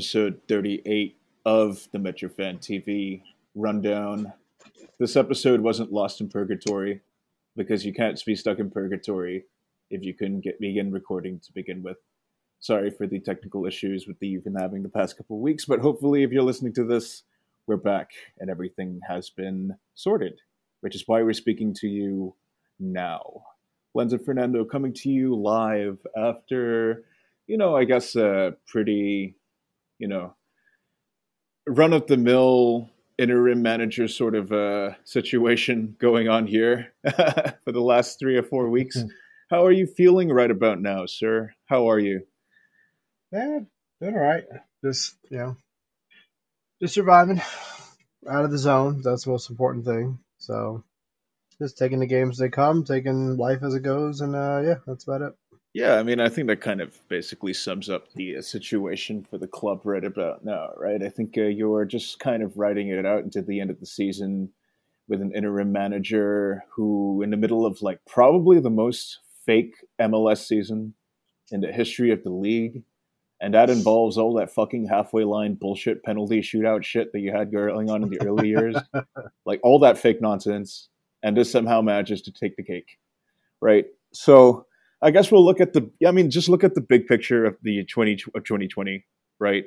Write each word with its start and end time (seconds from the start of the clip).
episode 0.00 0.40
38 0.48 1.14
of 1.44 1.86
the 1.92 1.98
MetroFan 1.98 2.58
TV 2.58 3.20
rundown. 3.54 4.32
This 4.98 5.14
episode 5.14 5.60
wasn't 5.60 5.92
lost 5.92 6.22
in 6.22 6.30
purgatory 6.30 7.02
because 7.54 7.84
you 7.84 7.92
can't 7.92 8.18
be 8.24 8.34
stuck 8.34 8.58
in 8.60 8.70
purgatory 8.70 9.44
if 9.90 10.02
you 10.02 10.14
couldn't 10.14 10.40
get 10.40 10.58
begin 10.58 10.90
recording 10.90 11.38
to 11.40 11.52
begin 11.52 11.82
with. 11.82 11.98
Sorry 12.60 12.88
for 12.88 13.06
the 13.06 13.20
technical 13.20 13.66
issues 13.66 14.06
with 14.06 14.18
the 14.20 14.28
you've 14.28 14.44
been 14.44 14.54
having 14.54 14.82
the 14.82 14.88
past 14.88 15.18
couple 15.18 15.36
of 15.36 15.42
weeks, 15.42 15.66
but 15.66 15.80
hopefully, 15.80 16.22
if 16.22 16.32
you're 16.32 16.44
listening 16.44 16.72
to 16.76 16.84
this, 16.84 17.24
we're 17.66 17.76
back 17.76 18.12
and 18.38 18.48
everything 18.48 19.00
has 19.06 19.28
been 19.28 19.76
sorted, 19.94 20.40
which 20.80 20.94
is 20.94 21.04
why 21.06 21.22
we're 21.22 21.34
speaking 21.34 21.74
to 21.74 21.86
you 21.86 22.34
now. 22.78 23.42
Lenz 23.94 24.14
and 24.14 24.24
Fernando 24.24 24.64
coming 24.64 24.94
to 24.94 25.10
you 25.10 25.36
live 25.36 25.98
after, 26.16 27.04
you 27.46 27.58
know, 27.58 27.76
I 27.76 27.84
guess 27.84 28.16
a 28.16 28.54
pretty, 28.66 29.36
you 30.00 30.08
know, 30.08 30.34
run 31.68 31.92
of 31.92 32.06
the 32.06 32.16
mill 32.16 32.90
interim 33.18 33.60
manager 33.60 34.08
sort 34.08 34.34
of 34.34 34.50
uh, 34.50 34.92
situation 35.04 35.94
going 36.00 36.26
on 36.26 36.46
here 36.46 36.94
for 37.64 37.72
the 37.72 37.80
last 37.80 38.18
three 38.18 38.36
or 38.36 38.42
four 38.42 38.68
weeks. 38.68 38.96
Mm-hmm. 38.96 39.08
How 39.50 39.66
are 39.66 39.72
you 39.72 39.86
feeling 39.86 40.30
right 40.30 40.50
about 40.50 40.80
now, 40.80 41.06
sir? 41.06 41.52
How 41.66 41.90
are 41.90 41.98
you? 41.98 42.22
Yeah, 43.32 43.60
doing 44.00 44.14
all 44.14 44.22
right. 44.22 44.44
Just 44.84 45.16
you 45.28 45.38
know, 45.38 45.56
just 46.80 46.94
surviving 46.94 47.40
out 48.28 48.44
of 48.44 48.52
the 48.52 48.58
zone. 48.58 49.02
That's 49.02 49.24
the 49.24 49.30
most 49.30 49.50
important 49.50 49.84
thing. 49.84 50.20
So 50.38 50.84
just 51.60 51.78
taking 51.78 51.98
the 51.98 52.06
games 52.06 52.36
as 52.36 52.38
they 52.38 52.48
come, 52.48 52.84
taking 52.84 53.36
life 53.36 53.64
as 53.64 53.74
it 53.74 53.82
goes, 53.82 54.20
and 54.20 54.36
uh, 54.36 54.62
yeah, 54.64 54.74
that's 54.86 55.04
about 55.04 55.22
it. 55.22 55.34
Yeah, 55.72 55.98
I 55.98 56.02
mean, 56.02 56.18
I 56.18 56.28
think 56.28 56.48
that 56.48 56.60
kind 56.60 56.80
of 56.80 56.98
basically 57.08 57.54
sums 57.54 57.88
up 57.88 58.12
the 58.14 58.36
uh, 58.36 58.42
situation 58.42 59.22
for 59.22 59.38
the 59.38 59.46
club 59.46 59.82
right 59.84 60.04
about 60.04 60.44
now, 60.44 60.70
right? 60.76 61.00
I 61.00 61.08
think 61.08 61.38
uh, 61.38 61.42
you're 61.42 61.84
just 61.84 62.18
kind 62.18 62.42
of 62.42 62.56
writing 62.56 62.88
it 62.88 63.06
out 63.06 63.22
into 63.22 63.40
the 63.40 63.60
end 63.60 63.70
of 63.70 63.78
the 63.78 63.86
season 63.86 64.50
with 65.08 65.22
an 65.22 65.32
interim 65.32 65.70
manager 65.70 66.64
who, 66.74 67.22
in 67.22 67.30
the 67.30 67.36
middle 67.36 67.64
of 67.64 67.82
like 67.82 68.00
probably 68.04 68.58
the 68.58 68.70
most 68.70 69.20
fake 69.46 69.74
MLS 70.00 70.44
season 70.44 70.94
in 71.52 71.60
the 71.60 71.72
history 71.72 72.10
of 72.10 72.24
the 72.24 72.30
league, 72.30 72.82
and 73.40 73.54
that 73.54 73.70
involves 73.70 74.18
all 74.18 74.34
that 74.34 74.52
fucking 74.52 74.88
halfway 74.88 75.22
line 75.22 75.54
bullshit 75.54 76.02
penalty 76.02 76.40
shootout 76.40 76.82
shit 76.82 77.12
that 77.12 77.20
you 77.20 77.30
had 77.32 77.52
going 77.52 77.90
on 77.90 78.02
in 78.02 78.10
the 78.10 78.20
early 78.22 78.48
years, 78.48 78.76
like 79.46 79.60
all 79.62 79.78
that 79.78 79.98
fake 79.98 80.20
nonsense 80.20 80.88
and 81.22 81.36
just 81.36 81.52
somehow 81.52 81.80
manages 81.80 82.22
to 82.22 82.32
take 82.32 82.56
the 82.56 82.62
cake, 82.64 82.98
right? 83.60 83.86
So 84.12 84.66
I 85.02 85.10
guess 85.10 85.32
we'll 85.32 85.44
look 85.44 85.60
at 85.60 85.72
the. 85.72 85.90
I 86.06 86.10
mean, 86.10 86.30
just 86.30 86.48
look 86.48 86.64
at 86.64 86.74
the 86.74 86.80
big 86.80 87.06
picture 87.06 87.44
of 87.44 87.56
the 87.62 87.84
twenty 87.84 88.18
of 88.34 88.44
twenty 88.44 88.68
twenty, 88.68 89.06
right? 89.38 89.64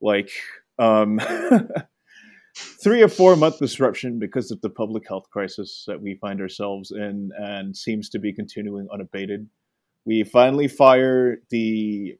Like 0.00 0.30
um, 0.78 1.20
three 2.82 3.02
or 3.02 3.08
four 3.08 3.36
month 3.36 3.58
disruption 3.58 4.18
because 4.18 4.50
of 4.50 4.60
the 4.60 4.70
public 4.70 5.06
health 5.08 5.30
crisis 5.30 5.84
that 5.86 6.02
we 6.02 6.16
find 6.20 6.40
ourselves 6.40 6.90
in, 6.90 7.30
and 7.38 7.76
seems 7.76 8.08
to 8.10 8.18
be 8.18 8.32
continuing 8.32 8.88
unabated. 8.92 9.48
We 10.04 10.24
finally 10.24 10.68
fire 10.68 11.38
the 11.50 12.16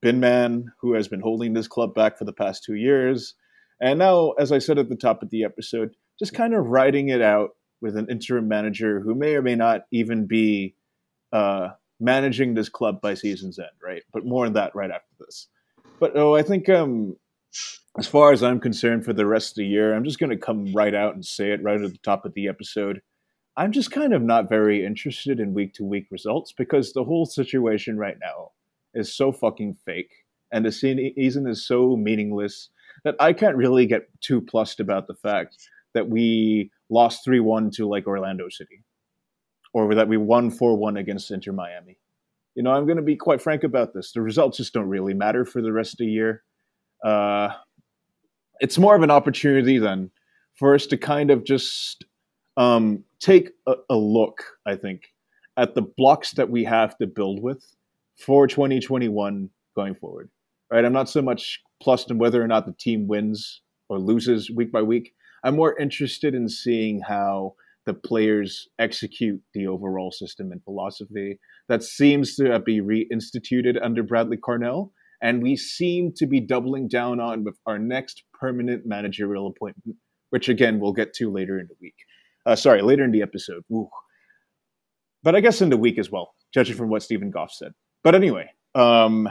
bin 0.00 0.20
man 0.20 0.66
who 0.80 0.94
has 0.94 1.08
been 1.08 1.20
holding 1.20 1.54
this 1.54 1.68
club 1.68 1.94
back 1.94 2.18
for 2.18 2.24
the 2.24 2.32
past 2.32 2.64
two 2.64 2.74
years. 2.74 3.34
And 3.80 3.98
now, 3.98 4.32
as 4.32 4.52
I 4.52 4.58
said 4.58 4.78
at 4.78 4.88
the 4.88 4.96
top 4.96 5.22
of 5.22 5.30
the 5.30 5.44
episode, 5.44 5.90
just 6.18 6.34
kind 6.34 6.54
of 6.54 6.66
writing 6.66 7.08
it 7.08 7.22
out 7.22 7.50
with 7.80 7.96
an 7.96 8.06
interim 8.10 8.48
manager 8.48 9.00
who 9.00 9.14
may 9.14 9.34
or 9.34 9.42
may 9.42 9.54
not 9.54 9.82
even 9.90 10.26
be 10.26 10.74
uh, 11.34 11.70
managing 12.00 12.54
this 12.54 12.68
club 12.68 13.00
by 13.00 13.14
season's 13.14 13.58
end, 13.58 13.68
right? 13.82 14.02
But 14.12 14.24
more 14.24 14.46
on 14.46 14.54
that 14.54 14.74
right 14.74 14.90
after 14.90 15.12
this. 15.18 15.48
But 16.00 16.16
oh, 16.16 16.34
I 16.34 16.42
think 16.42 16.68
um, 16.68 17.16
as 17.98 18.06
far 18.06 18.32
as 18.32 18.42
I'm 18.42 18.60
concerned, 18.60 19.04
for 19.04 19.12
the 19.12 19.26
rest 19.26 19.52
of 19.52 19.56
the 19.56 19.66
year, 19.66 19.94
I'm 19.94 20.04
just 20.04 20.18
going 20.18 20.30
to 20.30 20.36
come 20.36 20.72
right 20.72 20.94
out 20.94 21.14
and 21.14 21.24
say 21.24 21.50
it 21.50 21.62
right 21.62 21.80
at 21.80 21.90
the 21.90 21.98
top 21.98 22.24
of 22.24 22.34
the 22.34 22.48
episode. 22.48 23.00
I'm 23.56 23.72
just 23.72 23.90
kind 23.90 24.14
of 24.14 24.22
not 24.22 24.48
very 24.48 24.84
interested 24.84 25.38
in 25.38 25.54
week 25.54 25.74
to 25.74 25.84
week 25.84 26.06
results 26.10 26.52
because 26.56 26.92
the 26.92 27.04
whole 27.04 27.26
situation 27.26 27.98
right 27.98 28.16
now 28.20 28.50
is 28.94 29.14
so 29.14 29.32
fucking 29.32 29.76
fake 29.84 30.10
and 30.52 30.64
the 30.64 30.72
season 30.72 31.48
is 31.48 31.66
so 31.66 31.96
meaningless 31.96 32.70
that 33.04 33.16
I 33.18 33.32
can't 33.32 33.56
really 33.56 33.86
get 33.86 34.08
too 34.20 34.40
plussed 34.40 34.78
about 34.78 35.08
the 35.08 35.14
fact 35.14 35.56
that 35.94 36.08
we 36.08 36.70
lost 36.90 37.24
3 37.24 37.40
1 37.40 37.70
to 37.72 37.88
like 37.88 38.06
Orlando 38.06 38.48
City 38.48 38.84
or 39.74 39.94
that 39.94 40.08
we 40.08 40.16
won 40.16 40.50
4 40.50 40.76
1 40.76 40.96
against 40.96 41.30
Inter 41.30 41.52
Miami. 41.52 41.98
You 42.54 42.62
know, 42.62 42.70
I'm 42.70 42.86
going 42.86 42.96
to 42.96 43.02
be 43.02 43.16
quite 43.16 43.42
frank 43.42 43.64
about 43.64 43.92
this. 43.92 44.12
The 44.12 44.22
results 44.22 44.56
just 44.56 44.72
don't 44.72 44.88
really 44.88 45.12
matter 45.12 45.44
for 45.44 45.60
the 45.60 45.72
rest 45.72 45.94
of 45.94 45.98
the 45.98 46.06
year. 46.06 46.44
Uh, 47.04 47.50
it's 48.60 48.78
more 48.78 48.94
of 48.94 49.02
an 49.02 49.10
opportunity 49.10 49.78
then 49.78 50.10
for 50.54 50.74
us 50.74 50.86
to 50.86 50.96
kind 50.96 51.32
of 51.32 51.44
just 51.44 52.04
um, 52.56 53.02
take 53.20 53.50
a, 53.66 53.74
a 53.90 53.96
look, 53.96 54.44
I 54.64 54.76
think, 54.76 55.02
at 55.56 55.74
the 55.74 55.82
blocks 55.82 56.32
that 56.32 56.48
we 56.48 56.62
have 56.64 56.96
to 56.98 57.08
build 57.08 57.42
with 57.42 57.64
for 58.16 58.46
2021 58.46 59.50
going 59.74 59.94
forward. 59.96 60.30
Right? 60.70 60.84
I'm 60.84 60.92
not 60.92 61.08
so 61.08 61.20
much 61.20 61.60
plussed 61.82 62.12
in 62.12 62.18
whether 62.18 62.40
or 62.40 62.46
not 62.46 62.66
the 62.66 62.74
team 62.78 63.08
wins 63.08 63.60
or 63.88 63.98
loses 63.98 64.50
week 64.50 64.70
by 64.70 64.82
week. 64.82 65.12
I'm 65.42 65.56
more 65.56 65.76
interested 65.78 66.34
in 66.34 66.48
seeing 66.48 67.00
how 67.00 67.56
the 67.86 67.94
players 67.94 68.68
execute 68.78 69.40
the 69.52 69.66
overall 69.66 70.10
system 70.10 70.52
and 70.52 70.62
philosophy 70.64 71.38
that 71.68 71.82
seems 71.82 72.34
to 72.36 72.58
be 72.60 72.80
reinstituted 72.80 73.82
under 73.82 74.02
Bradley 74.02 74.36
Carnell. 74.36 74.90
And 75.22 75.42
we 75.42 75.56
seem 75.56 76.12
to 76.16 76.26
be 76.26 76.40
doubling 76.40 76.88
down 76.88 77.20
on 77.20 77.44
with 77.44 77.56
our 77.66 77.78
next 77.78 78.24
permanent 78.38 78.84
managerial 78.84 79.46
appointment, 79.46 79.96
which 80.30 80.48
again 80.48 80.80
we'll 80.80 80.92
get 80.92 81.14
to 81.14 81.30
later 81.30 81.58
in 81.58 81.66
the 81.66 81.76
week. 81.80 81.94
Uh, 82.46 82.56
sorry, 82.56 82.82
later 82.82 83.04
in 83.04 83.10
the 83.10 83.22
episode. 83.22 83.62
Ooh. 83.72 83.88
But 85.22 85.34
I 85.34 85.40
guess 85.40 85.62
in 85.62 85.70
the 85.70 85.78
week 85.78 85.98
as 85.98 86.10
well, 86.10 86.34
judging 86.52 86.76
from 86.76 86.90
what 86.90 87.02
Stephen 87.02 87.30
Goff 87.30 87.52
said. 87.52 87.72
But 88.02 88.14
anyway, 88.14 88.50
um, 88.74 89.28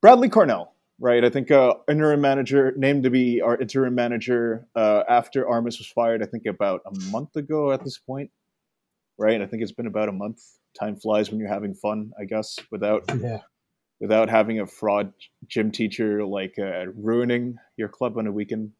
Bradley 0.00 0.28
Carnell 0.28 0.68
right? 1.02 1.24
I 1.24 1.30
think 1.30 1.50
uh, 1.50 1.74
interim 1.90 2.20
manager 2.20 2.72
named 2.76 3.02
to 3.02 3.10
be 3.10 3.40
our 3.40 3.60
interim 3.60 3.96
manager 3.96 4.68
uh, 4.76 5.02
after 5.08 5.46
Armas 5.46 5.78
was 5.78 5.88
fired. 5.88 6.22
I 6.22 6.26
think 6.26 6.46
about 6.46 6.80
a 6.86 7.10
month 7.10 7.34
ago 7.34 7.72
at 7.72 7.82
this 7.82 7.98
point, 7.98 8.30
right? 9.18 9.42
I 9.42 9.46
think 9.46 9.64
it's 9.64 9.72
been 9.72 9.88
about 9.88 10.08
a 10.08 10.12
month. 10.12 10.40
Time 10.78 10.94
flies 10.94 11.28
when 11.28 11.40
you're 11.40 11.48
having 11.48 11.74
fun, 11.74 12.12
I 12.18 12.24
guess, 12.24 12.56
without 12.70 13.02
yeah. 13.20 13.40
without 14.00 14.30
having 14.30 14.60
a 14.60 14.66
fraud 14.66 15.12
gym 15.48 15.72
teacher 15.72 16.24
like 16.24 16.54
uh, 16.56 16.86
ruining 16.94 17.56
your 17.76 17.88
club 17.88 18.16
on 18.16 18.28
a 18.28 18.32
weekend 18.32 18.70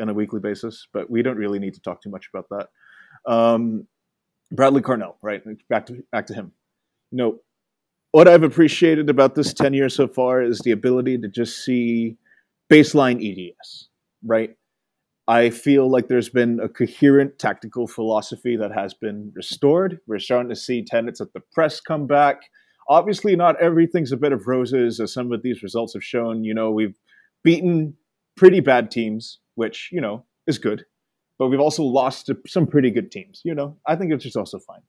on 0.00 0.08
a 0.08 0.14
weekly 0.14 0.40
basis. 0.40 0.86
But 0.94 1.10
we 1.10 1.22
don't 1.22 1.36
really 1.36 1.58
need 1.58 1.74
to 1.74 1.80
talk 1.80 2.00
too 2.00 2.10
much 2.10 2.28
about 2.32 2.46
that. 2.50 3.30
Um, 3.30 3.88
Bradley 4.52 4.82
Carnell, 4.82 5.16
right? 5.20 5.42
Back 5.68 5.86
to 5.86 6.04
back 6.12 6.26
to 6.28 6.34
him. 6.34 6.52
You 7.10 7.18
know, 7.18 7.38
what 8.16 8.28
I've 8.28 8.44
appreciated 8.44 9.10
about 9.10 9.34
this 9.34 9.52
10 9.52 9.74
years 9.74 9.94
so 9.94 10.08
far 10.08 10.42
is 10.42 10.60
the 10.60 10.70
ability 10.70 11.18
to 11.18 11.28
just 11.28 11.62
see 11.62 12.16
baseline 12.72 13.20
EDS, 13.20 13.90
right? 14.24 14.56
I 15.28 15.50
feel 15.50 15.90
like 15.90 16.08
there's 16.08 16.30
been 16.30 16.58
a 16.58 16.66
coherent 16.66 17.38
tactical 17.38 17.86
philosophy 17.86 18.56
that 18.56 18.72
has 18.72 18.94
been 18.94 19.32
restored. 19.36 19.98
We're 20.06 20.18
starting 20.18 20.48
to 20.48 20.56
see 20.56 20.82
tenets 20.82 21.20
of 21.20 21.30
the 21.34 21.42
press 21.52 21.78
come 21.78 22.06
back. 22.06 22.40
Obviously, 22.88 23.36
not 23.36 23.60
everything's 23.60 24.12
a 24.12 24.16
bed 24.16 24.32
of 24.32 24.46
roses, 24.46 24.98
as 24.98 25.12
some 25.12 25.30
of 25.30 25.42
these 25.42 25.62
results 25.62 25.92
have 25.92 26.02
shown. 26.02 26.42
You 26.42 26.54
know, 26.54 26.70
we've 26.70 26.96
beaten 27.44 27.98
pretty 28.34 28.60
bad 28.60 28.90
teams, 28.90 29.40
which, 29.56 29.90
you 29.92 30.00
know, 30.00 30.24
is 30.46 30.56
good. 30.56 30.86
But 31.38 31.48
we've 31.48 31.60
also 31.60 31.82
lost 31.82 32.24
to 32.28 32.38
some 32.46 32.66
pretty 32.66 32.90
good 32.90 33.10
teams. 33.10 33.42
You 33.44 33.54
know, 33.54 33.76
I 33.86 33.94
think 33.94 34.10
it's 34.10 34.24
just 34.24 34.38
also 34.38 34.58
fine. 34.58 34.80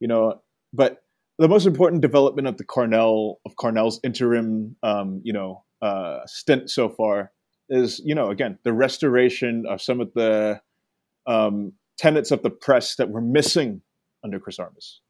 You 0.00 0.08
know, 0.08 0.40
but 0.72 1.04
the 1.38 1.48
most 1.48 1.66
important 1.66 2.02
development 2.02 2.48
of 2.48 2.56
the 2.56 2.64
Carnell 2.64 3.36
of 3.46 3.54
Carnell's 3.54 4.00
interim, 4.02 4.76
um, 4.82 5.20
you 5.24 5.32
know, 5.32 5.64
uh, 5.80 6.20
stint 6.26 6.68
so 6.68 6.88
far 6.88 7.30
is, 7.68 8.00
you 8.04 8.14
know, 8.14 8.30
again 8.30 8.58
the 8.64 8.72
restoration 8.72 9.64
of 9.68 9.80
some 9.80 10.00
of 10.00 10.12
the 10.14 10.60
um, 11.26 11.72
tenets 11.96 12.30
of 12.30 12.42
the 12.42 12.50
press 12.50 12.96
that 12.96 13.10
were 13.10 13.20
missing 13.20 13.82
under 14.24 14.40
Chris 14.40 14.58
Armas. 14.58 15.00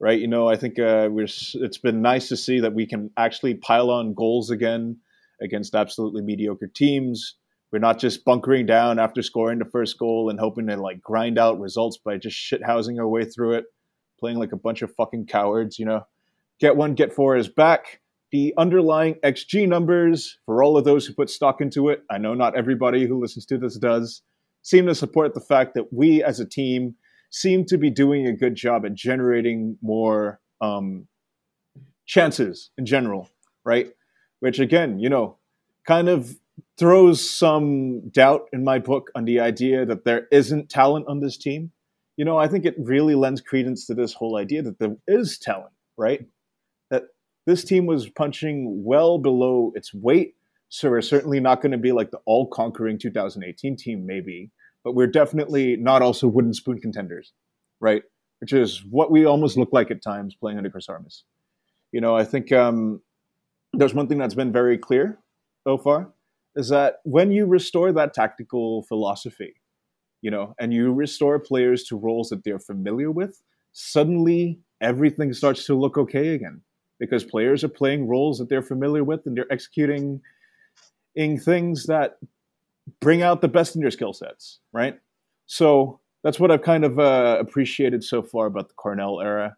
Right, 0.00 0.20
you 0.20 0.28
know, 0.28 0.48
I 0.48 0.54
think 0.54 0.78
uh, 0.78 1.08
we're. 1.10 1.24
It's 1.24 1.78
been 1.78 2.02
nice 2.02 2.28
to 2.28 2.36
see 2.36 2.60
that 2.60 2.72
we 2.72 2.86
can 2.86 3.10
actually 3.16 3.54
pile 3.54 3.90
on 3.90 4.14
goals 4.14 4.48
again 4.48 4.98
against 5.42 5.74
absolutely 5.74 6.22
mediocre 6.22 6.70
teams. 6.72 7.34
We're 7.72 7.80
not 7.80 7.98
just 7.98 8.24
bunkering 8.24 8.64
down 8.64 9.00
after 9.00 9.22
scoring 9.22 9.58
the 9.58 9.64
first 9.64 9.98
goal 9.98 10.30
and 10.30 10.38
hoping 10.38 10.68
to 10.68 10.76
like 10.76 11.02
grind 11.02 11.36
out 11.36 11.58
results 11.58 11.98
by 11.98 12.16
just 12.16 12.36
shithousing 12.36 13.00
our 13.00 13.08
way 13.08 13.24
through 13.24 13.54
it 13.54 13.64
playing 14.18 14.38
like 14.38 14.52
a 14.52 14.56
bunch 14.56 14.82
of 14.82 14.94
fucking 14.94 15.26
cowards, 15.26 15.78
you 15.78 15.84
know. 15.84 16.06
Get 16.60 16.76
one, 16.76 16.94
get 16.94 17.12
four 17.12 17.36
is 17.36 17.48
back. 17.48 18.00
The 18.30 18.52
underlying 18.58 19.14
XG 19.24 19.66
numbers, 19.68 20.38
for 20.44 20.62
all 20.62 20.76
of 20.76 20.84
those 20.84 21.06
who 21.06 21.14
put 21.14 21.30
stock 21.30 21.60
into 21.60 21.88
it, 21.88 22.02
I 22.10 22.18
know 22.18 22.34
not 22.34 22.56
everybody 22.56 23.06
who 23.06 23.20
listens 23.20 23.46
to 23.46 23.58
this 23.58 23.76
does, 23.78 24.22
seem 24.62 24.86
to 24.86 24.94
support 24.94 25.34
the 25.34 25.40
fact 25.40 25.74
that 25.74 25.92
we 25.92 26.22
as 26.22 26.40
a 26.40 26.44
team 26.44 26.96
seem 27.30 27.64
to 27.66 27.78
be 27.78 27.90
doing 27.90 28.26
a 28.26 28.32
good 28.32 28.54
job 28.54 28.84
at 28.84 28.94
generating 28.94 29.78
more 29.82 30.40
um, 30.60 31.06
chances 32.06 32.70
in 32.76 32.86
general, 32.86 33.30
right? 33.64 33.90
Which 34.40 34.58
again, 34.58 34.98
you 34.98 35.08
know, 35.08 35.36
kind 35.86 36.08
of 36.08 36.36
throws 36.78 37.28
some 37.28 38.08
doubt 38.10 38.48
in 38.52 38.64
my 38.64 38.78
book 38.78 39.10
on 39.14 39.24
the 39.24 39.40
idea 39.40 39.84
that 39.86 40.04
there 40.04 40.26
isn't 40.30 40.68
talent 40.68 41.06
on 41.08 41.20
this 41.20 41.36
team. 41.36 41.72
You 42.18 42.24
know, 42.24 42.36
I 42.36 42.48
think 42.48 42.64
it 42.64 42.74
really 42.76 43.14
lends 43.14 43.40
credence 43.40 43.86
to 43.86 43.94
this 43.94 44.12
whole 44.12 44.36
idea 44.36 44.60
that 44.62 44.80
there 44.80 44.96
is 45.06 45.38
talent, 45.38 45.72
right? 45.96 46.26
That 46.90 47.04
this 47.46 47.62
team 47.62 47.86
was 47.86 48.08
punching 48.08 48.82
well 48.84 49.18
below 49.18 49.70
its 49.76 49.94
weight. 49.94 50.34
So 50.68 50.90
we're 50.90 51.00
certainly 51.00 51.38
not 51.38 51.62
going 51.62 51.70
to 51.70 51.78
be 51.78 51.92
like 51.92 52.10
the 52.10 52.18
all 52.26 52.48
conquering 52.48 52.98
2018 52.98 53.76
team, 53.76 54.04
maybe, 54.04 54.50
but 54.82 54.96
we're 54.96 55.06
definitely 55.06 55.76
not 55.76 56.02
also 56.02 56.26
wooden 56.26 56.52
spoon 56.52 56.80
contenders, 56.80 57.32
right? 57.80 58.02
Which 58.40 58.52
is 58.52 58.82
what 58.90 59.12
we 59.12 59.24
almost 59.24 59.56
look 59.56 59.72
like 59.72 59.92
at 59.92 60.02
times 60.02 60.34
playing 60.34 60.58
under 60.58 60.70
Chris 60.70 60.88
Armas. 60.88 61.22
You 61.92 62.00
know, 62.00 62.16
I 62.16 62.24
think 62.24 62.50
um, 62.50 63.00
there's 63.72 63.94
one 63.94 64.08
thing 64.08 64.18
that's 64.18 64.34
been 64.34 64.52
very 64.52 64.76
clear 64.76 65.20
so 65.62 65.78
far 65.78 66.12
is 66.56 66.68
that 66.70 66.96
when 67.04 67.30
you 67.30 67.46
restore 67.46 67.92
that 67.92 68.12
tactical 68.12 68.82
philosophy, 68.82 69.54
you 70.22 70.30
know, 70.30 70.54
and 70.58 70.72
you 70.72 70.92
restore 70.92 71.38
players 71.38 71.84
to 71.84 71.96
roles 71.96 72.28
that 72.30 72.44
they're 72.44 72.58
familiar 72.58 73.10
with, 73.10 73.40
suddenly 73.72 74.58
everything 74.80 75.32
starts 75.32 75.64
to 75.66 75.74
look 75.74 75.98
okay 75.98 76.28
again 76.28 76.60
because 76.98 77.24
players 77.24 77.62
are 77.62 77.68
playing 77.68 78.08
roles 78.08 78.38
that 78.38 78.48
they're 78.48 78.62
familiar 78.62 79.04
with 79.04 79.24
and 79.26 79.36
they're 79.36 79.52
executing 79.52 80.20
in 81.14 81.38
things 81.38 81.86
that 81.86 82.18
bring 83.00 83.22
out 83.22 83.40
the 83.40 83.48
best 83.48 83.76
in 83.76 83.82
your 83.82 83.90
skill 83.90 84.12
sets, 84.12 84.60
right? 84.72 84.98
So 85.46 86.00
that's 86.24 86.40
what 86.40 86.50
I've 86.50 86.62
kind 86.62 86.84
of 86.84 86.98
uh, 86.98 87.38
appreciated 87.40 88.02
so 88.02 88.22
far 88.22 88.46
about 88.46 88.68
the 88.68 88.74
Carnell 88.74 89.22
era, 89.22 89.56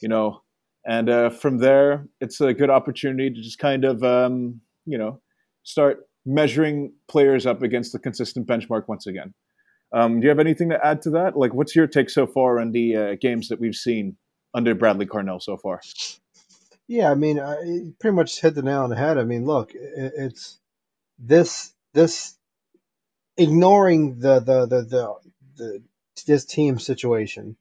you 0.00 0.08
know. 0.08 0.42
And 0.86 1.10
uh, 1.10 1.30
from 1.30 1.58
there, 1.58 2.06
it's 2.20 2.40
a 2.40 2.54
good 2.54 2.70
opportunity 2.70 3.30
to 3.30 3.42
just 3.42 3.58
kind 3.58 3.84
of, 3.84 4.02
um, 4.02 4.60
you 4.86 4.96
know, 4.96 5.20
start 5.62 6.08
measuring 6.24 6.92
players 7.08 7.46
up 7.46 7.62
against 7.62 7.92
the 7.92 7.98
consistent 7.98 8.46
benchmark 8.46 8.88
once 8.88 9.06
again. 9.06 9.34
Um, 9.92 10.20
do 10.20 10.24
you 10.24 10.28
have 10.28 10.38
anything 10.38 10.70
to 10.70 10.84
add 10.84 11.02
to 11.02 11.10
that? 11.10 11.36
Like, 11.36 11.52
what's 11.52 11.74
your 11.74 11.86
take 11.86 12.10
so 12.10 12.26
far 12.26 12.60
on 12.60 12.72
the 12.72 12.96
uh, 12.96 13.14
games 13.20 13.48
that 13.48 13.60
we've 13.60 13.74
seen 13.74 14.16
under 14.54 14.74
Bradley 14.74 15.06
Carnell 15.06 15.42
so 15.42 15.56
far? 15.56 15.80
Yeah, 16.86 17.10
I 17.10 17.14
mean, 17.14 17.38
I 17.38 17.92
pretty 18.00 18.14
much 18.14 18.40
hit 18.40 18.54
the 18.54 18.62
nail 18.62 18.82
on 18.82 18.90
the 18.90 18.96
head. 18.96 19.18
I 19.18 19.24
mean, 19.24 19.44
look, 19.44 19.74
it, 19.74 20.12
it's 20.16 20.58
this 21.18 21.72
this 21.92 22.36
ignoring 23.36 24.18
the 24.18 24.40
the 24.40 24.66
the 24.66 24.82
the, 24.82 25.14
the 25.56 25.82
this 26.26 26.44
team 26.44 26.78
situation 26.78 27.56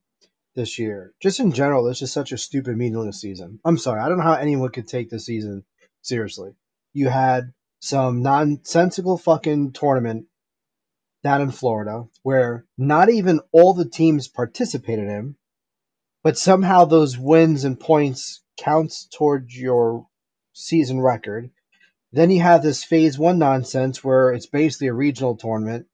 this 0.56 0.80
year. 0.80 1.14
Just 1.22 1.40
in 1.40 1.52
general, 1.52 1.84
this 1.84 2.02
is 2.02 2.12
such 2.12 2.32
a 2.32 2.38
stupid, 2.38 2.76
meaningless 2.76 3.22
season. 3.22 3.60
I'm 3.64 3.78
sorry, 3.78 4.02
I 4.02 4.10
don't 4.10 4.18
know 4.18 4.24
how 4.24 4.34
anyone 4.34 4.72
could 4.72 4.88
take 4.88 5.10
this 5.10 5.26
season 5.26 5.64
seriously. 6.02 6.52
You 6.94 7.08
had 7.08 7.54
some 7.80 8.22
nonsensical 8.22 9.18
fucking 9.18 9.74
tournament 9.74 10.26
down 11.24 11.42
in 11.42 11.52
Florida 11.52 12.06
where 12.24 12.66
not 12.78 13.10
even 13.10 13.42
all 13.52 13.74
the 13.74 13.90
teams 13.90 14.28
participated 14.28 15.08
in, 15.08 15.36
but 16.24 16.38
somehow 16.38 16.86
those 16.86 17.18
wins 17.18 17.64
and 17.64 17.80
points 17.80 18.42
counts 18.58 19.08
towards 19.14 19.58
your 19.58 20.08
season 20.54 21.00
record. 21.02 21.50
Then 22.12 22.32
you 22.32 22.42
have 22.42 22.64
this 22.64 22.84
phase 22.84 23.18
one 23.18 23.40
nonsense 23.40 24.04
where 24.04 24.32
it's 24.32 24.48
basically 24.48 24.88
a 24.88 24.94
regional 24.94 25.36
tournament. 25.38 25.88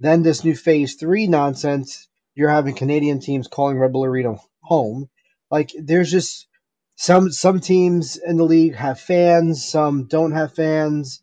Then 0.00 0.22
this 0.22 0.44
new 0.44 0.54
phase 0.54 0.94
three 0.94 1.26
nonsense, 1.26 2.08
you're 2.34 2.48
having 2.48 2.74
Canadian 2.74 3.20
teams 3.20 3.48
calling 3.48 3.78
Red 3.78 3.92
Bull 3.92 4.04
Arena 4.04 4.36
home. 4.62 5.08
Like 5.50 5.70
there's 5.78 6.10
just 6.10 6.46
some 6.96 7.30
some 7.30 7.60
teams 7.60 8.16
in 8.16 8.36
the 8.36 8.44
league 8.44 8.74
have 8.74 9.00
fans, 9.00 9.64
some 9.64 10.04
don't 10.04 10.32
have 10.32 10.54
fans. 10.54 11.22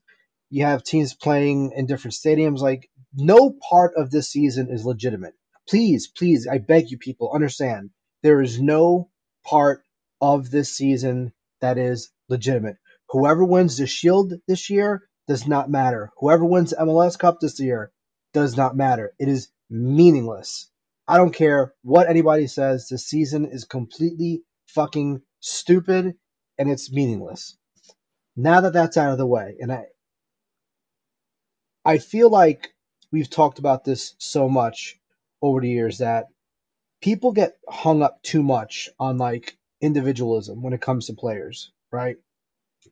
You 0.49 0.63
have 0.63 0.83
teams 0.83 1.13
playing 1.13 1.73
in 1.75 1.85
different 1.85 2.13
stadiums. 2.13 2.59
Like 2.59 2.89
no 3.15 3.55
part 3.69 3.93
of 3.95 4.11
this 4.11 4.29
season 4.29 4.69
is 4.69 4.85
legitimate. 4.85 5.33
Please, 5.67 6.07
please, 6.07 6.47
I 6.47 6.59
beg 6.59 6.91
you, 6.91 6.97
people, 6.97 7.31
understand 7.33 7.91
there 8.23 8.41
is 8.41 8.61
no 8.61 9.09
part 9.45 9.83
of 10.21 10.51
this 10.51 10.75
season 10.75 11.33
that 11.61 11.77
is 11.77 12.11
legitimate. 12.29 12.77
Whoever 13.09 13.43
wins 13.45 13.77
the 13.77 13.87
Shield 13.87 14.33
this 14.47 14.69
year 14.69 15.03
does 15.27 15.47
not 15.47 15.69
matter. 15.69 16.11
Whoever 16.19 16.45
wins 16.45 16.71
the 16.71 16.77
MLS 16.77 17.17
Cup 17.17 17.39
this 17.39 17.59
year 17.59 17.91
does 18.33 18.57
not 18.57 18.75
matter. 18.75 19.13
It 19.19 19.27
is 19.27 19.49
meaningless. 19.69 20.69
I 21.07 21.17
don't 21.17 21.33
care 21.33 21.73
what 21.83 22.09
anybody 22.09 22.47
says. 22.47 22.87
The 22.87 22.97
season 22.97 23.45
is 23.45 23.63
completely 23.63 24.43
fucking 24.67 25.21
stupid 25.39 26.15
and 26.57 26.71
it's 26.71 26.91
meaningless. 26.91 27.57
Now 28.35 28.61
that 28.61 28.73
that's 28.73 28.97
out 28.97 29.11
of 29.11 29.17
the 29.17 29.25
way, 29.27 29.55
and 29.59 29.71
I, 29.71 29.85
I 31.85 31.99
feel 31.99 32.29
like 32.29 32.74
we've 33.15 33.29
talked 33.29 33.59
about 33.59 33.85
this 33.85 34.13
so 34.19 34.49
much 34.49 34.97
over 35.41 35.61
the 35.61 35.69
years 35.69 35.99
that 35.99 36.25
people 37.01 37.31
get 37.31 37.53
hung 37.69 38.03
up 38.03 38.21
too 38.23 38.43
much 38.43 38.89
on 38.99 39.17
like 39.17 39.57
individualism 39.81 40.61
when 40.63 40.73
it 40.73 40.81
comes 40.81 41.07
to 41.07 41.13
players, 41.13 41.71
right? 41.91 42.17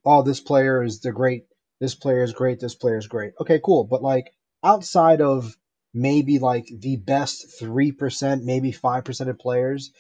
Oh, 0.06 0.22
this 0.24 0.40
player 0.40 0.84
is 0.84 1.02
the 1.02 1.12
great. 1.12 1.44
This 1.82 1.96
player 1.96 2.24
is 2.24 2.34
great. 2.34 2.60
This 2.62 2.76
player 2.76 2.98
is 2.98 3.08
great. 3.08 3.34
Okay, 3.42 3.60
cool. 3.64 3.84
But 3.84 4.02
like 4.04 4.32
outside 4.64 5.22
of 5.22 5.56
maybe 5.94 6.40
like 6.40 6.68
the 6.80 6.98
best 6.98 7.60
3%, 7.62 8.44
maybe 8.46 8.72
5% 8.72 9.30
of 9.30 9.40
players, 9.40 9.92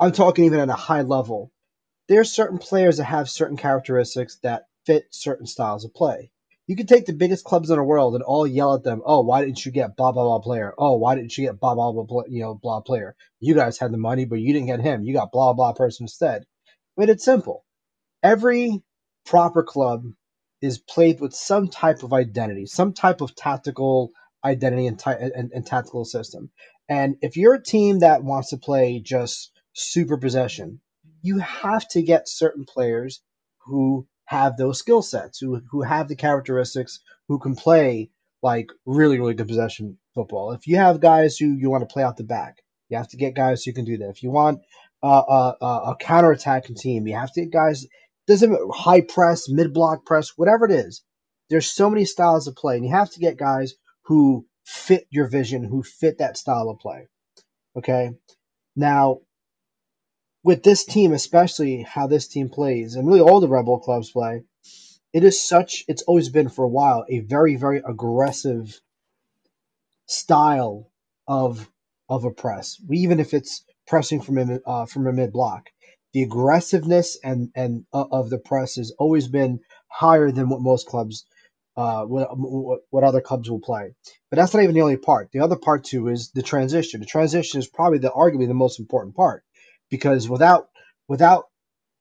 I'm 0.00 0.12
talking 0.12 0.46
even 0.46 0.60
at 0.60 0.68
a 0.68 0.74
high 0.74 1.02
level. 1.02 1.52
there 2.08 2.20
are 2.20 2.24
certain 2.24 2.58
players 2.58 2.98
that 2.98 3.04
have 3.04 3.30
certain 3.30 3.56
characteristics 3.56 4.38
that 4.42 4.64
fit 4.86 5.04
certain 5.12 5.46
styles 5.46 5.84
of 5.84 5.94
play. 5.94 6.30
You 6.70 6.76
could 6.76 6.86
take 6.86 7.06
the 7.06 7.12
biggest 7.12 7.44
clubs 7.44 7.68
in 7.68 7.74
the 7.74 7.82
world 7.82 8.14
and 8.14 8.22
all 8.22 8.46
yell 8.46 8.74
at 8.74 8.84
them, 8.84 9.02
"Oh, 9.04 9.22
why 9.22 9.44
didn't 9.44 9.66
you 9.66 9.72
get 9.72 9.96
blah 9.96 10.12
blah 10.12 10.22
blah 10.22 10.38
player? 10.38 10.72
Oh, 10.78 10.98
why 10.98 11.16
didn't 11.16 11.36
you 11.36 11.44
get 11.44 11.58
blah 11.58 11.74
blah 11.74 11.90
blah 11.90 12.22
you 12.28 12.42
know 12.42 12.54
blah 12.54 12.80
player? 12.80 13.16
You 13.40 13.56
guys 13.56 13.76
had 13.76 13.92
the 13.92 13.98
money, 13.98 14.24
but 14.24 14.38
you 14.38 14.52
didn't 14.52 14.68
get 14.68 14.80
him. 14.80 15.02
You 15.02 15.12
got 15.12 15.32
blah 15.32 15.52
blah 15.52 15.72
person 15.72 16.04
instead." 16.04 16.44
But 16.96 17.08
it's 17.10 17.24
simple. 17.24 17.64
Every 18.22 18.84
proper 19.26 19.64
club 19.64 20.04
is 20.62 20.78
played 20.78 21.18
with 21.18 21.34
some 21.34 21.66
type 21.66 22.04
of 22.04 22.12
identity, 22.12 22.66
some 22.66 22.92
type 22.92 23.20
of 23.20 23.34
tactical 23.34 24.12
identity 24.44 24.86
and, 24.86 25.02
and, 25.06 25.50
and 25.52 25.66
tactical 25.66 26.04
system. 26.04 26.52
And 26.88 27.16
if 27.20 27.36
you're 27.36 27.54
a 27.54 27.62
team 27.64 27.98
that 27.98 28.22
wants 28.22 28.50
to 28.50 28.58
play 28.58 29.00
just 29.00 29.50
super 29.72 30.18
possession, 30.18 30.80
you 31.20 31.38
have 31.38 31.88
to 31.88 32.02
get 32.02 32.28
certain 32.28 32.64
players 32.64 33.20
who 33.66 34.06
have 34.30 34.56
those 34.56 34.78
skill 34.78 35.02
sets, 35.02 35.40
who 35.40 35.60
who 35.72 35.82
have 35.82 36.06
the 36.06 36.14
characteristics, 36.14 37.00
who 37.26 37.36
can 37.40 37.56
play 37.56 38.10
like 38.44 38.68
really 38.86 39.18
really 39.18 39.34
good 39.34 39.48
possession 39.48 39.98
football. 40.14 40.52
If 40.52 40.68
you 40.68 40.76
have 40.76 41.00
guys 41.00 41.36
who 41.36 41.46
you 41.46 41.68
want 41.68 41.82
to 41.82 41.92
play 41.92 42.04
out 42.04 42.16
the 42.16 42.22
back, 42.22 42.58
you 42.88 42.96
have 42.96 43.08
to 43.08 43.16
get 43.16 43.34
guys 43.34 43.64
who 43.64 43.72
can 43.72 43.84
do 43.84 43.98
that. 43.98 44.10
If 44.10 44.22
you 44.22 44.30
want 44.30 44.60
uh, 45.02 45.52
a 45.60 45.96
counter 45.98 46.30
attacking 46.30 46.76
team, 46.76 47.08
you 47.08 47.16
have 47.16 47.32
to 47.32 47.40
get 47.40 47.52
guys. 47.52 47.86
Doesn't 48.28 48.56
high 48.72 49.00
press, 49.00 49.48
mid 49.48 49.74
block 49.74 50.06
press, 50.06 50.30
whatever 50.36 50.64
it 50.64 50.70
is. 50.70 51.02
There's 51.48 51.68
so 51.68 51.90
many 51.90 52.04
styles 52.04 52.46
of 52.46 52.54
play, 52.54 52.76
and 52.76 52.84
you 52.84 52.92
have 52.92 53.10
to 53.10 53.18
get 53.18 53.36
guys 53.36 53.74
who 54.04 54.46
fit 54.64 55.08
your 55.10 55.26
vision, 55.26 55.64
who 55.64 55.82
fit 55.82 56.18
that 56.18 56.36
style 56.36 56.68
of 56.68 56.78
play. 56.78 57.08
Okay, 57.76 58.10
now 58.76 59.22
with 60.42 60.62
this 60.62 60.84
team, 60.84 61.12
especially 61.12 61.82
how 61.82 62.06
this 62.06 62.26
team 62.26 62.48
plays, 62.48 62.94
and 62.94 63.06
really 63.06 63.20
all 63.20 63.40
the 63.40 63.48
Red 63.48 63.64
Bull 63.64 63.78
clubs 63.80 64.10
play, 64.10 64.42
it 65.12 65.24
is 65.24 65.40
such. 65.40 65.84
It's 65.88 66.02
always 66.02 66.28
been 66.28 66.48
for 66.48 66.64
a 66.64 66.68
while 66.68 67.04
a 67.08 67.20
very 67.20 67.56
very 67.56 67.82
aggressive 67.86 68.80
style 70.06 70.90
of 71.26 71.70
of 72.08 72.24
a 72.24 72.30
press, 72.30 72.80
even 72.90 73.20
if 73.20 73.34
it's 73.34 73.64
pressing 73.86 74.20
from 74.20 74.38
a 74.38 74.60
uh, 74.66 74.86
from 74.86 75.06
a 75.06 75.12
mid 75.12 75.32
block. 75.32 75.70
The 76.12 76.22
aggressiveness 76.22 77.18
and 77.22 77.50
and 77.54 77.84
uh, 77.92 78.06
of 78.10 78.30
the 78.30 78.38
press 78.38 78.76
has 78.76 78.92
always 78.98 79.28
been 79.28 79.60
higher 79.88 80.30
than 80.30 80.48
what 80.48 80.60
most 80.60 80.86
clubs, 80.86 81.24
uh, 81.76 82.04
what, 82.04 82.28
what 82.90 83.04
other 83.04 83.20
clubs 83.20 83.48
will 83.48 83.60
play. 83.60 83.94
But 84.28 84.36
that's 84.36 84.52
not 84.52 84.62
even 84.62 84.74
the 84.74 84.80
only 84.80 84.96
part. 84.96 85.30
The 85.32 85.40
other 85.40 85.56
part 85.56 85.84
too 85.84 86.08
is 86.08 86.30
the 86.32 86.42
transition. 86.42 86.98
The 86.98 87.06
transition 87.06 87.60
is 87.60 87.68
probably 87.68 87.98
the 87.98 88.10
arguably 88.10 88.48
the 88.48 88.54
most 88.54 88.80
important 88.80 89.14
part 89.14 89.44
because 89.90 90.28
without 90.28 90.68
without 91.08 91.44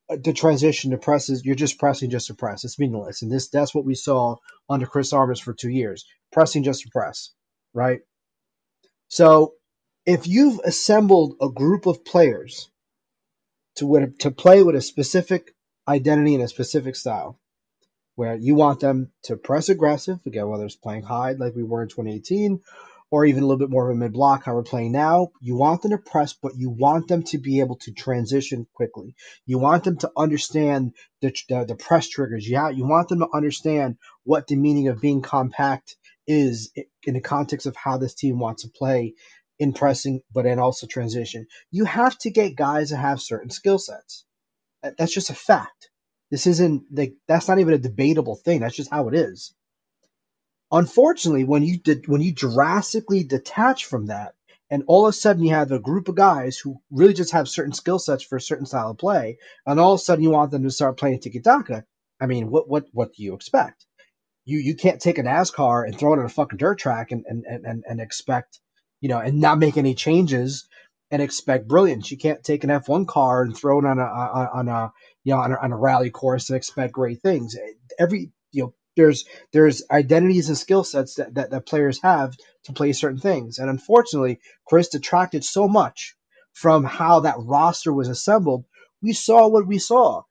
uh, 0.10 0.17
the 0.24 0.34
transition 0.34 0.91
to 0.91 0.98
presses, 0.98 1.46
you're 1.46 1.55
just 1.55 1.79
pressing 1.79 2.10
just 2.10 2.27
to 2.27 2.34
press. 2.34 2.63
It's 2.63 2.79
meaningless, 2.79 3.22
and 3.22 3.31
this 3.31 3.50
that's 3.50 3.75
what 3.75 3.86
we 3.86 3.96
saw 3.96 4.38
under 4.69 4.86
Chris 4.86 5.13
Armas 5.13 5.39
for 5.39 5.53
two 5.53 5.69
years, 5.69 6.05
pressing 6.31 6.63
just 6.63 6.84
to 6.84 6.89
press, 6.89 7.31
right? 7.74 8.01
So, 9.10 9.53
if 10.05 10.27
you've 10.27 10.60
assembled 10.63 11.36
a 11.41 11.50
group 11.50 11.86
of 11.86 12.05
players 12.05 12.69
to 13.77 14.13
to 14.19 14.31
play 14.31 14.63
with 14.63 14.75
a 14.75 14.81
specific 14.81 15.55
identity 15.88 16.36
and 16.36 16.43
a 16.43 16.48
specific 16.48 16.96
style, 16.96 17.39
where 18.15 18.36
you 18.36 18.53
want 18.53 18.81
them 18.81 19.12
to 19.24 19.38
press 19.38 19.69
aggressive 19.69 20.19
again, 20.25 20.48
whether 20.50 20.65
it's 20.65 20.75
playing 20.75 21.03
high 21.03 21.31
like 21.31 21.55
we 21.55 21.63
were 21.63 21.81
in 21.81 21.88
2018, 21.88 22.62
or 23.12 23.25
even 23.25 23.44
a 23.44 23.46
little 23.46 23.60
bit 23.60 23.70
more 23.70 23.89
of 23.89 23.96
a 23.96 24.00
mid 24.00 24.13
block, 24.13 24.46
how 24.46 24.54
we're 24.54 24.63
playing 24.63 24.92
now, 24.92 25.30
you 25.42 25.56
want 25.56 25.82
them 25.82 25.92
to 25.92 25.98
press, 25.98 26.34
but 26.34 26.54
you 26.56 26.70
want 26.70 27.08
them 27.08 27.24
to 27.24 27.38
be 27.38 27.60
able 27.60 27.78
to 27.78 27.92
transition 27.92 28.68
quickly. 28.74 29.16
You 29.46 29.58
want 29.60 29.84
them 29.84 29.98
to 30.00 30.12
understand 30.16 30.94
the, 31.22 31.34
the, 31.50 31.66
the 31.66 31.75
press 31.75 32.08
triggers. 32.08 32.48
Yeah, 32.48 32.70
you 32.70 32.86
want 32.88 33.10
them 33.10 33.20
to 33.20 33.30
understand 33.34 33.98
what 34.24 34.48
the 34.48 34.56
meaning 34.56 34.88
of 34.88 35.01
being 35.01 35.22
compact 35.22 35.96
is 36.28 36.72
in 37.04 37.16
the 37.16 37.22
context 37.22 37.66
of 37.66 37.75
how 37.75 37.98
this 37.98 38.13
team 38.13 38.39
wants 38.39 38.63
to 38.63 38.70
play 38.70 39.16
in 39.58 39.74
pressing, 39.74 40.22
but 40.32 40.46
in 40.46 40.60
also 40.60 40.88
transition. 40.88 41.48
You 41.72 41.86
have 41.86 42.18
to 42.20 42.30
get 42.32 42.56
guys 42.56 42.92
that 42.92 42.98
have 42.98 43.22
certain 43.22 43.50
skill 43.50 43.80
sets. 43.80 44.25
That's 44.98 45.13
just 45.13 45.30
a 45.32 45.36
fact. 45.36 45.89
This 46.32 46.48
isn't 46.48 46.84
like 46.92 47.16
that's 47.28 47.48
not 47.48 47.60
even 47.60 47.74
a 47.74 47.80
debatable 47.80 48.36
thing. 48.36 48.60
That's 48.62 48.75
just 48.75 48.92
how 48.92 49.10
it 49.10 49.16
is. 49.16 49.54
Unfortunately, 50.72 51.44
when 51.44 51.64
you 51.64 51.78
did 51.78 52.08
when 52.08 52.22
you 52.22 52.32
drastically 52.34 53.24
detach 53.24 53.86
from 53.86 54.08
that, 54.08 54.36
and 54.70 54.84
all 54.88 55.06
of 55.08 55.10
a 55.10 55.14
sudden 55.14 55.44
you 55.44 55.52
have 55.54 55.72
a 55.72 55.80
group 55.80 56.08
of 56.08 56.16
guys 56.16 56.58
who 56.58 56.80
really 56.92 57.14
just 57.14 57.32
have 57.32 57.50
certain 57.50 57.74
skill 57.74 57.98
sets 57.98 58.24
for 58.24 58.36
a 58.36 58.42
certain 58.42 58.68
style 58.68 58.92
of 58.92 58.98
play, 59.00 59.40
and 59.66 59.80
all 59.80 59.94
of 59.94 60.00
a 60.00 60.04
sudden 60.04 60.24
you 60.24 60.30
want 60.30 60.52
them 60.52 60.64
to 60.64 60.72
start 60.72 60.98
playing 60.98 61.20
tiki 61.20 61.40
taka. 61.40 61.86
I 62.22 62.28
mean, 62.28 62.52
what 62.52 62.70
what 62.70 62.86
what 62.92 63.14
do 63.14 63.24
you 63.24 63.34
expect? 63.34 63.86
You 64.46 64.60
you 64.60 64.76
can't 64.76 65.02
take 65.02 65.18
a 65.18 65.24
NASCAR 65.24 65.86
and 65.86 65.98
throw 65.98 66.14
it 66.14 66.20
on 66.20 66.26
a 66.26 66.30
fucking 66.30 66.58
dirt 66.58 66.78
track 66.80 67.12
and 67.12 67.26
and 67.28 67.46
and, 67.48 67.84
and 67.88 68.00
expect 68.00 68.60
you 69.02 69.10
know 69.10 69.20
and 69.20 69.40
not 69.40 69.58
make 69.60 69.78
any 69.78 69.96
changes 69.96 70.68
and 71.12 71.22
expect 71.22 71.68
brilliance. 71.68 72.12
You 72.12 72.18
can't 72.18 72.44
take 72.44 72.64
an 72.64 72.70
F1 72.70 73.08
car 73.08 73.42
and 73.42 73.58
throw 73.58 73.80
it 73.80 73.86
on 73.86 73.98
a 73.98 74.04
on 74.04 74.68
a 74.68 74.92
you 75.24 75.34
know 75.34 75.40
on 75.42 75.52
a, 75.52 75.58
on 75.58 75.72
a 75.72 75.78
rally 75.78 76.12
course 76.12 76.50
and 76.50 76.58
expect 76.58 76.94
great 76.94 77.24
things. 77.24 77.56
Every 78.00 78.32
you 78.52 78.64
know 78.64 78.74
there's 78.98 79.25
there's 79.53 79.84
identities 79.91 80.50
and 80.50 80.58
skill 80.58 80.84
sets 80.84 81.15
that, 81.15 81.36
that, 81.36 81.51
that 81.51 81.67
players 81.67 82.01
have 82.03 82.36
to 82.65 82.74
play 82.74 82.93
certain 82.93 83.19
things. 83.19 83.60
And 83.60 83.69
unfortunately, 83.69 84.39
Chris 84.67 84.89
detracted 84.89 85.43
so 85.43 85.67
much 85.67 86.15
from 86.53 86.84
how 86.84 87.22
that 87.22 87.38
roster 87.39 87.93
was 87.93 88.10
assembled. 88.10 88.65
We 89.01 89.13
saw 89.13 89.48
what 89.48 89.67
we 89.67 89.79
saw. 89.79 90.24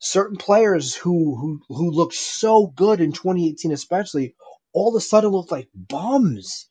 Certain 0.00 0.36
players 0.36 0.94
who 0.94 1.36
who 1.36 1.60
who 1.68 1.90
looked 1.90 2.14
so 2.14 2.68
good 2.68 3.00
in 3.00 3.12
2018, 3.12 3.72
especially, 3.72 4.34
all 4.74 4.90
of 4.90 4.94
a 4.96 5.00
sudden 5.00 5.30
looked 5.30 5.52
like 5.52 5.68
bums. 5.74 6.68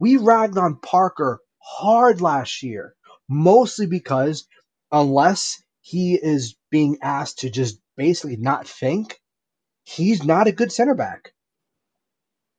We 0.00 0.18
ragged 0.18 0.58
on 0.58 0.76
Parker 0.80 1.40
hard 1.58 2.20
last 2.22 2.62
year, 2.62 2.94
mostly 3.30 3.86
because 3.86 4.46
unless 4.92 5.62
he 5.82 6.16
is 6.16 6.56
being 6.70 6.98
asked 7.02 7.40
to 7.40 7.50
just 7.50 7.78
basically 7.96 8.36
not 8.36 8.68
think, 8.68 9.20
he's 9.86 10.24
not 10.24 10.48
a 10.48 10.52
good 10.52 10.72
center 10.72 10.94
back. 10.94 11.32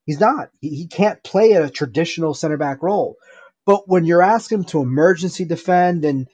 He's 0.05 0.19
not. 0.19 0.50
He, 0.62 0.69
he 0.69 0.88
can't 0.88 1.24
play 1.24 1.51
a 1.51 1.69
traditional 1.69 2.34
center 2.34 2.57
back 2.57 2.81
role. 2.81 3.17
But 3.65 3.88
when 3.88 4.05
you're 4.05 4.22
asking 4.22 4.60
him 4.60 4.63
to 4.65 4.81
emergency 4.81 5.43
defend 5.43 6.05
and 6.05 6.27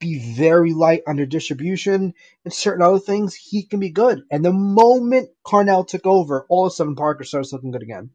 be 0.00 0.34
very 0.34 0.72
light 0.72 1.02
under 1.06 1.24
distribution 1.24 2.14
and 2.44 2.52
certain 2.52 2.82
other 2.82 2.98
things, 2.98 3.34
he 3.34 3.62
can 3.62 3.78
be 3.78 3.90
good. 3.90 4.22
And 4.30 4.44
the 4.44 4.52
moment 4.52 5.30
Carnell 5.46 5.86
took 5.86 6.04
over, 6.06 6.46
all 6.48 6.66
of 6.66 6.72
a 6.72 6.74
sudden 6.74 6.96
Parker 6.96 7.22
starts 7.22 7.52
looking 7.52 7.70
good 7.70 7.82
again. 7.82 8.10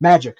Magic. 0.00 0.36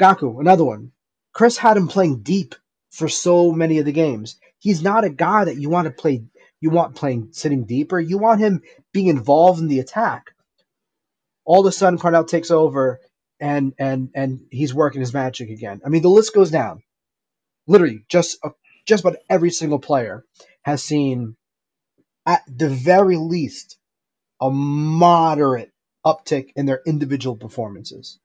Gakpo, 0.00 0.40
another 0.40 0.64
one. 0.64 0.92
Chris 1.32 1.56
had 1.56 1.76
him 1.76 1.88
playing 1.88 2.22
deep 2.22 2.54
for 2.90 3.08
so 3.08 3.50
many 3.52 3.78
of 3.78 3.86
the 3.86 3.92
games. 3.92 4.36
He's 4.58 4.82
not 4.82 5.04
a 5.04 5.10
guy 5.10 5.44
that 5.44 5.56
you 5.56 5.68
want 5.68 5.86
to 5.86 5.90
play 5.90 6.24
you 6.60 6.70
want 6.70 6.94
playing 6.94 7.28
sitting 7.32 7.64
deeper. 7.64 7.98
You 7.98 8.18
want 8.18 8.40
him 8.40 8.62
being 8.92 9.08
involved 9.08 9.60
in 9.60 9.68
the 9.68 9.80
attack. 9.80 10.26
All 11.44 11.60
of 11.60 11.66
a 11.66 11.72
sudden, 11.72 11.98
Carnell 11.98 12.28
takes 12.28 12.50
over 12.50 13.00
and 13.40 13.72
and 13.78 14.10
and 14.14 14.40
he's 14.50 14.74
working 14.74 15.00
his 15.00 15.14
magic 15.14 15.50
again. 15.50 15.80
I 15.84 15.88
mean, 15.88 16.02
the 16.02 16.08
list 16.10 16.34
goes 16.34 16.50
down. 16.50 16.82
Literally, 17.66 18.04
just 18.08 18.38
uh, 18.44 18.50
just 18.86 19.04
about 19.04 19.16
every 19.28 19.50
single 19.50 19.78
player 19.78 20.24
has 20.62 20.82
seen, 20.82 21.36
at 22.26 22.42
the 22.46 22.68
very 22.68 23.16
least, 23.16 23.78
a 24.40 24.50
moderate 24.50 25.72
uptick 26.04 26.50
in 26.56 26.66
their 26.66 26.82
individual 26.86 27.36
performances. 27.36 28.18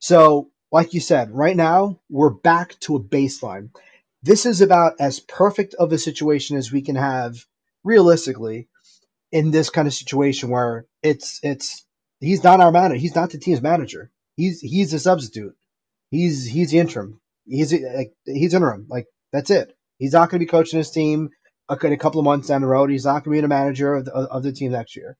So, 0.00 0.50
like 0.72 0.94
you 0.94 1.00
said, 1.00 1.30
right 1.30 1.56
now 1.56 2.00
we're 2.10 2.30
back 2.30 2.78
to 2.80 2.96
a 2.96 3.00
baseline. 3.00 3.70
This 4.22 4.46
is 4.46 4.60
about 4.60 4.94
as 5.00 5.20
perfect 5.20 5.74
of 5.74 5.92
a 5.92 5.98
situation 5.98 6.56
as 6.56 6.72
we 6.72 6.82
can 6.82 6.96
have 6.96 7.44
realistically, 7.84 8.68
in 9.30 9.50
this 9.50 9.70
kind 9.70 9.88
of 9.88 9.94
situation 9.94 10.50
where 10.50 10.86
it's 11.02 11.40
it's 11.42 11.84
he's 12.20 12.44
not 12.44 12.60
our 12.60 12.72
manager, 12.72 13.00
he's 13.00 13.14
not 13.14 13.30
the 13.30 13.38
team's 13.38 13.62
manager. 13.62 14.10
He's 14.36 14.60
he's 14.60 14.92
a 14.92 14.98
substitute. 14.98 15.54
He's 16.10 16.46
he's 16.46 16.70
the 16.70 16.78
interim. 16.78 17.20
He's 17.46 17.72
like 17.72 18.12
he's 18.24 18.54
interim. 18.54 18.86
Like 18.88 19.06
that's 19.32 19.50
it. 19.50 19.76
He's 19.98 20.12
not 20.12 20.30
going 20.30 20.40
to 20.40 20.46
be 20.46 20.50
coaching 20.50 20.78
his 20.78 20.90
team 20.90 21.30
in 21.70 21.92
a 21.92 21.96
couple 21.96 22.20
of 22.20 22.24
months 22.24 22.48
down 22.48 22.60
the 22.60 22.66
road. 22.66 22.90
He's 22.90 23.04
not 23.04 23.24
going 23.24 23.36
to 23.36 23.38
be 23.38 23.40
the 23.40 23.48
manager 23.48 23.94
of 23.94 24.04
the, 24.04 24.12
of 24.12 24.42
the 24.42 24.52
team 24.52 24.72
next 24.72 24.96
year. 24.96 25.16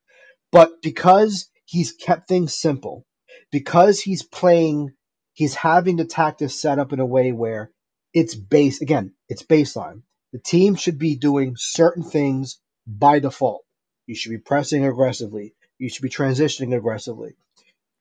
But 0.51 0.83
because 0.83 1.49
he's 1.65 1.93
kept 1.93 2.29
things 2.29 2.55
simple, 2.55 3.07
because 3.51 4.01
he's 4.01 4.23
playing, 4.23 4.93
he's 5.33 5.55
having 5.55 5.97
the 5.97 6.05
tactics 6.05 6.55
set 6.55 6.79
up 6.79 6.93
in 6.93 7.01
a 7.01 7.07
way 7.07 7.33
where 7.33 7.71
it's 8.13 8.35
base 8.35 8.83
again, 8.83 9.15
it's 9.29 9.43
baseline. 9.43 10.03
The 10.33 10.39
team 10.39 10.75
should 10.77 10.99
be 10.99 11.17
doing 11.17 11.57
certain 11.57 12.03
things 12.03 12.59
by 12.87 13.19
default. 13.19 13.65
You 14.07 14.15
should 14.15 14.31
be 14.31 14.39
pressing 14.39 14.85
aggressively. 14.85 15.55
You 15.79 15.89
should 15.89 16.03
be 16.03 16.09
transitioning 16.09 16.77
aggressively. 16.77 17.37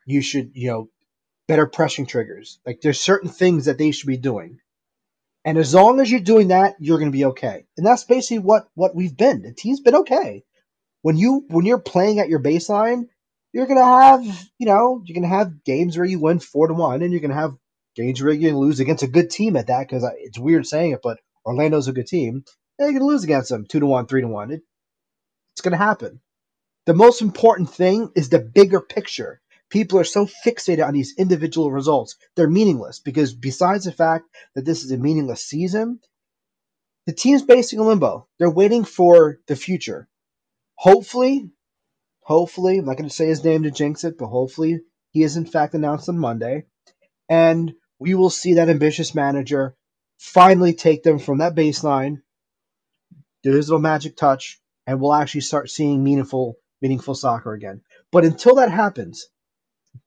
You 0.05 0.21
should, 0.21 0.51
you 0.53 0.67
know, 0.69 0.89
better 1.47 1.67
pressing 1.67 2.05
triggers. 2.05 2.59
Like 2.65 2.81
there's 2.81 2.99
certain 2.99 3.29
things 3.29 3.65
that 3.65 3.77
they 3.77 3.91
should 3.91 4.07
be 4.07 4.17
doing. 4.17 4.59
And 5.43 5.57
as 5.57 5.73
long 5.73 5.99
as 5.99 6.09
you're 6.09 6.19
doing 6.19 6.49
that, 6.49 6.75
you're 6.79 6.99
going 6.99 7.11
to 7.11 7.17
be 7.17 7.25
okay. 7.25 7.65
And 7.77 7.85
that's 7.85 8.03
basically 8.03 8.39
what 8.39 8.67
what 8.75 8.95
we've 8.95 9.15
been. 9.15 9.41
The 9.41 9.53
team's 9.53 9.79
been 9.79 9.95
okay. 9.95 10.43
When 11.01 11.17
you 11.17 11.45
when 11.49 11.65
you're 11.65 11.79
playing 11.79 12.19
at 12.19 12.29
your 12.29 12.41
baseline, 12.41 13.07
you're 13.51 13.65
going 13.65 13.79
to 13.79 13.83
have, 13.83 14.23
you 14.59 14.67
know, 14.67 15.01
you're 15.03 15.15
going 15.15 15.29
to 15.29 15.35
have 15.35 15.63
games 15.63 15.97
where 15.97 16.05
you 16.05 16.19
win 16.19 16.39
4 16.39 16.67
to 16.67 16.73
1 16.73 17.01
and 17.01 17.11
you're 17.11 17.21
going 17.21 17.31
to 17.31 17.35
have 17.35 17.57
games 17.95 18.21
where 18.21 18.31
you 18.31 18.57
lose 18.57 18.79
against 18.79 19.03
a 19.03 19.07
good 19.07 19.29
team 19.29 19.57
at 19.57 19.67
that 19.67 19.89
cuz 19.89 20.05
it's 20.19 20.39
weird 20.39 20.65
saying 20.65 20.91
it, 20.91 21.01
but 21.03 21.19
Orlando's 21.45 21.87
a 21.87 21.93
good 21.93 22.07
team. 22.07 22.43
They're 22.77 22.89
going 22.89 22.99
to 22.99 23.05
lose 23.05 23.23
against 23.23 23.49
them 23.49 23.65
two 23.67 23.79
to 23.79 23.85
one, 23.85 24.07
three 24.07 24.21
to 24.21 24.27
one. 24.27 24.51
It, 24.51 24.61
it's 25.53 25.61
going 25.61 25.73
to 25.73 25.77
happen. 25.77 26.21
The 26.85 26.93
most 26.93 27.21
important 27.21 27.69
thing 27.69 28.11
is 28.15 28.29
the 28.29 28.39
bigger 28.39 28.81
picture. 28.81 29.41
People 29.69 29.99
are 29.99 30.03
so 30.03 30.27
fixated 30.45 30.85
on 30.85 30.93
these 30.93 31.13
individual 31.17 31.71
results. 31.71 32.17
They're 32.35 32.49
meaningless 32.49 32.99
because 32.99 33.33
besides 33.33 33.85
the 33.85 33.91
fact 33.91 34.25
that 34.55 34.65
this 34.65 34.83
is 34.83 34.91
a 34.91 34.97
meaningless 34.97 35.45
season, 35.45 35.99
the 37.05 37.13
team's 37.13 37.43
basically 37.43 37.83
in 37.83 37.87
limbo. 37.87 38.27
They're 38.37 38.49
waiting 38.49 38.83
for 38.83 39.39
the 39.47 39.55
future. 39.55 40.09
Hopefully, 40.75 41.49
hopefully, 42.21 42.79
I'm 42.79 42.85
not 42.85 42.97
going 42.97 43.09
to 43.09 43.15
say 43.15 43.27
his 43.27 43.43
name 43.43 43.63
to 43.63 43.71
jinx 43.71 44.03
it, 44.03 44.17
but 44.17 44.27
hopefully 44.27 44.81
he 45.11 45.23
is 45.23 45.37
in 45.37 45.45
fact 45.45 45.73
announced 45.73 46.09
on 46.09 46.17
Monday. 46.17 46.65
And 47.29 47.73
we 47.99 48.15
will 48.15 48.29
see 48.29 48.55
that 48.55 48.69
ambitious 48.69 49.15
manager 49.15 49.75
finally 50.21 50.71
take 50.71 51.01
them 51.01 51.17
from 51.17 51.39
that 51.39 51.55
baseline, 51.55 52.21
do 53.41 53.53
his 53.53 53.67
little 53.67 53.81
magic 53.81 54.15
touch, 54.15 54.61
and 54.85 55.01
we'll 55.01 55.15
actually 55.15 55.41
start 55.41 55.67
seeing 55.67 56.03
meaningful, 56.03 56.55
meaningful 56.79 57.15
soccer 57.15 57.53
again. 57.53 57.81
But 58.11 58.23
until 58.23 58.55
that 58.55 58.69
happens, 58.69 59.27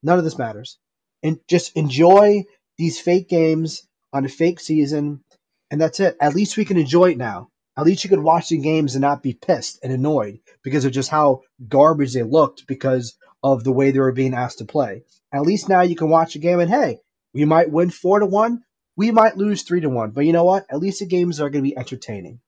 none 0.04 0.16
of 0.16 0.24
this 0.24 0.38
matters. 0.38 0.78
And 1.24 1.40
just 1.48 1.76
enjoy 1.76 2.44
these 2.78 3.00
fake 3.00 3.28
games 3.28 3.88
on 4.12 4.24
a 4.24 4.28
fake 4.28 4.60
season, 4.60 5.24
and 5.72 5.80
that's 5.80 5.98
it. 5.98 6.16
At 6.20 6.36
least 6.36 6.56
we 6.56 6.64
can 6.64 6.76
enjoy 6.78 7.10
it 7.10 7.18
now. 7.18 7.48
At 7.76 7.84
least 7.84 8.04
you 8.04 8.10
could 8.10 8.20
watch 8.22 8.50
the 8.50 8.58
games 8.58 8.94
and 8.94 9.02
not 9.02 9.20
be 9.20 9.34
pissed 9.34 9.80
and 9.82 9.92
annoyed 9.92 10.38
because 10.62 10.84
of 10.84 10.92
just 10.92 11.10
how 11.10 11.40
garbage 11.66 12.14
they 12.14 12.22
looked 12.22 12.68
because 12.68 13.16
of 13.42 13.64
the 13.64 13.72
way 13.72 13.90
they 13.90 13.98
were 13.98 14.12
being 14.12 14.34
asked 14.34 14.58
to 14.58 14.64
play. 14.64 15.02
At 15.32 15.42
least 15.42 15.68
now 15.68 15.80
you 15.80 15.96
can 15.96 16.08
watch 16.08 16.36
a 16.36 16.38
game 16.38 16.60
and 16.60 16.70
hey, 16.70 17.00
we 17.32 17.44
might 17.44 17.72
win 17.72 17.90
four 17.90 18.20
to 18.20 18.26
one, 18.26 18.62
we 18.96 19.10
might 19.10 19.36
lose 19.36 19.62
three 19.62 19.80
to 19.80 19.88
one, 19.88 20.10
but 20.10 20.24
you 20.24 20.32
know 20.32 20.44
what? 20.44 20.66
At 20.70 20.78
least 20.80 21.00
the 21.00 21.06
games 21.06 21.40
are 21.40 21.50
going 21.50 21.64
to 21.64 21.70
be 21.70 21.76
entertaining. 21.76 22.40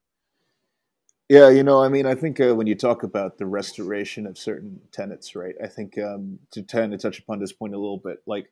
Yeah, 1.29 1.49
you 1.49 1.63
know, 1.63 1.83
I 1.83 1.89
mean, 1.89 2.05
I 2.05 2.15
think 2.15 2.39
uh, 2.39 2.55
when 2.55 2.67
you 2.67 2.75
talk 2.75 3.03
about 3.03 3.37
the 3.37 3.45
restoration 3.45 4.25
of 4.25 4.37
certain 4.37 4.79
tenets, 4.93 5.35
right? 5.35 5.55
I 5.61 5.67
think 5.67 5.97
um, 5.97 6.39
to 6.51 6.63
tend 6.63 6.93
to 6.93 6.97
touch 6.97 7.19
upon 7.19 7.39
this 7.39 7.51
point 7.51 7.73
a 7.73 7.77
little 7.77 7.97
bit, 7.97 8.19
like 8.25 8.49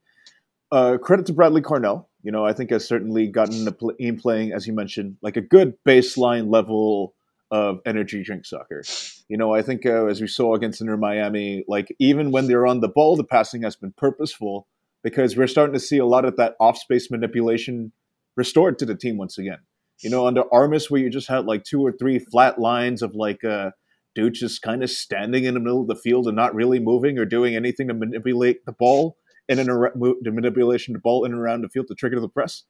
uh, 0.73 0.97
credit 0.97 1.27
to 1.27 1.33
Bradley 1.33 1.61
Carnell. 1.61 2.07
You 2.21 2.33
know, 2.33 2.45
I 2.45 2.51
think 2.51 2.71
has 2.71 2.85
certainly 2.85 3.27
gotten 3.27 3.63
the 3.63 3.95
team 3.97 4.17
playing, 4.17 4.51
as 4.51 4.67
you 4.67 4.73
mentioned, 4.73 5.17
like 5.21 5.37
a 5.37 5.41
good 5.41 5.75
baseline 5.87 6.51
level 6.51 7.13
of 7.49 7.79
energy 7.85 8.23
drink 8.23 8.45
soccer. 8.45 8.83
You 9.29 9.37
know, 9.37 9.53
I 9.53 9.61
think 9.61 9.85
uh, 9.85 10.07
as 10.07 10.19
we 10.19 10.27
saw 10.27 10.55
against 10.55 10.81
Inter 10.81 10.97
Miami, 10.97 11.63
like 11.69 11.95
even 11.99 12.31
when 12.31 12.47
they're 12.47 12.67
on 12.67 12.81
the 12.81 12.89
ball, 12.89 13.15
the 13.15 13.23
passing 13.23 13.61
has 13.61 13.77
been 13.77 13.93
purposeful 13.95 14.67
because 15.05 15.37
we're 15.37 15.45
starting 15.45 15.75
to 15.75 15.79
see 15.79 15.99
a 15.99 16.05
lot 16.05 16.25
of 16.25 16.35
that 16.35 16.55
off 16.59 16.79
space 16.79 17.11
manipulation 17.11 17.91
restored 18.35 18.79
to 18.79 18.87
the 18.87 18.95
team 18.95 19.17
once 19.17 19.37
again. 19.37 19.59
You 20.01 20.09
know, 20.09 20.25
under 20.25 20.51
Armas, 20.51 20.89
where 20.89 20.99
you 20.99 21.11
just 21.11 21.29
had 21.29 21.45
like 21.45 21.63
two 21.63 21.85
or 21.85 21.91
three 21.91 22.17
flat 22.17 22.57
lines 22.57 23.03
of 23.03 23.13
like 23.13 23.43
uh, 23.43 23.69
dude 24.15 24.33
just 24.33 24.63
kind 24.63 24.83
of 24.83 24.89
standing 24.89 25.43
in 25.43 25.53
the 25.53 25.59
middle 25.59 25.81
of 25.81 25.87
the 25.87 25.95
field 25.95 26.25
and 26.25 26.35
not 26.35 26.55
really 26.55 26.79
moving 26.79 27.19
or 27.19 27.23
doing 27.25 27.55
anything 27.55 27.87
to 27.87 27.93
manipulate 27.93 28.65
the 28.65 28.71
ball. 28.71 29.15
in 29.47 29.59
and 29.59 29.69
around, 29.69 29.93
the 30.23 30.31
manipulation 30.31 30.95
to 30.95 30.99
ball 30.99 31.23
in 31.23 31.33
and 31.33 31.39
around 31.39 31.61
the 31.61 31.69
field 31.69 31.87
to 31.89 31.93
trigger 31.93 32.19
the 32.19 32.27
press. 32.27 32.63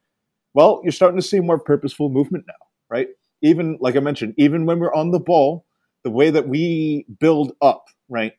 Well, 0.52 0.82
you're 0.84 0.92
starting 0.92 1.18
to 1.18 1.26
see 1.26 1.40
more 1.40 1.58
purposeful 1.58 2.10
movement 2.10 2.44
now, 2.46 2.66
right? 2.90 3.08
Even 3.40 3.78
like 3.80 3.96
I 3.96 4.00
mentioned, 4.00 4.34
even 4.36 4.66
when 4.66 4.78
we're 4.78 4.94
on 4.94 5.10
the 5.10 5.20
ball, 5.20 5.64
the 6.04 6.10
way 6.10 6.28
that 6.28 6.48
we 6.48 7.06
build 7.18 7.52
up, 7.62 7.86
right, 8.10 8.34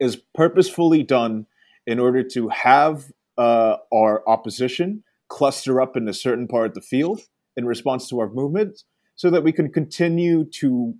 is 0.00 0.16
purposefully 0.34 1.02
done 1.02 1.46
in 1.86 1.98
order 1.98 2.22
to 2.22 2.48
have 2.48 3.10
uh, 3.38 3.76
our 3.92 4.26
opposition 4.28 5.02
cluster 5.28 5.80
up 5.80 5.96
in 5.96 6.08
a 6.08 6.14
certain 6.14 6.46
part 6.46 6.66
of 6.66 6.74
the 6.74 6.80
field 6.80 7.20
in 7.56 7.66
response 7.66 8.08
to 8.08 8.18
our 8.20 8.28
movements 8.28 8.84
so 9.16 9.30
that 9.30 9.42
we 9.42 9.52
can 9.52 9.72
continue 9.72 10.44
to 10.44 10.94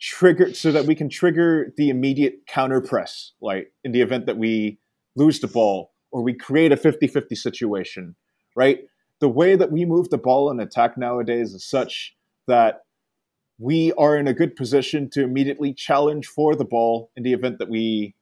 trigger 0.00 0.52
so 0.52 0.70
that 0.70 0.84
we 0.84 0.94
can 0.94 1.08
trigger 1.08 1.72
the 1.76 1.88
immediate 1.88 2.46
counter 2.46 2.82
press 2.82 3.32
like 3.40 3.72
in 3.82 3.92
the 3.92 4.02
event 4.02 4.26
that 4.26 4.36
we 4.36 4.78
lose 5.16 5.40
the 5.40 5.48
ball 5.48 5.92
or 6.10 6.22
we 6.22 6.34
create 6.34 6.70
a 6.70 6.76
50-50 6.76 7.36
situation 7.36 8.14
right? 8.56 8.80
The 9.20 9.28
way 9.28 9.54
that 9.54 9.70
we 9.70 9.84
move 9.84 10.10
the 10.10 10.18
ball 10.18 10.50
in 10.50 10.58
attack 10.58 10.98
nowadays 10.98 11.54
is 11.54 11.64
such 11.64 12.16
that 12.48 12.80
we 13.58 13.92
are 13.92 14.16
in 14.16 14.26
a 14.26 14.34
good 14.34 14.56
position 14.56 15.08
to 15.10 15.22
immediately 15.22 15.72
challenge 15.72 16.26
for 16.26 16.56
the 16.56 16.64
ball 16.64 17.10
in 17.16 17.22
the 17.22 17.32
event 17.32 17.58
that 17.58 17.70
we 17.70 18.14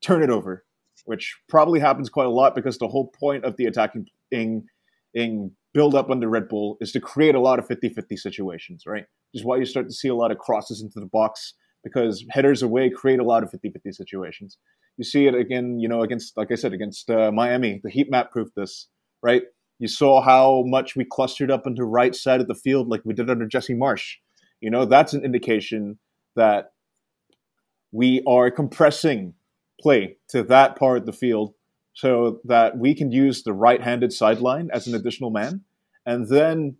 turn 0.00 0.22
it 0.22 0.30
over 0.30 0.64
which 1.04 1.36
probably 1.48 1.80
happens 1.80 2.08
quite 2.08 2.26
a 2.26 2.30
lot 2.30 2.54
because 2.54 2.78
the 2.78 2.88
whole 2.88 3.12
point 3.18 3.44
of 3.44 3.56
the 3.56 3.66
attacking 3.66 4.06
in, 4.30 4.64
in 5.14 5.52
build 5.72 5.94
up 5.94 6.10
under 6.10 6.28
Red 6.28 6.48
Bull 6.48 6.76
is 6.80 6.92
to 6.92 7.00
create 7.00 7.34
a 7.34 7.40
lot 7.40 7.58
of 7.58 7.66
50 7.66 7.90
50 7.90 8.16
situations, 8.16 8.84
right? 8.86 9.04
Which 9.32 9.40
is 9.40 9.44
why 9.44 9.56
you 9.56 9.64
start 9.64 9.88
to 9.88 9.94
see 9.94 10.08
a 10.08 10.14
lot 10.14 10.30
of 10.30 10.38
crosses 10.38 10.82
into 10.82 11.00
the 11.00 11.06
box 11.06 11.54
because 11.82 12.24
headers 12.30 12.62
away 12.62 12.90
create 12.90 13.20
a 13.20 13.24
lot 13.24 13.42
of 13.42 13.50
50 13.50 13.70
50 13.70 13.92
situations. 13.92 14.58
You 14.96 15.04
see 15.04 15.26
it 15.26 15.34
again, 15.34 15.78
you 15.78 15.88
know, 15.88 16.02
against, 16.02 16.36
like 16.36 16.52
I 16.52 16.56
said, 16.56 16.72
against 16.72 17.08
uh, 17.08 17.30
Miami. 17.32 17.80
The 17.82 17.90
heat 17.90 18.10
map 18.10 18.30
proved 18.30 18.52
this, 18.54 18.88
right? 19.22 19.42
You 19.78 19.88
saw 19.88 20.20
how 20.20 20.62
much 20.66 20.94
we 20.94 21.06
clustered 21.10 21.50
up 21.50 21.66
into 21.66 21.84
right 21.84 22.14
side 22.14 22.40
of 22.42 22.48
the 22.48 22.54
field 22.54 22.88
like 22.88 23.00
we 23.04 23.14
did 23.14 23.30
under 23.30 23.46
Jesse 23.46 23.74
Marsch. 23.74 24.16
You 24.60 24.70
know, 24.70 24.84
that's 24.84 25.14
an 25.14 25.24
indication 25.24 25.98
that 26.36 26.72
we 27.92 28.22
are 28.26 28.50
compressing 28.50 29.34
play 29.80 30.16
to 30.28 30.42
that 30.44 30.76
part 30.76 30.98
of 30.98 31.06
the 31.06 31.12
field 31.12 31.54
so 31.92 32.40
that 32.44 32.78
we 32.78 32.94
can 32.94 33.10
use 33.10 33.42
the 33.42 33.52
right-handed 33.52 34.12
sideline 34.12 34.70
as 34.72 34.86
an 34.86 34.94
additional 34.94 35.30
man, 35.30 35.62
and 36.06 36.28
then 36.28 36.76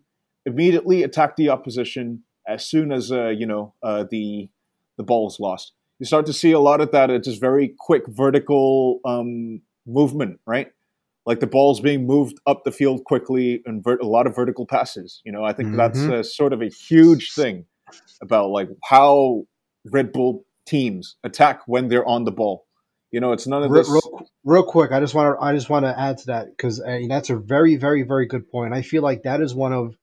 immediately 0.46 1.02
attack 1.02 1.36
the 1.36 1.48
opposition 1.48 2.22
as 2.46 2.64
soon 2.64 2.92
as 2.92 3.12
uh, 3.12 3.28
you 3.28 3.46
know 3.46 3.74
uh, 3.82 4.04
the 4.10 4.48
the 4.96 5.02
ball 5.02 5.28
is 5.28 5.38
lost. 5.40 5.72
You 5.98 6.06
start 6.06 6.26
to 6.26 6.32
see 6.32 6.52
a 6.52 6.60
lot 6.60 6.80
of 6.80 6.92
that. 6.92 7.10
It's 7.10 7.28
just 7.28 7.40
very 7.40 7.74
quick 7.78 8.04
vertical 8.08 9.00
um, 9.04 9.60
movement, 9.86 10.40
right? 10.46 10.72
Like 11.26 11.40
the 11.40 11.46
ball's 11.46 11.80
being 11.80 12.06
moved 12.06 12.38
up 12.46 12.64
the 12.64 12.72
field 12.72 13.04
quickly 13.04 13.62
and 13.66 13.84
ver- 13.84 13.98
a 13.98 14.06
lot 14.06 14.26
of 14.26 14.34
vertical 14.34 14.66
passes. 14.66 15.20
You 15.24 15.32
know, 15.32 15.44
I 15.44 15.52
think 15.52 15.68
mm-hmm. 15.68 15.76
that's 15.76 16.00
uh, 16.00 16.22
sort 16.22 16.52
of 16.52 16.62
a 16.62 16.68
huge 16.68 17.34
thing 17.34 17.66
about 18.22 18.50
like 18.50 18.68
how 18.84 19.46
Red 19.84 20.12
Bull 20.12 20.44
teams 20.66 21.16
attack 21.24 21.60
when 21.66 21.88
they're 21.88 22.06
on 22.06 22.24
the 22.24 22.32
ball. 22.32 22.66
You 23.10 23.20
know, 23.20 23.32
it's 23.32 23.46
none 23.46 23.62
of 23.62 23.70
real, 23.70 23.82
this. 23.82 23.90
Real, 23.90 24.28
real, 24.44 24.62
quick, 24.62 24.92
I 24.92 25.00
just 25.00 25.14
want 25.14 25.36
to 25.36 25.44
I 25.44 25.52
just 25.52 25.68
want 25.68 25.84
to 25.84 25.98
add 25.98 26.18
to 26.18 26.26
that 26.26 26.46
because 26.56 26.80
uh, 26.80 27.00
that's 27.08 27.30
a 27.30 27.36
very 27.36 27.76
very 27.76 28.02
very 28.02 28.26
good 28.26 28.50
point. 28.50 28.72
I 28.72 28.82
feel 28.82 29.02
like 29.02 29.24
that 29.24 29.40
is 29.40 29.54
one 29.54 29.72
of 29.72 29.96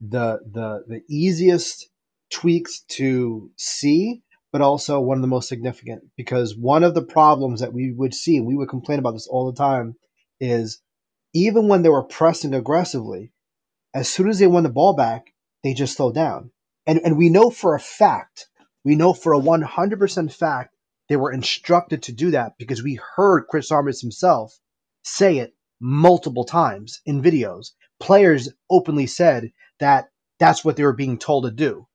the 0.00 0.40
the 0.50 0.84
the 0.86 1.02
easiest 1.08 1.88
tweaks 2.30 2.80
to 2.88 3.50
see, 3.56 4.22
but 4.52 4.60
also 4.60 5.00
one 5.00 5.18
of 5.18 5.22
the 5.22 5.28
most 5.28 5.48
significant 5.48 6.02
because 6.16 6.56
one 6.56 6.82
of 6.82 6.94
the 6.94 7.02
problems 7.02 7.60
that 7.60 7.72
we 7.72 7.92
would 7.92 8.12
see, 8.12 8.36
and 8.36 8.46
we 8.46 8.56
would 8.56 8.68
complain 8.68 8.98
about 8.98 9.12
this 9.12 9.28
all 9.28 9.50
the 9.50 9.56
time, 9.56 9.94
is 10.40 10.80
even 11.32 11.68
when 11.68 11.82
they 11.82 11.88
were 11.88 12.02
pressing 12.02 12.54
aggressively, 12.54 13.30
as 13.94 14.08
soon 14.10 14.28
as 14.28 14.40
they 14.40 14.46
won 14.48 14.64
the 14.64 14.68
ball 14.68 14.94
back, 14.94 15.32
they 15.62 15.74
just 15.74 15.96
slowed 15.96 16.14
down. 16.14 16.50
And 16.88 17.00
and 17.04 17.16
we 17.16 17.28
know 17.28 17.50
for 17.50 17.76
a 17.76 17.80
fact, 17.80 18.48
we 18.84 18.96
know 18.96 19.12
for 19.12 19.32
a 19.32 19.40
100% 19.40 20.32
fact 20.32 20.74
they 21.08 21.16
were 21.16 21.32
instructed 21.32 22.02
to 22.04 22.12
do 22.12 22.30
that 22.32 22.52
because 22.58 22.82
we 22.82 23.00
heard 23.16 23.46
Chris 23.48 23.70
Armas 23.70 24.00
himself 24.00 24.58
say 25.02 25.38
it 25.38 25.54
multiple 25.80 26.44
times 26.44 27.00
in 27.06 27.22
videos. 27.22 27.70
Players 28.00 28.50
openly 28.70 29.06
said 29.06 29.52
that 29.80 30.10
that's 30.38 30.64
what 30.64 30.76
they 30.76 30.84
were 30.84 30.92
being 30.92 31.18
told 31.18 31.44
to 31.44 31.50
do. 31.50 31.86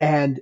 And 0.00 0.40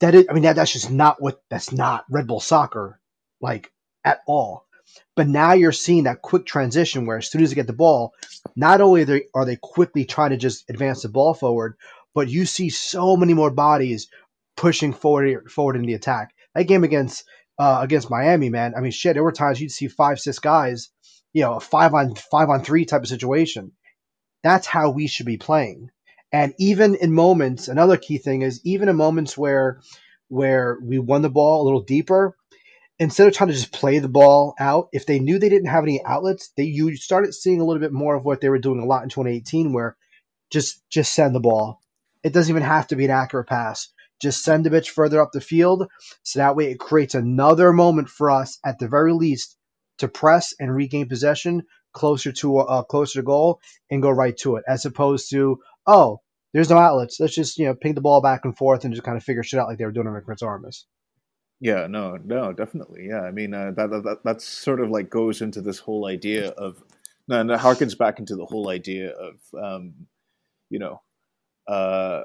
that 0.00 0.14
is, 0.14 0.26
I 0.30 0.32
mean, 0.32 0.44
that, 0.44 0.56
that's 0.56 0.72
just 0.72 0.90
not 0.90 1.20
what, 1.20 1.42
that's 1.50 1.72
not 1.72 2.04
Red 2.10 2.26
Bull 2.26 2.40
soccer, 2.40 3.00
like 3.40 3.72
at 4.04 4.20
all. 4.26 4.66
But 5.14 5.28
now 5.28 5.52
you're 5.52 5.72
seeing 5.72 6.04
that 6.04 6.22
quick 6.22 6.46
transition 6.46 7.06
where 7.06 7.18
as 7.18 7.30
soon 7.30 7.42
as 7.42 7.50
they 7.50 7.54
get 7.54 7.66
the 7.66 7.72
ball, 7.72 8.14
not 8.56 8.80
only 8.80 9.02
are 9.02 9.06
they, 9.06 9.22
are 9.34 9.44
they 9.44 9.56
quickly 9.56 10.04
trying 10.04 10.30
to 10.30 10.36
just 10.36 10.68
advance 10.70 11.02
the 11.02 11.08
ball 11.08 11.34
forward, 11.34 11.76
but 12.14 12.28
you 12.28 12.44
see 12.46 12.70
so 12.70 13.16
many 13.16 13.34
more 13.34 13.50
bodies 13.50 14.08
pushing 14.56 14.92
forward 14.92 15.50
forward 15.50 15.76
in 15.76 15.82
the 15.82 15.94
attack. 15.94 16.34
That 16.54 16.64
game 16.64 16.82
against 16.82 17.24
uh, 17.60 17.80
against 17.82 18.10
Miami, 18.10 18.48
man. 18.48 18.72
I 18.74 18.80
mean, 18.80 18.90
shit, 18.90 19.12
there 19.14 19.22
were 19.22 19.32
times 19.32 19.60
you'd 19.60 19.70
see 19.70 19.86
five, 19.86 20.18
six 20.18 20.38
guys, 20.38 20.88
you 21.34 21.42
know, 21.42 21.56
a 21.56 21.60
five 21.60 21.92
on 21.92 22.14
five 22.14 22.48
on 22.48 22.64
three 22.64 22.86
type 22.86 23.02
of 23.02 23.08
situation. 23.08 23.72
That's 24.42 24.66
how 24.66 24.90
we 24.90 25.06
should 25.06 25.26
be 25.26 25.36
playing. 25.36 25.90
And 26.32 26.54
even 26.58 26.94
in 26.94 27.12
moments, 27.12 27.68
another 27.68 27.98
key 27.98 28.16
thing 28.16 28.40
is 28.40 28.62
even 28.64 28.88
in 28.88 28.96
moments 28.96 29.36
where 29.36 29.82
where 30.28 30.78
we 30.82 30.98
won 30.98 31.20
the 31.20 31.28
ball 31.28 31.60
a 31.60 31.64
little 31.64 31.82
deeper, 31.82 32.34
instead 32.98 33.28
of 33.28 33.34
trying 33.34 33.48
to 33.48 33.54
just 33.54 33.72
play 33.72 33.98
the 33.98 34.08
ball 34.08 34.54
out, 34.58 34.88
if 34.92 35.04
they 35.04 35.18
knew 35.18 35.38
they 35.38 35.50
didn't 35.50 35.68
have 35.68 35.84
any 35.84 36.02
outlets, 36.02 36.50
they 36.56 36.62
you 36.62 36.96
started 36.96 37.34
seeing 37.34 37.60
a 37.60 37.64
little 37.66 37.80
bit 37.80 37.92
more 37.92 38.14
of 38.14 38.24
what 38.24 38.40
they 38.40 38.48
were 38.48 38.58
doing 38.58 38.80
a 38.80 38.86
lot 38.86 39.02
in 39.02 39.10
2018, 39.10 39.74
where 39.74 39.98
just 40.48 40.82
just 40.88 41.12
send 41.12 41.34
the 41.34 41.40
ball. 41.40 41.82
It 42.22 42.32
doesn't 42.32 42.50
even 42.50 42.62
have 42.62 42.86
to 42.86 42.96
be 42.96 43.04
an 43.04 43.10
accurate 43.10 43.48
pass. 43.48 43.88
Just 44.20 44.44
send 44.44 44.64
the 44.64 44.70
bitch 44.70 44.88
further 44.90 45.20
up 45.20 45.30
the 45.32 45.40
field. 45.40 45.88
So 46.22 46.38
that 46.38 46.56
way 46.56 46.70
it 46.70 46.78
creates 46.78 47.14
another 47.14 47.72
moment 47.72 48.08
for 48.08 48.30
us, 48.30 48.58
at 48.64 48.78
the 48.78 48.88
very 48.88 49.12
least, 49.12 49.56
to 49.98 50.08
press 50.08 50.54
and 50.58 50.74
regain 50.74 51.08
possession 51.08 51.62
closer 51.92 52.32
to 52.32 52.58
uh, 52.58 52.82
closer 52.84 53.20
to 53.20 53.24
goal 53.24 53.60
and 53.90 54.02
go 54.02 54.10
right 54.10 54.36
to 54.38 54.56
it, 54.56 54.64
as 54.68 54.84
opposed 54.84 55.30
to 55.30 55.58
oh, 55.86 56.20
there's 56.52 56.70
no 56.70 56.78
outlets. 56.78 57.18
Let's 57.20 57.34
just 57.34 57.58
you 57.58 57.66
know 57.66 57.74
ping 57.74 57.94
the 57.94 58.00
ball 58.00 58.20
back 58.20 58.44
and 58.44 58.56
forth 58.56 58.84
and 58.84 58.94
just 58.94 59.04
kind 59.04 59.16
of 59.16 59.24
figure 59.24 59.42
shit 59.42 59.60
out 59.60 59.68
like 59.68 59.78
they 59.78 59.84
were 59.84 59.92
doing 59.92 60.06
under 60.06 60.20
Chris 60.20 60.42
Armas. 60.42 60.86
Yeah, 61.60 61.86
no, 61.88 62.16
no, 62.16 62.52
definitely. 62.52 63.06
Yeah, 63.08 63.20
I 63.20 63.32
mean 63.32 63.52
uh, 63.52 63.72
that, 63.76 63.90
that 63.90 64.18
that's 64.24 64.44
sort 64.44 64.80
of 64.80 64.90
like 64.90 65.10
goes 65.10 65.42
into 65.42 65.60
this 65.60 65.78
whole 65.78 66.06
idea 66.06 66.48
of, 66.48 66.82
and 67.28 67.50
it 67.50 67.60
harkens 67.60 67.96
back 67.96 68.18
into 68.18 68.34
the 68.34 68.46
whole 68.46 68.70
idea 68.70 69.10
of, 69.10 69.34
um, 69.62 70.06
you 70.70 70.78
know, 70.78 71.02
uh, 71.68 72.22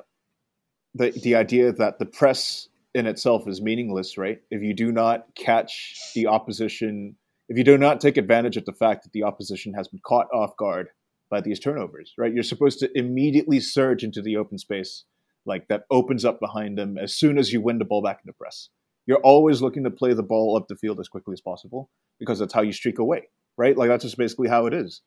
the 0.96 1.12
the 1.12 1.36
idea 1.36 1.72
that 1.74 2.00
the 2.00 2.06
press 2.06 2.70
in 2.96 3.06
itself 3.06 3.48
is 3.48 3.62
meaningless, 3.62 4.18
right? 4.18 4.40
If 4.50 4.64
you 4.64 4.74
do 4.74 4.92
not 4.92 5.26
catch 5.36 6.12
the 6.16 6.28
opposition, 6.28 7.18
if 7.50 7.58
you 7.58 7.64
do 7.64 7.78
not 7.78 8.00
take 8.00 8.18
advantage 8.18 8.58
of 8.58 8.66
the 8.66 8.74
fact 8.74 9.04
that 9.04 9.12
the 9.12 9.24
opposition 9.24 9.74
has 9.74 9.90
been 9.90 10.00
caught 10.04 10.28
off 10.34 10.56
guard 10.58 10.88
by 11.30 11.42
these 11.42 11.60
turnovers, 11.60 12.14
right? 12.18 12.34
You're 12.34 12.44
supposed 12.44 12.80
to 12.80 12.98
immediately 12.98 13.60
surge 13.60 14.04
into 14.04 14.22
the 14.22 14.38
open 14.38 14.58
space, 14.58 15.04
like 15.46 15.68
that 15.68 15.84
opens 15.92 16.24
up 16.24 16.40
behind 16.40 16.78
them 16.78 16.98
as 16.98 17.14
soon 17.14 17.38
as 17.38 17.52
you 17.52 17.62
win 17.62 17.80
the 17.80 17.86
ball 17.86 18.02
back 18.02 18.20
in 18.24 18.28
the 18.28 18.34
press. 18.34 18.70
You're 19.06 19.20
always 19.20 19.62
looking 19.62 19.84
to 19.84 19.92
play 19.92 20.14
the 20.14 20.24
ball 20.24 20.56
up 20.56 20.68
the 20.68 20.76
field 20.76 21.00
as 21.00 21.10
quickly 21.10 21.34
as 21.34 21.42
possible 21.42 21.90
because 22.20 22.40
that's 22.40 22.54
how 22.54 22.62
you 22.62 22.72
streak 22.72 22.98
away, 22.98 23.28
right? 23.58 23.78
Like 23.78 23.90
that's 23.90 24.06
just 24.06 24.18
basically 24.18 24.48
how 24.48 24.66
it 24.68 24.74
is. 24.74 25.02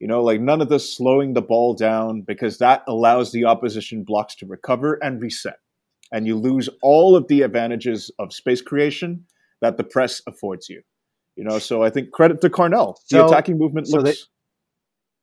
You 0.00 0.08
know, 0.08 0.22
like 0.22 0.40
none 0.40 0.60
of 0.60 0.68
this 0.68 0.94
slowing 0.94 1.32
the 1.32 1.42
ball 1.42 1.74
down 1.74 2.20
because 2.20 2.58
that 2.58 2.84
allows 2.86 3.32
the 3.32 3.46
opposition 3.46 4.04
blocks 4.04 4.34
to 4.36 4.46
recover 4.46 4.94
and 5.02 5.20
reset. 5.20 5.58
And 6.12 6.26
you 6.26 6.36
lose 6.36 6.68
all 6.82 7.16
of 7.16 7.28
the 7.28 7.42
advantages 7.42 8.10
of 8.18 8.32
space 8.32 8.60
creation 8.60 9.24
that 9.62 9.76
the 9.76 9.84
press 9.84 10.20
affords 10.26 10.68
you. 10.68 10.82
You 11.34 11.44
know, 11.44 11.58
so 11.58 11.82
I 11.82 11.90
think 11.90 12.12
credit 12.12 12.40
to 12.42 12.50
Carnell. 12.50 12.96
The 13.10 13.18
so, 13.18 13.26
attacking 13.26 13.58
movement 13.58 13.88
so 13.88 13.98
looks 13.98 14.10
they, 14.10 14.16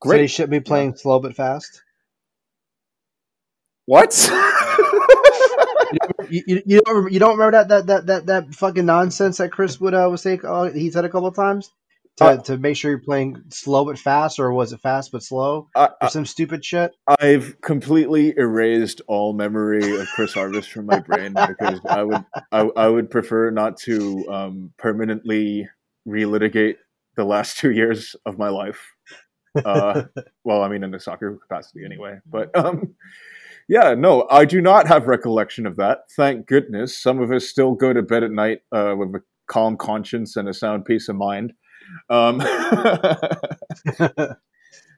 great. 0.01 0.17
So 0.17 0.21
they 0.21 0.27
should 0.27 0.49
be 0.49 0.59
playing 0.59 0.91
yeah. 0.91 0.97
slow 0.97 1.19
but 1.19 1.35
fast. 1.35 1.81
What? 3.85 4.29
you, 6.29 6.43
you, 6.47 6.61
you, 6.65 6.81
don't 6.81 7.11
you 7.11 7.19
don't 7.19 7.37
remember 7.37 7.51
that 7.51 7.67
that 7.69 7.87
that 7.87 8.05
that, 8.07 8.25
that 8.27 8.55
fucking 8.55 8.85
nonsense 8.85 9.37
that 9.37 9.51
Chris 9.51 9.79
would 9.79 9.93
uh, 9.93 10.07
was 10.09 10.21
saying? 10.21 10.41
Uh, 10.45 10.71
he 10.71 10.89
said 10.89 11.05
a 11.05 11.09
couple 11.09 11.27
of 11.27 11.35
times 11.35 11.71
to, 12.17 12.25
uh, 12.25 12.37
to 12.43 12.57
make 12.57 12.77
sure 12.77 12.91
you're 12.91 12.99
playing 12.99 13.41
slow 13.49 13.85
but 13.85 13.97
fast, 13.97 14.39
or 14.39 14.51
was 14.53 14.73
it 14.73 14.81
fast 14.81 15.11
but 15.11 15.23
slow, 15.23 15.67
uh, 15.75 15.89
or 16.01 16.09
some 16.09 16.25
stupid 16.25 16.63
shit? 16.63 16.91
I've 17.19 17.59
completely 17.61 18.33
erased 18.37 19.01
all 19.07 19.33
memory 19.33 19.99
of 19.99 20.07
Chris 20.15 20.37
Armas 20.37 20.67
from 20.67 20.85
my 20.85 20.99
brain 20.99 21.33
because 21.33 21.79
I 21.85 22.03
would 22.03 22.25
I, 22.51 22.69
I 22.75 22.87
would 22.87 23.09
prefer 23.09 23.49
not 23.49 23.77
to 23.81 24.25
um, 24.29 24.73
permanently 24.77 25.67
relitigate 26.07 26.75
the 27.15 27.23
last 27.23 27.57
two 27.57 27.71
years 27.71 28.15
of 28.25 28.37
my 28.37 28.49
life. 28.49 28.93
Uh, 29.55 30.03
well, 30.43 30.63
I 30.63 30.67
mean, 30.67 30.83
in 30.83 30.93
a 30.93 30.99
soccer 30.99 31.37
capacity 31.37 31.85
anyway, 31.85 32.19
but. 32.25 32.55
Um, 32.57 32.95
yeah, 33.69 33.95
no, 33.95 34.27
I 34.29 34.43
do 34.43 34.61
not 34.61 34.87
have 34.87 35.07
recollection 35.07 35.65
of 35.65 35.77
that. 35.77 35.99
Thank 36.17 36.47
goodness. 36.47 36.97
Some 36.97 37.21
of 37.21 37.31
us 37.31 37.47
still 37.47 37.75
go 37.75 37.93
to 37.93 38.01
bed 38.01 38.23
at 38.23 38.31
night 38.31 38.59
uh, 38.73 38.93
with 38.97 39.15
a 39.15 39.21
calm 39.47 39.77
conscience 39.77 40.35
and 40.35 40.49
a 40.49 40.53
sound 40.53 40.83
peace 40.83 41.07
of 41.07 41.15
mind. 41.15 41.53
Um, 42.09 42.41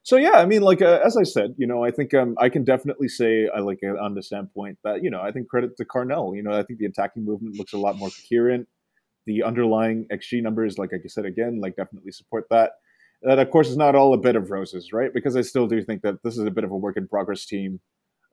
so 0.04 0.18
yeah, 0.18 0.34
I 0.34 0.46
mean, 0.46 0.62
like 0.62 0.82
uh, 0.82 1.00
as 1.04 1.18
I 1.18 1.24
said, 1.24 1.56
you 1.58 1.68
know, 1.68 1.84
I 1.84 1.92
think 1.92 2.14
um, 2.14 2.36
I 2.40 2.50
can 2.50 2.64
definitely 2.64 3.08
say 3.08 3.50
I 3.54 3.60
like 3.60 3.80
uh, 3.84 4.02
on 4.02 4.16
the 4.16 4.24
standpoint 4.24 4.78
that 4.84 5.04
you 5.04 5.10
know 5.10 5.22
I 5.22 5.32
think 5.32 5.48
credit 5.50 5.76
to 5.78 5.86
Carnell. 5.86 6.36
You 6.36 6.44
know, 6.44 6.52
I 6.52 6.64
think 6.64 6.80
the 6.80 6.86
attacking 6.86 7.26
movement 7.26 7.58
looks 7.58 7.74
a 7.74 7.78
lot 7.78 7.98
more 7.98 8.10
coherent. 8.10 8.68
The 9.26 9.44
underlying 9.44 10.08
XG 10.12 10.44
numbers, 10.44 10.78
like 10.78 10.92
I 10.94 11.00
said 11.08 11.26
again, 11.26 11.60
like 11.60 11.76
definitely 11.76 12.12
support 12.12 12.46
that. 12.52 12.74
That 13.24 13.40
of 13.40 13.50
course 13.50 13.70
is 13.70 13.78
not 13.78 13.96
all 13.96 14.14
a 14.14 14.18
bed 14.18 14.36
of 14.36 14.52
roses, 14.52 14.94
right? 14.94 15.12
Because 15.14 15.36
I 15.36 15.42
still 15.42 15.68
do 15.68 15.82
think 15.82 16.04
that 16.04 16.22
this 16.24 16.38
is 16.38 16.46
a 16.46 16.52
bit 16.52 16.64
of 16.64 16.72
a 16.72 16.78
work 16.78 16.98
in 16.98 17.08
progress 17.08 17.46
team. 17.46 17.80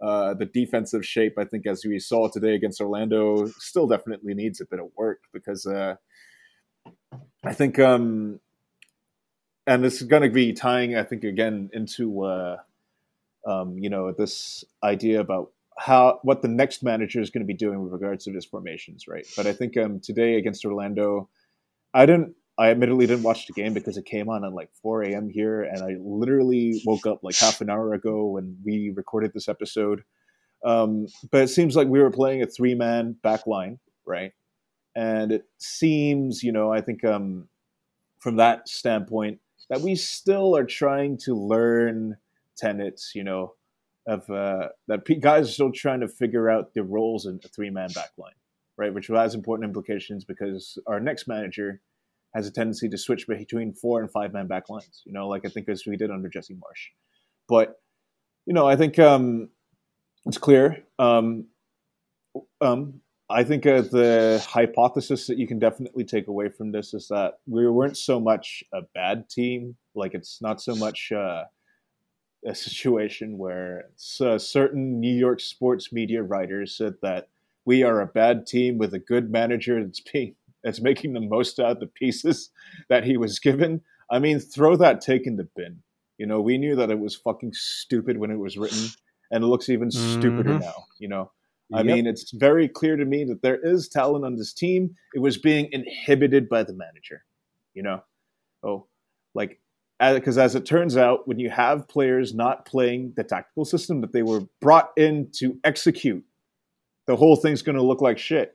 Uh, 0.02 0.34
the 0.34 0.46
defensive 0.46 1.06
shape, 1.06 1.34
I 1.38 1.44
think, 1.44 1.64
as 1.66 1.84
we 1.86 1.98
saw 2.00 2.28
today 2.28 2.54
against 2.56 2.80
Orlando, 2.80 3.46
still 3.58 3.86
definitely 3.86 4.34
needs 4.34 4.60
a 4.60 4.66
bit 4.66 4.80
of 4.80 4.88
work 4.96 5.20
because 5.32 5.64
uh, 5.64 5.94
I 7.44 7.52
think 7.54 7.78
um, 7.78 8.40
and 9.66 9.84
this 9.84 10.00
is 10.00 10.08
going 10.08 10.22
to 10.22 10.30
be 10.30 10.52
tying, 10.52 10.96
I 10.96 11.02
think, 11.04 11.24
again 11.24 11.70
into 11.72 12.24
uh, 12.24 12.56
um, 13.46 13.78
you 13.78 13.90
know 13.90 14.12
this 14.12 14.64
idea 14.82 15.20
about 15.20 15.52
how 15.78 16.20
what 16.22 16.42
the 16.42 16.48
next 16.48 16.82
manager 16.82 17.20
is 17.20 17.30
going 17.30 17.42
to 17.42 17.46
be 17.46 17.54
doing 17.54 17.82
with 17.82 17.92
regards 17.92 18.24
to 18.24 18.32
his 18.32 18.44
formations, 18.44 19.06
right? 19.08 19.26
But 19.36 19.46
I 19.46 19.52
think 19.52 19.76
um, 19.76 20.00
today 20.00 20.36
against 20.36 20.64
Orlando, 20.64 21.28
I 21.94 22.06
didn't. 22.06 22.34
I 22.58 22.70
admittedly 22.70 23.06
didn't 23.06 23.22
watch 23.22 23.46
the 23.46 23.54
game 23.54 23.72
because 23.72 23.96
it 23.96 24.04
came 24.04 24.28
on 24.28 24.44
at 24.44 24.52
like 24.52 24.68
4 24.82 25.04
a.m. 25.04 25.30
here, 25.30 25.62
and 25.62 25.82
I 25.82 25.96
literally 25.98 26.82
woke 26.84 27.06
up 27.06 27.20
like 27.22 27.36
half 27.36 27.62
an 27.62 27.70
hour 27.70 27.94
ago 27.94 28.26
when 28.26 28.58
we 28.62 28.92
recorded 28.94 29.32
this 29.32 29.48
episode. 29.48 30.04
Um, 30.64 31.06
but 31.30 31.42
it 31.42 31.48
seems 31.48 31.74
like 31.74 31.88
we 31.88 32.00
were 32.00 32.10
playing 32.10 32.42
a 32.42 32.46
three-man 32.46 33.16
back 33.22 33.46
line, 33.46 33.80
right? 34.06 34.32
And 34.94 35.32
it 35.32 35.46
seems, 35.58 36.42
you 36.42 36.52
know, 36.52 36.70
I 36.70 36.82
think 36.82 37.02
um, 37.04 37.48
from 38.20 38.36
that 38.36 38.68
standpoint, 38.68 39.40
that 39.70 39.80
we 39.80 39.94
still 39.94 40.56
are 40.56 40.64
trying 40.64 41.18
to 41.18 41.34
learn 41.34 42.16
tenets, 42.56 43.12
you 43.14 43.24
know, 43.24 43.54
of 44.06 44.28
uh, 44.30 44.68
that 44.88 45.04
guys 45.20 45.48
are 45.48 45.52
still 45.52 45.72
trying 45.72 46.00
to 46.00 46.08
figure 46.08 46.50
out 46.50 46.74
the 46.74 46.82
roles 46.82 47.26
in 47.26 47.38
a 47.44 47.48
three 47.48 47.70
man 47.70 47.88
backline, 47.90 48.36
right? 48.76 48.92
Which 48.92 49.06
has 49.08 49.34
important 49.34 49.68
implications 49.68 50.24
because 50.24 50.78
our 50.86 51.00
next 51.00 51.28
manager 51.28 51.80
has 52.34 52.46
a 52.46 52.50
tendency 52.50 52.88
to 52.88 52.98
switch 52.98 53.26
between 53.28 53.74
four 53.74 54.00
and 54.00 54.10
five 54.10 54.32
man 54.32 54.48
backlines, 54.48 55.02
you 55.04 55.12
know, 55.12 55.28
like 55.28 55.44
I 55.44 55.48
think 55.48 55.68
as 55.68 55.84
we 55.86 55.96
did 55.96 56.10
under 56.10 56.28
Jesse 56.28 56.54
Marsch. 56.54 56.88
But, 57.48 57.76
you 58.46 58.54
know, 58.54 58.66
I 58.66 58.76
think 58.76 58.98
um, 58.98 59.50
it's 60.24 60.38
clear. 60.38 60.82
Um, 60.98 61.46
um, 62.60 63.01
I 63.32 63.44
think 63.44 63.66
uh, 63.66 63.80
the 63.80 64.44
hypothesis 64.46 65.26
that 65.26 65.38
you 65.38 65.46
can 65.46 65.58
definitely 65.58 66.04
take 66.04 66.28
away 66.28 66.50
from 66.50 66.70
this 66.70 66.92
is 66.92 67.08
that 67.08 67.38
we 67.46 67.66
weren't 67.68 67.96
so 67.96 68.20
much 68.20 68.62
a 68.74 68.82
bad 68.94 69.28
team. 69.30 69.76
Like 69.94 70.12
it's 70.14 70.42
not 70.42 70.60
so 70.60 70.74
much 70.74 71.10
uh, 71.12 71.44
a 72.46 72.54
situation 72.54 73.38
where 73.38 73.86
uh, 74.20 74.38
certain 74.38 75.00
New 75.00 75.14
York 75.14 75.40
sports 75.40 75.92
media 75.92 76.22
writers 76.22 76.76
said 76.76 76.94
that 77.02 77.28
we 77.64 77.82
are 77.82 78.00
a 78.00 78.06
bad 78.06 78.46
team 78.46 78.76
with 78.76 78.92
a 78.92 78.98
good 78.98 79.30
manager 79.30 79.82
that's 79.82 80.00
being 80.00 80.34
that's 80.62 80.80
making 80.80 81.12
the 81.12 81.20
most 81.20 81.58
out 81.58 81.72
of 81.72 81.80
the 81.80 81.86
pieces 81.86 82.50
that 82.88 83.02
he 83.02 83.16
was 83.16 83.38
given. 83.38 83.80
I 84.10 84.18
mean, 84.18 84.38
throw 84.38 84.76
that 84.76 85.00
take 85.00 85.26
in 85.26 85.36
the 85.36 85.48
bin. 85.56 85.82
You 86.18 86.26
know, 86.26 86.40
we 86.40 86.58
knew 86.58 86.76
that 86.76 86.90
it 86.90 86.98
was 86.98 87.16
fucking 87.16 87.54
stupid 87.54 88.18
when 88.18 88.30
it 88.30 88.38
was 88.38 88.56
written, 88.56 88.88
and 89.30 89.42
it 89.42 89.46
looks 89.46 89.68
even 89.68 89.90
stupider 89.90 90.50
mm-hmm. 90.50 90.58
now. 90.58 90.84
You 90.98 91.08
know 91.08 91.30
I 91.74 91.78
yep. 91.78 91.86
mean, 91.86 92.06
it's 92.06 92.30
very 92.32 92.68
clear 92.68 92.96
to 92.96 93.04
me 93.04 93.24
that 93.24 93.42
there 93.42 93.58
is 93.62 93.88
talent 93.88 94.24
on 94.24 94.36
this 94.36 94.52
team. 94.52 94.94
It 95.14 95.20
was 95.20 95.38
being 95.38 95.68
inhibited 95.72 96.48
by 96.48 96.62
the 96.64 96.74
manager, 96.74 97.24
you 97.74 97.82
know? 97.82 98.02
Oh, 98.62 98.86
like, 99.34 99.60
because 99.98 100.38
as, 100.38 100.54
as 100.54 100.54
it 100.56 100.66
turns 100.66 100.96
out, 100.96 101.28
when 101.28 101.38
you 101.38 101.50
have 101.50 101.88
players 101.88 102.34
not 102.34 102.66
playing 102.66 103.14
the 103.16 103.24
tactical 103.24 103.64
system 103.64 104.00
that 104.00 104.12
they 104.12 104.22
were 104.22 104.42
brought 104.60 104.90
in 104.96 105.30
to 105.36 105.58
execute, 105.64 106.24
the 107.06 107.16
whole 107.16 107.36
thing's 107.36 107.62
going 107.62 107.76
to 107.76 107.82
look 107.82 108.00
like 108.00 108.18
shit. 108.18 108.54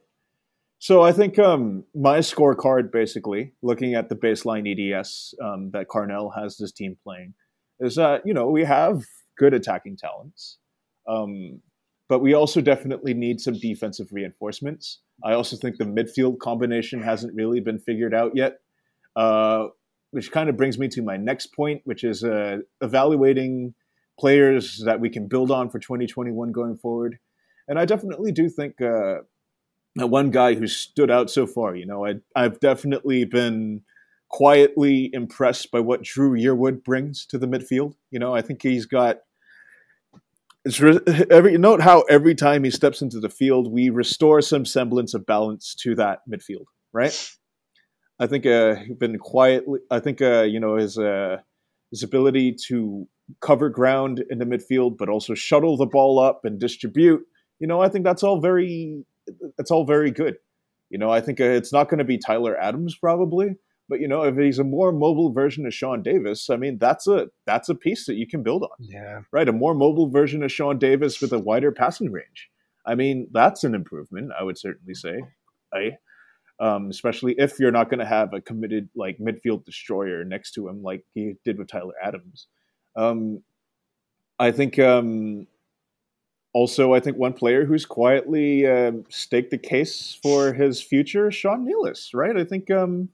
So 0.80 1.02
I 1.02 1.12
think 1.12 1.40
um, 1.40 1.86
my 1.96 2.20
scorecard, 2.20 2.92
basically, 2.92 3.54
looking 3.64 3.96
at 3.96 4.10
the 4.10 4.16
baseline 4.16 4.68
EDS 4.68 5.34
um, 5.44 5.72
that 5.72 5.88
Carnell 5.88 6.32
has 6.40 6.58
this 6.58 6.72
team 6.72 6.98
playing, 7.04 7.34
is 7.80 7.96
that, 7.96 8.22
you 8.26 8.34
know, 8.34 8.48
we 8.48 8.64
have 8.64 9.02
good 9.38 9.54
attacking 9.54 9.98
talents. 9.98 10.60
Um, 11.08 11.62
but 12.10 12.20
we 12.20 12.34
also 12.34 12.62
definitely 12.62 13.14
need 13.14 13.42
some 13.42 13.56
defensive 13.56 14.08
reinforcements. 14.12 15.00
I 15.24 15.34
also 15.34 15.58
think 15.58 15.78
the 15.78 15.86
midfield 15.86 16.40
combination 16.40 17.02
hasn't 17.02 17.36
really 17.36 17.60
been 17.60 17.80
figured 17.80 18.14
out 18.14 18.36
yet, 18.36 18.60
uh, 19.16 19.68
which 20.12 20.32
kind 20.32 20.50
of 20.50 20.56
brings 20.58 20.78
me 20.78 20.88
to 20.90 21.02
my 21.02 21.18
next 21.18 21.48
point, 21.48 21.82
which 21.86 22.04
is 22.04 22.24
uh, 22.24 22.60
evaluating 22.82 23.74
players 24.20 24.82
that 24.86 25.00
we 25.00 25.10
can 25.10 25.28
build 25.28 25.52
on 25.52 25.70
for 25.70 25.80
2021 25.80 26.52
going 26.52 26.78
forward. 26.78 27.20
And 27.68 27.78
I 27.78 27.86
definitely 27.86 28.32
do 28.32 28.50
think 28.50 28.82
uh, 28.82 29.18
one 29.96 30.32
guy 30.32 30.54
who 30.54 30.68
stood 30.68 31.12
out 31.12 31.30
so 31.30 31.46
far, 31.46 31.76
you 31.76 31.86
know, 31.86 32.06
I, 32.06 32.16
I've 32.36 32.60
definitely 32.60 33.26
been 33.26 33.82
quietly 34.30 35.10
impressed 35.14 35.72
by 35.72 35.80
what 35.80 36.04
Dru 36.04 36.32
Yearwood 36.32 36.84
brings 36.84 37.26
to 37.28 37.38
the 37.38 37.48
midfield. 37.48 37.96
You 38.12 38.20
know, 38.20 38.34
I 38.34 38.42
think 38.42 38.62
he's 38.62 38.86
got 38.86 39.20
it's 40.68 40.82
re- 40.82 41.00
every 41.32 41.58
note 41.58 41.82
how 41.82 42.02
every 42.02 42.36
time 42.36 42.64
he 42.64 42.72
steps 42.72 43.02
into 43.02 43.20
the 43.20 43.30
field, 43.30 43.72
we 43.72 43.90
restore 43.90 44.42
some 44.42 44.66
semblance 44.66 45.14
of 45.14 45.26
balance 45.26 45.74
to 45.76 45.96
that 45.96 46.20
midfield, 46.30 46.66
right? 46.94 47.30
I 48.20 48.28
think 48.28 48.46
uh, 48.46 48.76
been 49.00 49.18
quietly. 49.18 49.80
I 49.90 50.00
think 50.00 50.22
uh, 50.22 50.44
you 50.44 50.60
know 50.60 50.76
his 50.76 50.98
uh, 50.98 51.38
his 51.92 52.04
ability 52.04 52.58
to 52.68 53.08
cover 53.42 53.70
ground 53.70 54.24
in 54.30 54.40
the 54.40 54.46
midfield, 54.46 54.98
but 54.98 55.10
also 55.10 55.34
shuttle 55.34 55.78
the 55.78 55.86
ball 55.86 56.20
up 56.20 56.42
and 56.44 56.60
distribute. 56.60 57.22
You 57.60 57.68
know, 57.68 57.82
I 57.82 57.90
think 57.90 58.04
that's 58.04 58.24
all 58.24 58.42
very 58.42 59.06
that's 59.58 59.72
all 59.72 59.86
very 59.86 60.12
good. 60.12 60.36
You 60.90 60.98
know, 60.98 61.10
I 61.10 61.22
think 61.22 61.40
uh, 61.40 61.46
it's 61.46 61.74
not 61.74 61.90
going 61.90 62.00
to 62.00 62.06
be 62.06 62.18
Tyler 62.18 62.58
Adams 62.60 62.96
probably, 62.98 63.56
but 63.90 64.00
you 64.00 64.08
know, 64.08 64.24
if 64.24 64.38
he's 64.38 64.60
a 64.60 64.64
more 64.64 64.92
mobile 64.92 65.32
version 65.32 65.66
of 65.66 65.74
Sean 65.74 66.02
Davis, 66.02 66.50
I 66.50 66.58
mean, 66.58 66.78
that's 66.78 67.08
a 67.08 67.28
that's 67.46 67.70
a 67.70 67.76
piece 67.76 68.06
that 68.06 68.16
you 68.16 68.28
can 68.28 68.44
build 68.44 68.64
on. 68.64 68.70
Yeah. 68.80 69.22
Right. 69.32 69.48
A 69.48 69.54
more 69.54 69.74
mobile 69.74 70.10
version 70.10 70.44
of 70.44 70.52
Sean 70.52 70.78
Davis 70.78 71.22
with 71.22 71.34
a 71.34 71.40
wider 71.40 71.72
passing 71.72 72.12
range. 72.12 72.50
I 72.86 72.96
mean, 72.96 73.28
that's 73.32 73.64
an 73.64 73.76
improvement, 73.76 74.32
I 74.38 74.44
would 74.44 74.58
certainly 74.58 74.94
say. 74.94 75.22
I 75.74 75.98
um, 76.60 76.90
especially 76.90 77.36
if 77.38 77.60
you're 77.60 77.72
not 77.72 77.90
going 77.90 78.00
to 78.00 78.06
have 78.06 78.34
a 78.34 78.42
committed 78.42 78.90
like 78.96 79.20
midfield 79.20 79.66
destroyer 79.66 80.24
next 80.24 80.54
to 80.54 80.68
him, 80.68 80.82
like 80.82 81.04
he 81.14 81.36
did 81.46 81.58
with 81.58 81.68
Tyler 81.68 81.94
Adams. 82.02 82.48
Um, 82.96 83.44
I 84.40 84.52
think 84.52 84.80
um, 84.80 85.48
also, 86.54 86.94
I 86.94 87.00
think 87.00 87.18
one 87.18 87.34
player 87.34 87.66
who's 87.66 87.86
quietly 87.86 88.66
uh, 88.66 88.94
staked 89.10 89.52
the 89.52 89.58
case 89.58 90.18
for 90.24 90.54
his 90.54 90.82
future, 90.82 91.30
Sean 91.32 91.68
Nealis, 91.68 92.10
right? 92.14 92.36
I 92.36 92.44
think 92.44 92.72
um, 92.72 93.10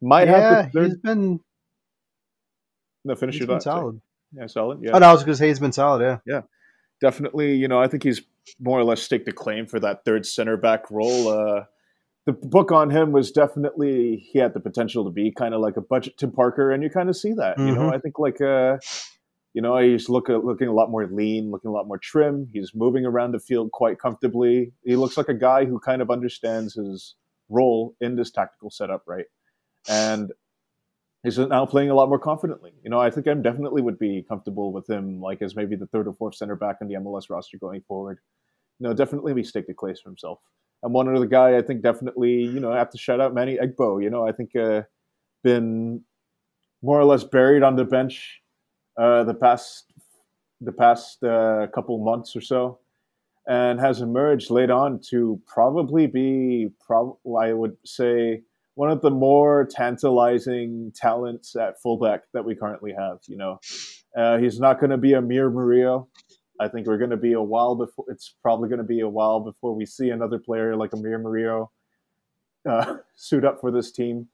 might 0.00 0.28
yeah, 0.28 0.62
have. 0.62 0.72
The, 0.72 0.84
he's 0.84 0.96
been. 0.96 1.40
No, 3.04 3.14
finish 3.14 3.36
he's 3.36 3.40
your 3.40 3.48
been 3.48 3.60
solid. 3.60 4.00
Yeah, 4.32 4.46
solid. 4.46 4.80
Yeah. 4.82 4.90
Oh, 4.94 4.98
no, 4.98 5.08
I 5.08 5.12
was 5.12 5.22
going 5.22 5.34
to 5.34 5.38
say 5.38 5.48
he's 5.48 5.60
been 5.60 5.72
solid. 5.72 6.02
Yeah. 6.02 6.18
Yeah, 6.26 6.40
definitely. 7.00 7.54
You 7.54 7.68
know, 7.68 7.80
I 7.80 7.88
think 7.88 8.02
he's 8.02 8.22
more 8.60 8.78
or 8.78 8.84
less 8.84 9.02
staked 9.02 9.28
a 9.28 9.32
claim 9.32 9.66
for 9.66 9.80
that 9.80 10.04
third 10.04 10.26
center 10.26 10.56
back 10.56 10.90
role. 10.90 11.28
Uh, 11.28 11.64
the 12.26 12.32
book 12.32 12.72
on 12.72 12.90
him 12.90 13.12
was 13.12 13.30
definitely 13.30 14.16
he 14.32 14.40
had 14.40 14.52
the 14.52 14.60
potential 14.60 15.04
to 15.04 15.10
be 15.10 15.30
kind 15.30 15.54
of 15.54 15.60
like 15.60 15.76
a 15.76 15.80
budget 15.80 16.18
Tim 16.18 16.32
Parker, 16.32 16.72
and 16.72 16.82
you 16.82 16.90
kind 16.90 17.08
of 17.08 17.16
see 17.16 17.32
that. 17.34 17.56
Mm-hmm. 17.56 17.68
You 17.68 17.74
know, 17.74 17.80
mm-hmm. 17.82 17.94
I 17.94 17.98
think 17.98 18.18
like 18.18 18.40
uh, 18.40 18.78
you 19.54 19.62
know, 19.62 19.78
he's 19.78 20.08
look, 20.10 20.28
looking 20.28 20.68
a 20.68 20.72
lot 20.74 20.90
more 20.90 21.06
lean, 21.06 21.50
looking 21.50 21.70
a 21.70 21.72
lot 21.72 21.86
more 21.86 21.98
trim. 21.98 22.48
He's 22.52 22.72
moving 22.74 23.06
around 23.06 23.32
the 23.32 23.38
field 23.38 23.72
quite 23.72 23.98
comfortably. 23.98 24.72
He 24.84 24.96
looks 24.96 25.16
like 25.16 25.28
a 25.28 25.34
guy 25.34 25.64
who 25.64 25.78
kind 25.78 26.02
of 26.02 26.10
understands 26.10 26.74
his 26.74 27.14
role 27.48 27.94
in 28.00 28.16
this 28.16 28.30
tactical 28.30 28.70
setup, 28.70 29.04
right? 29.06 29.24
And 29.88 30.32
he's 31.22 31.38
now 31.38 31.66
playing 31.66 31.90
a 31.90 31.94
lot 31.94 32.08
more 32.08 32.18
confidently. 32.18 32.72
You 32.82 32.90
know, 32.90 33.00
I 33.00 33.10
think 33.10 33.26
I 33.26 33.34
definitely 33.34 33.82
would 33.82 33.98
be 33.98 34.24
comfortable 34.28 34.72
with 34.72 34.88
him, 34.88 35.20
like 35.20 35.42
as 35.42 35.56
maybe 35.56 35.76
the 35.76 35.86
third 35.86 36.06
or 36.06 36.14
fourth 36.14 36.34
center 36.34 36.56
back 36.56 36.78
in 36.80 36.88
the 36.88 36.94
MLS 36.94 37.30
roster 37.30 37.58
going 37.58 37.82
forward. 37.82 38.18
You 38.78 38.88
know, 38.88 38.94
definitely 38.94 39.34
be 39.34 39.42
stake 39.42 39.66
the 39.66 39.74
place 39.74 40.00
for 40.00 40.10
himself. 40.10 40.40
And 40.82 40.92
one 40.92 41.14
other 41.14 41.26
guy, 41.26 41.56
I 41.56 41.62
think 41.62 41.82
definitely, 41.82 42.34
you 42.34 42.60
know, 42.60 42.72
I 42.72 42.78
have 42.78 42.90
to 42.90 42.98
shout 42.98 43.20
out 43.20 43.34
Manny 43.34 43.56
Egbo. 43.56 44.02
You 44.02 44.10
know, 44.10 44.26
I 44.26 44.32
think 44.32 44.54
uh, 44.54 44.82
been 45.42 46.02
more 46.82 47.00
or 47.00 47.04
less 47.04 47.24
buried 47.24 47.62
on 47.62 47.76
the 47.76 47.84
bench 47.84 48.42
uh, 48.96 49.24
the 49.24 49.34
past 49.34 49.92
the 50.60 50.72
past 50.72 51.22
uh, 51.22 51.66
couple 51.74 51.98
months 51.98 52.34
or 52.34 52.40
so, 52.40 52.78
and 53.46 53.78
has 53.78 54.00
emerged 54.00 54.50
late 54.50 54.70
on 54.70 54.98
to 55.10 55.40
probably 55.46 56.06
be, 56.06 56.70
prob- 56.86 57.18
I 57.38 57.52
would 57.52 57.76
say, 57.84 58.42
one 58.76 58.90
of 58.90 59.00
the 59.00 59.10
more 59.10 59.66
tantalizing 59.70 60.92
talents 60.94 61.56
at 61.56 61.80
fullback 61.82 62.20
that 62.34 62.44
we 62.44 62.54
currently 62.54 62.92
have. 62.96 63.18
You 63.26 63.38
know, 63.38 63.58
uh, 64.16 64.36
he's 64.36 64.60
not 64.60 64.78
going 64.78 64.90
to 64.90 64.98
be 64.98 65.14
Amir 65.14 65.50
Murillo. 65.50 66.08
I 66.60 66.68
think 66.68 66.86
we're 66.86 66.98
going 66.98 67.10
to 67.10 67.16
be 67.16 67.32
a 67.32 67.42
while 67.42 67.74
before. 67.74 68.04
It's 68.08 68.34
probably 68.42 68.68
going 68.68 68.78
to 68.78 68.84
be 68.84 69.00
a 69.00 69.08
while 69.08 69.40
before 69.40 69.74
we 69.74 69.86
see 69.86 70.10
another 70.10 70.38
player 70.38 70.76
like 70.76 70.92
Amir 70.92 71.18
Murillo 71.18 71.70
uh, 72.68 72.96
suit 73.16 73.46
up 73.46 73.60
for 73.62 73.70
this 73.70 73.90
team. 73.90 74.28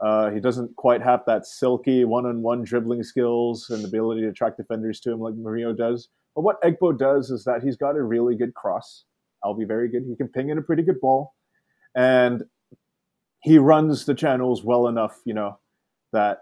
Uh, 0.00 0.30
he 0.30 0.38
doesn't 0.38 0.76
quite 0.76 1.02
have 1.02 1.20
that 1.26 1.46
silky 1.46 2.04
one-on-one 2.04 2.64
dribbling 2.64 3.02
skills 3.02 3.68
and 3.70 3.84
ability 3.84 4.20
to 4.20 4.28
attract 4.28 4.58
defenders 4.58 5.00
to 5.00 5.10
him 5.10 5.18
like 5.18 5.34
Murillo 5.34 5.72
does. 5.72 6.08
But 6.36 6.42
what 6.42 6.62
Egbo 6.62 6.96
does 6.96 7.30
is 7.30 7.44
that 7.44 7.62
he's 7.62 7.76
got 7.76 7.96
a 7.96 8.02
really 8.02 8.36
good 8.36 8.54
cross. 8.54 9.04
I'll 9.42 9.56
be 9.56 9.64
very 9.64 9.88
good. 9.88 10.04
He 10.06 10.14
can 10.14 10.28
ping 10.28 10.50
in 10.50 10.58
a 10.58 10.62
pretty 10.62 10.82
good 10.82 11.00
ball, 11.00 11.34
and 11.96 12.44
he 13.40 13.58
runs 13.58 14.04
the 14.04 14.14
channels 14.14 14.64
well 14.64 14.88
enough, 14.88 15.20
you 15.24 15.34
know, 15.34 15.58
that 16.12 16.38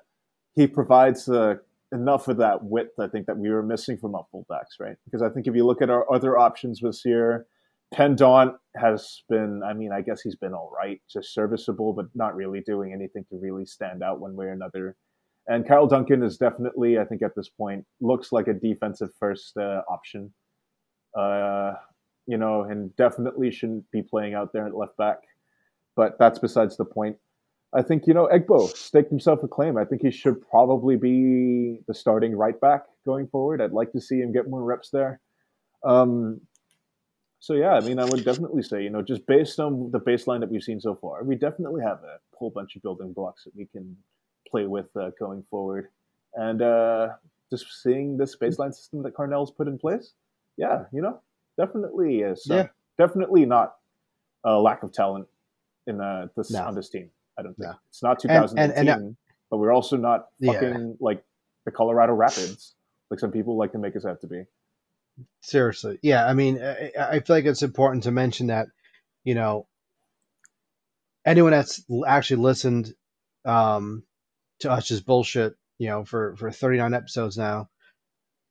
he 0.54 0.66
provides 0.66 1.28
uh, 1.28 1.56
enough 1.92 2.28
of 2.28 2.38
that 2.38 2.64
width. 2.64 2.98
I 2.98 3.08
think 3.08 3.26
that 3.26 3.38
we 3.38 3.50
were 3.50 3.62
missing 3.62 3.98
from 3.98 4.14
our 4.14 4.26
fullbacks, 4.34 4.80
right? 4.80 4.96
Because 5.04 5.22
I 5.22 5.28
think 5.28 5.46
if 5.46 5.54
you 5.54 5.66
look 5.66 5.82
at 5.82 5.90
our 5.90 6.10
other 6.12 6.38
options 6.38 6.80
this 6.80 7.02
year, 7.04 7.46
Pendant 7.94 8.54
has 8.76 9.22
been, 9.28 9.62
I 9.64 9.72
mean, 9.72 9.92
I 9.92 10.00
guess 10.00 10.20
he's 10.20 10.36
been 10.36 10.54
all 10.54 10.72
right, 10.76 11.00
just 11.10 11.32
serviceable, 11.32 11.92
but 11.92 12.06
not 12.14 12.34
really 12.34 12.60
doing 12.60 12.92
anything 12.92 13.24
to 13.30 13.38
really 13.40 13.64
stand 13.64 14.02
out 14.02 14.20
one 14.20 14.34
way 14.34 14.46
or 14.46 14.52
another. 14.52 14.96
And 15.46 15.66
Kyle 15.66 15.86
Duncan 15.86 16.24
is 16.24 16.36
definitely, 16.36 16.98
I 16.98 17.04
think, 17.04 17.22
at 17.22 17.36
this 17.36 17.48
point, 17.48 17.84
looks 18.00 18.32
like 18.32 18.48
a 18.48 18.52
defensive 18.54 19.10
first 19.20 19.56
uh, 19.56 19.82
option. 19.88 20.32
Uh, 21.16 21.74
you 22.26 22.36
know, 22.36 22.62
and 22.62 22.94
definitely 22.96 23.52
shouldn't 23.52 23.88
be 23.92 24.02
playing 24.02 24.34
out 24.34 24.52
there 24.52 24.66
at 24.66 24.74
left 24.74 24.96
back. 24.96 25.18
But 25.96 26.18
that's 26.18 26.38
besides 26.38 26.76
the 26.76 26.84
point. 26.84 27.16
I 27.74 27.82
think, 27.82 28.06
you 28.06 28.14
know, 28.14 28.28
Egbo 28.32 28.68
staked 28.76 29.10
himself 29.10 29.42
a 29.42 29.48
claim. 29.48 29.76
I 29.76 29.84
think 29.84 30.02
he 30.02 30.10
should 30.10 30.46
probably 30.48 30.96
be 30.96 31.80
the 31.88 31.94
starting 31.94 32.36
right 32.36 32.58
back 32.60 32.84
going 33.04 33.26
forward. 33.26 33.60
I'd 33.60 33.72
like 33.72 33.92
to 33.92 34.00
see 34.00 34.20
him 34.20 34.32
get 34.32 34.48
more 34.48 34.62
reps 34.62 34.90
there. 34.90 35.20
Um, 35.84 36.40
so 37.40 37.54
yeah, 37.54 37.74
I 37.74 37.80
mean, 37.80 37.98
I 37.98 38.04
would 38.04 38.24
definitely 38.24 38.62
say, 38.62 38.82
you 38.82 38.90
know, 38.90 39.02
just 39.02 39.26
based 39.26 39.60
on 39.60 39.90
the 39.90 40.00
baseline 40.00 40.40
that 40.40 40.50
we've 40.50 40.62
seen 40.62 40.80
so 40.80 40.94
far, 40.94 41.22
we 41.22 41.36
definitely 41.36 41.82
have 41.82 41.98
a 41.98 42.18
whole 42.34 42.50
bunch 42.50 42.76
of 42.76 42.82
building 42.82 43.12
blocks 43.12 43.44
that 43.44 43.54
we 43.54 43.66
can 43.66 43.96
play 44.50 44.66
with 44.66 44.88
uh, 44.96 45.10
going 45.18 45.42
forward. 45.42 45.88
And 46.34 46.62
uh, 46.62 47.08
just 47.50 47.82
seeing 47.82 48.16
this 48.16 48.36
baseline 48.36 48.74
system 48.74 49.02
that 49.02 49.14
Carnell's 49.14 49.50
put 49.50 49.68
in 49.68 49.78
place, 49.78 50.12
yeah, 50.56 50.84
you 50.92 51.02
know, 51.02 51.20
definitely 51.58 52.20
is 52.20 52.42
yeah. 52.46 52.68
definitely 52.98 53.44
not 53.44 53.76
a 54.44 54.58
lack 54.58 54.82
of 54.82 54.92
talent 54.92 55.28
in 55.86 56.00
uh, 56.00 56.28
this 56.36 56.50
no. 56.50 56.62
on 56.62 56.74
this 56.74 56.88
team. 56.88 57.10
I 57.38 57.42
don't 57.42 57.54
think 57.54 57.68
no. 57.68 57.74
it's 57.88 58.02
not 58.02 58.20
2018, 58.20 58.58
and, 58.58 58.72
and, 58.72 58.88
and, 58.88 59.10
uh, 59.10 59.14
but 59.50 59.58
we're 59.58 59.72
also 59.72 59.96
not 59.96 60.26
fucking 60.44 60.88
yeah. 60.88 60.94
like 61.00 61.24
the 61.64 61.70
Colorado 61.70 62.14
Rapids, 62.14 62.74
like 63.10 63.20
some 63.20 63.30
people 63.30 63.56
like 63.56 63.72
to 63.72 63.78
make 63.78 63.96
us 63.96 64.04
out 64.04 64.20
to 64.22 64.26
be. 64.26 64.44
Seriously, 65.42 65.98
yeah. 66.02 66.26
I 66.26 66.34
mean, 66.34 66.62
I, 66.62 66.92
I 66.98 67.20
feel 67.20 67.36
like 67.36 67.44
it's 67.44 67.62
important 67.62 68.04
to 68.04 68.10
mention 68.10 68.48
that, 68.48 68.68
you 69.24 69.34
know, 69.34 69.66
anyone 71.24 71.52
that's 71.52 71.82
actually 72.06 72.42
listened 72.42 72.94
um, 73.44 74.02
to 74.60 74.70
us 74.70 74.86
just 74.86 75.06
bullshit, 75.06 75.54
you 75.78 75.88
know, 75.88 76.04
for 76.04 76.36
for 76.36 76.50
39 76.50 76.94
episodes 76.94 77.38
now, 77.38 77.68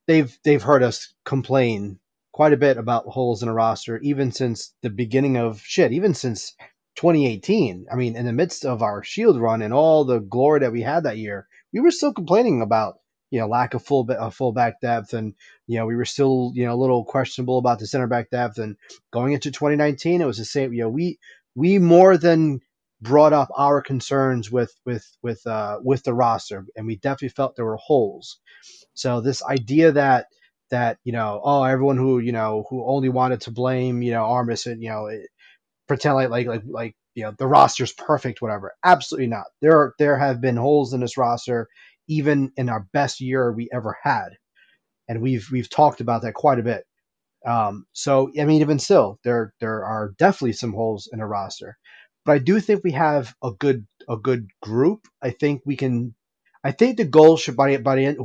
they've 0.06 0.36
they've 0.44 0.62
heard 0.62 0.82
us 0.82 1.12
complain 1.24 1.98
quite 2.32 2.52
a 2.52 2.58
bit 2.58 2.76
about 2.76 3.06
holes 3.06 3.42
in 3.42 3.48
a 3.48 3.54
roster, 3.54 3.98
even 3.98 4.30
since 4.30 4.74
the 4.82 4.90
beginning 4.90 5.36
of 5.36 5.60
shit, 5.60 5.92
even 5.92 6.14
since 6.14 6.54
2018. 6.96 7.86
I 7.90 7.96
mean, 7.96 8.16
in 8.16 8.26
the 8.26 8.32
midst 8.32 8.64
of 8.64 8.82
our 8.82 9.02
Shield 9.02 9.40
run 9.40 9.62
and 9.62 9.72
all 9.72 10.04
the 10.04 10.20
glory 10.20 10.60
that 10.60 10.72
we 10.72 10.82
had 10.82 11.04
that 11.04 11.18
year, 11.18 11.46
we 11.72 11.80
were 11.80 11.90
still 11.90 12.12
complaining 12.12 12.62
about 12.62 12.98
you 13.30 13.40
know 13.40 13.48
lack 13.48 13.74
of 13.74 13.84
full 13.84 14.08
uh, 14.10 14.30
full 14.30 14.52
back 14.52 14.80
depth, 14.80 15.12
and 15.12 15.34
you 15.66 15.78
know 15.78 15.86
we 15.86 15.96
were 15.96 16.04
still 16.04 16.52
you 16.54 16.66
know 16.66 16.74
a 16.74 16.82
little 16.82 17.04
questionable 17.04 17.58
about 17.58 17.78
the 17.78 17.86
center 17.86 18.06
back 18.06 18.30
depth. 18.30 18.58
And 18.58 18.76
going 19.12 19.32
into 19.32 19.50
2019, 19.50 20.20
it 20.20 20.26
was 20.26 20.38
the 20.38 20.44
same. 20.44 20.72
You 20.72 20.82
know, 20.82 20.90
we 20.90 21.18
we 21.54 21.78
more 21.78 22.16
than 22.16 22.60
brought 23.00 23.32
up 23.32 23.48
our 23.56 23.82
concerns 23.82 24.50
with 24.50 24.72
with 24.84 25.06
with 25.22 25.46
uh, 25.46 25.78
with 25.82 26.02
the 26.04 26.14
roster, 26.14 26.64
and 26.76 26.86
we 26.86 26.96
definitely 26.96 27.28
felt 27.28 27.56
there 27.56 27.64
were 27.64 27.76
holes. 27.76 28.38
So 28.94 29.20
this 29.20 29.42
idea 29.44 29.92
that 29.92 30.26
that 30.70 30.98
you 31.04 31.12
know 31.12 31.40
oh 31.44 31.62
everyone 31.62 31.96
who 31.96 32.18
you 32.18 32.32
know 32.32 32.64
who 32.70 32.84
only 32.86 33.08
wanted 33.08 33.40
to 33.42 33.50
blame 33.52 34.02
you 34.02 34.12
know 34.12 34.24
Armas 34.24 34.66
and 34.66 34.82
you 34.82 34.88
know 34.88 35.08
pretend 35.88 36.16
like 36.16 36.30
like 36.30 36.46
like 36.46 36.62
like 36.66 36.96
you 37.14 37.24
know 37.24 37.32
the 37.38 37.46
roster's 37.46 37.92
perfect 37.92 38.42
whatever. 38.42 38.74
Absolutely 38.84 39.28
not. 39.28 39.46
There 39.62 39.76
are, 39.78 39.94
there 39.98 40.18
have 40.18 40.40
been 40.40 40.56
holes 40.56 40.92
in 40.92 41.00
this 41.00 41.16
roster 41.16 41.68
even 42.08 42.52
in 42.56 42.68
our 42.68 42.86
best 42.92 43.20
year 43.20 43.52
we 43.52 43.68
ever 43.72 43.96
had. 44.02 44.30
And 45.08 45.22
we've 45.22 45.48
we've 45.52 45.70
talked 45.70 46.00
about 46.00 46.22
that 46.22 46.34
quite 46.34 46.58
a 46.58 46.62
bit. 46.62 46.84
Um, 47.46 47.86
so 47.92 48.30
I 48.38 48.44
mean 48.44 48.60
even 48.60 48.78
still 48.78 49.18
there 49.24 49.54
there 49.60 49.84
are 49.84 50.14
definitely 50.18 50.54
some 50.54 50.72
holes 50.72 51.08
in 51.12 51.20
a 51.20 51.26
roster. 51.26 51.76
But 52.24 52.32
I 52.32 52.38
do 52.38 52.60
think 52.60 52.82
we 52.82 52.92
have 52.92 53.34
a 53.42 53.52
good 53.52 53.86
a 54.08 54.16
good 54.16 54.48
group. 54.62 55.06
I 55.22 55.30
think 55.30 55.62
we 55.64 55.76
can 55.76 56.14
I 56.64 56.72
think 56.72 56.96
the 56.96 57.04
goal 57.04 57.36
should 57.36 57.56
by 57.56 57.76
by 57.78 57.96
the 57.96 58.06
end 58.06 58.18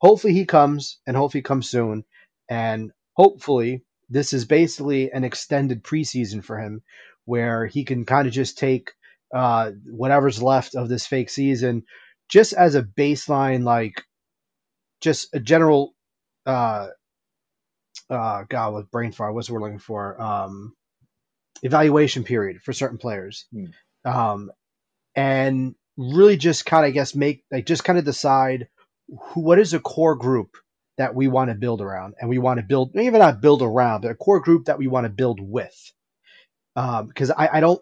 hopefully 0.00 0.34
he 0.34 0.44
comes 0.44 0.98
and 1.06 1.16
hopefully 1.16 1.40
he 1.40 1.44
comes 1.44 1.68
soon. 1.68 2.04
And 2.50 2.90
hopefully 3.14 3.84
this 4.12 4.32
is 4.32 4.44
basically 4.44 5.10
an 5.10 5.24
extended 5.24 5.82
preseason 5.82 6.44
for 6.44 6.58
him 6.58 6.82
where 7.24 7.66
he 7.66 7.84
can 7.84 8.04
kind 8.04 8.26
of 8.26 8.32
just 8.32 8.58
take 8.58 8.92
uh, 9.34 9.70
whatever's 9.86 10.42
left 10.42 10.74
of 10.74 10.88
this 10.88 11.06
fake 11.06 11.30
season 11.30 11.84
just 12.28 12.52
as 12.52 12.74
a 12.74 12.82
baseline 12.82 13.64
like 13.64 14.02
just 15.00 15.34
a 15.34 15.40
general 15.40 15.94
uh 16.46 16.88
uh 18.10 18.44
god 18.48 18.74
with 18.74 18.90
brain 18.90 19.12
fart 19.12 19.34
what's 19.34 19.50
we're 19.50 19.60
looking 19.60 19.78
for 19.78 20.20
um 20.20 20.74
evaluation 21.62 22.24
period 22.24 22.60
for 22.62 22.72
certain 22.72 22.98
players 22.98 23.46
hmm. 23.52 23.66
um 24.04 24.50
and 25.14 25.74
really 25.96 26.36
just 26.36 26.64
kind 26.66 26.84
of 26.84 26.88
I 26.88 26.92
guess 26.92 27.14
make 27.14 27.44
like 27.50 27.66
just 27.66 27.84
kind 27.84 27.98
of 27.98 28.04
decide 28.04 28.68
who, 29.08 29.40
what 29.40 29.58
is 29.58 29.74
a 29.74 29.80
core 29.80 30.16
group 30.16 30.56
that 30.98 31.14
we 31.14 31.28
want 31.28 31.50
to 31.50 31.54
build 31.54 31.80
around, 31.80 32.14
and 32.20 32.28
we 32.28 32.38
want 32.38 32.58
to 32.58 32.66
build 32.66 32.94
maybe 32.94 33.18
not 33.18 33.40
build 33.40 33.62
around, 33.62 34.02
but 34.02 34.10
a 34.10 34.14
core 34.14 34.40
group 34.40 34.66
that 34.66 34.78
we 34.78 34.86
want 34.86 35.04
to 35.04 35.10
build 35.10 35.40
with. 35.40 35.92
Because 36.74 37.30
um, 37.30 37.36
I, 37.38 37.48
I 37.54 37.60
don't, 37.60 37.80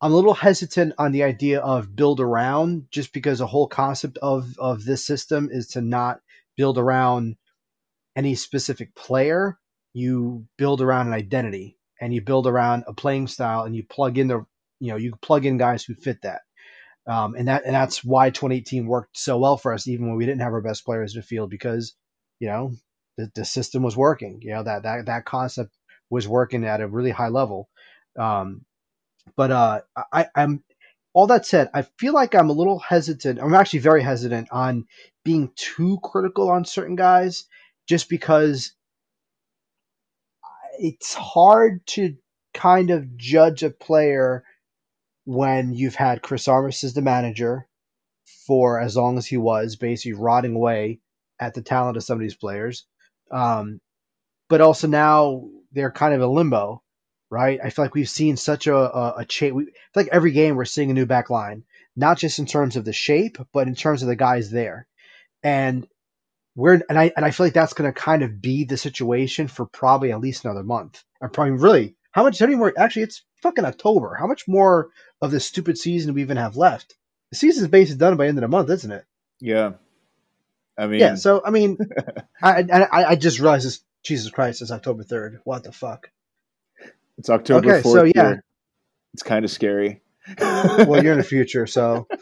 I'm 0.00 0.12
a 0.12 0.16
little 0.16 0.34
hesitant 0.34 0.94
on 0.98 1.12
the 1.12 1.24
idea 1.24 1.60
of 1.60 1.94
build 1.96 2.20
around, 2.20 2.88
just 2.90 3.12
because 3.12 3.38
the 3.38 3.46
whole 3.46 3.68
concept 3.68 4.18
of 4.18 4.58
of 4.58 4.84
this 4.84 5.06
system 5.06 5.48
is 5.50 5.68
to 5.68 5.80
not 5.80 6.20
build 6.56 6.78
around 6.78 7.36
any 8.16 8.34
specific 8.34 8.94
player. 8.94 9.58
You 9.94 10.46
build 10.58 10.82
around 10.82 11.06
an 11.08 11.14
identity, 11.14 11.78
and 12.00 12.12
you 12.12 12.20
build 12.20 12.46
around 12.46 12.84
a 12.86 12.92
playing 12.92 13.28
style, 13.28 13.62
and 13.62 13.74
you 13.74 13.84
plug 13.84 14.18
in 14.18 14.28
the, 14.28 14.44
you 14.80 14.90
know, 14.90 14.96
you 14.96 15.14
plug 15.22 15.46
in 15.46 15.56
guys 15.56 15.84
who 15.84 15.94
fit 15.94 16.22
that. 16.22 16.42
Um, 17.06 17.34
and 17.36 17.48
that 17.48 17.64
and 17.64 17.74
that's 17.74 18.04
why 18.04 18.30
2018 18.30 18.86
worked 18.86 19.16
so 19.16 19.38
well 19.38 19.56
for 19.56 19.72
us, 19.72 19.88
even 19.88 20.08
when 20.08 20.16
we 20.16 20.26
didn't 20.26 20.42
have 20.42 20.52
our 20.52 20.60
best 20.60 20.84
players 20.84 21.14
in 21.14 21.20
the 21.20 21.26
field, 21.26 21.50
because 21.50 21.94
you 22.40 22.48
know 22.48 22.72
the, 23.16 23.30
the 23.34 23.44
system 23.44 23.82
was 23.82 23.96
working. 23.96 24.40
You 24.42 24.54
know 24.54 24.62
that 24.62 24.82
that 24.84 25.06
that 25.06 25.24
concept 25.24 25.74
was 26.10 26.28
working 26.28 26.64
at 26.64 26.80
a 26.80 26.88
really 26.88 27.10
high 27.10 27.28
level. 27.28 27.68
Um, 28.18 28.64
but 29.36 29.50
uh, 29.50 29.80
I, 30.12 30.26
I'm 30.34 30.62
all 31.12 31.26
that 31.28 31.46
said, 31.46 31.70
I 31.72 31.82
feel 31.98 32.12
like 32.12 32.34
I'm 32.34 32.50
a 32.50 32.54
little 32.54 32.78
hesitant. 32.78 33.40
I'm 33.40 33.54
actually 33.54 33.78
very 33.78 34.02
hesitant 34.02 34.48
on 34.52 34.84
being 35.24 35.50
too 35.56 35.98
critical 36.02 36.50
on 36.50 36.66
certain 36.66 36.94
guys, 36.94 37.44
just 37.88 38.08
because 38.10 38.72
it's 40.78 41.14
hard 41.14 41.86
to 41.86 42.16
kind 42.52 42.90
of 42.90 43.16
judge 43.16 43.62
a 43.62 43.70
player 43.70 44.44
when 45.24 45.72
you've 45.72 45.94
had 45.94 46.22
Chris 46.22 46.48
Armas 46.48 46.84
as 46.84 46.94
the 46.94 47.02
manager 47.02 47.66
for 48.46 48.78
as 48.78 48.96
long 48.96 49.16
as 49.18 49.26
he 49.26 49.38
was, 49.38 49.76
basically 49.76 50.12
rotting 50.12 50.54
away 50.54 51.00
at 51.38 51.54
the 51.54 51.62
talent 51.62 51.96
of 51.96 52.04
some 52.04 52.16
of 52.16 52.22
these 52.22 52.36
players. 52.36 52.86
Um, 53.30 53.80
but 54.48 54.60
also 54.60 54.86
now 54.86 55.48
they're 55.72 55.90
kind 55.90 56.14
of 56.14 56.20
a 56.20 56.26
limbo, 56.26 56.82
right? 57.30 57.58
I 57.62 57.70
feel 57.70 57.84
like 57.84 57.94
we've 57.94 58.08
seen 58.08 58.36
such 58.36 58.66
a, 58.66 58.76
a, 58.76 59.14
a 59.18 59.24
change. 59.24 59.54
We, 59.54 59.72
like 59.94 60.08
every 60.12 60.32
game 60.32 60.56
we're 60.56 60.64
seeing 60.64 60.90
a 60.90 60.94
new 60.94 61.06
back 61.06 61.30
line, 61.30 61.64
not 61.96 62.18
just 62.18 62.38
in 62.38 62.46
terms 62.46 62.76
of 62.76 62.84
the 62.84 62.92
shape, 62.92 63.38
but 63.52 63.66
in 63.66 63.74
terms 63.74 64.02
of 64.02 64.08
the 64.08 64.16
guys 64.16 64.50
there. 64.50 64.86
And 65.42 65.86
we're 66.54 66.80
and 66.88 66.98
I 66.98 67.12
and 67.16 67.24
I 67.24 67.30
feel 67.30 67.46
like 67.46 67.52
that's 67.52 67.74
going 67.74 67.92
to 67.92 68.00
kind 68.00 68.22
of 68.22 68.40
be 68.40 68.64
the 68.64 68.76
situation 68.76 69.48
for 69.48 69.66
probably 69.66 70.12
at 70.12 70.20
least 70.20 70.44
another 70.44 70.62
month. 70.64 71.02
Or 71.20 71.28
probably 71.28 71.52
really 71.52 71.96
how 72.12 72.22
much 72.22 72.40
any 72.40 72.54
more? 72.54 72.72
Actually, 72.78 73.02
it's 73.02 73.24
fucking 73.42 73.64
October. 73.64 74.16
How 74.18 74.26
much 74.26 74.48
more 74.48 74.88
of 75.20 75.30
this 75.30 75.44
stupid 75.44 75.76
season 75.76 76.14
we 76.14 76.22
even 76.22 76.38
have 76.38 76.56
left? 76.56 76.96
The 77.30 77.36
season's 77.36 77.68
basically 77.68 77.98
done 77.98 78.16
by 78.16 78.24
the 78.24 78.28
end 78.28 78.38
of 78.38 78.42
the 78.42 78.48
month, 78.48 78.70
isn't 78.70 78.90
it? 78.90 79.04
Yeah. 79.40 79.72
I 80.78 80.86
mean, 80.86 81.00
yeah. 81.00 81.14
So 81.14 81.42
I 81.44 81.50
mean, 81.50 81.78
I, 82.42 82.64
I, 82.72 83.04
I 83.04 83.16
just 83.16 83.40
realized 83.40 83.66
this. 83.66 83.80
Jesus 84.02 84.30
Christ, 84.30 84.62
it's 84.62 84.70
October 84.70 85.02
third. 85.02 85.40
What 85.44 85.64
the 85.64 85.72
fuck? 85.72 86.10
It's 87.18 87.28
October 87.28 87.74
okay, 87.76 87.88
4th. 87.88 87.92
So 87.92 88.04
yeah, 88.04 88.12
here. 88.14 88.44
it's 89.14 89.24
kind 89.24 89.44
of 89.44 89.50
scary. 89.50 90.02
well, 90.38 91.02
you're 91.02 91.12
in 91.12 91.18
the 91.18 91.24
future, 91.24 91.66
so. 91.66 92.06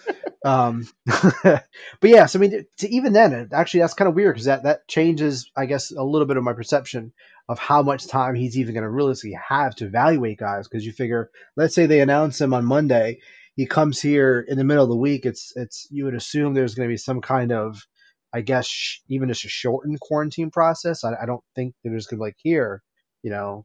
Um, 0.47 0.87
but 1.07 1.63
yeah, 2.03 2.27
so 2.27 2.39
I 2.39 2.43
mean, 2.43 2.51
to, 2.51 2.67
to 2.81 2.89
even 2.91 3.15
then, 3.15 3.49
actually, 3.51 3.81
that's 3.81 3.95
kind 3.95 4.11
of 4.11 4.15
weird 4.15 4.35
because 4.35 4.45
that 4.45 4.65
that 4.65 4.87
changes, 4.87 5.51
I 5.57 5.65
guess, 5.65 5.91
a 5.91 6.03
little 6.03 6.27
bit 6.27 6.37
of 6.37 6.45
my 6.45 6.53
perception 6.53 7.15
of 7.49 7.59
how 7.59 7.81
much 7.83 8.09
time 8.09 8.35
he's 8.35 8.59
even 8.59 8.75
going 8.75 8.85
to 8.85 8.91
realistically 8.91 9.39
have 9.49 9.75
to 9.77 9.87
evaluate 9.87 10.39
guys. 10.39 10.69
Because 10.69 10.85
you 10.85 10.93
figure, 10.93 11.31
let's 11.57 11.75
say 11.75 11.87
they 11.87 12.01
announce 12.01 12.39
him 12.39 12.53
on 12.53 12.67
Monday, 12.67 13.21
he 13.57 13.65
comes 13.65 14.03
here 14.03 14.45
in 14.47 14.59
the 14.59 14.65
middle 14.65 14.83
of 14.83 14.91
the 14.91 14.97
week, 14.97 15.25
it's 15.25 15.53
it's 15.57 15.89
you 15.91 16.05
would 16.05 16.15
assume 16.15 16.53
there's 16.53 16.75
going 16.75 16.89
to 16.89 16.93
be 16.93 16.99
some 16.99 17.23
kind 17.23 17.51
of, 17.51 17.87
I 18.35 18.41
guess, 18.43 18.67
sh- 18.67 18.99
even 19.09 19.29
just 19.29 19.45
a 19.45 19.49
shortened 19.49 20.01
quarantine 20.01 20.51
process. 20.51 21.05
I, 21.05 21.15
I 21.23 21.27
don't 21.27 21.45
think 21.55 21.75
there's 21.85 22.07
going 22.09 22.19
to 22.19 22.23
be 22.23 22.27
like 22.27 22.37
here, 22.39 22.83
you 23.23 23.31
know, 23.31 23.65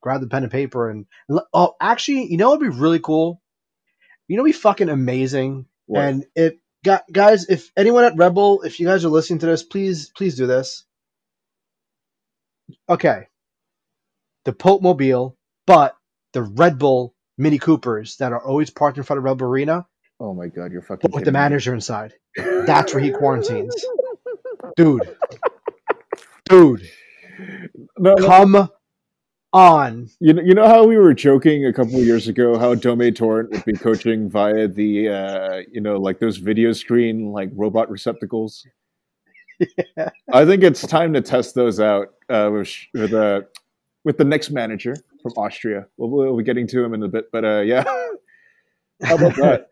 grab 0.00 0.20
the 0.20 0.28
pen 0.28 0.44
and 0.44 0.52
paper 0.52 0.88
and 0.90 1.06
oh, 1.52 1.74
actually, 1.80 2.30
you 2.30 2.36
know, 2.36 2.54
it'd 2.54 2.60
be 2.60 2.78
really 2.78 3.00
cool. 3.00 3.42
You 4.28 4.36
know, 4.36 4.44
be 4.44 4.52
fucking 4.52 4.88
amazing. 4.88 5.66
What? 5.86 6.04
And 6.04 6.24
it, 6.36 6.60
guys, 7.12 7.46
if 7.48 7.70
anyone 7.76 8.04
at 8.04 8.16
Red 8.16 8.34
Bull, 8.34 8.62
if 8.62 8.80
you 8.80 8.86
guys 8.86 9.04
are 9.04 9.10
listening 9.10 9.40
to 9.40 9.46
this, 9.46 9.64
please, 9.64 10.10
please 10.16 10.36
do 10.36 10.46
this. 10.46 10.84
Okay, 12.88 13.24
the 14.44 14.52
Pope 14.52 14.82
Mobile, 14.82 15.36
but 15.66 15.96
the 16.32 16.42
Red 16.42 16.78
Bull 16.78 17.14
Mini 17.36 17.58
Coopers 17.58 18.16
that 18.18 18.32
are 18.32 18.42
always 18.42 18.70
parked 18.70 18.98
in 18.98 19.04
front 19.04 19.18
of 19.18 19.24
Red 19.24 19.38
Bull 19.38 19.48
Arena. 19.48 19.86
Oh 20.20 20.34
my 20.34 20.48
god, 20.48 20.72
you're 20.72 20.82
fucking 20.82 21.10
But 21.10 21.14
with 21.14 21.24
the 21.24 21.32
manager 21.32 21.72
me. 21.72 21.76
inside. 21.76 22.14
That's 22.36 22.94
where 22.94 23.02
he 23.02 23.10
quarantines. 23.10 23.74
Dude. 24.76 25.16
Dude. 26.48 26.90
No, 27.98 28.14
no. 28.14 28.26
Come 28.26 28.68
on. 29.52 30.08
You 30.20 30.34
know, 30.34 30.42
you 30.42 30.54
know 30.54 30.66
how 30.66 30.84
we 30.84 30.96
were 30.96 31.14
joking 31.14 31.64
a 31.66 31.72
couple 31.72 31.96
of 31.96 32.04
years 32.04 32.28
ago 32.28 32.58
how 32.58 32.74
Dome 32.74 33.12
Torrent 33.12 33.50
would 33.50 33.64
be 33.64 33.72
coaching 33.72 34.28
via 34.28 34.68
the 34.68 35.08
uh, 35.08 35.62
you 35.70 35.80
know 35.80 35.96
like 35.96 36.18
those 36.18 36.36
video 36.38 36.72
screen 36.72 37.32
like 37.32 37.50
robot 37.54 37.90
receptacles. 37.90 38.66
Yeah. 39.96 40.10
I 40.32 40.44
think 40.44 40.64
it's 40.64 40.84
time 40.84 41.12
to 41.12 41.20
test 41.20 41.54
those 41.54 41.78
out 41.78 42.08
uh, 42.28 42.50
with 42.52 42.74
with, 42.92 43.14
uh, 43.14 43.42
with 44.04 44.18
the 44.18 44.24
next 44.24 44.50
manager 44.50 44.96
from 45.22 45.32
Austria. 45.36 45.86
We'll, 45.96 46.10
we'll 46.10 46.36
be 46.36 46.42
getting 46.42 46.66
to 46.68 46.84
him 46.84 46.92
in 46.94 47.02
a 47.04 47.08
bit, 47.08 47.30
but 47.32 47.44
uh, 47.44 47.60
yeah. 47.60 47.84
How 49.02 49.14
about 49.16 49.36
that? 49.36 49.68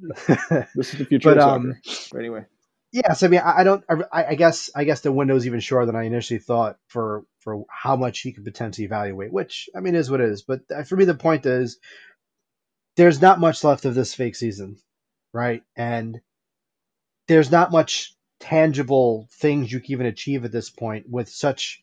this 0.74 0.92
is 0.92 0.98
the 0.98 1.04
future 1.04 1.34
but, 1.34 1.38
of 1.38 1.42
soccer. 1.42 2.14
Um, 2.14 2.18
anyway. 2.18 2.44
Yes, 2.92 3.22
I 3.22 3.28
mean, 3.28 3.40
I, 3.44 3.62
don't. 3.64 3.84
I, 3.90 4.24
I, 4.30 4.34
guess. 4.34 4.70
I 4.74 4.84
guess 4.84 5.02
the 5.02 5.12
window's 5.12 5.46
even 5.46 5.60
shorter 5.60 5.86
than 5.86 5.96
I 5.96 6.04
initially 6.04 6.40
thought 6.40 6.78
for 6.88 7.24
for 7.40 7.64
how 7.70 7.96
much 7.96 8.20
he 8.20 8.32
could 8.32 8.44
potentially 8.44 8.84
evaluate. 8.84 9.32
Which 9.32 9.68
I 9.76 9.80
mean, 9.80 9.94
is 9.94 10.10
what 10.10 10.20
it 10.20 10.30
is. 10.30 10.42
But 10.42 10.62
uh, 10.74 10.82
for 10.82 10.96
me, 10.96 11.04
the 11.04 11.14
point 11.14 11.46
is, 11.46 11.78
there's 12.96 13.22
not 13.22 13.40
much 13.40 13.64
left 13.64 13.84
of 13.84 13.94
this 13.94 14.14
fake 14.14 14.36
season, 14.36 14.78
right? 15.32 15.62
And 15.76 16.20
there's 17.28 17.50
not 17.50 17.72
much 17.72 18.14
tangible 18.40 19.28
things 19.32 19.72
you 19.72 19.80
can 19.80 19.92
even 19.92 20.06
achieve 20.06 20.44
at 20.44 20.52
this 20.52 20.70
point 20.70 21.06
with 21.08 21.28
such 21.28 21.82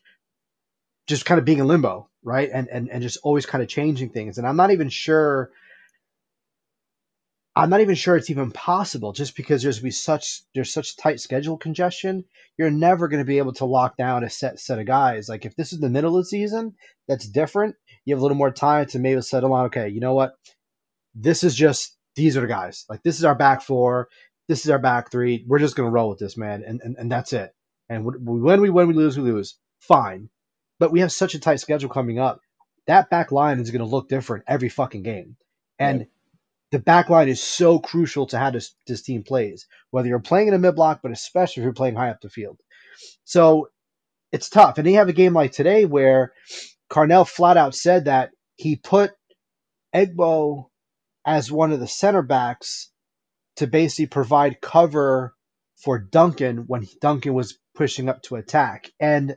just 1.06 1.24
kind 1.26 1.38
of 1.38 1.44
being 1.44 1.58
in 1.58 1.66
limbo, 1.68 2.08
right? 2.22 2.50
And 2.52 2.68
and 2.68 2.90
and 2.90 3.02
just 3.02 3.18
always 3.22 3.46
kind 3.46 3.62
of 3.62 3.68
changing 3.68 4.10
things. 4.10 4.38
And 4.38 4.46
I'm 4.46 4.56
not 4.56 4.72
even 4.72 4.88
sure. 4.90 5.50
I'm 7.58 7.70
not 7.70 7.82
even 7.82 7.96
sure 7.96 8.16
it's 8.16 8.30
even 8.30 8.52
possible, 8.52 9.12
just 9.12 9.36
because 9.36 9.62
there's 9.62 9.80
be 9.80 9.90
such 9.90 10.42
there's 10.54 10.72
such 10.72 10.96
tight 10.96 11.20
schedule 11.20 11.58
congestion. 11.58 12.24
You're 12.58 12.70
never 12.70 13.08
going 13.08 13.22
to 13.22 13.26
be 13.26 13.38
able 13.38 13.54
to 13.54 13.66
lock 13.66 13.96
down 13.96 14.24
a 14.24 14.30
set 14.30 14.60
set 14.60 14.78
of 14.80 14.86
guys. 14.86 15.28
Like 15.28 15.46
if 15.46 15.56
this 15.56 15.72
is 15.72 15.80
the 15.80 15.90
middle 15.90 16.16
of 16.16 16.24
the 16.24 16.28
season, 16.28 16.74
that's 17.08 17.28
different. 17.28 17.76
You 18.06 18.14
have 18.14 18.20
a 18.20 18.24
little 18.24 18.38
more 18.38 18.52
time 18.52 18.86
to 18.88 19.00
maybe 19.00 19.20
settle 19.22 19.52
on. 19.54 19.66
Okay, 19.66 19.88
you 19.90 20.00
know 20.00 20.14
what? 20.14 20.34
This 21.14 21.44
is 21.44 21.54
just 21.54 21.96
these 22.16 22.36
are 22.36 22.42
the 22.42 22.48
guys. 22.48 22.86
Like 22.88 23.02
this 23.04 23.18
is 23.18 23.24
our 23.24 23.36
back 23.36 23.62
four. 23.62 24.08
This 24.48 24.64
is 24.64 24.70
our 24.70 24.80
back 24.80 25.10
three. 25.10 25.44
We're 25.48 25.60
just 25.60 25.76
going 25.76 25.88
to 25.88 25.92
roll 25.92 26.10
with 26.10 26.20
this, 26.20 26.36
man, 26.38 26.64
and, 26.66 26.80
and 26.84 26.96
and 26.98 27.12
that's 27.12 27.32
it. 27.34 27.52
And 27.90 28.04
when 28.04 28.60
we 28.62 28.70
when 28.70 28.88
we 28.88 28.94
lose, 28.94 29.18
we 29.18 29.24
lose. 29.24 29.58
Fine 29.80 30.30
but 30.80 30.92
we 30.92 31.00
have 31.00 31.12
such 31.12 31.34
a 31.34 31.40
tight 31.40 31.60
schedule 31.60 31.90
coming 31.90 32.20
up. 32.20 32.40
That 32.86 33.10
back 33.10 33.32
line 33.32 33.60
is 33.60 33.70
going 33.72 33.80
to 33.80 33.86
look 33.88 34.08
different 34.08 34.44
every 34.48 34.70
fucking 34.70 35.02
game. 35.04 35.36
And. 35.78 36.06
The 36.70 36.78
back 36.78 37.08
line 37.08 37.28
is 37.28 37.42
so 37.42 37.78
crucial 37.78 38.26
to 38.26 38.38
how 38.38 38.50
this, 38.50 38.74
this 38.86 39.02
team 39.02 39.22
plays, 39.22 39.66
whether 39.90 40.08
you're 40.08 40.18
playing 40.18 40.48
in 40.48 40.54
a 40.54 40.58
mid 40.58 40.74
block, 40.74 41.00
but 41.02 41.12
especially 41.12 41.62
if 41.62 41.64
you're 41.64 41.72
playing 41.72 41.96
high 41.96 42.10
up 42.10 42.20
the 42.20 42.28
field. 42.28 42.58
So 43.24 43.68
it's 44.32 44.50
tough. 44.50 44.78
And 44.78 44.86
you 44.86 44.96
have 44.96 45.08
a 45.08 45.14
game 45.14 45.32
like 45.32 45.52
today 45.52 45.84
where 45.84 46.32
Carnell 46.90 47.26
flat 47.26 47.56
out 47.56 47.74
said 47.74 48.04
that 48.06 48.30
he 48.56 48.76
put 48.76 49.12
Egbo 49.94 50.66
as 51.24 51.50
one 51.50 51.72
of 51.72 51.80
the 51.80 51.86
center 51.86 52.22
backs 52.22 52.90
to 53.56 53.66
basically 53.66 54.06
provide 54.06 54.60
cover 54.60 55.34
for 55.76 55.98
Duncan 55.98 56.66
when 56.66 56.86
Duncan 57.00 57.34
was 57.34 57.58
pushing 57.74 58.08
up 58.08 58.22
to 58.22 58.36
attack. 58.36 58.90
And 59.00 59.36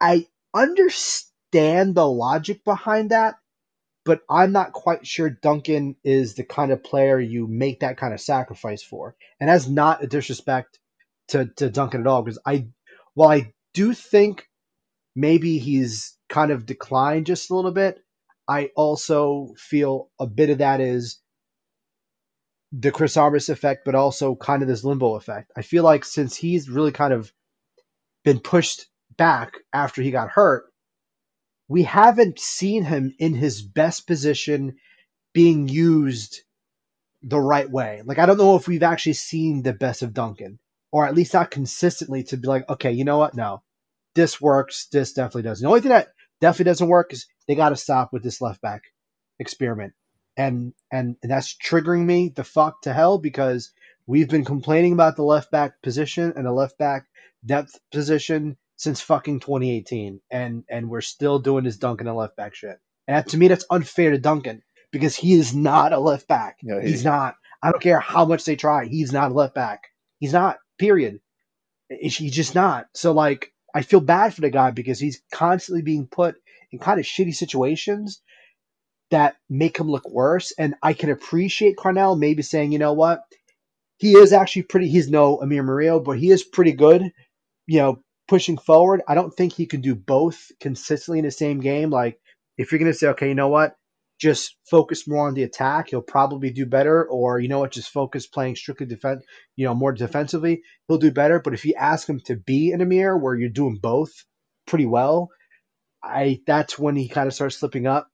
I 0.00 0.26
understand 0.54 1.94
the 1.94 2.06
logic 2.06 2.64
behind 2.64 3.10
that, 3.10 3.36
but 4.10 4.22
I'm 4.28 4.50
not 4.50 4.72
quite 4.72 5.06
sure 5.06 5.30
Duncan 5.30 5.94
is 6.02 6.34
the 6.34 6.42
kind 6.42 6.72
of 6.72 6.82
player 6.82 7.20
you 7.20 7.46
make 7.46 7.78
that 7.78 7.96
kind 7.96 8.12
of 8.12 8.20
sacrifice 8.20 8.82
for. 8.82 9.14
And 9.38 9.48
that's 9.48 9.68
not 9.68 10.02
a 10.02 10.08
disrespect 10.08 10.80
to, 11.28 11.46
to 11.58 11.70
Duncan 11.70 12.00
at 12.00 12.08
all, 12.08 12.24
because 12.24 12.40
I, 12.44 12.66
while 13.14 13.28
I 13.28 13.52
do 13.72 13.94
think 13.94 14.48
maybe 15.14 15.58
he's 15.58 16.18
kind 16.28 16.50
of 16.50 16.66
declined 16.66 17.26
just 17.26 17.50
a 17.50 17.54
little 17.54 17.70
bit, 17.70 18.00
I 18.48 18.72
also 18.74 19.54
feel 19.56 20.10
a 20.18 20.26
bit 20.26 20.50
of 20.50 20.58
that 20.58 20.80
is 20.80 21.20
the 22.72 22.90
Chris 22.90 23.16
Armas 23.16 23.48
effect, 23.48 23.84
but 23.84 23.94
also 23.94 24.34
kind 24.34 24.62
of 24.62 24.66
this 24.66 24.82
limbo 24.82 25.14
effect. 25.14 25.52
I 25.56 25.62
feel 25.62 25.84
like 25.84 26.04
since 26.04 26.34
he's 26.34 26.68
really 26.68 26.90
kind 26.90 27.12
of 27.12 27.32
been 28.24 28.40
pushed 28.40 28.86
back 29.16 29.52
after 29.72 30.02
he 30.02 30.10
got 30.10 30.30
hurt, 30.30 30.64
we 31.70 31.84
haven't 31.84 32.40
seen 32.40 32.82
him 32.82 33.14
in 33.20 33.32
his 33.32 33.62
best 33.62 34.08
position 34.08 34.74
being 35.32 35.68
used 35.68 36.40
the 37.22 37.38
right 37.38 37.70
way. 37.70 38.02
Like 38.04 38.18
I 38.18 38.26
don't 38.26 38.38
know 38.38 38.56
if 38.56 38.66
we've 38.66 38.82
actually 38.82 39.12
seen 39.12 39.62
the 39.62 39.72
best 39.72 40.02
of 40.02 40.12
Duncan, 40.12 40.58
or 40.90 41.06
at 41.06 41.14
least 41.14 41.32
not 41.32 41.52
consistently 41.52 42.24
to 42.24 42.36
be 42.36 42.48
like, 42.48 42.68
okay, 42.68 42.90
you 42.90 43.04
know 43.04 43.18
what? 43.18 43.36
No, 43.36 43.62
this 44.16 44.40
works. 44.40 44.88
This 44.90 45.12
definitely 45.12 45.42
doesn't. 45.42 45.62
The 45.62 45.68
only 45.68 45.80
thing 45.80 45.92
that 45.92 46.08
definitely 46.40 46.70
doesn't 46.70 46.88
work 46.88 47.12
is 47.12 47.28
they 47.46 47.54
got 47.54 47.68
to 47.68 47.76
stop 47.76 48.12
with 48.12 48.24
this 48.24 48.40
left 48.40 48.60
back 48.60 48.82
experiment, 49.38 49.92
and 50.36 50.74
and 50.90 51.14
and 51.22 51.30
that's 51.30 51.56
triggering 51.56 52.04
me 52.04 52.32
the 52.34 52.42
fuck 52.42 52.82
to 52.82 52.92
hell 52.92 53.16
because 53.16 53.70
we've 54.08 54.28
been 54.28 54.44
complaining 54.44 54.92
about 54.92 55.14
the 55.14 55.22
left 55.22 55.52
back 55.52 55.80
position 55.82 56.32
and 56.34 56.46
the 56.46 56.52
left 56.52 56.78
back 56.78 57.06
depth 57.46 57.78
position 57.92 58.56
since 58.80 59.02
fucking 59.02 59.40
2018, 59.40 60.22
and 60.30 60.64
and 60.70 60.88
we're 60.88 61.02
still 61.02 61.38
doing 61.38 61.64
this 61.64 61.76
Duncan 61.76 62.06
and 62.06 62.16
left 62.16 62.34
back 62.34 62.54
shit. 62.54 62.78
And 63.06 63.26
to 63.26 63.36
me, 63.36 63.46
that's 63.48 63.66
unfair 63.68 64.10
to 64.12 64.18
Duncan 64.18 64.62
because 64.90 65.14
he 65.14 65.34
is 65.34 65.54
not 65.54 65.92
a 65.92 65.98
left 65.98 66.26
back. 66.26 66.56
he, 66.60 66.72
he's 66.80 67.04
not. 67.04 67.34
I 67.62 67.70
don't 67.70 67.82
care 67.82 68.00
how 68.00 68.24
much 68.24 68.46
they 68.46 68.56
try. 68.56 68.86
He's 68.86 69.12
not 69.12 69.32
a 69.32 69.34
left 69.34 69.54
back. 69.54 69.88
He's 70.18 70.32
not. 70.32 70.56
Period. 70.78 71.20
He's 71.90 72.16
just 72.32 72.54
not. 72.54 72.86
So 72.94 73.12
like, 73.12 73.52
I 73.74 73.82
feel 73.82 74.00
bad 74.00 74.32
for 74.32 74.40
the 74.40 74.48
guy 74.48 74.70
because 74.70 74.98
he's 74.98 75.20
constantly 75.30 75.82
being 75.82 76.06
put 76.06 76.36
in 76.72 76.78
kind 76.78 76.98
of 76.98 77.04
shitty 77.04 77.34
situations 77.34 78.22
that 79.10 79.36
make 79.50 79.76
him 79.76 79.90
look 79.90 80.08
worse. 80.08 80.54
And 80.56 80.74
I 80.82 80.94
can 80.94 81.10
appreciate 81.10 81.76
Carnell 81.76 82.18
maybe 82.18 82.42
saying, 82.42 82.72
you 82.72 82.78
know 82.78 82.94
what, 82.94 83.20
he 83.98 84.12
is 84.12 84.32
actually 84.32 84.62
pretty. 84.62 84.88
He's 84.88 85.10
no 85.10 85.38
Amir 85.42 85.64
Murillo, 85.64 86.00
but 86.00 86.18
he 86.18 86.30
is 86.30 86.42
pretty 86.42 86.72
good. 86.72 87.12
You 87.66 87.78
know, 87.78 88.02
pushing 88.30 88.56
forward. 88.56 89.02
I 89.08 89.16
don't 89.16 89.34
think 89.34 89.52
he 89.52 89.66
can 89.66 89.80
do 89.80 89.96
both 89.96 90.52
consistently 90.60 91.18
in 91.18 91.24
the 91.24 91.32
same 91.32 91.58
game. 91.58 91.90
Like 91.90 92.16
if 92.56 92.70
you're 92.70 92.78
going 92.78 92.92
to 92.92 92.96
say, 92.96 93.08
okay, 93.08 93.26
you 93.26 93.34
know 93.34 93.48
what, 93.48 93.74
just 94.20 94.56
focus 94.70 95.08
more 95.08 95.26
on 95.26 95.34
the 95.34 95.42
attack, 95.42 95.88
he'll 95.88 96.00
probably 96.00 96.50
do 96.50 96.64
better. 96.64 97.04
Or 97.04 97.40
you 97.40 97.48
know 97.48 97.58
what, 97.58 97.72
just 97.72 97.90
focus 97.90 98.28
playing 98.28 98.54
strictly 98.54 98.86
defense, 98.86 99.24
you 99.56 99.66
know, 99.66 99.74
more 99.74 99.92
defensively, 99.92 100.62
he'll 100.86 100.98
do 100.98 101.10
better. 101.10 101.40
But 101.40 101.54
if 101.54 101.64
you 101.64 101.74
ask 101.76 102.08
him 102.08 102.20
to 102.26 102.36
be 102.36 102.70
in 102.70 102.80
a 102.80 102.86
mirror 102.86 103.18
where 103.18 103.34
you're 103.34 103.48
doing 103.48 103.80
both 103.82 104.12
pretty 104.64 104.86
well, 104.86 105.30
I 106.04 106.40
that's 106.46 106.78
when 106.78 106.94
he 106.94 107.08
kind 107.08 107.26
of 107.26 107.34
starts 107.34 107.56
slipping 107.56 107.88
up. 107.88 108.06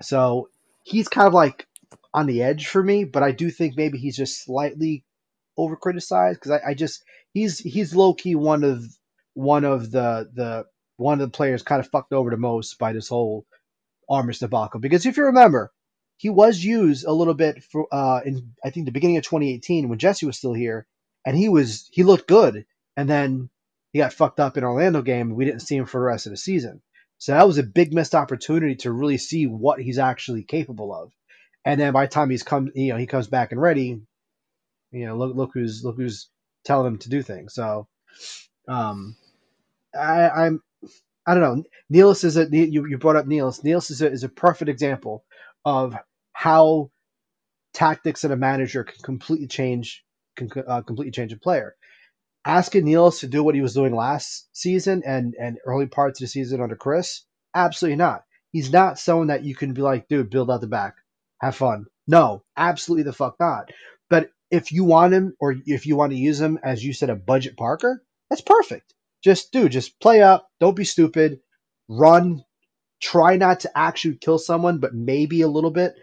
So 0.00 0.48
he's 0.84 1.08
kind 1.08 1.26
of 1.26 1.34
like 1.34 1.66
on 2.14 2.26
the 2.26 2.44
edge 2.44 2.68
for 2.68 2.84
me, 2.84 3.02
but 3.02 3.24
I 3.24 3.32
do 3.32 3.50
think 3.50 3.76
maybe 3.76 3.98
he's 3.98 4.16
just 4.16 4.44
slightly 4.44 5.04
over 5.56 5.74
criticized 5.74 6.38
because 6.38 6.52
I, 6.52 6.70
I, 6.70 6.74
just 6.74 7.02
he's 7.34 7.58
he's 7.58 7.94
low 7.94 8.14
key 8.14 8.36
one 8.36 8.62
of 8.64 8.84
one 9.34 9.64
of 9.64 9.90
the 9.90 10.28
the 10.32 10.66
one 10.96 11.20
of 11.20 11.30
the 11.30 11.36
players 11.36 11.62
kind 11.62 11.80
of 11.80 11.88
fucked 11.90 12.12
over 12.12 12.30
the 12.30 12.36
most 12.36 12.78
by 12.78 12.92
this 12.92 13.08
whole 13.08 13.46
Armas 14.08 14.38
debacle. 14.38 14.80
Because 14.80 15.06
if 15.06 15.16
you 15.16 15.24
remember, 15.24 15.72
he 16.16 16.28
was 16.28 16.62
used 16.62 17.06
a 17.06 17.12
little 17.12 17.34
bit 17.34 17.62
for 17.64 17.86
uh, 17.92 18.20
in 18.24 18.52
I 18.64 18.70
think 18.70 18.86
the 18.86 18.92
beginning 18.92 19.16
of 19.16 19.24
2018 19.24 19.88
when 19.88 19.98
Jesse 19.98 20.26
was 20.26 20.36
still 20.36 20.52
here, 20.52 20.86
and 21.24 21.36
he 21.36 21.48
was 21.48 21.88
he 21.92 22.02
looked 22.02 22.28
good, 22.28 22.66
and 22.96 23.08
then 23.08 23.48
he 23.92 23.98
got 23.98 24.12
fucked 24.12 24.40
up 24.40 24.56
in 24.56 24.64
Orlando 24.64 25.02
game, 25.02 25.28
and 25.28 25.36
we 25.36 25.44
didn't 25.44 25.62
see 25.62 25.76
him 25.76 25.86
for 25.86 26.00
the 26.00 26.06
rest 26.06 26.26
of 26.26 26.30
the 26.30 26.36
season. 26.36 26.82
So 27.18 27.32
that 27.32 27.46
was 27.46 27.58
a 27.58 27.62
big 27.62 27.92
missed 27.92 28.14
opportunity 28.14 28.76
to 28.76 28.92
really 28.92 29.18
see 29.18 29.46
what 29.46 29.80
he's 29.80 29.98
actually 29.98 30.42
capable 30.42 30.94
of. 30.94 31.12
And 31.64 31.78
then 31.80 31.92
by 31.92 32.06
the 32.06 32.10
time 32.10 32.30
he's 32.30 32.42
come, 32.42 32.70
you 32.74 32.92
know, 32.92 32.98
he 32.98 33.06
comes 33.06 33.26
back 33.26 33.52
and 33.52 33.60
ready, 33.60 34.00
you 34.90 35.06
know, 35.06 35.16
look 35.16 35.36
look 35.36 35.50
who's 35.54 35.84
look 35.84 35.96
who's 35.96 36.28
telling 36.64 36.86
him 36.86 36.98
to 36.98 37.10
do 37.10 37.22
things. 37.22 37.54
So, 37.54 37.88
um, 38.68 39.16
I, 39.94 40.28
I'm 40.28 40.62
I 41.26 41.34
don't 41.34 41.42
know. 41.42 41.64
Nealis 41.92 42.24
is 42.24 42.36
a 42.36 42.48
you, 42.50 42.86
you 42.86 42.98
brought 42.98 43.16
up 43.16 43.26
Nealis. 43.26 43.62
Nealis 43.62 43.90
is 43.90 44.02
a, 44.02 44.10
is 44.10 44.24
a 44.24 44.28
perfect 44.28 44.68
example 44.68 45.24
of 45.64 45.94
how 46.32 46.90
tactics 47.74 48.24
and 48.24 48.32
a 48.32 48.36
manager 48.36 48.84
can 48.84 49.02
completely 49.02 49.46
change 49.46 50.04
can 50.36 50.50
uh, 50.66 50.82
completely 50.82 51.12
change 51.12 51.32
a 51.32 51.36
player. 51.36 51.76
Asking 52.44 52.84
Nealis 52.84 53.20
to 53.20 53.26
do 53.26 53.44
what 53.44 53.54
he 53.54 53.60
was 53.60 53.74
doing 53.74 53.94
last 53.94 54.48
season 54.52 55.02
and 55.06 55.34
and 55.38 55.58
early 55.66 55.86
parts 55.86 56.20
of 56.20 56.24
the 56.24 56.28
season 56.28 56.62
under 56.62 56.76
Chris, 56.76 57.22
absolutely 57.54 57.96
not. 57.96 58.24
He's 58.50 58.72
not 58.72 58.98
someone 58.98 59.28
that 59.28 59.44
you 59.44 59.54
can 59.54 59.74
be 59.74 59.82
like, 59.82 60.08
dude, 60.08 60.30
build 60.30 60.50
out 60.50 60.60
the 60.60 60.66
back, 60.66 60.96
have 61.40 61.54
fun. 61.54 61.86
No, 62.08 62.42
absolutely 62.56 63.04
the 63.04 63.12
fuck 63.12 63.36
not. 63.38 63.70
But 64.08 64.30
if 64.50 64.72
you 64.72 64.84
want 64.84 65.12
him 65.12 65.34
or 65.38 65.54
if 65.66 65.86
you 65.86 65.96
want 65.96 66.12
to 66.12 66.18
use 66.18 66.40
him 66.40 66.58
as 66.64 66.84
you 66.84 66.92
said 66.92 67.10
a 67.10 67.14
budget 67.14 67.56
Parker, 67.56 68.02
that's 68.28 68.40
perfect. 68.40 68.94
Just 69.22 69.52
do, 69.52 69.68
just 69.68 69.98
play 70.00 70.22
up. 70.22 70.48
Don't 70.60 70.76
be 70.76 70.84
stupid. 70.84 71.40
Run. 71.88 72.44
Try 73.00 73.36
not 73.36 73.60
to 73.60 73.78
actually 73.78 74.16
kill 74.16 74.38
someone, 74.38 74.78
but 74.78 74.94
maybe 74.94 75.42
a 75.42 75.48
little 75.48 75.70
bit 75.70 75.94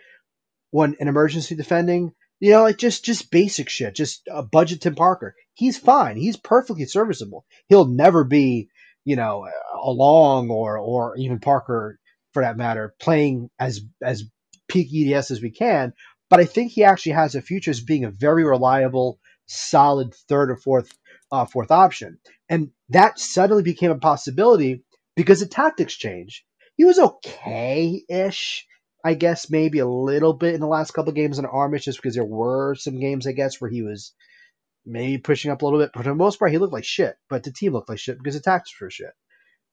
when 0.72 0.96
an 1.00 1.08
emergency 1.08 1.56
defending. 1.56 2.14
You 2.40 2.52
know, 2.52 2.64
like 2.64 2.78
just 2.78 3.04
just 3.04 3.32
basic 3.32 3.70
shit. 3.70 3.96
Just 3.96 4.22
a 4.32 4.44
budget 4.44 4.82
Tim 4.82 4.96
Parker. 4.96 5.36
He's 5.54 5.78
fine. 5.78 6.18
He's 6.18 6.38
perfectly 6.38 6.86
serviceable. 6.86 7.46
He'll 7.68 7.88
never 7.88 8.24
be, 8.24 8.70
you 9.06 9.16
know, 9.16 9.46
uh, 9.46 9.80
a 9.84 9.90
long 9.92 10.52
or 10.52 10.78
or 10.78 11.16
even 11.18 11.40
Parker 11.40 12.00
for 12.34 12.44
that 12.44 12.58
matter, 12.58 12.94
playing 13.00 13.50
as 13.60 13.82
as 14.04 14.26
peak 14.68 14.90
EDS 14.94 15.32
as 15.32 15.42
we 15.42 15.50
can. 15.50 15.94
But 16.30 16.40
I 16.40 16.46
think 16.46 16.72
he 16.72 16.84
actually 16.84 17.14
has 17.14 17.34
a 17.34 17.42
future 17.42 17.72
as 17.72 17.82
being 17.82 18.04
a 18.04 18.12
very 18.12 18.44
reliable, 18.44 19.20
solid 19.48 20.14
third 20.30 20.52
or 20.52 20.58
fourth 20.58 20.92
uh, 21.32 21.46
fourth 21.46 21.72
option. 21.72 22.20
And 22.50 22.72
that 22.90 23.20
suddenly 23.20 23.64
became 23.64 23.92
a 23.92 23.98
possibility 23.98 24.84
because 25.16 25.40
the 25.40 25.48
tactics 25.48 25.96
changed. 25.96 26.44
He 26.76 26.86
was 26.86 27.00
okay 27.00 28.04
ish 28.10 28.68
I 29.08 29.14
guess 29.14 29.50
maybe 29.50 29.80
a 29.80 29.88
little 29.88 30.34
bit 30.34 30.54
in 30.54 30.60
the 30.60 30.68
last 30.68 30.92
couple 30.92 31.14
games 31.14 31.40
in 31.40 31.46
Armas, 31.46 31.86
just 31.86 32.00
because 32.00 32.16
there 32.16 32.26
were 32.26 32.76
some 32.76 33.00
games, 33.00 33.26
I 33.26 33.32
guess, 33.32 33.62
where 33.62 33.70
he 33.70 33.82
was 33.82 34.14
maybe 34.86 35.18
pushing 35.18 35.50
up 35.50 35.62
a 35.62 35.66
little 35.66 35.80
bit. 35.80 35.92
But 35.94 36.04
for 36.04 36.10
the 36.10 36.16
most 36.16 36.40
part, 36.40 36.52
he 36.52 36.58
looked 36.58 36.74
like 36.74 36.84
shit. 36.84 37.16
But 37.30 37.44
the 37.44 37.54
team 37.54 37.72
looked 37.72 37.88
like 37.88 38.00
shit 38.00 38.18
because 38.18 38.36
the 38.36 38.42
tactics 38.42 38.76
were 38.82 38.90
shit. 38.90 39.14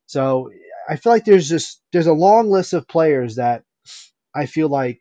So 0.06 0.50
I 0.88 0.96
feel 0.96 1.12
like 1.12 1.24
there's 1.24 1.48
just 1.48 1.82
there's 1.92 2.06
a 2.06 2.12
long 2.12 2.48
list 2.48 2.74
of 2.74 2.86
players 2.86 3.36
that 3.36 3.64
I 4.34 4.46
feel 4.46 4.68
like 4.68 5.00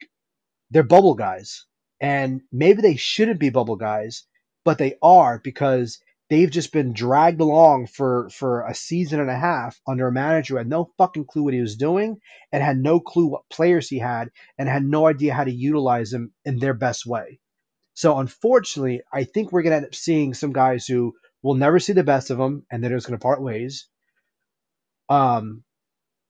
they're 0.71 0.83
bubble 0.83 1.15
guys, 1.15 1.67
and 2.01 2.41
maybe 2.51 2.81
they 2.81 2.95
shouldn't 2.95 3.39
be 3.39 3.51
bubble 3.51 3.75
guys, 3.75 4.25
but 4.65 4.79
they 4.79 4.95
are 5.03 5.41
because 5.43 5.99
they've 6.33 6.49
just 6.49 6.71
been 6.73 6.93
dragged 6.93 7.41
along 7.41 7.85
for 7.85 8.27
for 8.31 8.65
a 8.65 8.73
season 8.73 9.19
and 9.19 9.29
a 9.29 9.37
half 9.37 9.79
under 9.87 10.07
a 10.07 10.11
manager 10.11 10.55
who 10.55 10.57
had 10.57 10.67
no 10.67 10.89
fucking 10.97 11.25
clue 11.25 11.43
what 11.43 11.53
he 11.53 11.61
was 11.61 11.75
doing 11.75 12.17
and 12.51 12.63
had 12.63 12.75
no 12.75 12.99
clue 12.99 13.27
what 13.27 13.47
players 13.51 13.87
he 13.87 13.99
had 13.99 14.31
and 14.57 14.67
had 14.67 14.83
no 14.83 15.05
idea 15.05 15.31
how 15.31 15.43
to 15.43 15.51
utilize 15.51 16.09
them 16.09 16.31
in 16.43 16.57
their 16.57 16.73
best 16.73 17.05
way. 17.05 17.39
So 17.93 18.17
unfortunately, 18.17 19.03
I 19.13 19.25
think 19.25 19.51
we're 19.51 19.61
gonna 19.61 19.75
end 19.75 19.85
up 19.85 19.93
seeing 19.93 20.33
some 20.33 20.53
guys 20.53 20.87
who 20.87 21.13
will 21.43 21.53
never 21.53 21.79
see 21.79 21.93
the 21.93 22.03
best 22.03 22.31
of 22.31 22.39
them 22.39 22.65
and 22.71 22.83
they're 22.83 22.97
just 22.97 23.05
gonna 23.05 23.19
part 23.19 23.39
ways. 23.39 23.87
Um, 25.09 25.63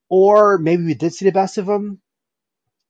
or 0.10 0.58
maybe 0.58 0.84
we 0.84 0.95
did 0.95 1.14
see 1.14 1.24
the 1.24 1.32
best 1.32 1.58
of 1.58 1.66
them 1.66 2.01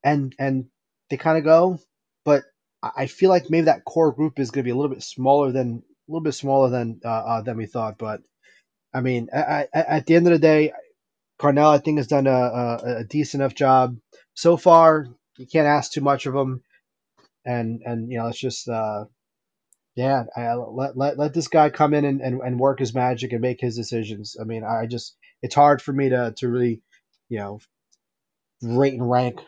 and 0.04 0.34
and 0.40 0.66
they 1.12 1.18
kind 1.18 1.38
of 1.38 1.44
go, 1.44 1.78
but 2.26 2.42
I 2.82 3.06
feel 3.06 3.30
like 3.30 3.52
maybe 3.52 3.66
that 3.66 3.86
core 3.86 4.14
group 4.14 4.40
is 4.40 4.50
going 4.50 4.64
to 4.64 4.68
be 4.68 4.72
a 4.72 4.76
little 4.76 4.92
bit 4.94 5.04
smaller 5.04 5.52
than 5.52 5.84
a 6.08 6.12
little 6.12 6.24
bit 6.24 6.34
smaller 6.34 6.70
than 6.70 7.00
uh, 7.04 7.10
uh, 7.10 7.42
than 7.42 7.58
we 7.58 7.66
thought. 7.66 7.98
But 7.98 8.22
I 8.94 9.02
mean, 9.02 9.30
I, 9.34 9.68
I, 9.74 9.80
at 9.80 10.06
the 10.06 10.16
end 10.16 10.28
of 10.28 10.34
the 10.34 10.40
day, 10.40 10.74
Carnell 11.40 11.74
I 11.74 11.80
think 11.80 11.98
has 11.98 12.08
done 12.08 12.28
a, 12.28 12.32
a, 12.32 12.96
a, 13.00 13.04
decent 13.04 13.42
enough 13.42 13.56
job 13.56 13.98
so 14.34 14.58
far. 14.58 15.08
You 15.38 15.48
can't 15.48 15.68
ask 15.68 15.92
too 15.92 16.02
much 16.02 16.26
of 16.26 16.36
him, 16.36 16.62
and 17.46 17.82
and 17.86 18.12
you 18.12 18.18
know 18.18 18.28
it's 18.28 18.40
just 18.40 18.68
uh, 18.68 19.06
yeah, 19.96 20.26
I, 20.36 20.54
let, 20.54 20.98
let 20.98 21.18
let 21.18 21.34
this 21.34 21.48
guy 21.48 21.70
come 21.70 21.94
in 21.94 22.06
and, 22.06 22.22
and, 22.22 22.42
and 22.42 22.60
work 22.60 22.80
his 22.80 22.94
magic 22.94 23.32
and 23.32 23.42
make 23.42 23.62
his 23.62 23.76
decisions. 23.76 24.36
I 24.40 24.44
mean, 24.44 24.64
I 24.64 24.86
just 24.86 25.16
it's 25.42 25.56
hard 25.56 25.82
for 25.82 25.94
me 25.94 26.10
to 26.10 26.34
to 26.38 26.50
really 26.50 26.82
you 27.30 27.40
know 27.40 27.60
rate 28.62 28.94
and 28.94 29.10
rank 29.10 29.40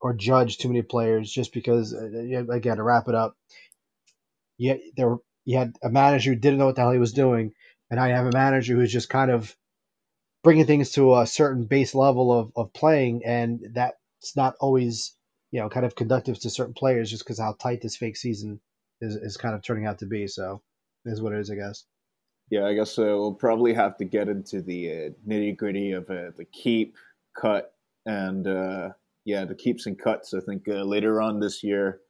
or 0.00 0.14
judge 0.14 0.58
too 0.58 0.68
many 0.68 0.82
players 0.82 1.30
just 1.30 1.52
because 1.52 1.94
uh, 1.94 2.52
again 2.52 2.76
to 2.76 2.82
wrap 2.82 3.08
it 3.08 3.14
up 3.14 3.34
yeah 4.58 4.74
there 4.96 5.16
you 5.48 5.56
had 5.56 5.78
a 5.82 5.88
manager 5.88 6.32
who 6.32 6.36
didn't 6.36 6.58
know 6.58 6.66
what 6.66 6.74
the 6.74 6.82
hell 6.82 6.90
he 6.90 6.98
was 6.98 7.14
doing, 7.14 7.54
and 7.90 7.98
I 7.98 8.08
have 8.08 8.26
a 8.26 8.36
manager 8.36 8.74
who's 8.74 8.92
just 8.92 9.08
kind 9.08 9.30
of 9.30 9.56
bringing 10.44 10.66
things 10.66 10.92
to 10.92 11.16
a 11.16 11.26
certain 11.26 11.64
base 11.64 11.94
level 11.94 12.38
of, 12.38 12.52
of 12.54 12.70
playing, 12.74 13.22
and 13.24 13.58
that's 13.72 14.36
not 14.36 14.56
always 14.60 15.14
you 15.50 15.58
know 15.58 15.70
kind 15.70 15.86
of 15.86 15.96
conductive 15.96 16.38
to 16.40 16.50
certain 16.50 16.74
players 16.74 17.10
just 17.10 17.24
because 17.24 17.38
how 17.38 17.54
tight 17.54 17.80
this 17.80 17.96
fake 17.96 18.18
season 18.18 18.60
is, 19.00 19.16
is 19.16 19.38
kind 19.38 19.54
of 19.54 19.62
turning 19.62 19.86
out 19.86 20.00
to 20.00 20.06
be. 20.06 20.26
So 20.26 20.60
is 21.06 21.22
what 21.22 21.32
it 21.32 21.38
is, 21.38 21.50
I 21.50 21.54
guess. 21.54 21.86
Yeah, 22.50 22.66
I 22.66 22.74
guess 22.74 22.98
uh, 22.98 23.04
we'll 23.04 23.32
probably 23.32 23.72
have 23.72 23.96
to 23.96 24.04
get 24.04 24.28
into 24.28 24.60
the 24.60 24.90
uh, 24.90 25.10
nitty 25.26 25.56
gritty 25.56 25.92
of 25.92 26.10
uh, 26.10 26.32
the 26.36 26.44
keep, 26.52 26.94
cut, 27.34 27.72
and 28.04 28.46
uh, 28.46 28.90
yeah, 29.24 29.46
the 29.46 29.54
keeps 29.54 29.86
and 29.86 29.98
cuts. 29.98 30.34
I 30.34 30.40
think 30.40 30.68
uh, 30.68 30.82
later 30.82 31.22
on 31.22 31.40
this 31.40 31.64
year, 31.64 32.00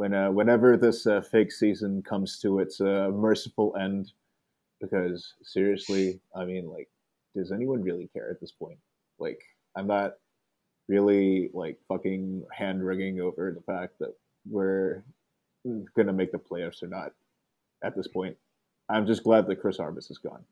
when 0.00 0.14
uh, 0.14 0.30
whenever 0.30 0.78
this 0.78 1.06
uh, 1.06 1.20
fake 1.20 1.52
season 1.52 2.02
comes 2.02 2.38
to 2.38 2.60
its 2.60 2.80
uh, 2.80 3.10
merciful 3.12 3.76
end, 3.78 4.10
because 4.80 5.34
seriously, 5.42 6.18
I 6.34 6.46
mean, 6.46 6.70
like, 6.70 6.88
does 7.36 7.52
anyone 7.52 7.82
really 7.82 8.08
care 8.14 8.30
at 8.30 8.40
this 8.40 8.50
point? 8.50 8.78
Like, 9.18 9.42
I'm 9.76 9.86
not 9.86 10.14
really 10.88 11.50
like 11.52 11.76
fucking 11.86 12.46
hand 12.50 12.82
wringing 12.82 13.20
over 13.20 13.52
the 13.54 13.60
fact 13.70 13.98
that 13.98 14.14
we're 14.48 15.04
gonna 15.94 16.14
make 16.14 16.32
the 16.32 16.38
playoffs 16.38 16.82
or 16.82 16.86
not 16.86 17.12
at 17.84 17.94
this 17.94 18.08
point. 18.08 18.34
I'm 18.88 19.06
just 19.06 19.22
glad 19.22 19.46
that 19.48 19.60
Chris 19.60 19.78
Armas 19.78 20.10
is 20.10 20.16
gone. 20.16 20.42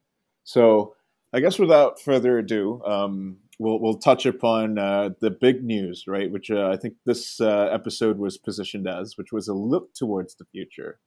So 0.44 0.94
I 1.32 1.40
guess 1.40 1.58
without 1.58 2.00
further 2.00 2.38
ado, 2.38 2.82
um, 2.84 3.38
we'll 3.58 3.80
we'll 3.80 3.98
touch 3.98 4.24
upon 4.24 4.78
uh, 4.78 5.10
the 5.20 5.30
big 5.30 5.62
news, 5.62 6.04
right? 6.06 6.30
Which 6.30 6.50
uh, 6.50 6.70
I 6.72 6.76
think 6.76 6.94
this 7.04 7.40
uh, 7.40 7.68
episode 7.72 8.18
was 8.18 8.38
positioned 8.38 8.88
as, 8.88 9.16
which 9.16 9.32
was 9.32 9.48
a 9.48 9.54
look 9.54 9.92
towards 9.94 10.36
the 10.36 10.46
future, 10.46 11.00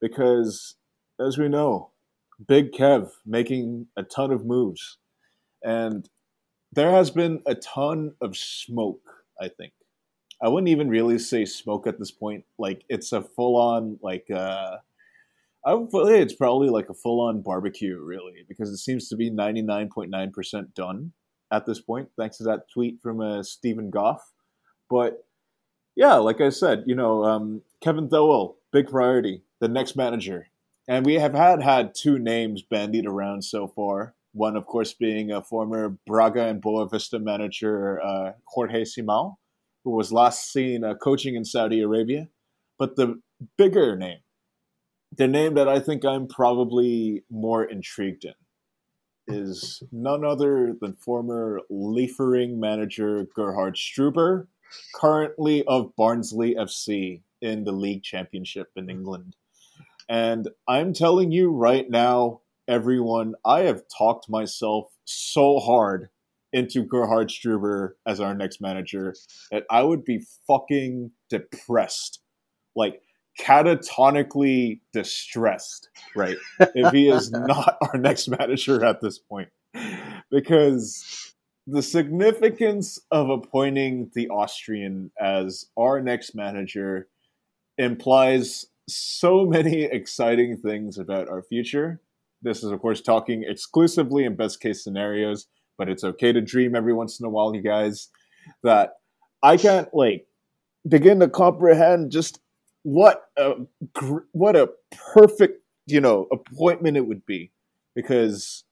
because 0.00 0.76
as 1.20 1.36
we 1.38 1.48
know, 1.48 1.90
Big 2.46 2.72
Kev 2.72 3.10
making 3.24 3.88
a 3.96 4.02
ton 4.04 4.30
of 4.30 4.46
moves, 4.46 4.98
and 5.64 6.08
there 6.72 6.92
has 6.92 7.10
been 7.10 7.42
a 7.46 7.54
ton 7.54 8.14
of 8.20 8.36
smoke. 8.36 9.02
I 9.40 9.48
think 9.48 9.72
I 10.40 10.48
wouldn't 10.48 10.68
even 10.68 10.88
really 10.88 11.18
say 11.18 11.44
smoke 11.44 11.86
at 11.86 11.98
this 11.98 12.10
point. 12.10 12.44
Like 12.58 12.84
it's 12.88 13.12
a 13.12 13.22
full 13.22 13.56
on 13.56 13.98
like 14.02 14.30
uh, 14.30 14.76
I 15.66 15.74
would 15.74 15.90
say 15.90 16.22
it's 16.22 16.32
probably 16.32 16.68
like 16.68 16.88
a 16.90 16.94
full 16.94 17.20
on 17.20 17.42
barbecue, 17.42 17.98
really, 18.00 18.44
because 18.46 18.70
it 18.70 18.76
seems 18.76 19.08
to 19.08 19.16
be 19.16 19.32
99.9% 19.32 20.74
done 20.74 21.12
at 21.50 21.66
this 21.66 21.80
point, 21.80 22.08
thanks 22.16 22.38
to 22.38 22.44
that 22.44 22.70
tweet 22.72 23.00
from 23.02 23.20
uh, 23.20 23.42
Steven 23.42 23.90
Goff. 23.90 24.32
But 24.88 25.24
yeah, 25.96 26.14
like 26.14 26.40
I 26.40 26.50
said, 26.50 26.84
you 26.86 26.94
know, 26.94 27.24
um, 27.24 27.62
Kevin 27.80 28.08
Thelwell, 28.08 28.54
big 28.72 28.88
priority, 28.88 29.42
the 29.60 29.66
next 29.66 29.96
manager. 29.96 30.48
And 30.86 31.04
we 31.04 31.14
have 31.14 31.34
had 31.34 31.62
had 31.62 31.96
two 31.96 32.18
names 32.20 32.62
bandied 32.62 33.06
around 33.06 33.42
so 33.42 33.66
far. 33.66 34.14
One, 34.32 34.56
of 34.56 34.66
course, 34.66 34.92
being 34.92 35.32
a 35.32 35.42
former 35.42 35.98
Braga 36.06 36.44
and 36.44 36.62
Boavista 36.62 37.20
manager, 37.20 38.00
uh, 38.04 38.32
Jorge 38.44 38.82
Simão, 38.82 39.34
who 39.82 39.90
was 39.90 40.12
last 40.12 40.52
seen 40.52 40.84
uh, 40.84 40.94
coaching 40.94 41.34
in 41.34 41.44
Saudi 41.44 41.80
Arabia. 41.80 42.28
But 42.78 42.94
the 42.94 43.20
bigger 43.56 43.96
name 43.96 44.18
the 45.16 45.28
name 45.28 45.54
that 45.54 45.68
I 45.68 45.80
think 45.80 46.04
I'm 46.04 46.26
probably 46.26 47.24
more 47.30 47.64
intrigued 47.64 48.24
in 48.24 48.34
is 49.28 49.82
none 49.90 50.24
other 50.24 50.76
than 50.80 50.94
former 50.94 51.60
Liefering 51.70 52.58
manager 52.58 53.26
Gerhard 53.34 53.74
Struber, 53.74 54.46
currently 54.94 55.64
of 55.64 55.96
Barnsley 55.96 56.54
FC 56.54 57.22
in 57.40 57.64
the 57.64 57.72
league 57.72 58.02
championship 58.02 58.68
in 58.76 58.88
England. 58.88 59.36
And 60.08 60.48
I'm 60.68 60.92
telling 60.92 61.32
you 61.32 61.50
right 61.50 61.88
now, 61.90 62.40
everyone, 62.68 63.34
I 63.44 63.60
have 63.60 63.82
talked 63.88 64.28
myself 64.28 64.92
so 65.04 65.58
hard 65.58 66.08
into 66.52 66.84
Gerhard 66.84 67.28
Struber 67.28 67.92
as 68.06 68.20
our 68.20 68.34
next 68.34 68.60
manager 68.60 69.14
that 69.50 69.64
I 69.70 69.82
would 69.82 70.04
be 70.04 70.24
fucking 70.46 71.10
depressed. 71.28 72.20
Like, 72.74 73.02
catatonically 73.40 74.80
distressed, 74.92 75.88
right? 76.14 76.36
if 76.60 76.92
he 76.92 77.08
is 77.08 77.30
not 77.30 77.76
our 77.80 77.98
next 77.98 78.28
manager 78.28 78.84
at 78.84 79.00
this 79.00 79.18
point. 79.18 79.48
Because 80.30 81.34
the 81.66 81.82
significance 81.82 82.98
of 83.10 83.28
appointing 83.28 84.10
the 84.14 84.28
Austrian 84.28 85.10
as 85.20 85.66
our 85.76 86.00
next 86.00 86.34
manager 86.34 87.08
implies 87.76 88.66
so 88.88 89.44
many 89.44 89.82
exciting 89.82 90.56
things 90.56 90.98
about 90.98 91.28
our 91.28 91.42
future. 91.42 92.00
This 92.42 92.62
is, 92.62 92.70
of 92.70 92.80
course, 92.80 93.00
talking 93.00 93.44
exclusively 93.46 94.24
in 94.24 94.36
best 94.36 94.60
case 94.60 94.84
scenarios, 94.84 95.46
but 95.76 95.88
it's 95.88 96.04
okay 96.04 96.32
to 96.32 96.40
dream 96.40 96.74
every 96.74 96.92
once 96.92 97.18
in 97.18 97.26
a 97.26 97.30
while, 97.30 97.54
you 97.54 97.62
guys. 97.62 98.08
That 98.62 98.94
I 99.42 99.56
can't 99.56 99.92
like 99.92 100.26
begin 100.88 101.18
to 101.20 101.28
comprehend 101.28 102.12
just 102.12 102.38
what 102.86 103.24
a 103.36 103.54
what 104.30 104.54
a 104.54 104.68
perfect 105.12 105.60
you 105.88 106.00
know 106.00 106.28
appointment 106.30 106.96
it 106.96 107.04
would 107.04 107.26
be 107.26 107.50
because 107.96 108.62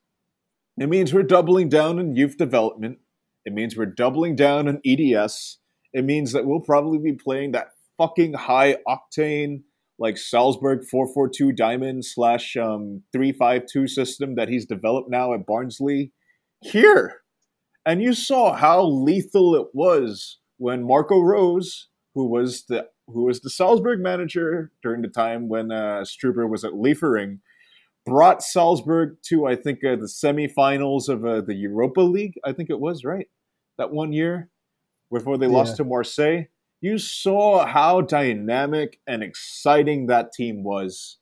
it 0.79 0.89
means 0.89 1.12
we're 1.12 1.25
doubling 1.25 1.69
down 1.69 1.99
on 1.99 2.15
youth 2.15 2.37
development. 2.37 2.99
It 3.45 3.53
means 3.53 3.77
we're 3.77 3.87
doubling 3.87 4.37
down 4.37 4.69
on 4.69 4.81
EDS. 4.87 5.59
It 5.93 6.05
means 6.05 6.31
that 6.31 6.47
we'll 6.47 6.61
probably 6.61 6.99
be 6.99 7.12
playing 7.17 7.53
that 7.53 7.71
fucking 7.99 8.35
high 8.35 8.77
octane 8.87 9.62
like 9.99 10.17
Salzburg 10.17 10.85
442 10.89 11.51
Diamond 11.51 12.05
slash 12.05 12.57
um, 12.57 13.03
352 13.12 13.89
system 13.89 14.37
that 14.37 14.49
he's 14.49 14.65
developed 14.65 15.11
now 15.11 15.35
at 15.35 15.45
Barnsley 15.45 16.12
here. 16.61 17.23
And 17.85 18.01
you 18.01 18.15
saw 18.15 18.55
how 18.55 18.85
lethal 18.85 19.57
it 19.57 19.69
was 19.75 20.39
when 20.57 20.87
Marco 20.87 21.19
Rose, 21.19 21.89
who 22.15 22.29
was 22.29 22.67
the 22.69 22.87
who 23.07 23.25
was 23.25 23.41
the 23.41 23.51
Salzburg 23.51 24.01
manager 24.01 24.71
during 24.83 25.03
the 25.03 25.09
time 25.09 25.49
when 25.49 25.71
uh, 25.71 26.05
Struber 26.05 26.49
was 26.49 26.65
at 26.65 26.75
Liefering, 26.75 27.41
brought 28.07 28.43
Salzburg 28.43 29.17
to 29.25 29.47
I 29.47 29.57
think 29.57 29.85
uh, 29.85 29.97
the 29.97 30.07
semifinals 30.07 31.09
of 31.09 31.25
uh, 31.25 31.41
the 31.41 31.55
Europa 31.55 32.01
League. 32.01 32.39
I 32.45 32.53
think 32.53 32.71
it 32.71 32.81
was 32.81 33.05
right 33.05 33.29
that 33.79 33.93
one 33.93 34.13
year 34.13 34.51
before 35.13 35.39
they 35.39 35.47
yeah. 35.47 35.53
lost 35.53 35.77
to 35.77 35.85
Marseille. 35.85 36.45
You 36.81 36.99
saw 36.99 37.65
how 37.65 38.03
dynamic 38.03 39.01
and 39.07 39.23
exciting 39.23 40.07
that 40.07 40.33
team 40.33 40.63
was. 40.63 41.19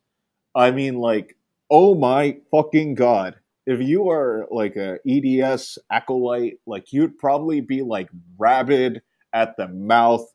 I 0.54 0.70
mean, 0.72 0.96
like, 0.96 1.36
oh 1.70 1.94
my 1.94 2.38
fucking 2.50 2.94
god! 2.94 3.36
If 3.66 3.80
you 3.80 4.10
are 4.10 4.46
like 4.50 4.76
a 4.76 4.98
EDS 5.08 5.78
acolyte, 5.90 6.58
like 6.66 6.92
you'd 6.92 7.18
probably 7.18 7.60
be 7.60 7.82
like 7.82 8.08
rabid 8.38 9.02
at 9.32 9.56
the 9.56 9.68
mouth 9.68 10.26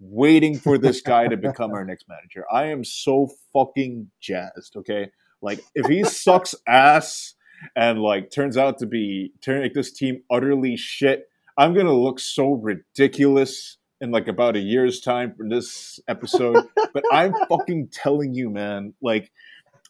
waiting 0.00 0.58
for 0.58 0.78
this 0.78 1.00
guy 1.00 1.28
to 1.28 1.36
become 1.48 1.72
our 1.72 1.84
next 1.84 2.06
manager. 2.08 2.44
I 2.52 2.66
am 2.66 2.84
so 2.84 3.28
fucking 3.52 4.10
jazzed. 4.20 4.76
Okay, 4.76 5.10
like 5.42 5.60
if 5.74 5.86
he 5.86 6.04
sucks 6.04 6.54
ass 6.66 7.34
and 7.74 8.00
like 8.00 8.30
turns 8.30 8.56
out 8.56 8.78
to 8.78 8.86
be 8.86 9.32
turning 9.42 9.62
like, 9.62 9.74
this 9.74 9.92
team 9.92 10.22
utterly 10.30 10.76
shit, 10.76 11.28
I'm 11.56 11.74
gonna 11.74 11.94
look 11.94 12.20
so 12.20 12.52
ridiculous 12.52 13.78
in 14.00 14.10
like 14.10 14.28
about 14.28 14.56
a 14.56 14.60
year's 14.60 15.00
time 15.00 15.34
for 15.36 15.48
this 15.48 15.98
episode. 16.08 16.64
but 16.92 17.04
I'm 17.12 17.32
fucking 17.48 17.88
telling 17.92 18.34
you, 18.34 18.50
man, 18.50 18.94
like 19.00 19.30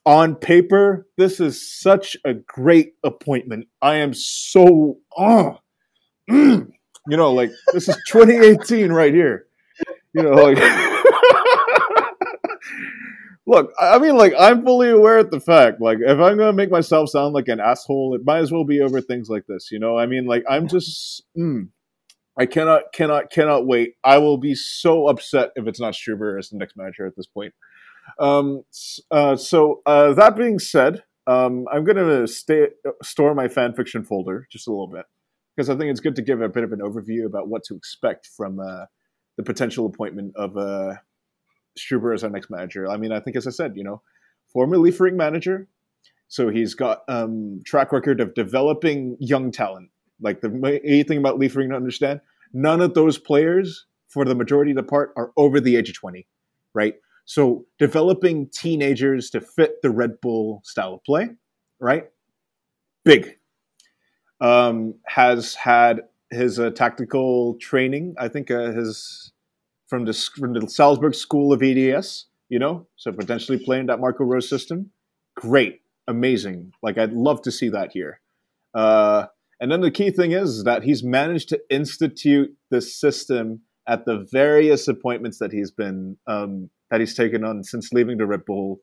on 0.04 0.36
paper, 0.36 1.06
this 1.16 1.40
is 1.40 1.68
such 1.80 2.16
a 2.24 2.34
great 2.34 2.94
appointment. 3.02 3.66
I 3.82 3.96
am 3.96 4.14
so 4.14 4.98
oh, 5.16 5.58
mm, 6.30 6.68
you 7.08 7.16
know, 7.16 7.32
like 7.32 7.50
this 7.72 7.88
is 7.88 7.96
2018 8.08 8.92
right 8.92 9.12
here. 9.12 9.46
You 10.16 10.22
know, 10.22 10.30
like 10.30 10.56
look, 13.46 13.70
I 13.78 13.98
mean, 13.98 14.16
like 14.16 14.32
I'm 14.38 14.64
fully 14.64 14.88
aware 14.88 15.18
of 15.18 15.30
the 15.30 15.40
fact, 15.40 15.78
like 15.78 15.98
if 16.00 16.18
I'm 16.18 16.38
gonna 16.38 16.54
make 16.54 16.70
myself 16.70 17.10
sound 17.10 17.34
like 17.34 17.48
an 17.48 17.60
asshole, 17.60 18.14
it 18.14 18.22
might 18.24 18.38
as 18.38 18.50
well 18.50 18.64
be 18.64 18.80
over 18.80 19.02
things 19.02 19.28
like 19.28 19.44
this. 19.46 19.70
You 19.70 19.78
know, 19.78 19.98
I 19.98 20.06
mean, 20.06 20.24
like 20.24 20.42
I'm 20.48 20.68
just. 20.68 21.22
Mm, 21.36 21.68
I 22.38 22.46
cannot, 22.46 22.92
cannot, 22.92 23.30
cannot 23.30 23.66
wait. 23.66 23.94
I 24.04 24.18
will 24.18 24.36
be 24.36 24.54
so 24.54 25.08
upset 25.08 25.52
if 25.56 25.66
it's 25.66 25.80
not 25.80 25.94
Struber 25.94 26.38
as 26.38 26.50
the 26.50 26.58
next 26.58 26.76
manager 26.76 27.06
at 27.06 27.16
this 27.16 27.26
point. 27.26 27.54
Um, 28.18 28.62
uh, 29.10 29.36
so 29.36 29.80
uh, 29.86 30.12
that 30.14 30.36
being 30.36 30.58
said, 30.58 31.02
um, 31.26 31.66
I'm 31.72 31.84
going 31.84 31.96
to 31.96 32.26
stay 32.26 32.68
store 33.02 33.34
my 33.34 33.48
fan 33.48 33.74
fiction 33.74 34.04
folder 34.04 34.46
just 34.50 34.68
a 34.68 34.70
little 34.70 34.86
bit 34.86 35.06
because 35.56 35.70
I 35.70 35.76
think 35.76 35.90
it's 35.90 36.00
good 36.00 36.16
to 36.16 36.22
give 36.22 36.40
a 36.40 36.48
bit 36.48 36.62
of 36.62 36.72
an 36.72 36.80
overview 36.80 37.26
about 37.26 37.48
what 37.48 37.64
to 37.64 37.74
expect 37.74 38.28
from 38.36 38.60
uh, 38.60 38.84
the 39.36 39.42
potential 39.42 39.86
appointment 39.86 40.34
of 40.36 40.56
uh, 40.56 40.94
Struber 41.78 42.14
as 42.14 42.24
our 42.24 42.30
next 42.30 42.50
manager. 42.50 42.88
I 42.88 42.96
mean, 42.96 43.12
I 43.12 43.20
think 43.20 43.36
as 43.36 43.46
I 43.46 43.50
said, 43.50 43.72
you 43.76 43.84
know, 43.84 44.02
former 44.52 44.76
Liefering 44.76 45.16
manager, 45.16 45.68
so 46.28 46.48
he's 46.48 46.74
got 46.74 47.02
um, 47.08 47.60
track 47.64 47.92
record 47.92 48.20
of 48.20 48.34
developing 48.34 49.16
young 49.20 49.52
talent. 49.52 49.90
Like 50.20 50.40
the 50.40 50.80
anything 50.84 51.18
about 51.18 51.38
Liefering 51.38 51.68
to 51.70 51.76
understand, 51.76 52.20
none 52.52 52.80
of 52.80 52.94
those 52.94 53.18
players, 53.18 53.86
for 54.08 54.24
the 54.24 54.34
majority 54.34 54.70
of 54.70 54.76
the 54.76 54.82
part, 54.82 55.12
are 55.16 55.32
over 55.36 55.60
the 55.60 55.76
age 55.76 55.90
of 55.90 55.94
twenty, 55.94 56.26
right? 56.74 56.94
So 57.26 57.66
developing 57.78 58.48
teenagers 58.48 59.30
to 59.30 59.40
fit 59.40 59.82
the 59.82 59.90
Red 59.90 60.20
Bull 60.22 60.62
style 60.64 60.94
of 60.94 61.04
play, 61.04 61.30
right? 61.80 62.04
Big. 63.04 63.38
Um, 64.40 64.94
has 65.06 65.54
had 65.54 66.02
his 66.30 66.58
uh, 66.58 66.70
tactical 66.70 67.56
training. 67.60 68.14
I 68.18 68.28
think 68.28 68.50
uh, 68.50 68.72
his 68.72 69.32
from 69.88 70.04
the 70.04 70.12
from 70.12 70.52
the 70.52 70.68
Salzburg 70.68 71.14
School 71.14 71.52
of 71.52 71.62
EDS. 71.62 72.26
You 72.48 72.60
know, 72.60 72.86
so 72.94 73.10
potentially 73.10 73.58
playing 73.58 73.86
that 73.86 73.98
Marco 73.98 74.22
Rose 74.22 74.48
system. 74.48 74.90
Great, 75.36 75.80
amazing. 76.06 76.72
Like 76.80 76.96
I'd 76.96 77.12
love 77.12 77.42
to 77.42 77.50
see 77.50 77.68
that 77.70 77.90
here. 77.92 78.20
Uh, 78.72 79.26
and 79.58 79.72
then 79.72 79.80
the 79.80 79.90
key 79.90 80.10
thing 80.10 80.32
is 80.32 80.64
that 80.64 80.84
he's 80.84 81.02
managed 81.02 81.48
to 81.48 81.60
institute 81.70 82.54
the 82.70 82.80
system 82.80 83.62
at 83.88 84.04
the 84.04 84.26
various 84.30 84.86
appointments 84.86 85.38
that 85.38 85.52
he's 85.52 85.70
been 85.70 86.16
um, 86.26 86.70
that 86.90 87.00
he's 87.00 87.14
taken 87.14 87.42
on 87.44 87.64
since 87.64 87.92
leaving 87.92 88.18
the 88.18 88.26
Red 88.26 88.44
Bull 88.44 88.80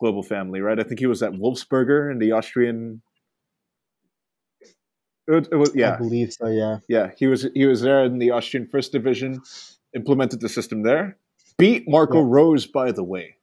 global 0.00 0.22
family. 0.22 0.60
Right? 0.60 0.80
I 0.80 0.82
think 0.82 0.98
he 0.98 1.06
was 1.06 1.22
at 1.22 1.32
Wolfsberger 1.32 2.10
in 2.10 2.18
the 2.18 2.32
Austrian. 2.32 3.02
It, 5.26 5.48
it 5.50 5.56
was, 5.56 5.72
yeah, 5.74 5.94
I 5.94 5.96
believe 5.96 6.32
so. 6.32 6.48
Yeah, 6.48 6.78
yeah. 6.88 7.10
He 7.16 7.26
was 7.26 7.46
he 7.54 7.66
was 7.66 7.80
there 7.80 8.04
in 8.04 8.18
the 8.18 8.30
Austrian 8.30 8.66
First 8.66 8.92
Division, 8.92 9.40
implemented 9.94 10.40
the 10.40 10.48
system 10.48 10.82
there. 10.82 11.16
Beat 11.56 11.88
Marco 11.88 12.18
yeah. 12.18 12.28
Rose, 12.28 12.66
by 12.66 12.92
the 12.92 13.04
way, 13.04 13.36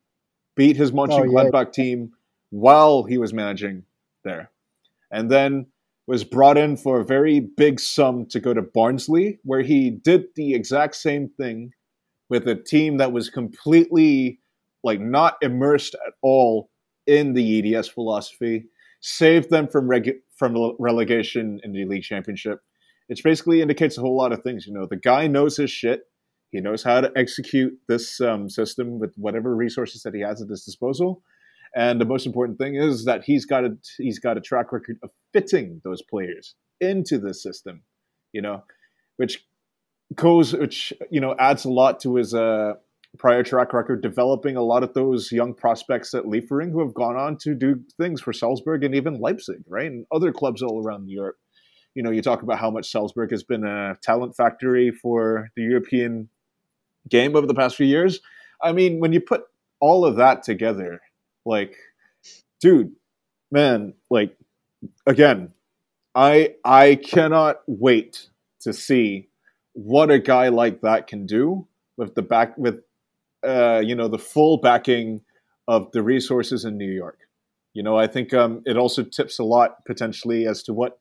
beat 0.56 0.78
his 0.78 0.92
Mönchengladbach 0.92 1.54
oh, 1.54 1.60
yeah. 1.60 1.72
team 1.72 2.12
while 2.50 3.04
he 3.04 3.18
was 3.18 3.34
managing 3.34 3.84
there, 4.24 4.52
and 5.12 5.32
then 5.32 5.68
was 6.08 6.24
brought 6.24 6.58
in 6.58 6.76
for 6.78 7.00
a 7.00 7.06
very 7.06 7.40
big 7.40 7.80
sum 7.80 8.26
to 8.28 8.40
go 8.40 8.54
to 8.54 8.62
Barnsley, 8.62 9.40
where 9.44 9.62
he 9.62 9.90
did 9.90 10.26
the 10.36 10.54
exact 10.54 10.96
same 10.96 11.30
thing 11.30 11.72
with 12.30 12.48
a 12.48 12.56
team 12.56 12.98
that 12.98 13.12
was 13.12 13.30
completely 13.30 14.40
like 14.84 15.00
not 15.00 15.38
immersed 15.42 15.96
at 16.06 16.14
all 16.22 16.70
in 17.08 17.34
the 17.34 17.76
EDS 17.76 17.88
philosophy, 17.88 18.66
saved 19.02 19.50
them 19.50 19.68
from 19.68 19.88
regu- 19.88 20.20
from 20.38 20.76
relegation 20.80 21.60
in 21.64 21.74
the 21.74 21.86
league 21.86 22.04
championship. 22.04 22.60
It 23.10 23.22
basically 23.24 23.62
indicates 23.62 23.98
a 23.98 24.02
whole 24.02 24.16
lot 24.16 24.32
of 24.32 24.42
things. 24.42 24.66
You 24.66 24.74
know, 24.74 24.88
the 24.90 24.96
guy 24.96 25.28
knows 25.28 25.58
his 25.58 25.70
shit. 25.70 26.04
He 26.52 26.62
knows 26.62 26.84
how 26.84 27.02
to 27.02 27.12
execute 27.16 27.74
this 27.88 28.22
um, 28.22 28.50
system 28.50 29.00
with 29.00 29.14
whatever 29.16 29.56
resources 29.56 30.04
that 30.04 30.14
he 30.14 30.22
has 30.22 30.42
at 30.42 30.50
his 30.50 30.64
disposal. 30.64 31.24
And 31.76 32.02
the 32.02 32.06
most 32.06 32.26
important 32.26 32.58
thing 32.58 32.76
is 32.76 33.06
that 33.06 33.24
he's 33.24 33.46
got 33.46 33.64
a 33.64 33.78
he's 33.98 34.20
got 34.20 34.38
a 34.38 34.42
track 34.42 34.72
record 34.72 34.98
of 35.04 35.12
fitting 35.34 35.82
those 35.84 36.02
players 36.02 36.56
into 36.82 37.18
the 37.18 37.34
system, 37.34 37.84
you 38.34 38.42
know, 38.42 38.64
which 39.18 39.46
goes 40.16 40.54
which 40.54 40.94
you 41.10 41.22
know 41.22 41.36
adds 41.40 41.64
a 41.64 41.70
lot 41.70 42.02
to 42.02 42.16
his 42.16 42.34
uh, 42.34 42.74
prior 43.18 43.44
track 43.44 43.74
record, 43.74 44.02
developing 44.02 44.56
a 44.56 44.62
lot 44.62 44.84
of 44.84 44.94
those 44.94 45.32
young 45.32 45.54
prospects 45.54 46.14
at 46.14 46.26
Liefering 46.26 46.72
who 46.72 46.80
have 46.80 46.94
gone 46.94 47.18
on 47.18 47.38
to 47.38 47.54
do 47.54 47.82
things 47.98 48.22
for 48.22 48.34
Salzburg 48.34 48.84
and 48.84 48.96
even 48.96 49.20
Leipzig, 49.20 49.64
right, 49.68 49.92
and 49.92 50.06
other 50.12 50.32
clubs 50.32 50.62
all 50.62 50.82
around 50.84 51.10
Europe. 51.10 51.38
You 51.94 52.04
know, 52.04 52.12
you 52.12 52.22
talk 52.22 52.42
about 52.42 52.60
how 52.60 52.72
much 52.72 52.90
Salzburg 52.90 53.32
has 53.32 53.44
been 53.44 53.66
a 53.66 53.98
talent 54.02 54.36
factory 54.36 54.92
for 54.92 55.50
the 55.56 55.64
European 55.64 56.30
game 57.10 57.36
over 57.36 57.46
the 57.46 57.54
past 57.54 57.76
few 57.76 57.86
years. 57.86 58.22
I 58.62 58.72
mean, 58.72 59.00
when 59.00 59.12
you 59.12 59.20
put 59.20 59.44
all 59.82 60.06
of 60.06 60.16
that 60.16 60.44
together, 60.44 61.02
like, 61.46 61.76
dude, 62.62 62.94
man, 63.52 63.94
like, 64.10 64.38
again, 65.06 65.52
I 66.16 66.56
I 66.64 66.96
cannot 66.96 67.62
wait 67.68 68.30
to 68.62 68.72
see 68.74 69.30
what 69.74 70.12
a 70.12 70.20
guy 70.20 70.50
like 70.50 70.82
that 70.82 71.08
can 71.08 71.26
do 71.26 71.68
with 71.98 72.16
the 72.16 72.22
back 72.22 72.58
with 72.58 72.82
uh, 73.46 73.82
you 73.84 73.96
know 73.96 74.08
the 74.08 74.20
full 74.20 74.58
backing 74.58 75.22
of 75.68 75.92
the 75.92 76.04
resources 76.04 76.66
in 76.66 76.78
New 76.78 76.92
York. 76.92 77.20
You 77.74 77.84
know, 77.84 77.98
I 77.98 78.08
think 78.08 78.34
um, 78.34 78.62
it 78.66 78.78
also 78.78 79.04
tips 79.04 79.40
a 79.40 79.44
lot 79.44 79.86
potentially 79.86 80.46
as 80.46 80.62
to 80.64 80.74
what 80.74 80.98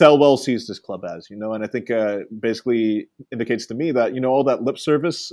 Thelwell 0.00 0.38
sees 0.38 0.66
this 0.66 0.78
club 0.78 1.04
as. 1.04 1.28
You 1.30 1.36
know, 1.36 1.52
and 1.52 1.64
I 1.64 1.66
think 1.66 1.90
uh, 1.90 2.20
basically 2.40 3.08
indicates 3.32 3.66
to 3.66 3.74
me 3.74 3.92
that 3.92 4.14
you 4.14 4.20
know 4.20 4.30
all 4.30 4.44
that 4.44 4.62
lip 4.62 4.78
service, 4.78 5.32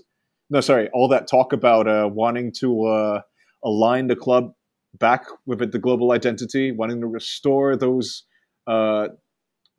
no, 0.49 0.61
sorry, 0.61 0.89
all 0.93 1.07
that 1.09 1.27
talk 1.27 1.53
about 1.53 1.87
uh, 1.87 2.09
wanting 2.11 2.51
to 2.59 2.85
uh, 2.85 3.21
align 3.63 4.07
the 4.07 4.15
club 4.15 4.53
back 4.99 5.25
with 5.45 5.71
the 5.71 5.79
global 5.79 6.11
identity, 6.11 6.71
wanting 6.71 7.01
to 7.01 7.07
restore 7.07 7.75
those 7.75 8.23
uh, 8.67 9.07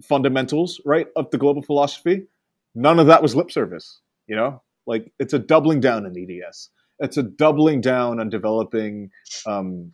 fundamentals, 0.02 0.80
right, 0.84 1.06
of 1.16 1.30
the 1.30 1.38
global 1.38 1.62
philosophy. 1.62 2.26
None 2.74 2.98
of 2.98 3.06
that 3.06 3.22
was 3.22 3.34
lip 3.34 3.50
service, 3.50 4.00
you 4.26 4.36
know. 4.36 4.62
Like 4.86 5.12
it's 5.18 5.32
a 5.32 5.38
doubling 5.38 5.80
down 5.80 6.06
in 6.06 6.16
EDS. 6.16 6.70
It's 6.98 7.16
a 7.16 7.22
doubling 7.22 7.80
down 7.80 8.20
on 8.20 8.30
developing 8.30 9.10
um, 9.46 9.92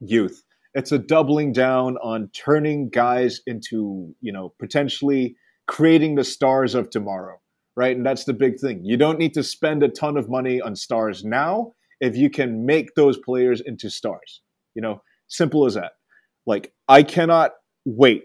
youth. 0.00 0.42
It's 0.74 0.92
a 0.92 0.98
doubling 0.98 1.52
down 1.52 1.96
on 1.98 2.30
turning 2.32 2.90
guys 2.90 3.40
into, 3.46 4.14
you 4.20 4.32
know, 4.32 4.54
potentially 4.60 5.36
creating 5.66 6.14
the 6.14 6.24
stars 6.24 6.74
of 6.74 6.90
tomorrow, 6.90 7.40
right? 7.76 7.96
And 7.96 8.06
that's 8.06 8.24
the 8.24 8.32
big 8.32 8.58
thing. 8.60 8.84
You 8.84 8.96
don't 8.96 9.18
need 9.18 9.34
to 9.34 9.42
spend 9.42 9.82
a 9.82 9.88
ton 9.88 10.16
of 10.16 10.28
money 10.28 10.60
on 10.60 10.76
stars 10.76 11.24
now 11.24 11.72
if 12.00 12.16
you 12.16 12.30
can 12.30 12.64
make 12.64 12.94
those 12.94 13.18
players 13.18 13.60
into 13.60 13.90
stars. 13.90 14.42
You 14.74 14.82
know, 14.82 15.02
simple 15.28 15.66
as 15.66 15.74
that. 15.74 15.92
Like 16.46 16.72
I 16.88 17.02
cannot 17.02 17.52
wait. 17.84 18.24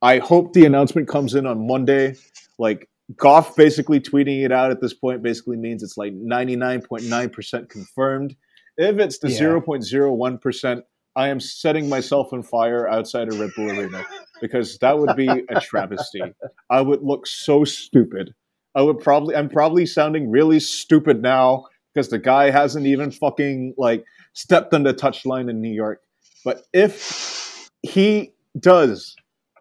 I 0.00 0.18
hope 0.18 0.52
the 0.52 0.66
announcement 0.66 1.08
comes 1.08 1.34
in 1.34 1.46
on 1.46 1.66
Monday. 1.66 2.16
Like 2.58 2.88
Goff 3.16 3.54
basically 3.56 4.00
tweeting 4.00 4.44
it 4.44 4.52
out 4.52 4.70
at 4.70 4.80
this 4.80 4.94
point 4.94 5.22
basically 5.22 5.56
means 5.56 5.82
it's 5.82 5.96
like 5.96 6.14
99.9% 6.14 7.68
confirmed. 7.68 8.36
If 8.76 8.98
it's 8.98 9.18
the 9.18 9.30
yeah. 9.30 9.40
0.01%, 9.40 10.82
I 11.16 11.28
am 11.28 11.38
setting 11.38 11.88
myself 11.88 12.32
on 12.32 12.42
fire 12.42 12.88
outside 12.88 13.28
of 13.28 13.38
Red 13.38 13.50
Bull 13.54 13.70
Arena 13.70 14.04
because 14.40 14.78
that 14.78 14.98
would 14.98 15.14
be 15.16 15.28
a 15.28 15.60
travesty. 15.60 16.22
I 16.70 16.80
would 16.80 17.02
look 17.02 17.26
so 17.26 17.64
stupid. 17.64 18.34
I 18.74 18.82
would 18.82 18.98
probably 18.98 19.36
I'm 19.36 19.48
probably 19.48 19.86
sounding 19.86 20.30
really 20.30 20.58
stupid 20.58 21.22
now 21.22 21.66
because 21.92 22.08
the 22.08 22.18
guy 22.18 22.50
hasn't 22.50 22.86
even 22.86 23.12
fucking 23.12 23.74
like 23.78 24.04
stepped 24.32 24.74
on 24.74 24.82
the 24.82 24.92
touchline 24.92 25.48
in 25.48 25.60
New 25.60 25.72
York. 25.72 26.00
But 26.44 26.62
if 26.72 27.70
he 27.82 28.32
does, 28.58 29.14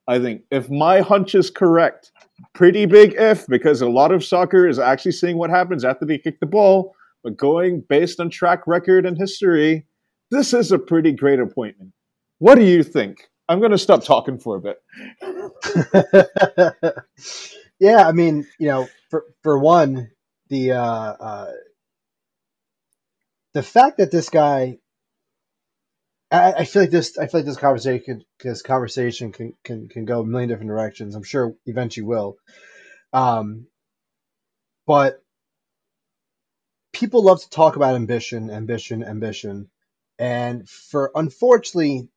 I 0.08 0.20
think 0.20 0.42
if 0.50 0.70
my 0.70 1.02
hunch 1.02 1.36
is 1.36 1.52
correct, 1.52 2.12
pretty 2.54 2.86
big 2.86 3.16
if 3.18 3.48
because 3.48 3.82
a 3.82 3.90
lot 3.90 4.12
of 4.12 4.24
soccer 4.24 4.68
is 4.68 4.80
actually 4.80 5.12
seeing 5.12 5.38
what 5.38 5.50
happens 5.50 5.86
after 5.86 6.06
they 6.06 6.18
kick 6.18 6.40
the 6.40 6.46
ball. 6.46 6.96
But 7.24 7.38
going 7.38 7.82
based 7.88 8.20
on 8.20 8.30
track 8.30 8.68
record 8.68 9.06
and 9.06 9.18
history, 9.18 9.86
this 10.32 10.54
is 10.54 10.72
a 10.72 10.80
pretty 10.80 11.14
great 11.14 11.40
appointment. 11.40 11.94
What 12.40 12.56
do 12.56 12.64
you 12.64 12.84
think? 12.84 13.30
I'm 13.48 13.60
going 13.60 13.72
to 13.72 13.78
stop 13.78 14.04
talking 14.04 14.38
for 14.38 14.58
a 14.58 14.62
bit. 14.62 14.78
yeah, 17.80 18.08
I 18.08 18.12
mean, 18.12 18.46
you 18.60 18.68
know, 18.68 18.88
for 19.10 19.26
for 19.42 19.60
one, 19.60 20.12
the 20.50 20.74
uh, 20.74 20.84
uh, 20.84 21.52
the 23.54 23.64
fact 23.64 23.98
that 23.98 24.12
this 24.12 24.30
guy, 24.30 24.80
I, 26.34 26.54
I, 26.54 26.66
feel 26.66 26.82
like 26.82 26.92
this, 26.92 27.18
I 27.18 27.28
feel 27.28 27.42
like 27.42 27.46
this 27.46 27.58
conversation, 27.58 28.26
this 28.42 28.64
conversation 28.64 29.32
can 29.32 29.54
can 29.64 29.88
can 29.88 30.06
go 30.06 30.22
a 30.22 30.26
million 30.26 30.50
different 30.50 30.70
directions. 30.70 31.16
I'm 31.16 31.24
sure 31.24 31.56
eventually 31.68 32.06
will, 32.06 32.38
um, 33.14 33.68
but 34.88 35.22
people 36.92 37.24
love 37.24 37.42
to 37.42 37.50
talk 37.50 37.76
about 37.76 37.96
ambition, 37.96 38.50
ambition, 38.50 39.04
ambition, 39.04 39.70
and 40.18 40.68
for 40.68 41.12
unfortunately 41.16 42.08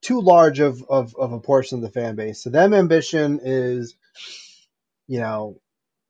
too 0.00 0.20
large 0.20 0.60
of, 0.60 0.82
of, 0.88 1.14
of 1.16 1.32
a 1.32 1.40
portion 1.40 1.78
of 1.78 1.82
the 1.82 1.90
fan 1.90 2.14
base. 2.16 2.42
So 2.42 2.50
them 2.50 2.72
ambition 2.72 3.40
is, 3.42 3.96
you 5.06 5.20
know, 5.20 5.60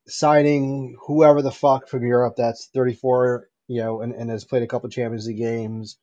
signing 0.06 0.96
whoever 1.06 1.42
the 1.42 1.50
fuck 1.50 1.88
from 1.88 2.04
Europe 2.04 2.34
that's 2.36 2.66
34, 2.74 3.48
you 3.66 3.80
know, 3.80 4.00
and, 4.00 4.12
and 4.14 4.30
has 4.30 4.44
played 4.44 4.62
a 4.62 4.66
couple 4.66 4.88
Champions 4.90 5.26
League 5.26 5.38
games, 5.38 5.98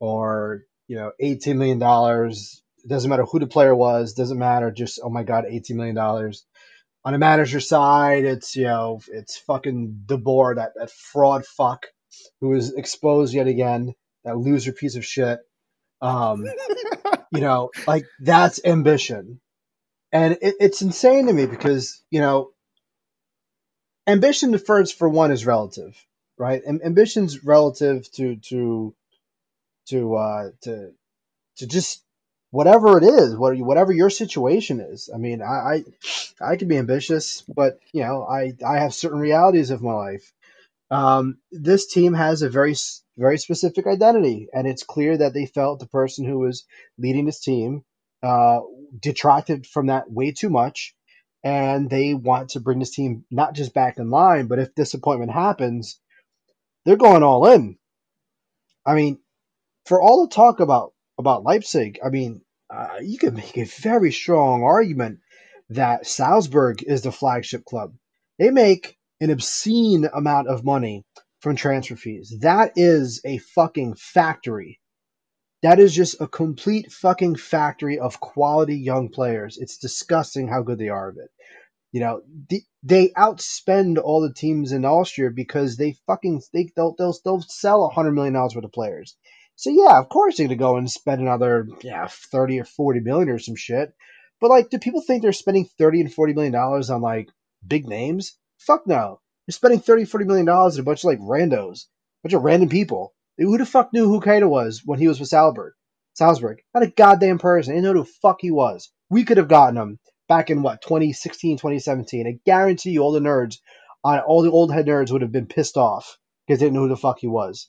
or 0.00 0.64
you 0.90 0.96
know, 0.96 1.12
18 1.20 1.56
million 1.56 1.78
dollars. 1.78 2.64
It 2.84 2.88
Doesn't 2.88 3.08
matter 3.08 3.24
who 3.24 3.38
the 3.38 3.46
player 3.46 3.72
was. 3.76 4.14
Doesn't 4.14 4.40
matter. 4.40 4.72
Just 4.72 4.98
oh 5.00 5.08
my 5.08 5.22
god, 5.22 5.44
18 5.48 5.76
million 5.76 5.94
dollars. 5.94 6.44
On 7.04 7.14
a 7.14 7.18
manager 7.18 7.60
side, 7.60 8.24
it's 8.24 8.56
you 8.56 8.64
know, 8.64 9.00
it's 9.06 9.38
fucking 9.38 10.02
De 10.06 10.18
Boer, 10.18 10.56
that 10.56 10.72
that 10.74 10.90
fraud 10.90 11.46
fuck, 11.46 11.86
who 12.40 12.54
is 12.54 12.74
exposed 12.74 13.32
yet 13.32 13.46
again. 13.46 13.94
That 14.24 14.36
loser 14.36 14.72
piece 14.72 14.96
of 14.96 15.04
shit. 15.04 15.38
Um, 16.02 16.44
you 17.32 17.40
know, 17.40 17.70
like 17.86 18.06
that's 18.18 18.60
ambition. 18.64 19.40
And 20.10 20.38
it, 20.42 20.56
it's 20.58 20.82
insane 20.82 21.28
to 21.28 21.32
me 21.32 21.46
because, 21.46 22.02
you 22.10 22.20
know, 22.20 22.50
ambition 24.08 24.58
first 24.58 24.98
for 24.98 25.08
one 25.08 25.30
is 25.30 25.46
relative, 25.46 25.96
right? 26.36 26.60
Ambition's 26.66 27.44
relative 27.44 28.10
to 28.14 28.34
to 28.48 28.92
to 29.90 30.16
uh 30.16 30.50
to 30.62 30.92
to 31.56 31.66
just 31.66 32.02
whatever 32.50 32.98
it 32.98 33.04
is, 33.04 33.36
whatever 33.36 33.92
your 33.92 34.10
situation 34.10 34.80
is. 34.80 35.08
I 35.14 35.18
mean, 35.18 35.42
I, 35.42 35.84
I 36.40 36.52
I 36.52 36.56
can 36.56 36.68
be 36.68 36.78
ambitious, 36.78 37.42
but 37.42 37.78
you 37.92 38.02
know, 38.02 38.24
I 38.24 38.54
I 38.66 38.78
have 38.78 38.94
certain 38.94 39.20
realities 39.20 39.70
of 39.70 39.82
my 39.82 39.92
life. 39.92 40.32
Um, 40.90 41.38
this 41.52 41.86
team 41.86 42.14
has 42.14 42.42
a 42.42 42.50
very 42.50 42.74
very 43.16 43.38
specific 43.38 43.86
identity, 43.86 44.48
and 44.52 44.66
it's 44.66 44.82
clear 44.82 45.16
that 45.18 45.34
they 45.34 45.46
felt 45.46 45.78
the 45.78 45.86
person 45.86 46.24
who 46.24 46.38
was 46.38 46.64
leading 46.98 47.26
this 47.26 47.40
team 47.40 47.84
uh, 48.22 48.60
detracted 49.00 49.66
from 49.66 49.86
that 49.86 50.10
way 50.10 50.32
too 50.32 50.50
much, 50.50 50.94
and 51.44 51.88
they 51.88 52.14
want 52.14 52.50
to 52.50 52.60
bring 52.60 52.80
this 52.80 52.94
team 52.94 53.24
not 53.30 53.54
just 53.54 53.74
back 53.74 53.98
in 53.98 54.10
line, 54.10 54.46
but 54.46 54.58
if 54.58 54.74
disappointment 54.74 55.30
happens, 55.30 56.00
they're 56.84 56.96
going 56.96 57.22
all 57.22 57.46
in. 57.46 57.76
I 58.84 58.94
mean, 58.94 59.18
for 59.90 60.00
all 60.00 60.24
the 60.24 60.32
talk 60.32 60.60
about 60.60 60.92
about 61.18 61.42
Leipzig, 61.42 61.98
I 62.04 62.10
mean, 62.10 62.42
uh, 62.72 62.98
you 63.02 63.18
can 63.18 63.34
make 63.34 63.58
a 63.58 63.64
very 63.64 64.12
strong 64.12 64.62
argument 64.62 65.18
that 65.70 66.06
Salzburg 66.06 66.84
is 66.84 67.02
the 67.02 67.10
flagship 67.10 67.64
club. 67.64 67.92
They 68.38 68.50
make 68.50 68.96
an 69.20 69.30
obscene 69.30 70.08
amount 70.14 70.46
of 70.46 70.64
money 70.64 71.02
from 71.40 71.56
transfer 71.56 71.96
fees. 71.96 72.32
That 72.40 72.74
is 72.76 73.20
a 73.24 73.38
fucking 73.38 73.96
factory. 73.96 74.78
That 75.62 75.80
is 75.80 75.92
just 75.92 76.20
a 76.20 76.28
complete 76.28 76.92
fucking 76.92 77.34
factory 77.34 77.98
of 77.98 78.20
quality 78.20 78.76
young 78.76 79.08
players. 79.08 79.58
It's 79.58 79.76
disgusting 79.76 80.46
how 80.46 80.62
good 80.62 80.78
they 80.78 80.88
are 80.88 81.08
of 81.08 81.16
it. 81.16 81.30
You 81.90 82.02
know, 82.02 82.22
the, 82.48 82.62
they 82.84 83.08
outspend 83.08 83.98
all 83.98 84.20
the 84.20 84.32
teams 84.32 84.70
in 84.70 84.84
Austria 84.84 85.30
because 85.34 85.76
they 85.76 85.96
fucking 86.06 86.42
they 86.52 86.70
they'll 86.76 86.94
they'll, 86.96 87.16
they'll 87.24 87.42
sell 87.42 87.84
a 87.84 87.88
hundred 87.88 88.12
million 88.12 88.34
dollars 88.34 88.54
worth 88.54 88.64
of 88.64 88.70
players. 88.70 89.16
So 89.60 89.68
yeah, 89.68 89.98
of 89.98 90.08
course 90.08 90.38
they're 90.38 90.46
gonna 90.46 90.56
go 90.56 90.78
and 90.78 90.90
spend 90.90 91.20
another 91.20 91.68
yeah 91.82 92.08
thirty 92.08 92.58
or 92.58 92.64
forty 92.64 93.00
million 93.00 93.28
or 93.28 93.38
some 93.38 93.56
shit. 93.56 93.92
But 94.40 94.48
like, 94.48 94.70
do 94.70 94.78
people 94.78 95.02
think 95.02 95.20
they're 95.20 95.34
spending 95.34 95.66
thirty 95.78 96.00
and 96.00 96.10
forty 96.10 96.32
million 96.32 96.54
dollars 96.54 96.88
on 96.88 97.02
like 97.02 97.28
big 97.66 97.86
names? 97.86 98.38
Fuck 98.56 98.86
no. 98.86 99.20
You're 99.46 99.52
spending 99.52 99.80
30, 99.80 100.06
40 100.06 100.24
million 100.24 100.46
dollars 100.46 100.76
on 100.76 100.80
a 100.80 100.84
bunch 100.84 101.00
of 101.00 101.08
like 101.08 101.18
randos, 101.18 101.80
a 101.82 102.22
bunch 102.22 102.32
of 102.32 102.42
random 102.42 102.70
people. 102.70 103.12
Who 103.36 103.58
the 103.58 103.66
fuck 103.66 103.92
knew 103.92 104.06
who 104.06 104.22
Keita 104.22 104.48
was 104.48 104.80
when 104.82 104.98
he 104.98 105.08
was 105.08 105.20
with 105.20 105.28
Salzburg? 105.28 105.74
Salzburg. 106.14 106.62
Not 106.72 106.84
a 106.84 106.90
goddamn 106.90 107.38
person. 107.38 107.74
They 107.74 107.82
didn't 107.82 107.94
know 107.94 108.00
who 108.00 108.06
the 108.06 108.12
fuck 108.22 108.38
he 108.40 108.50
was. 108.50 108.90
We 109.10 109.24
could 109.24 109.36
have 109.36 109.48
gotten 109.48 109.76
him 109.76 109.98
back 110.26 110.48
in 110.48 110.62
what 110.62 110.80
2016, 110.80 111.58
2017. 111.58 112.26
I 112.26 112.40
guarantee 112.46 112.92
you, 112.92 113.02
all 113.02 113.12
the 113.12 113.20
nerds, 113.20 113.58
uh, 114.04 114.22
all 114.26 114.40
the 114.40 114.50
old 114.50 114.72
head 114.72 114.86
nerds 114.86 115.10
would 115.10 115.20
have 115.20 115.32
been 115.32 115.48
pissed 115.48 115.76
off 115.76 116.16
because 116.46 116.60
they 116.60 116.66
didn't 116.66 116.76
know 116.76 116.82
who 116.82 116.88
the 116.88 116.96
fuck 116.96 117.18
he 117.18 117.26
was. 117.26 117.68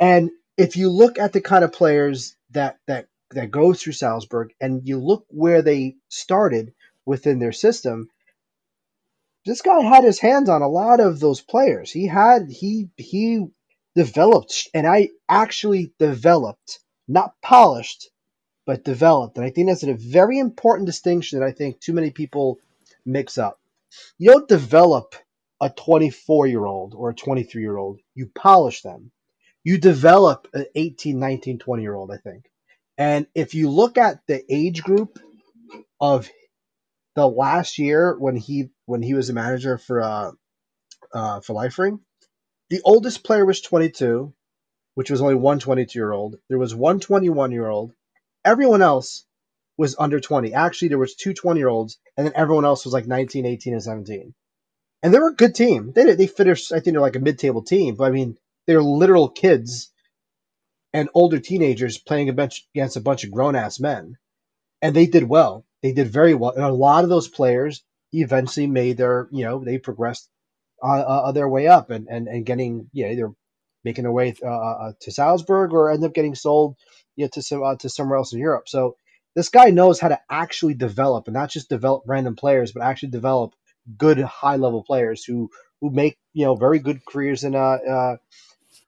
And 0.00 0.30
if 0.56 0.76
you 0.76 0.90
look 0.90 1.18
at 1.18 1.32
the 1.32 1.40
kind 1.40 1.64
of 1.64 1.72
players 1.72 2.36
that 2.50 2.78
that 2.86 3.08
that 3.30 3.50
go 3.50 3.72
through 3.72 3.94
Salzburg, 3.94 4.52
and 4.60 4.86
you 4.86 4.98
look 4.98 5.26
where 5.28 5.62
they 5.62 5.96
started 6.08 6.72
within 7.04 7.38
their 7.38 7.52
system, 7.52 8.08
this 9.44 9.62
guy 9.62 9.80
had 9.80 10.04
his 10.04 10.20
hands 10.20 10.48
on 10.48 10.62
a 10.62 10.68
lot 10.68 11.00
of 11.00 11.20
those 11.20 11.40
players. 11.40 11.90
He 11.90 12.06
had 12.06 12.48
he 12.50 12.88
he 12.96 13.46
developed, 13.94 14.68
and 14.74 14.86
I 14.86 15.10
actually 15.28 15.92
developed, 15.98 16.80
not 17.08 17.34
polished, 17.42 18.10
but 18.66 18.84
developed. 18.84 19.36
And 19.36 19.44
I 19.44 19.50
think 19.50 19.68
that's 19.68 19.82
a 19.82 19.94
very 19.94 20.38
important 20.38 20.86
distinction 20.86 21.38
that 21.38 21.46
I 21.46 21.52
think 21.52 21.80
too 21.80 21.92
many 21.92 22.10
people 22.10 22.58
mix 23.04 23.38
up. 23.38 23.60
You 24.18 24.32
don't 24.32 24.48
develop 24.48 25.14
a 25.60 25.70
24 25.70 26.46
year 26.46 26.64
old 26.64 26.94
or 26.94 27.10
a 27.10 27.14
23 27.14 27.62
year 27.62 27.76
old. 27.76 28.00
You 28.14 28.30
polish 28.34 28.82
them. 28.82 29.10
You 29.64 29.78
develop 29.78 30.46
an 30.52 30.66
18, 30.74 31.18
19, 31.18 31.58
20 31.58 31.82
year 31.82 31.94
old, 31.94 32.10
I 32.12 32.18
think. 32.18 32.44
And 32.98 33.26
if 33.34 33.54
you 33.54 33.70
look 33.70 33.98
at 33.98 34.20
the 34.28 34.44
age 34.52 34.82
group 34.82 35.18
of 36.00 36.30
the 37.16 37.26
last 37.26 37.78
year 37.78 38.16
when 38.18 38.36
he 38.36 38.70
when 38.86 39.02
he 39.02 39.14
was 39.14 39.30
a 39.30 39.32
manager 39.32 39.78
for 39.78 40.02
uh, 40.02 40.30
uh, 41.12 41.40
for 41.40 41.54
Liefering, 41.54 42.00
the 42.70 42.82
oldest 42.84 43.24
player 43.24 43.44
was 43.44 43.60
22, 43.60 44.32
which 44.94 45.10
was 45.10 45.20
only 45.20 45.34
one 45.34 45.58
22 45.58 45.98
year 45.98 46.12
old. 46.12 46.36
There 46.48 46.58
was 46.58 46.74
one 46.74 47.00
21 47.00 47.52
year 47.52 47.68
old. 47.68 47.92
Everyone 48.44 48.82
else 48.82 49.24
was 49.76 49.96
under 49.98 50.20
20. 50.20 50.52
Actually, 50.52 50.88
there 50.88 50.98
was 50.98 51.14
two 51.14 51.32
20 51.32 51.58
year 51.58 51.68
olds, 51.68 51.98
and 52.16 52.26
then 52.26 52.34
everyone 52.36 52.64
else 52.64 52.84
was 52.84 52.94
like 52.94 53.06
19, 53.06 53.46
18, 53.46 53.72
and 53.72 53.82
17. 53.82 54.34
And 55.02 55.12
they 55.12 55.18
were 55.18 55.30
a 55.30 55.34
good 55.34 55.54
team. 55.54 55.92
They 55.94 56.14
they 56.14 56.26
finished. 56.26 56.72
I 56.72 56.80
think 56.80 56.94
they're 56.94 57.00
like 57.00 57.16
a 57.16 57.20
mid 57.20 57.38
table 57.38 57.62
team, 57.62 57.94
but 57.94 58.04
I 58.04 58.10
mean 58.10 58.36
they're 58.66 58.82
literal 58.82 59.28
kids 59.28 59.90
and 60.92 61.08
older 61.14 61.40
teenagers 61.40 61.98
playing 61.98 62.28
a 62.28 62.32
bunch 62.32 62.66
against 62.74 62.96
a 62.96 63.00
bunch 63.00 63.24
of 63.24 63.30
grown 63.30 63.56
ass 63.56 63.80
men, 63.80 64.16
and 64.80 64.94
they 64.94 65.06
did 65.06 65.24
well. 65.24 65.64
They 65.82 65.92
did 65.92 66.08
very 66.08 66.34
well, 66.34 66.52
and 66.52 66.64
a 66.64 66.72
lot 66.72 67.04
of 67.04 67.10
those 67.10 67.28
players 67.28 67.82
eventually 68.12 68.66
made 68.66 68.96
their, 68.96 69.28
you 69.32 69.44
know, 69.44 69.62
they 69.64 69.78
progressed 69.78 70.28
uh, 70.82 71.00
uh, 71.00 71.32
their 71.32 71.48
way 71.48 71.66
up 71.66 71.90
and, 71.90 72.06
and, 72.08 72.28
and 72.28 72.46
getting, 72.46 72.88
you 72.92 73.04
know, 73.04 73.10
either 73.10 73.32
making 73.84 74.04
their 74.04 74.12
way 74.12 74.34
uh, 74.42 74.48
uh, 74.48 74.78
uh, 74.80 74.92
to 75.00 75.12
Salzburg 75.12 75.72
or 75.72 75.90
end 75.90 76.04
up 76.04 76.14
getting 76.14 76.34
sold, 76.34 76.76
you 77.16 77.24
know, 77.24 77.28
to 77.32 77.42
some 77.42 77.62
uh, 77.62 77.76
to 77.76 77.88
somewhere 77.88 78.18
else 78.18 78.32
in 78.32 78.38
Europe. 78.38 78.68
So 78.68 78.96
this 79.34 79.48
guy 79.48 79.70
knows 79.70 80.00
how 80.00 80.08
to 80.08 80.20
actually 80.30 80.74
develop 80.74 81.26
and 81.26 81.34
not 81.34 81.50
just 81.50 81.68
develop 81.68 82.04
random 82.06 82.36
players, 82.36 82.72
but 82.72 82.82
actually 82.82 83.10
develop 83.10 83.54
good 83.98 84.18
high 84.18 84.56
level 84.56 84.82
players 84.82 85.24
who 85.24 85.50
who 85.80 85.90
make 85.90 86.16
you 86.32 86.46
know 86.46 86.54
very 86.54 86.78
good 86.78 87.04
careers 87.04 87.44
in 87.44 87.54
uh, 87.54 87.58
uh 87.58 88.16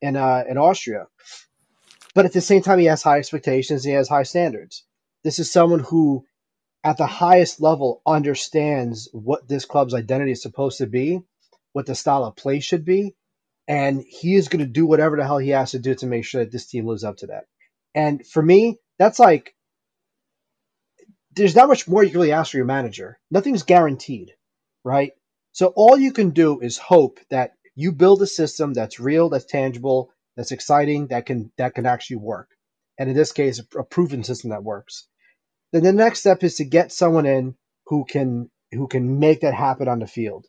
in 0.01 0.16
uh, 0.16 0.44
in 0.49 0.59
Austria. 0.59 1.07
But 2.14 2.26
at 2.26 2.32
the 2.32 2.40
same 2.40 2.62
time, 2.62 2.78
he 2.78 2.86
has 2.86 3.03
high 3.03 3.18
expectations. 3.18 3.84
He 3.84 3.92
has 3.92 4.09
high 4.09 4.24
standards. 4.24 4.84
This 5.24 5.38
is 5.38 5.53
someone 5.53 5.80
who, 5.80 6.24
at 6.84 6.97
the 6.97 7.07
highest 7.07 7.61
level, 7.61 8.03
understands 8.07 9.09
what 9.12 9.49
this 9.49 9.64
club's 9.64 9.94
identity 9.94 10.32
is 10.32 10.42
supposed 10.42 10.78
to 10.78 10.86
be, 10.86 11.22
what 11.72 11.86
the 11.86 11.94
style 11.94 12.24
of 12.24 12.36
play 12.36 12.61
should 12.61 12.84
be, 12.84 13.14
and 13.68 14.03
he 14.09 14.34
is 14.34 14.49
going 14.49 14.64
to 14.64 14.70
do 14.70 14.86
whatever 14.86 15.16
the 15.16 15.24
hell 15.24 15.38
he 15.38 15.51
has 15.51 15.72
to 15.72 15.78
do 15.78 15.94
to 15.97 16.07
make 16.07 16.24
sure 16.24 16.44
that 16.44 16.53
this 16.53 16.66
team 16.66 16.86
lives 16.86 17.05
up 17.05 17.18
to 17.18 17.28
that. 17.28 17.47
And 17.94 18.26
for 18.26 18.42
me, 18.42 18.78
that's 18.99 19.18
like 19.18 19.55
there's 21.32 21.57
not 21.57 21.68
much 21.68 21.88
more 21.88 22.03
you 22.03 22.11
can 22.11 22.20
really 22.20 22.32
ask 22.32 22.53
for 22.53 22.57
your 22.59 22.66
manager. 22.66 23.18
Nothing's 23.30 23.62
guaranteed, 23.62 24.32
right? 24.84 25.12
So 25.53 25.72
all 25.76 25.99
you 25.99 26.12
can 26.12 26.30
do 26.30 26.61
is 26.61 26.78
hope 26.78 27.20
that 27.30 27.53
you 27.77 27.93
build 27.93 28.22
a 28.22 28.27
system 28.27 28.72
that's 28.74 28.99
real, 28.99 29.29
that's 29.29 29.45
tangible, 29.45 30.11
that's 30.37 30.51
exciting, 30.53 31.09
that 31.09 31.27
can 31.27 31.53
that 31.59 31.74
can 31.74 31.87
actually 31.87 32.16
work. 32.16 32.49
And 32.99 33.09
in 33.11 33.14
this 33.14 33.33
case, 33.33 33.61
a 33.79 33.85
proven 33.85 34.24
system 34.24 34.51
that 34.51 34.64
works. 34.64 35.07
Then 35.72 35.83
the 35.83 35.93
next 35.93 36.20
step 36.20 36.43
is 36.43 36.57
to 36.57 36.64
get 36.64 36.91
someone 36.91 37.27
in 37.27 37.55
who 37.87 38.05
can 38.05 38.51
who 38.72 38.89
can 38.89 39.18
make 39.18 39.43
that 39.43 39.55
happen 39.55 39.89
on 39.89 40.01
the 40.01 40.07
field. 40.07 40.47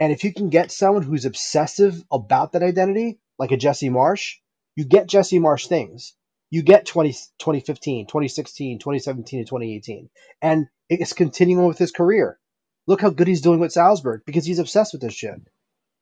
And 0.00 0.12
if 0.12 0.24
you 0.24 0.32
can 0.32 0.50
get 0.50 0.72
someone 0.72 1.02
who's 1.02 1.24
obsessive 1.24 2.02
about 2.10 2.52
that 2.52 2.62
identity, 2.62 3.20
like 3.38 3.52
a 3.52 3.56
Jesse 3.56 3.88
Marsch, 3.88 4.34
you 4.76 4.84
get 4.84 5.06
Jesse 5.06 5.38
Marsch 5.38 5.68
things. 5.68 6.14
You 6.50 6.62
get 6.62 6.86
20, 6.86 7.12
2015, 7.38 8.06
2016, 8.06 8.78
2017, 8.78 9.40
and 9.40 9.46
2018. 9.46 10.10
And 10.42 10.66
it's 10.88 11.12
continuing 11.12 11.66
with 11.66 11.78
his 11.78 11.90
career. 11.90 12.38
Look 12.86 13.00
how 13.00 13.10
good 13.10 13.28
he's 13.28 13.40
doing 13.40 13.60
with 13.60 13.72
Salzburg 13.72 14.22
because 14.26 14.44
he's 14.44 14.58
obsessed 14.58 14.92
with 14.92 15.02
this 15.02 15.14
shit. 15.14 15.40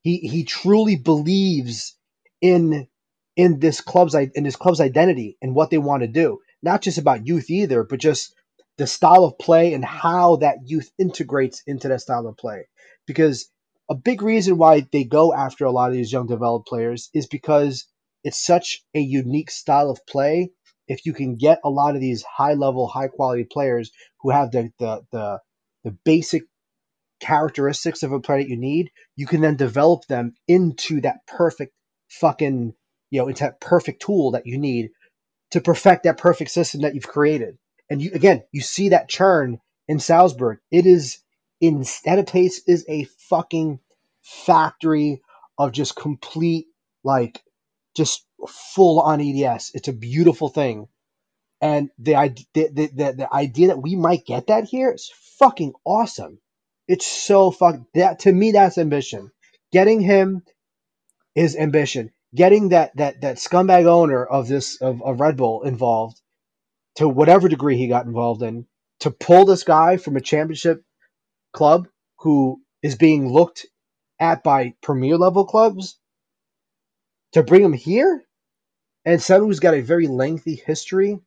He 0.02 0.18
he 0.18 0.44
truly 0.44 0.96
believes 0.96 1.96
in 2.42 2.88
in 3.36 3.60
this 3.60 3.82
club's 3.82 4.14
in 4.16 4.44
this 4.44 4.56
club's 4.56 4.80
identity 4.80 5.38
and 5.42 5.54
what 5.54 5.70
they 5.70 5.78
want 5.78 6.02
to 6.02 6.08
do. 6.08 6.40
Not 6.62 6.82
just 6.82 6.98
about 6.98 7.26
youth 7.26 7.50
either, 7.50 7.84
but 7.84 8.00
just 8.00 8.34
the 8.78 8.88
style 8.88 9.24
of 9.24 9.38
play 9.38 9.74
and 9.74 9.84
how 9.84 10.36
that 10.38 10.58
youth 10.66 10.90
integrates 10.98 11.62
into 11.68 11.88
that 11.88 12.02
style 12.02 12.26
of 12.28 12.38
play. 12.38 12.68
Because 13.06 13.50
a 13.90 13.96
big 13.96 14.22
reason 14.22 14.58
why 14.58 14.86
they 14.92 15.04
go 15.04 15.34
after 15.34 15.66
a 15.66 15.72
lot 15.72 15.90
of 15.90 15.94
these 15.96 16.12
young 16.12 16.28
developed 16.28 16.68
players 16.68 17.10
is 17.14 17.26
because 17.26 17.86
it's 18.24 18.44
such 18.44 18.84
a 18.94 19.00
unique 19.00 19.50
style 19.50 19.90
of 19.90 20.06
play. 20.06 20.50
If 20.88 21.06
you 21.06 21.14
can 21.14 21.36
get 21.36 21.60
a 21.64 21.70
lot 21.70 21.96
of 21.96 22.02
these 22.02 22.24
high 22.24 22.54
level, 22.54 22.88
high 22.88 23.08
quality 23.08 23.44
players 23.50 23.92
who 24.22 24.30
have 24.30 24.52
the 24.52 24.72
the 24.78 25.02
the, 25.12 25.40
the 25.84 25.92
basic 26.06 26.44
characteristics 27.22 28.02
of 28.02 28.12
a 28.12 28.20
player 28.20 28.42
that 28.42 28.50
you 28.50 28.56
need, 28.56 28.90
you 29.16 29.26
can 29.26 29.40
then 29.40 29.56
develop 29.56 30.06
them 30.06 30.34
into 30.46 31.00
that 31.00 31.26
perfect 31.26 31.72
fucking 32.08 32.74
you 33.10 33.20
know 33.20 33.28
into 33.28 33.44
that 33.44 33.60
perfect 33.60 34.02
tool 34.02 34.32
that 34.32 34.46
you 34.46 34.58
need 34.58 34.90
to 35.50 35.60
perfect 35.60 36.02
that 36.02 36.18
perfect 36.18 36.50
system 36.50 36.82
that 36.82 36.94
you've 36.94 37.08
created. 37.08 37.56
And 37.88 38.02
you 38.02 38.10
again, 38.12 38.42
you 38.52 38.60
see 38.60 38.90
that 38.90 39.08
churn 39.08 39.60
in 39.88 39.98
Salzburg. 39.98 40.58
It 40.70 40.84
is 40.86 41.18
in 41.60 41.84
pace 42.26 42.60
is 42.66 42.84
a 42.88 43.04
fucking 43.30 43.78
factory 44.22 45.22
of 45.56 45.72
just 45.72 45.94
complete 45.94 46.66
like 47.04 47.40
just 47.96 48.26
full 48.48 49.00
on 49.00 49.20
EDS. 49.20 49.70
It's 49.74 49.88
a 49.88 49.92
beautiful 49.92 50.48
thing. 50.48 50.88
And 51.60 51.90
the, 51.98 52.34
the, 52.54 52.68
the, 52.72 53.14
the, 53.18 53.28
idea 53.32 53.68
that 53.68 53.80
we 53.80 53.94
might 53.94 54.26
get 54.26 54.48
that 54.48 54.64
here 54.64 54.90
is 54.90 55.12
fucking 55.38 55.74
awesome. 55.84 56.40
It's 56.92 57.06
so 57.06 57.50
fuck 57.52 57.76
that 57.94 58.20
to 58.20 58.32
me 58.32 58.52
that's 58.52 58.78
ambition. 58.78 59.32
Getting 59.72 60.00
him 60.02 60.42
is 61.34 61.56
ambition. 61.56 62.12
Getting 62.34 62.70
that 62.70 62.96
that 62.96 63.22
that 63.22 63.36
scumbag 63.36 63.86
owner 63.86 64.24
of 64.24 64.48
this 64.48 64.80
of, 64.82 65.02
of 65.02 65.20
Red 65.20 65.36
Bull 65.38 65.62
involved 65.64 66.20
to 66.96 67.08
whatever 67.08 67.48
degree 67.48 67.78
he 67.78 67.88
got 67.88 68.06
involved 68.06 68.42
in 68.42 68.66
to 69.00 69.12
pull 69.12 69.46
this 69.46 69.64
guy 69.64 69.98
from 69.98 70.16
a 70.16 70.22
championship 70.22 70.84
club 71.54 71.88
who 72.20 72.62
is 72.82 72.96
being 72.96 73.32
looked 73.32 73.66
at 74.20 74.44
by 74.44 74.74
premier 74.82 75.18
level 75.18 75.46
clubs 75.46 75.98
to 77.32 77.42
bring 77.42 77.64
him 77.64 77.72
here 77.74 78.24
and 79.04 79.22
someone 79.22 79.48
who's 79.50 79.60
got 79.60 79.74
a 79.74 79.82
very 79.82 80.08
lengthy 80.08 80.56
history 80.56 81.20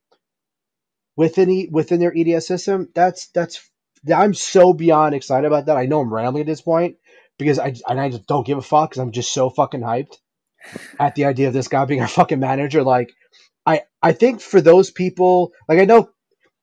within 1.18 1.50
e- 1.52 1.70
within 1.72 2.00
their 2.02 2.14
EDS 2.18 2.48
system 2.48 2.90
that's 2.96 3.28
that's 3.30 3.70
I'm 4.14 4.34
so 4.34 4.74
beyond 4.74 5.16
excited 5.16 5.48
about 5.48 5.68
that. 5.68 5.78
I 5.78 5.86
know 5.86 6.02
I'm 6.02 6.14
rambling 6.14 6.42
at 6.42 6.48
this 6.48 6.62
point 6.62 6.98
because 7.38 7.60
I 7.60 7.74
and 7.88 8.00
I 8.00 8.10
just 8.10 8.28
don't 8.28 8.46
give 8.46 8.58
a 8.58 8.62
fuck 8.62 8.92
because 8.92 9.02
I'm 9.02 9.12
just 9.12 9.34
so 9.34 9.50
fucking 9.50 9.82
hyped 9.82 10.18
at 11.00 11.16
the 11.16 11.26
idea 11.26 11.48
of 11.48 11.54
this 11.54 11.68
guy 11.68 11.86
being 11.86 12.02
our 12.02 12.08
fucking 12.08 12.40
manager. 12.40 12.84
Like 12.84 13.14
I 13.66 13.82
I 14.02 14.14
think 14.14 14.42
for 14.42 14.62
those 14.62 14.92
people 14.92 15.52
like 15.68 15.80
I 15.80 15.86
know 15.86 16.10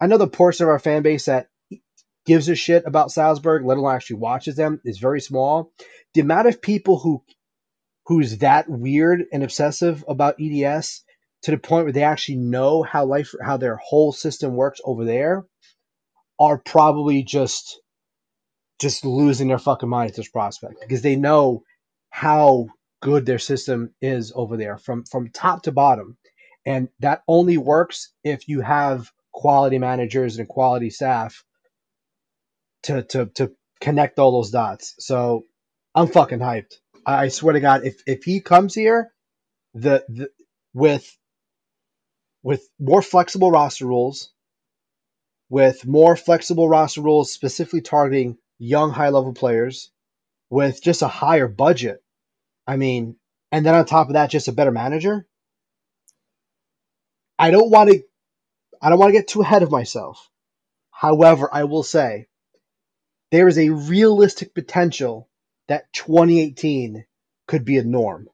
I 0.00 0.06
know 0.06 0.18
the 0.18 0.28
portion 0.28 0.64
of 0.64 0.70
our 0.70 0.78
fan 0.78 1.02
base 1.02 1.26
that 1.26 1.48
gives 2.24 2.48
a 2.48 2.54
shit 2.54 2.84
about 2.86 3.10
Salzburg, 3.10 3.64
let 3.64 3.78
alone 3.78 3.94
actually 3.94 4.16
watches 4.16 4.56
them, 4.56 4.80
is 4.84 4.98
very 4.98 5.20
small. 5.20 5.72
The 6.14 6.20
amount 6.20 6.48
of 6.48 6.62
people 6.62 6.98
who 6.98 7.22
who's 8.06 8.38
that 8.38 8.68
weird 8.68 9.24
and 9.32 9.42
obsessive 9.42 10.04
about 10.08 10.36
EDS 10.40 11.04
to 11.42 11.50
the 11.50 11.58
point 11.58 11.84
where 11.84 11.92
they 11.92 12.02
actually 12.02 12.36
know 12.36 12.82
how 12.82 13.04
life 13.04 13.32
how 13.42 13.56
their 13.56 13.76
whole 13.76 14.12
system 14.12 14.54
works 14.54 14.80
over 14.84 15.04
there 15.04 15.44
are 16.42 16.58
probably 16.58 17.24
just 17.24 17.80
just 18.80 19.04
losing 19.06 19.48
their 19.48 19.58
fucking 19.58 19.88
mind 19.90 20.10
at 20.10 20.16
this 20.16 20.28
prospect 20.28 20.80
because 20.80 21.02
they 21.02 21.16
know 21.16 21.64
how 22.10 22.68
good 23.02 23.26
their 23.26 23.40
system 23.40 23.94
is 24.02 24.32
over 24.36 24.56
there 24.58 24.78
from 24.78 25.04
from 25.04 25.30
top 25.30 25.62
to 25.64 25.72
bottom 25.72 26.18
and 26.66 26.88
that 27.00 27.22
only 27.28 27.58
works 27.58 28.12
if 28.24 28.48
you 28.48 28.62
have 28.62 29.10
quality 29.32 29.78
managers 29.78 30.38
and 30.38 30.48
quality 30.48 30.90
staff 30.90 31.36
to 32.84 33.04
to 33.04 33.26
to 33.36 33.52
connect 33.82 34.20
all 34.20 34.32
those 34.32 34.52
dots. 34.52 34.96
So 35.00 35.44
I'm 35.96 36.08
fucking 36.08 36.40
hyped. 36.40 36.76
I 37.06 37.28
swear 37.30 37.54
to 37.54 37.60
God, 37.60 37.86
if 37.86 38.02
if 38.06 38.24
he 38.24 38.40
comes 38.42 38.74
here, 38.76 39.12
the, 39.74 40.04
the 40.08 40.30
with 40.74 41.16
with 42.42 42.68
more 42.80 43.02
flexible 43.02 43.50
roster 43.52 43.86
rules, 43.86 44.32
with 45.52 45.86
more 45.86 46.16
flexible 46.16 46.66
roster 46.66 47.02
rules 47.02 47.30
specifically 47.30 47.82
targeting 47.82 48.38
young 48.58 48.90
high 48.90 49.10
level 49.10 49.34
players, 49.34 49.90
with 50.48 50.82
just 50.82 51.02
a 51.02 51.08
higher 51.08 51.46
budget. 51.46 52.02
I 52.66 52.76
mean, 52.76 53.16
and 53.50 53.66
then 53.66 53.74
on 53.74 53.84
top 53.84 54.06
of 54.06 54.14
that, 54.14 54.30
just 54.30 54.48
a 54.48 54.52
better 54.52 54.70
manager. 54.70 55.26
I 57.38 57.50
don't 57.50 57.70
want 57.70 57.90
to 57.90 58.02
I 58.80 58.88
don't 58.88 58.98
want 58.98 59.10
to 59.10 59.18
get 59.18 59.28
too 59.28 59.42
ahead 59.42 59.62
of 59.62 59.70
myself. 59.70 60.30
However, 60.90 61.50
I 61.52 61.64
will 61.64 61.82
say 61.82 62.28
there 63.30 63.46
is 63.46 63.58
a 63.58 63.68
realistic 63.68 64.54
potential 64.54 65.28
that 65.68 65.92
2018 65.92 67.04
could 67.46 67.66
be 67.66 67.76
a 67.76 67.84
norm. 67.84 68.26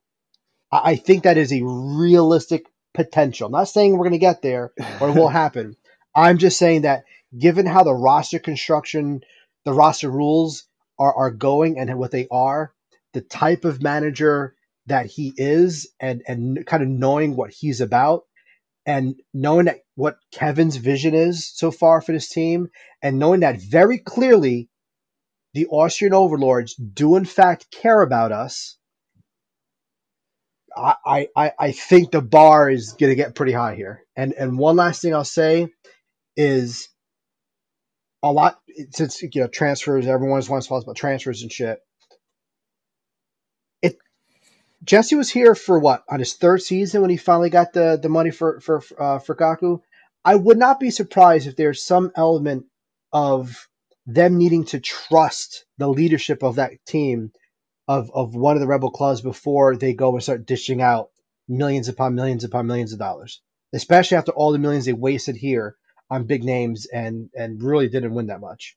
I 0.70 0.94
think 0.94 1.24
that 1.24 1.36
is 1.36 1.52
a 1.52 1.64
realistic 1.64 2.66
potential. 2.94 3.46
I'm 3.46 3.52
not 3.52 3.64
saying 3.64 3.92
we're 3.92 4.04
going 4.08 4.12
to 4.12 4.18
get 4.18 4.40
there 4.40 4.70
or 5.00 5.08
it 5.08 5.16
will 5.16 5.28
happen. 5.42 5.74
I'm 6.14 6.38
just 6.38 6.58
saying 6.58 6.82
that 6.82 7.04
given 7.38 7.66
how 7.66 7.84
the 7.84 7.94
roster 7.94 8.38
construction, 8.38 9.22
the 9.64 9.72
roster 9.72 10.10
rules 10.10 10.64
are, 10.98 11.14
are 11.14 11.30
going 11.30 11.78
and 11.78 11.98
what 11.98 12.10
they 12.10 12.28
are, 12.30 12.72
the 13.14 13.20
type 13.20 13.64
of 13.64 13.82
manager 13.82 14.54
that 14.86 15.06
he 15.06 15.32
is 15.36 15.88
and, 16.00 16.22
and 16.26 16.66
kind 16.66 16.82
of 16.82 16.88
knowing 16.88 17.36
what 17.36 17.50
he's 17.50 17.80
about 17.80 18.24
and 18.86 19.16
knowing 19.34 19.66
that 19.66 19.80
what 19.96 20.18
Kevin's 20.32 20.76
vision 20.76 21.14
is 21.14 21.46
so 21.54 21.70
far 21.70 22.00
for 22.00 22.12
this 22.12 22.28
team 22.28 22.68
and 23.02 23.18
knowing 23.18 23.40
that 23.40 23.60
very 23.60 23.98
clearly 23.98 24.68
the 25.54 25.66
Austrian 25.66 26.14
overlords 26.14 26.74
do 26.74 27.16
in 27.16 27.24
fact 27.24 27.70
care 27.70 28.02
about 28.02 28.32
us, 28.32 28.76
I, 30.76 31.28
I, 31.36 31.52
I 31.58 31.72
think 31.72 32.12
the 32.12 32.22
bar 32.22 32.70
is 32.70 32.92
going 32.92 33.10
to 33.10 33.16
get 33.16 33.34
pretty 33.34 33.52
high 33.52 33.74
here. 33.74 34.04
And 34.16 34.32
and 34.34 34.58
one 34.58 34.76
last 34.76 35.02
thing 35.02 35.14
I'll 35.14 35.24
say 35.24 35.68
is 36.38 36.88
a 38.22 38.32
lot 38.32 38.60
since 38.92 39.22
you 39.22 39.30
know 39.36 39.48
transfers. 39.48 40.06
Everyone 40.06 40.42
wants 40.48 40.68
about 40.70 40.96
transfers 40.96 41.42
and 41.42 41.52
shit. 41.52 41.80
It 43.82 43.98
Jesse 44.84 45.16
was 45.16 45.30
here 45.30 45.54
for 45.54 45.78
what 45.80 46.04
on 46.08 46.20
his 46.20 46.34
third 46.34 46.62
season 46.62 47.02
when 47.02 47.10
he 47.10 47.18
finally 47.18 47.50
got 47.50 47.74
the 47.74 47.98
the 48.00 48.08
money 48.08 48.30
for 48.30 48.60
for 48.60 48.82
uh, 48.98 49.18
for 49.18 49.36
Kaku. 49.36 49.80
I 50.24 50.36
would 50.36 50.58
not 50.58 50.80
be 50.80 50.90
surprised 50.90 51.48
if 51.48 51.56
there's 51.56 51.84
some 51.84 52.12
element 52.16 52.66
of 53.12 53.68
them 54.06 54.38
needing 54.38 54.64
to 54.66 54.80
trust 54.80 55.66
the 55.78 55.88
leadership 55.88 56.42
of 56.44 56.56
that 56.56 56.72
team 56.86 57.32
of, 57.88 58.10
of 58.14 58.34
one 58.34 58.56
of 58.56 58.60
the 58.60 58.66
Red 58.66 58.80
Bull 58.80 58.90
clubs 58.90 59.20
before 59.20 59.76
they 59.76 59.94
go 59.94 60.14
and 60.14 60.22
start 60.22 60.46
dishing 60.46 60.80
out 60.80 61.10
millions 61.48 61.88
upon 61.88 62.14
millions 62.14 62.44
upon 62.44 62.66
millions 62.66 62.92
of 62.92 62.98
dollars 62.98 63.42
especially 63.74 64.16
after 64.16 64.32
all 64.32 64.52
the 64.52 64.58
millions 64.58 64.84
they 64.86 64.92
wasted 64.92 65.36
here 65.36 65.76
on 66.10 66.24
big 66.24 66.44
names 66.44 66.86
and 66.86 67.30
and 67.34 67.62
really 67.62 67.88
didn't 67.88 68.14
win 68.14 68.26
that 68.28 68.40
much 68.40 68.76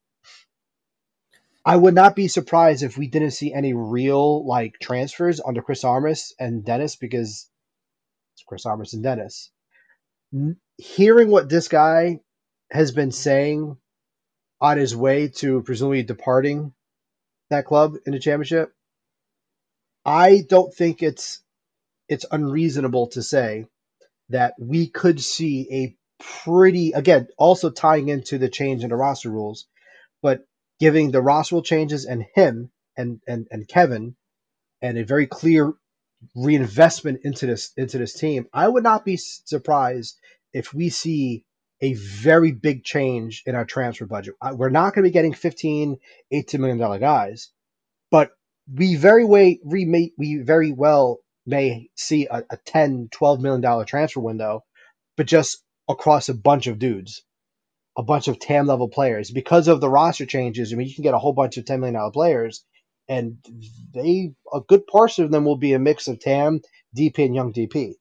i 1.66 1.76
would 1.76 1.94
not 1.96 2.16
be 2.16 2.28
surprised 2.28 2.84
if 2.84 2.98
we 2.98 3.08
didn't 3.08 3.32
see 3.32 3.54
any 3.54 3.74
real 3.74 4.46
like 4.46 4.80
transfers 4.80 5.42
under 5.46 5.62
chris 5.62 5.84
Armas 5.84 6.34
and 6.40 6.66
Denis 6.66 6.96
because 6.96 7.48
Chris 8.46 8.66
Armas 8.66 8.94
and 8.94 9.04
Denis. 9.04 9.50
Hearing 10.78 11.30
what 11.30 11.50
this 11.50 11.68
guy 11.68 12.20
has 12.72 12.92
been 12.92 13.12
saying 13.12 13.78
on 14.60 14.78
his 14.78 14.96
way 14.96 15.28
to 15.28 15.62
presumably 15.62 16.04
departing 16.04 16.74
that 17.50 17.66
club 17.66 17.96
in 18.06 18.14
the 18.14 18.20
championship, 18.20 18.74
I 20.06 20.44
don't 20.48 20.74
think 20.74 21.04
it's 21.04 21.42
it's 22.08 22.26
unreasonable 22.32 23.08
to 23.08 23.24
say 23.24 23.68
that 24.30 24.56
we 24.60 24.88
could 24.88 25.22
see 25.22 25.68
a 25.72 25.96
pretty 26.44 26.92
again 26.92 27.28
also 27.38 27.70
tying 27.70 28.10
into 28.10 28.38
the 28.38 28.50
change 28.50 28.84
in 28.84 28.90
the 28.90 28.96
roster 28.96 29.30
rules, 29.30 29.68
but 30.22 30.46
giving 30.80 31.12
the 31.12 31.22
roster 31.22 31.56
rule 31.56 31.64
changes 31.64 32.06
and 32.06 32.26
him 32.36 32.72
and 32.98 33.22
and 33.28 33.48
and 33.52 33.68
Kevin 33.68 34.16
and 34.82 34.98
a 34.98 35.04
very 35.04 35.28
clear 35.28 35.74
reinvestment 36.36 37.22
into 37.24 37.46
this 37.46 37.72
into 37.78 37.98
this 37.98 38.14
team, 38.14 38.48
I 38.54 38.68
would 38.68 38.84
not 38.84 39.06
be 39.06 39.18
surprised 39.18 40.18
if 40.54 40.74
we 40.74 40.90
see 40.90 41.46
a 41.82 41.94
very 41.94 42.52
big 42.52 42.84
change 42.84 43.44
in 43.46 43.56
our 43.56 43.66
transfer 43.66 44.06
budget. 44.06 44.36
We're 44.54 44.70
not 44.70 44.94
going 44.94 45.04
to 45.04 45.10
be 45.10 45.14
getting 45.14 45.34
15, 45.34 45.98
18 46.32 46.62
million 46.62 46.78
dollar 46.78 47.00
guys, 47.00 47.50
but 48.12 48.32
we 48.72 48.96
very 48.96 49.26
way 49.26 49.60
we 49.66 49.86
may, 49.86 50.12
we 50.18 50.38
very 50.38 50.72
well 50.72 51.20
may 51.46 51.90
see 51.96 52.28
a, 52.28 52.44
a 52.52 52.58
10, 52.66 53.10
12 53.12 53.42
million 53.42 53.62
dollar 53.62 53.86
transfer 53.86 54.20
window, 54.20 54.64
but 55.18 55.26
just 55.26 55.64
across 55.90 56.30
a 56.30 56.34
bunch 56.34 56.68
of 56.68 56.80
dudes, 56.80 57.24
a 57.98 58.04
bunch 58.04 58.28
of 58.28 58.40
TAM 58.40 58.68
level 58.68 58.90
players 58.90 59.32
because 59.32 59.68
of 59.68 59.82
the 59.82 59.90
roster 59.90 60.26
changes. 60.26 60.72
I 60.72 60.76
mean, 60.76 60.88
you 60.88 60.96
can 60.96 61.04
get 61.04 61.14
a 61.14 61.20
whole 61.20 61.34
bunch 61.34 61.58
of 61.58 61.66
10 61.66 61.80
million 61.80 61.96
dollar 61.96 62.12
players 62.12 62.64
and 63.12 63.38
they 63.94 64.34
a 64.54 64.62
good 64.62 64.88
portion 64.88 65.26
of 65.26 65.32
them 65.32 65.44
will 65.46 65.58
be 65.58 65.74
a 65.74 65.80
mix 65.80 66.08
of 66.08 66.20
TAM, 66.20 66.62
DP, 66.98 67.26
and 67.26 67.36
young 67.36 67.52
DP, 67.52 67.94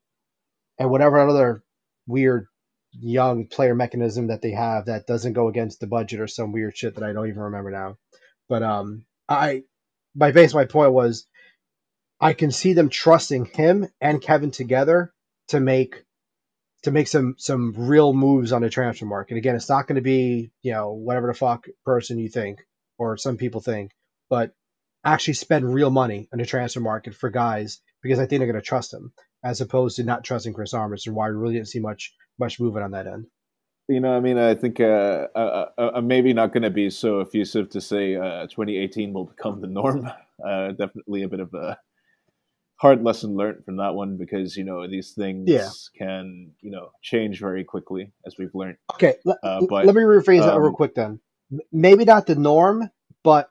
and 0.78 0.91
whatever 0.91 1.18
other 1.18 1.64
weird 2.07 2.47
young 2.93 3.47
player 3.47 3.74
mechanism 3.74 4.28
that 4.28 4.43
they 4.43 4.53
have 4.53 4.87
that 4.87 5.07
doesn't 5.07 5.33
go 5.33 5.49
against 5.49 5.81
the 5.81 5.87
budget 5.89 6.20
or 6.20 6.28
some 6.28 6.53
weird 6.53 6.76
shit 6.76 6.95
that 6.95 7.05
I 7.05 7.12
don't 7.12 7.28
even 7.28 7.43
remember 7.43 7.70
now. 7.70 7.97
But 8.49 8.62
um, 8.62 9.05
I 9.28 9.64
my 10.14 10.31
base 10.33 10.55
my 10.55 10.64
point 10.64 10.93
was 10.93 11.26
I 12.20 12.33
can 12.35 12.53
see 12.53 12.74
them 12.74 12.89
trusting 12.89 13.47
him 13.47 13.89
and 14.01 14.22
Kevin 14.22 14.51
together 14.53 15.12
to 15.49 15.61
make 15.61 16.05
to 16.83 16.91
make 16.91 17.09
some 17.09 17.35
some 17.39 17.74
real 17.76 18.12
moves 18.12 18.53
on 18.53 18.62
the 18.62 18.70
transfer 18.70 19.07
market. 19.07 19.37
Again, 19.37 19.57
it's 19.57 19.68
not 19.68 19.87
going 19.87 19.97
to 19.97 20.03
be 20.03 20.51
you 20.62 20.72
know 20.72 20.93
whatever 20.93 21.26
the 21.26 21.35
fuck 21.35 21.66
person 21.85 22.18
you 22.18 22.28
think 22.28 22.61
or 22.99 23.16
some 23.16 23.37
people 23.37 23.61
think, 23.61 23.93
but 24.28 24.53
actually 25.05 25.35
spend 25.35 25.72
real 25.72 25.91
money 25.91 26.28
on 26.33 26.39
the 26.39 26.47
transfer 26.47 26.81
market 26.81 27.14
for 27.14 27.31
guys 27.31 27.81
because 28.03 28.18
I 28.18 28.26
think 28.26 28.41
they're 28.41 28.53
going 28.53 28.62
to 28.62 28.66
trust 28.66 28.93
him 28.93 29.12
as 29.43 29.61
opposed 29.61 29.97
to 29.97 30.05
not 30.05 30.24
trusting 30.24 30.53
Chris 30.53 30.74
Armas 30.74 31.07
and 31.07 31.16
why 31.16 31.28
we 31.28 31.37
really 31.37 31.55
didn't 31.55 31.68
see 31.68 31.81
much 31.81 32.14
much 32.39 32.61
movement 32.61 32.85
on 32.85 32.91
that 32.93 33.07
end. 33.07 33.26
You 33.89 34.01
know, 34.01 34.16
I 34.16 34.20
mean, 34.20 34.39
I 34.39 34.55
think 34.55 34.78
uh, 34.78 35.26
uh, 35.35 35.66
uh, 35.76 36.01
maybe 36.01 36.33
not 36.33 36.53
going 36.53 36.62
to 36.62 36.70
be 36.70 36.91
so 36.91 37.20
effusive 37.20 37.70
to 37.70 37.81
say 37.81 38.14
uh, 38.14 38.47
2018 38.47 39.12
will 39.12 39.24
become 39.24 39.61
the 39.61 39.66
norm. 39.66 40.11
Uh, 40.41 40.72
definitely 40.72 41.22
a 41.22 41.28
bit 41.28 41.41
of 41.41 41.53
a 41.53 41.76
hard 42.81 43.05
lesson 43.05 43.37
learned 43.37 43.62
from 43.64 43.76
that 43.76 43.95
one 43.95 44.16
because 44.16 44.57
you 44.57 44.64
know 44.64 44.89
these 44.89 45.12
things 45.12 45.45
yeah. 45.47 45.68
can 45.97 46.51
you 46.62 46.70
know 46.70 46.91
change 47.03 47.39
very 47.39 47.62
quickly 47.62 48.11
as 48.26 48.37
we've 48.39 48.55
learned. 48.55 48.78
Okay, 48.95 49.16
uh, 49.26 49.61
but, 49.68 49.85
let 49.85 49.95
me 49.95 50.03
rephrase 50.03 50.41
um, 50.41 50.49
that 50.49 50.61
real 50.61 50.72
quick 50.72 50.95
then. 50.95 51.20
Maybe 51.70 52.05
not 52.05 52.26
the 52.26 52.37
norm, 52.37 52.91
but 53.22 53.51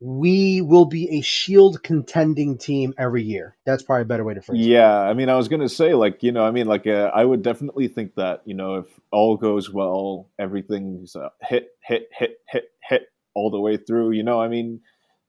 we 0.00 0.60
will 0.60 0.86
be 0.86 1.18
a 1.18 1.20
shield 1.20 1.82
contending 1.82 2.58
team 2.58 2.94
every 2.98 3.22
year. 3.22 3.56
That's 3.64 3.82
probably 3.82 4.02
a 4.02 4.06
better 4.06 4.24
way 4.24 4.34
to 4.34 4.42
phrase 4.42 4.60
it. 4.60 4.68
Yeah, 4.68 4.98
I 4.98 5.14
mean, 5.14 5.28
I 5.28 5.36
was 5.36 5.48
gonna 5.48 5.68
say 5.68 5.94
like 5.94 6.22
you 6.22 6.32
know, 6.32 6.44
I 6.44 6.50
mean, 6.50 6.66
like 6.66 6.86
uh, 6.86 7.12
I 7.14 7.24
would 7.24 7.42
definitely 7.42 7.86
think 7.86 8.16
that 8.16 8.42
you 8.44 8.54
know 8.54 8.76
if 8.76 8.86
all 9.12 9.36
goes 9.36 9.72
well, 9.72 10.30
everything's 10.38 11.14
uh, 11.14 11.28
hit, 11.42 11.68
hit, 11.84 12.08
hit, 12.12 12.38
hit, 12.48 12.64
hit 12.82 13.02
all 13.34 13.50
the 13.50 13.60
way 13.60 13.76
through. 13.76 14.10
You 14.12 14.24
know, 14.24 14.40
I 14.40 14.48
mean, 14.48 14.80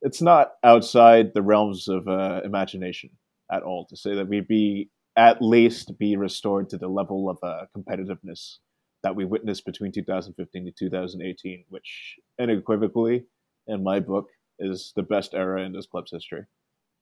it's 0.02 0.22
not 0.22 0.54
outside 0.64 1.36
the 1.36 1.44
realms 1.44 1.88
of 1.88 2.08
uh, 2.08 2.42
imagination 2.44 3.12
at 3.52 3.64
all 3.64 3.86
to 3.88 3.98
say 3.98 4.16
that 4.16 4.28
we'd 4.28 4.48
be 4.48 4.90
at 5.18 5.42
least 5.42 5.98
be 5.98 6.16
restored 6.16 6.70
to 6.70 6.78
the 6.78 6.88
level 6.88 7.30
of 7.30 7.38
uh, 7.44 7.66
competitiveness 7.76 8.58
that 9.04 9.16
we 9.16 9.26
witnessed 9.26 9.66
between 9.66 9.92
2015 9.92 10.66
to 10.66 10.72
2018, 10.72 11.66
which 11.70 12.16
unequivocally, 12.40 13.26
in 13.68 13.84
my 13.84 14.00
book, 14.00 14.28
is 14.60 14.94
the 14.96 15.04
best 15.04 15.34
era 15.34 15.64
in 15.64 15.74
this 15.74 15.88
club's 15.88 16.12
history. 16.12 16.44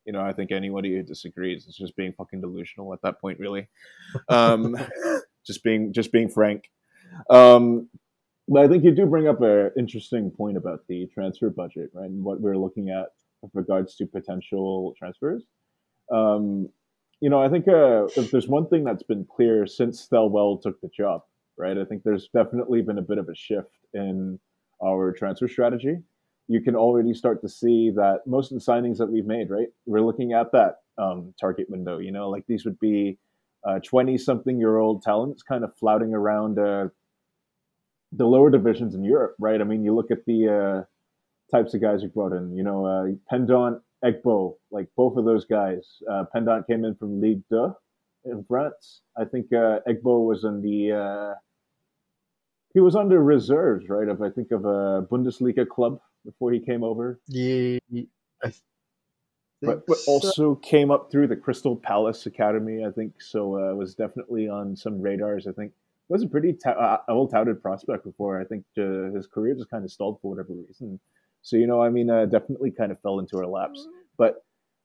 You 0.05 0.13
know, 0.13 0.21
I 0.21 0.31
think 0.31 0.51
anybody 0.51 0.95
who 0.95 1.03
disagrees 1.03 1.65
is 1.65 1.75
just 1.75 1.95
being 1.95 2.13
fucking 2.13 2.41
delusional 2.41 2.93
at 2.93 3.01
that 3.01 3.19
point, 3.19 3.39
really. 3.39 3.67
Um, 4.29 4.77
just 5.45 5.63
being 5.63 5.91
just 5.91 6.11
being 6.11 6.29
frank. 6.29 6.69
Um, 7.29 7.89
but 8.47 8.63
I 8.63 8.67
think 8.67 8.83
you 8.83 8.91
do 8.91 9.05
bring 9.05 9.27
up 9.27 9.41
an 9.41 9.71
interesting 9.77 10.31
point 10.31 10.55
about 10.55 10.81
the 10.87 11.07
transfer 11.13 11.49
budget, 11.49 11.89
right? 11.93 12.09
And 12.09 12.23
what 12.23 12.39
we're 12.39 12.57
looking 12.57 12.89
at 12.89 13.07
with 13.41 13.51
regards 13.53 13.95
to 13.97 14.05
potential 14.05 14.93
transfers. 14.97 15.43
Um, 16.11 16.69
you 17.19 17.29
know, 17.29 17.41
I 17.41 17.49
think 17.49 17.67
uh, 17.67 18.05
if 18.15 18.31
there's 18.31 18.47
one 18.47 18.67
thing 18.67 18.83
that's 18.83 19.03
been 19.03 19.25
clear 19.25 19.65
since 19.65 20.07
Thelwell 20.07 20.61
took 20.61 20.79
the 20.81 20.89
job, 20.95 21.21
right? 21.57 21.77
I 21.77 21.85
think 21.85 22.03
there's 22.03 22.29
definitely 22.33 22.81
been 22.81 22.97
a 22.97 23.01
bit 23.01 23.17
of 23.17 23.27
a 23.29 23.35
shift 23.35 23.77
in 23.93 24.39
our 24.83 25.11
transfer 25.11 25.47
strategy 25.47 25.97
you 26.47 26.61
can 26.61 26.75
already 26.75 27.13
start 27.13 27.41
to 27.41 27.49
see 27.49 27.91
that 27.95 28.21
most 28.25 28.51
of 28.51 28.57
the 28.57 28.63
signings 28.63 28.97
that 28.97 29.11
we've 29.11 29.25
made, 29.25 29.49
right? 29.49 29.67
We're 29.85 30.01
looking 30.01 30.33
at 30.33 30.51
that 30.53 30.75
um, 30.97 31.33
target 31.39 31.69
window. 31.69 31.97
You 31.97 32.11
know, 32.11 32.29
like 32.29 32.45
these 32.47 32.65
would 32.65 32.79
be 32.79 33.17
twenty-something-year-old 33.85 35.01
talents 35.01 35.43
kind 35.43 35.63
of 35.63 35.75
flouting 35.77 36.13
around 36.13 36.57
uh, 36.57 36.87
the 38.13 38.25
lower 38.25 38.49
divisions 38.49 38.95
in 38.95 39.03
Europe, 39.03 39.35
right? 39.39 39.59
I 39.59 39.65
mean, 39.65 39.83
you 39.83 39.93
look 39.93 40.09
at 40.09 40.25
the 40.25 40.85
uh, 41.53 41.55
types 41.55 41.73
of 41.73 41.81
guys 41.81 42.01
we 42.01 42.07
brought 42.07 42.31
in. 42.31 42.55
You 42.55 42.63
know, 42.63 42.85
uh, 42.85 43.07
Pendant, 43.29 43.81
Egbo, 44.03 44.55
like 44.71 44.87
both 44.95 45.17
of 45.17 45.25
those 45.25 45.45
guys. 45.45 45.85
Uh, 46.09 46.25
Pendant 46.33 46.67
came 46.67 46.85
in 46.85 46.95
from 46.95 47.21
Ligue 47.21 47.43
2 47.49 47.73
in 48.25 48.45
France. 48.47 49.01
I 49.17 49.25
think 49.25 49.51
uh, 49.53 49.79
Egbo 49.87 50.25
was 50.25 50.43
in 50.43 50.61
the 50.61 50.91
uh, 50.91 51.35
he 52.73 52.79
was 52.79 52.95
under 52.95 53.23
reserves, 53.23 53.89
right? 53.89 54.07
Of 54.07 54.21
I 54.21 54.29
think 54.29 54.51
of 54.51 54.65
a 54.65 55.07
Bundesliga 55.09 55.67
club 55.67 55.99
before 56.25 56.51
he 56.51 56.59
came 56.59 56.83
over. 56.83 57.19
Yeah, 59.61 59.69
but, 59.69 59.87
but 59.87 59.97
also 60.07 60.53
came 60.55 60.91
up 60.91 61.09
through 61.11 61.27
the 61.27 61.35
Crystal 61.35 61.75
Palace 61.75 62.27
Academy, 62.27 62.85
I 62.85 62.91
think. 62.91 63.13
So 63.19 63.55
uh, 63.55 63.73
was 63.73 63.95
definitely 63.95 64.47
on 64.47 64.75
some 64.75 65.01
radars. 65.01 65.47
I 65.47 65.51
think 65.51 65.71
was 66.09 66.23
a 66.23 66.27
pretty 66.27 66.53
ta- 66.53 67.01
uh, 67.07 67.13
well 67.13 67.27
touted 67.27 67.61
prospect 67.61 68.03
before. 68.03 68.39
I 68.39 68.45
think 68.45 68.65
uh, 68.77 69.11
his 69.15 69.27
career 69.27 69.55
just 69.55 69.69
kind 69.69 69.83
of 69.83 69.91
stalled 69.91 70.19
for 70.21 70.29
whatever 70.29 70.53
reason. 70.53 70.99
So 71.47 71.55
you 71.55 71.65
know, 71.65 71.81
I 71.81 71.89
mean, 71.89 72.09
uh, 72.09 72.25
definitely 72.25 72.71
kind 72.71 72.91
of 72.91 72.99
fell 72.99 73.19
into 73.19 73.37
our 73.37 73.47
laps. 73.47 73.87
But 74.17 74.43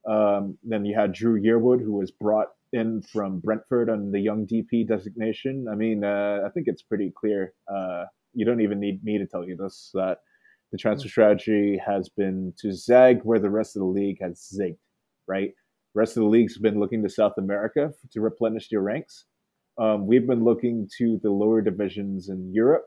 um, 0.09 0.57
then 0.63 0.85
you 0.85 0.95
had 0.95 1.13
Dru 1.13 1.41
Yearwood, 1.41 1.83
who 1.83 1.95
was 1.95 2.13
brought 2.13 2.51
in 2.73 3.03
from 3.03 3.41
Brentford 3.41 3.91
on 3.91 4.13
the 4.13 4.21
young 4.21 4.47
DP 4.47 4.87
designation. 4.87 5.67
I 5.69 5.75
mean, 5.75 6.05
uh, 6.05 6.43
I 6.47 6.51
think 6.51 6.69
it's 6.69 6.83
pretty 6.83 7.13
clear. 7.19 7.53
Uh, 7.67 8.05
you 8.33 8.45
don't 8.45 8.61
even 8.61 8.79
need 8.79 9.03
me 9.03 9.19
to 9.19 9.27
tell 9.27 9.45
you 9.45 9.57
this 9.57 9.91
that 9.95 10.19
the 10.71 10.79
transfer 10.79 11.09
strategy 11.09 11.81
has 11.85 12.09
been 12.09 12.55
to 12.61 12.73
zag 12.73 13.23
where 13.25 13.41
the 13.41 13.51
rest 13.51 13.75
of 13.75 13.81
the 13.81 13.87
league 13.87 14.19
has 14.23 14.49
zigged, 14.57 14.79
right? 15.27 15.51
The 15.95 15.99
rest 15.99 16.17
of 16.17 16.23
the 16.23 16.29
league's 16.29 16.59
been 16.59 16.79
looking 16.79 17.03
to 17.03 17.11
South 17.11 17.35
America 17.39 17.93
to 18.13 18.21
replenish 18.21 18.69
their 18.69 18.83
ranks. 18.83 19.25
Um, 19.79 20.07
we've 20.07 20.29
been 20.29 20.45
looking 20.45 20.89
to 20.99 21.19
the 21.25 21.31
lower 21.31 21.61
divisions 21.61 22.29
in 22.29 22.55
Europe, 22.55 22.85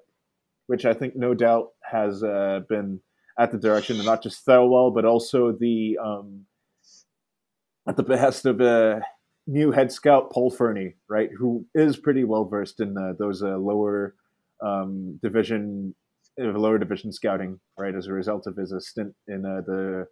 which 0.68 0.86
I 0.86 0.94
think 0.94 1.18
no 1.18 1.34
doubt 1.34 1.72
has 1.84 2.24
uh, 2.24 2.62
been 2.70 3.02
at 3.40 3.52
the 3.52 3.58
direction 3.58 4.00
of 4.00 4.06
not 4.06 4.24
just 4.24 4.46
Thelwell, 4.46 4.94
but 4.94 5.06
also 5.06 5.52
the 5.52 5.98
um, 6.04 6.46
at 7.88 7.98
the 7.98 8.04
behest 8.04 8.46
of 8.46 8.62
a 8.62 9.02
new 9.48 9.72
head 9.72 9.92
scout 9.92 10.32
Paul 10.32 10.50
Fernie, 10.50 10.96
right, 11.10 11.30
who 11.38 11.66
is 11.76 11.98
pretty 11.98 12.24
well 12.24 12.46
versed 12.46 12.80
in 12.80 12.98
uh, 12.98 13.14
those 13.20 13.44
uh, 13.44 13.58
lower 13.58 14.16
um, 14.62 15.20
division 15.22 15.94
lower 16.38 16.78
division 16.78 17.12
scouting, 17.14 17.60
right, 17.78 17.96
as 17.96 18.08
a 18.08 18.14
result 18.14 18.46
of 18.48 18.58
his 18.58 18.74
stint 18.88 19.14
in 19.28 19.46
uh, 19.46 19.62
the 19.66 20.08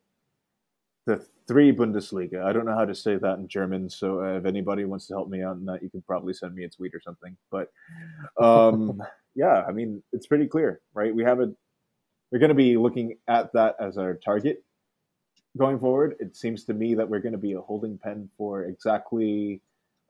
the 1.05 1.26
three 1.47 1.74
Bundesliga. 1.74 2.43
I 2.43 2.53
don't 2.53 2.65
know 2.65 2.76
how 2.76 2.86
to 2.86 2.95
say 2.95 3.17
that 3.17 3.38
in 3.38 3.47
German, 3.47 3.89
so 3.89 4.21
uh, 4.21 4.38
if 4.38 4.45
anybody 4.45 4.86
wants 4.86 5.07
to 5.07 5.15
help 5.15 5.30
me 5.30 5.43
out 5.43 5.57
on 5.57 5.65
that, 5.65 5.84
you 5.84 5.89
can 5.89 6.01
probably 6.03 6.34
send 6.34 6.55
me 6.55 6.63
a 6.63 6.69
tweet 6.69 6.93
or 6.93 7.01
something. 7.01 7.36
But 7.51 7.67
um, 8.41 9.01
yeah, 9.36 9.63
I 9.67 9.71
mean, 9.71 10.01
it's 10.13 10.28
pretty 10.28 10.47
clear, 10.47 10.82
right? 10.93 11.13
We 11.13 11.24
have 11.24 11.39
a 11.39 11.53
we're 12.34 12.39
going 12.39 12.49
to 12.49 12.55
be 12.55 12.77
looking 12.77 13.19
at 13.29 13.53
that 13.53 13.77
as 13.79 13.99
our 13.99 14.15
target 14.15 14.63
going 15.57 15.79
forward. 15.79 16.17
It 16.19 16.36
seems 16.36 16.65
to 16.65 16.73
me 16.73 16.95
that 16.95 17.07
we're 17.09 17.19
going 17.19 17.34
to 17.34 17.38
be 17.38 17.53
a 17.53 17.61
holding 17.61 17.99
pen 17.99 18.31
for 18.39 18.65
exactly 18.65 19.61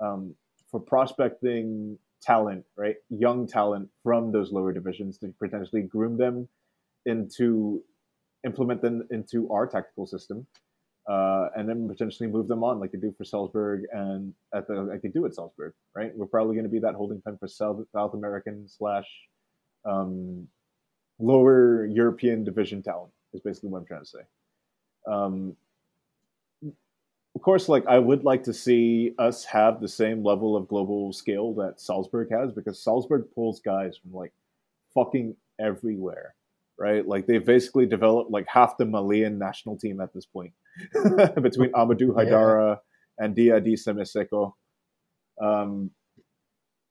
um, 0.01 0.35
for 0.71 0.79
prospecting 0.79 1.99
talent, 2.21 2.65
right? 2.77 2.95
Young 3.09 3.45
talent 3.45 3.89
from 4.03 4.31
those 4.31 4.53
lower 4.53 4.71
divisions 4.71 5.19
to 5.19 5.35
potentially 5.37 5.83
groom 5.83 6.17
them 6.17 6.47
into 7.05 7.83
implement 8.45 8.81
them 8.81 9.05
into 9.11 9.51
our 9.51 9.67
tactical 9.67 10.07
system. 10.07 10.47
uh, 11.09 11.49
and 11.55 11.67
then 11.67 11.87
potentially 11.87 12.29
move 12.29 12.47
them 12.47 12.63
on 12.63 12.79
like 12.79 12.91
they 12.91 12.97
do 12.97 13.13
for 13.17 13.25
Salzburg 13.25 13.83
and 13.91 14.33
at 14.55 14.67
the 14.67 14.75
like 14.75 15.01
they 15.01 15.09
do 15.09 15.25
at 15.25 15.35
Salzburg, 15.35 15.73
right? 15.95 16.11
We're 16.15 16.27
probably 16.27 16.55
going 16.55 16.65
to 16.65 16.69
be 16.71 16.79
that 16.79 16.95
holding 16.95 17.21
pen 17.21 17.37
for 17.37 17.47
South 17.47 17.81
South 17.93 18.13
American 18.13 18.67
slash 18.69 19.07
um, 19.85 20.47
lower 21.19 21.85
European 21.85 22.43
division 22.43 22.81
talent. 22.81 23.11
Is 23.33 23.41
basically 23.41 23.69
what 23.69 23.79
I'm 23.79 23.85
trying 23.85 24.03
to 24.03 24.07
say. 24.07 24.19
Um, 25.07 25.55
of 27.35 27.41
course, 27.41 27.67
like 27.67 27.85
I 27.87 27.97
would 27.97 28.23
like 28.23 28.43
to 28.43 28.53
see 28.53 29.15
us 29.17 29.43
have 29.45 29.81
the 29.81 29.87
same 29.87 30.23
level 30.23 30.55
of 30.55 30.67
global 30.67 31.11
scale 31.13 31.53
that 31.55 31.81
Salzburg 31.81 32.29
has 32.31 32.51
because 32.51 32.83
Salzburg 32.83 33.25
pulls 33.33 33.59
guys 33.59 33.97
from 33.97 34.13
like 34.13 34.31
fucking 34.93 35.35
everywhere, 35.59 36.35
right? 36.77 37.07
Like 37.07 37.25
they've 37.25 37.43
basically 37.43 37.87
developed 37.87 38.29
like 38.29 38.45
half 38.47 38.77
the 38.77 38.85
Malian 38.85 39.39
national 39.39 39.77
team 39.77 39.99
at 39.99 40.13
this 40.13 40.25
point 40.25 40.53
between 41.41 41.71
Amadou 41.75 42.09
Haidara 42.09 42.77
yeah. 42.77 43.25
and 43.25 43.35
Diadie 43.35 43.77
Samassékou. 43.77 44.53
Um, 45.41 45.89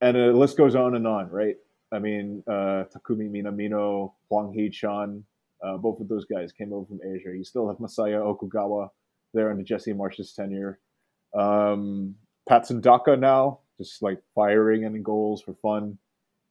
and 0.01 0.17
the 0.17 0.33
list 0.33 0.57
goes 0.57 0.75
on 0.75 0.97
and 0.97 1.07
on, 1.07 1.31
right? 1.31 1.57
I 1.93 1.99
mean, 1.99 2.43
uh, 2.47 2.85
Takumi 2.95 3.31
Minamino, 3.31 4.13
Hwang 4.29 4.53
Hee-chan, 4.53 5.25
uh, 5.63 5.77
both 5.77 6.01
of 6.01 6.09
those 6.09 6.25
guys 6.25 6.53
came 6.53 6.73
over 6.73 6.87
from 6.87 7.01
Asia. 7.05 7.37
You 7.37 7.45
still 7.45 7.69
have 7.69 7.79
Masaya 7.79 8.21
Okugawa 8.21 8.89
there 9.35 9.51
under 9.51 9.63
Jesse 9.63 9.93
Marsch's 9.93 10.33
tenure. 10.33 10.79
Um, 11.35 12.17
Patson 12.49 12.81
Daka 12.81 13.17
now, 13.17 13.61
just 13.79 14.03
like 14.03 14.21
firing 14.35 14.85
and 14.85 15.05
goals 15.05 15.43
for 15.43 15.55
fun. 15.55 15.99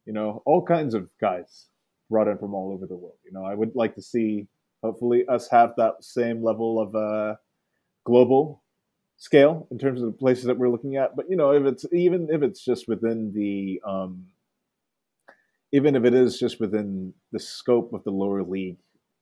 You 0.06 0.14
know, 0.14 0.42
all 0.46 0.64
kinds 0.64 0.94
of 0.94 1.10
guys 1.20 1.68
brought 2.10 2.28
in 2.28 2.38
from 2.38 2.54
all 2.54 2.72
over 2.72 2.88
the 2.88 2.96
world. 2.96 3.18
You 3.26 3.32
know, 3.32 3.46
I 3.46 3.54
would 3.54 3.76
like 3.76 3.96
to 3.96 4.02
see, 4.02 4.48
hopefully, 4.84 5.26
us 5.28 5.50
have 5.50 5.74
that 5.78 6.04
same 6.04 6.44
level 6.44 6.80
of 6.80 6.96
uh, 6.96 7.36
global 8.06 8.64
scale 9.18 9.68
in 9.70 9.78
terms 9.78 10.02
of 10.02 10.08
the 10.08 10.18
places 10.18 10.46
that 10.46 10.58
we're 10.58 10.70
looking 10.70 10.96
at. 10.96 11.16
But 11.16 11.30
you 11.30 11.36
know, 11.36 11.52
if 11.52 11.66
it's 11.66 11.86
even 11.94 12.30
if 12.32 12.42
it's 12.42 12.64
just 12.64 12.88
within 12.88 13.32
the 13.34 13.82
um, 13.88 14.26
even 15.72 15.96
if 15.96 16.04
it 16.04 16.14
is 16.14 16.40
just 16.40 16.60
within 16.60 17.14
the 17.32 17.40
scope 17.40 17.94
of 17.94 18.04
the 18.04 18.12
lower 18.12 18.44
league 18.44 18.78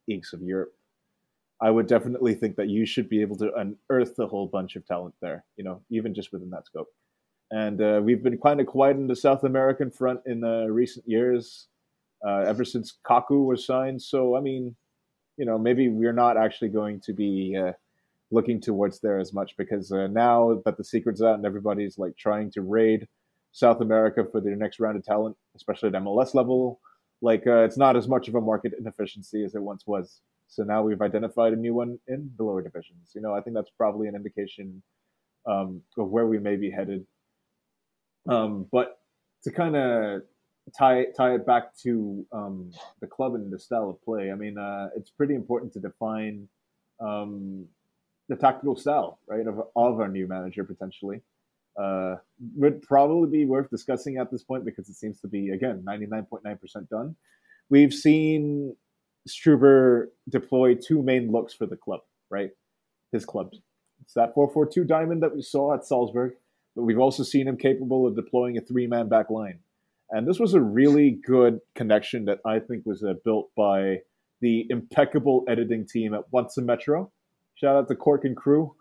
leagues 0.07 0.33
of 0.33 0.41
Europe, 0.41 0.73
I 1.61 1.69
would 1.69 1.87
definitely 1.87 2.33
think 2.33 2.55
that 2.55 2.69
you 2.69 2.85
should 2.85 3.09
be 3.09 3.21
able 3.21 3.35
to 3.37 3.51
unearth 3.53 4.17
a 4.17 4.27
whole 4.27 4.47
bunch 4.47 4.75
of 4.75 4.85
talent 4.85 5.15
there, 5.21 5.45
you 5.57 5.63
know, 5.63 5.81
even 5.91 6.13
just 6.13 6.31
within 6.31 6.49
that 6.51 6.65
scope. 6.65 6.87
And 7.51 7.81
uh, 7.81 8.01
we've 8.03 8.23
been 8.23 8.37
kind 8.37 8.61
of 8.61 8.67
quiet 8.67 8.97
in 8.97 9.07
the 9.07 9.15
South 9.15 9.43
American 9.43 9.91
front 9.91 10.21
in 10.25 10.39
the 10.39 10.67
recent 10.71 11.05
years, 11.07 11.67
uh, 12.25 12.43
ever 12.47 12.63
since 12.63 12.97
Kaku 13.07 13.45
was 13.45 13.65
signed. 13.65 14.01
So, 14.01 14.35
I 14.35 14.41
mean, 14.41 14.75
you 15.37 15.45
know, 15.45 15.57
maybe 15.57 15.89
we're 15.89 16.13
not 16.13 16.37
actually 16.37 16.69
going 16.69 17.01
to 17.01 17.13
be 17.13 17.57
uh, 17.59 17.73
looking 18.31 18.61
towards 18.61 18.99
there 18.99 19.19
as 19.19 19.33
much 19.33 19.55
because 19.57 19.91
uh, 19.91 20.07
now 20.07 20.61
that 20.65 20.77
the 20.77 20.83
secret's 20.83 21.21
out 21.21 21.35
and 21.35 21.45
everybody's 21.45 21.97
like 21.97 22.15
trying 22.17 22.51
to 22.51 22.61
raid 22.61 23.07
South 23.51 23.81
America 23.81 24.25
for 24.31 24.41
their 24.41 24.55
next 24.55 24.79
round 24.79 24.97
of 24.97 25.03
talent, 25.03 25.35
especially 25.55 25.89
at 25.89 25.95
MLS 25.95 26.33
level, 26.33 26.79
like 27.21 27.45
uh, 27.47 27.63
it's 27.63 27.77
not 27.77 27.95
as 27.95 28.07
much 28.07 28.27
of 28.27 28.35
a 28.35 28.41
market 28.41 28.73
inefficiency 28.77 29.43
as 29.43 29.55
it 29.55 29.61
once 29.61 29.83
was. 29.85 30.21
So 30.47 30.63
now 30.63 30.81
we've 30.81 31.01
identified 31.01 31.53
a 31.53 31.55
new 31.55 31.73
one 31.73 31.99
in 32.07 32.31
the 32.37 32.43
lower 32.43 32.61
divisions. 32.61 33.11
You 33.13 33.21
know, 33.21 33.33
I 33.33 33.41
think 33.41 33.55
that's 33.55 33.71
probably 33.77 34.07
an 34.07 34.15
indication 34.15 34.81
um, 35.47 35.81
of 35.97 36.09
where 36.09 36.25
we 36.25 36.39
may 36.39 36.55
be 36.55 36.71
headed. 36.71 37.05
Um, 38.27 38.67
but 38.71 38.99
to 39.43 39.51
kind 39.51 39.75
of 39.75 40.21
tie 40.77 41.05
tie 41.15 41.35
it 41.35 41.45
back 41.45 41.75
to 41.83 42.25
um, 42.31 42.71
the 43.01 43.07
club 43.07 43.35
and 43.35 43.51
the 43.51 43.59
style 43.59 43.89
of 43.89 44.01
play, 44.03 44.31
I 44.31 44.35
mean, 44.35 44.57
uh, 44.57 44.89
it's 44.95 45.09
pretty 45.09 45.35
important 45.35 45.73
to 45.73 45.79
define 45.79 46.47
um, 46.99 47.65
the 48.27 48.35
tactical 48.35 48.75
style, 48.75 49.19
right, 49.27 49.47
of, 49.47 49.59
of 49.75 49.99
our 49.99 50.07
new 50.07 50.27
manager 50.27 50.63
potentially. 50.63 51.21
Uh, 51.79 52.15
would 52.55 52.81
probably 52.81 53.29
be 53.29 53.45
worth 53.45 53.69
discussing 53.69 54.17
at 54.17 54.29
this 54.31 54.43
point 54.43 54.65
because 54.65 54.89
it 54.89 54.95
seems 54.95 55.21
to 55.21 55.27
be 55.27 55.49
again 55.49 55.83
99.9% 55.87 56.89
done. 56.89 57.15
We've 57.69 57.93
seen 57.93 58.75
Struber 59.27 60.07
deploy 60.27 60.75
two 60.75 61.01
main 61.01 61.31
looks 61.31 61.53
for 61.53 61.65
the 61.65 61.77
club, 61.77 62.01
right? 62.29 62.49
His 63.11 63.25
clubs. 63.25 63.59
It's 64.01 64.13
that 64.13 64.35
4-4-2 64.35 64.87
diamond 64.87 65.23
that 65.23 65.35
we 65.35 65.41
saw 65.41 65.73
at 65.73 65.85
Salzburg, 65.85 66.33
but 66.75 66.83
we've 66.83 66.99
also 66.99 67.23
seen 67.23 67.47
him 67.47 67.57
capable 67.57 68.07
of 68.07 68.15
deploying 68.15 68.57
a 68.57 68.61
three-man 68.61 69.07
back 69.07 69.29
line. 69.29 69.59
And 70.09 70.27
this 70.27 70.39
was 70.39 70.53
a 70.53 70.61
really 70.61 71.11
good 71.11 71.59
connection 71.75 72.25
that 72.25 72.39
I 72.45 72.59
think 72.59 72.85
was 72.85 73.03
uh, 73.03 73.13
built 73.23 73.51
by 73.55 74.01
the 74.41 74.65
impeccable 74.69 75.43
editing 75.47 75.85
team 75.85 76.13
at 76.13 76.31
Once 76.31 76.57
a 76.57 76.61
Metro. 76.61 77.11
Shout 77.55 77.75
out 77.75 77.87
to 77.89 77.95
Cork 77.95 78.25
and 78.25 78.35
crew. 78.35 78.75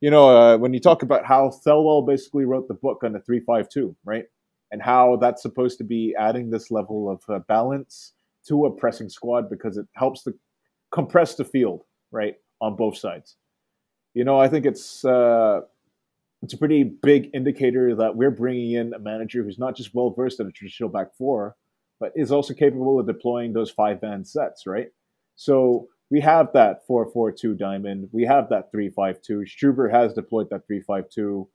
You 0.00 0.10
know, 0.10 0.30
uh, 0.30 0.56
when 0.56 0.72
you 0.72 0.80
talk 0.80 1.02
about 1.02 1.26
how 1.26 1.50
Thelwell 1.64 2.06
basically 2.06 2.46
wrote 2.46 2.68
the 2.68 2.74
book 2.74 3.02
on 3.04 3.12
the 3.12 3.20
352, 3.20 3.94
right? 4.04 4.24
And 4.72 4.80
how 4.80 5.16
that's 5.16 5.42
supposed 5.42 5.78
to 5.78 5.84
be 5.84 6.14
adding 6.18 6.50
this 6.50 6.70
level 6.70 7.10
of 7.10 7.22
uh, 7.28 7.40
balance 7.40 8.14
to 8.48 8.64
a 8.64 8.70
pressing 8.70 9.10
squad 9.10 9.50
because 9.50 9.76
it 9.76 9.86
helps 9.94 10.22
to 10.22 10.34
compress 10.90 11.34
the 11.34 11.44
field, 11.44 11.82
right, 12.12 12.36
on 12.60 12.76
both 12.76 12.96
sides. 12.96 13.36
You 14.14 14.24
know, 14.24 14.40
I 14.40 14.48
think 14.48 14.64
it's 14.64 15.04
uh, 15.04 15.60
it's 16.42 16.54
a 16.54 16.58
pretty 16.58 16.82
big 16.82 17.30
indicator 17.34 17.94
that 17.96 18.16
we're 18.16 18.30
bringing 18.30 18.72
in 18.72 18.94
a 18.94 18.98
manager 18.98 19.42
who's 19.42 19.58
not 19.58 19.76
just 19.76 19.94
well 19.94 20.10
versed 20.10 20.40
at 20.40 20.46
a 20.46 20.52
traditional 20.52 20.88
back 20.88 21.14
four, 21.16 21.56
but 21.98 22.12
is 22.16 22.32
also 22.32 22.54
capable 22.54 22.98
of 22.98 23.06
deploying 23.06 23.52
those 23.52 23.70
five 23.70 24.00
man 24.00 24.24
sets, 24.24 24.66
right? 24.66 24.88
So 25.36 25.88
we 26.10 26.20
have 26.20 26.52
that 26.54 26.86
four 26.86 27.06
four 27.10 27.32
two 27.32 27.54
diamond, 27.54 28.08
we 28.12 28.24
have 28.24 28.48
that 28.50 28.70
three 28.70 28.90
five 28.90 29.22
two. 29.22 29.44
Struber 29.46 29.90
has 29.90 30.12
deployed 30.12 30.48
that 30.50 30.66
three 30.66 30.80
five 30.80 31.08
two 31.08 31.48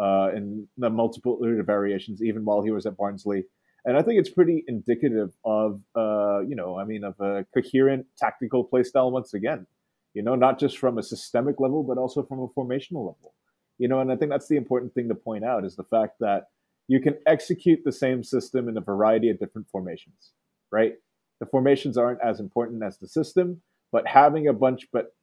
uh, 0.00 0.30
in 0.34 0.68
the 0.76 0.90
multiple 0.90 1.38
variations, 1.64 2.22
even 2.22 2.44
while 2.44 2.62
he 2.62 2.70
was 2.70 2.86
at 2.86 2.96
Barnsley 2.96 3.44
and 3.86 3.96
I 3.96 4.02
think 4.02 4.18
it's 4.18 4.28
pretty 4.28 4.64
indicative 4.66 5.30
of, 5.44 5.80
uh, 5.94 6.40
you 6.40 6.56
know, 6.56 6.76
I 6.76 6.84
mean, 6.84 7.04
of 7.04 7.14
a 7.20 7.46
coherent 7.54 8.06
tactical 8.18 8.64
play 8.64 8.82
style 8.82 9.12
once 9.12 9.32
again. 9.32 9.66
You 10.12 10.22
know, 10.22 10.34
not 10.34 10.58
just 10.58 10.78
from 10.78 10.98
a 10.98 11.02
systemic 11.04 11.60
level, 11.60 11.84
but 11.84 11.96
also 11.96 12.24
from 12.24 12.40
a 12.40 12.48
formational 12.48 13.06
level. 13.06 13.34
You 13.78 13.86
know, 13.86 14.00
and 14.00 14.10
I 14.10 14.16
think 14.16 14.32
that's 14.32 14.48
the 14.48 14.56
important 14.56 14.92
thing 14.92 15.08
to 15.08 15.14
point 15.14 15.44
out 15.44 15.64
is 15.64 15.76
the 15.76 15.84
fact 15.84 16.16
that 16.18 16.48
you 16.88 17.00
can 17.00 17.16
execute 17.26 17.80
the 17.84 17.92
same 17.92 18.24
system 18.24 18.68
in 18.68 18.76
a 18.76 18.80
variety 18.80 19.30
of 19.30 19.38
different 19.38 19.68
formations, 19.68 20.32
right? 20.72 20.94
The 21.38 21.46
formations 21.46 21.96
aren't 21.96 22.22
as 22.22 22.40
important 22.40 22.82
as 22.82 22.98
the 22.98 23.06
system, 23.06 23.60
but 23.92 24.06
having 24.06 24.48
a 24.48 24.52
bunch, 24.52 24.86
but 24.92 25.14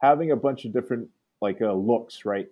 having 0.00 0.30
a 0.30 0.36
bunch 0.36 0.64
of 0.64 0.72
different 0.72 1.08
like 1.40 1.60
uh, 1.60 1.72
looks, 1.72 2.24
right, 2.24 2.48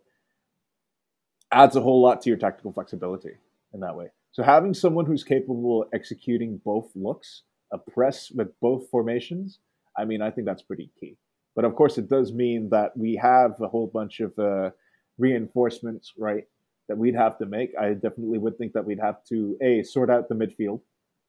adds 1.52 1.76
a 1.76 1.80
whole 1.80 2.02
lot 2.02 2.22
to 2.22 2.30
your 2.30 2.38
tactical 2.38 2.72
flexibility 2.72 3.34
in 3.72 3.80
that 3.80 3.96
way. 3.96 4.08
So 4.32 4.42
having 4.42 4.74
someone 4.74 5.06
who's 5.06 5.24
capable 5.24 5.82
of 5.82 5.88
executing 5.92 6.60
both 6.64 6.90
looks, 6.94 7.42
a 7.72 7.78
press 7.78 8.30
with 8.30 8.48
both 8.60 8.88
formations, 8.90 9.58
I 9.98 10.04
mean, 10.04 10.22
I 10.22 10.30
think 10.30 10.46
that's 10.46 10.62
pretty 10.62 10.90
key. 10.98 11.16
But 11.56 11.64
of 11.64 11.74
course, 11.74 11.98
it 11.98 12.08
does 12.08 12.32
mean 12.32 12.70
that 12.70 12.96
we 12.96 13.16
have 13.16 13.60
a 13.60 13.68
whole 13.68 13.88
bunch 13.88 14.20
of 14.20 14.38
uh, 14.38 14.70
reinforcements, 15.18 16.12
right? 16.16 16.44
That 16.88 16.96
we'd 16.96 17.16
have 17.16 17.38
to 17.38 17.46
make. 17.46 17.72
I 17.78 17.94
definitely 17.94 18.38
would 18.38 18.56
think 18.56 18.72
that 18.72 18.84
we'd 18.84 19.00
have 19.00 19.24
to 19.24 19.56
a 19.60 19.82
sort 19.82 20.10
out 20.10 20.28
the 20.28 20.34
midfield 20.34 20.80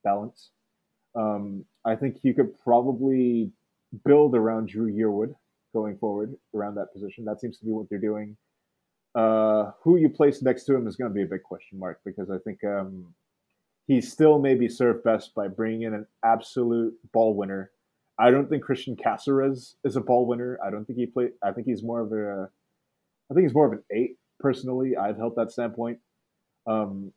balance. 0.03 0.51
Um, 1.15 1.65
I 1.86 1.95
think 1.95 2.19
you 2.23 2.34
could 2.34 2.59
probably 2.63 3.51
build 4.05 4.35
around 4.35 4.69
Dru 4.69 4.91
Yearwood 4.91 5.33
going 5.73 5.97
forward 5.97 6.35
around 6.53 6.75
that 6.75 6.93
position. 6.93 7.25
That 7.25 7.39
seems 7.39 7.57
to 7.59 7.65
be 7.65 7.71
what 7.71 7.87
they're 7.89 7.99
doing 7.99 8.37
uh, 9.15 9.71
who 9.81 9.97
you 9.97 10.09
place 10.09 10.41
next 10.41 10.63
to 10.65 10.75
him 10.75 10.87
is 10.87 10.95
going 10.95 11.09
to 11.09 11.15
be 11.15 11.23
a 11.23 11.27
big 11.27 11.43
question 11.43 11.77
mark 11.77 11.99
because 12.05 12.29
I 12.29 12.37
think 12.39 12.63
um, 12.63 13.13
he 13.87 13.99
still 13.99 14.39
may 14.39 14.55
be 14.55 14.69
served 14.69 15.03
best 15.03 15.35
by 15.35 15.47
bringing 15.47 15.83
in 15.83 15.93
an 15.93 16.05
absolute 16.23 16.93
ball 17.11 17.35
winner. 17.35 17.71
I 18.17 18.31
don't 18.31 18.49
think 18.49 18.63
Cristian 18.63 18.97
Cásseres 18.99 19.75
is 19.83 19.95
a 19.95 20.01
ball 20.01 20.27
winner. 20.27 20.59
I 20.65 20.69
don't 20.69 20.85
think 20.85 20.99
he 20.99 21.05
played. 21.07 21.31
I 21.43 21.51
think 21.51 21.67
he's 21.67 21.83
more 21.83 22.01
of 22.01 22.11
a. 22.11 22.49
I 23.29 23.33
think 23.33 23.45
he's 23.45 23.55
more 23.55 23.65
of 23.65 23.73
an 23.73 23.83
eight 23.91 24.17
personally. 24.39 24.95
I've 24.95 25.17
held 25.17 25.35
that 25.37 25.51
standpoint. 25.51 25.99
Um, 26.67 27.11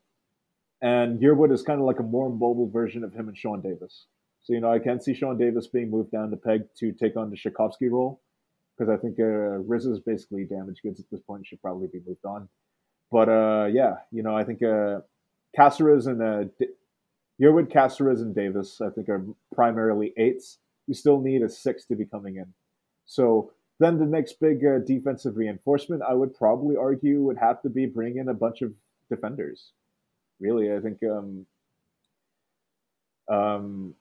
and 0.80 1.20
Yearwood 1.20 1.52
is 1.52 1.62
kind 1.62 1.80
of 1.80 1.86
like 1.86 1.98
a 1.98 2.04
more 2.04 2.30
mobile 2.30 2.70
version 2.70 3.04
of 3.04 3.12
him 3.12 3.28
and 3.28 3.36
Sean 3.36 3.60
Davis. 3.60 4.06
So 4.45 4.53
you 4.53 4.61
know, 4.61 4.72
I 4.72 4.78
can 4.78 5.01
see 5.01 5.14
Sean 5.14 5.38
Davis 5.38 5.66
being 5.66 5.90
moved 5.90 6.12
down 6.12 6.30
the 6.30 6.36
peg 6.36 6.62
to 6.78 6.92
take 6.92 7.16
on 7.16 7.30
the 7.30 7.36
Rzatkowski 7.36 7.90
role 7.90 8.20
because 8.76 8.92
I 8.92 9.01
think 9.01 9.18
uh, 9.18 9.24
Riz 9.24 9.86
is 9.86 10.01
basically 10.01 10.45
damaged 10.45 10.80
goods 10.82 11.01
at 11.01 11.07
this 11.11 11.20
point. 11.20 11.47
Should 11.47 11.62
probably 11.62 11.88
be 11.92 12.01
moved 12.07 12.24
on. 12.24 12.49
But 13.11 13.28
uh, 13.28 13.68
yeah, 13.72 13.95
you 14.12 14.22
know, 14.22 14.36
I 14.36 14.45
think 14.45 14.62
uh, 14.62 15.01
Cásseres 15.59 16.07
and 16.07 16.22
uh, 16.22 16.45
D- 16.59 16.66
Cásseres, 17.40 18.20
and 18.20 18.34
Davis, 18.34 18.80
I 18.80 18.90
think, 18.90 19.09
are 19.09 19.24
primarily 19.55 20.12
eights. 20.18 20.59
You 20.86 20.95
still 20.95 21.20
need 21.20 21.42
a 21.42 21.49
six 21.49 21.86
to 21.86 21.97
be 21.97 22.05
coming 22.05 22.36
in. 22.36 22.53
So 23.07 23.51
then 23.80 23.99
the 23.99 24.07
next 24.07 24.40
big 24.40 24.64
uh, 24.64 24.78
defensive 24.86 25.36
reinforcement, 25.36 26.03
I 26.07 26.14
would 26.14 26.34
probably 26.34 26.76
argue, 26.76 27.22
would 27.22 27.38
have 27.38 27.62
to 27.62 27.70
be 27.70 27.86
bring 27.86 28.18
in 28.18 28.28
a 28.28 28.34
bunch 28.34 28.62
of 28.62 28.72
defenders. 29.11 29.72
Really, 30.38 30.72
I 30.72 30.80
think 30.80 30.99
um, 31.05 31.47
um, 33.30 33.95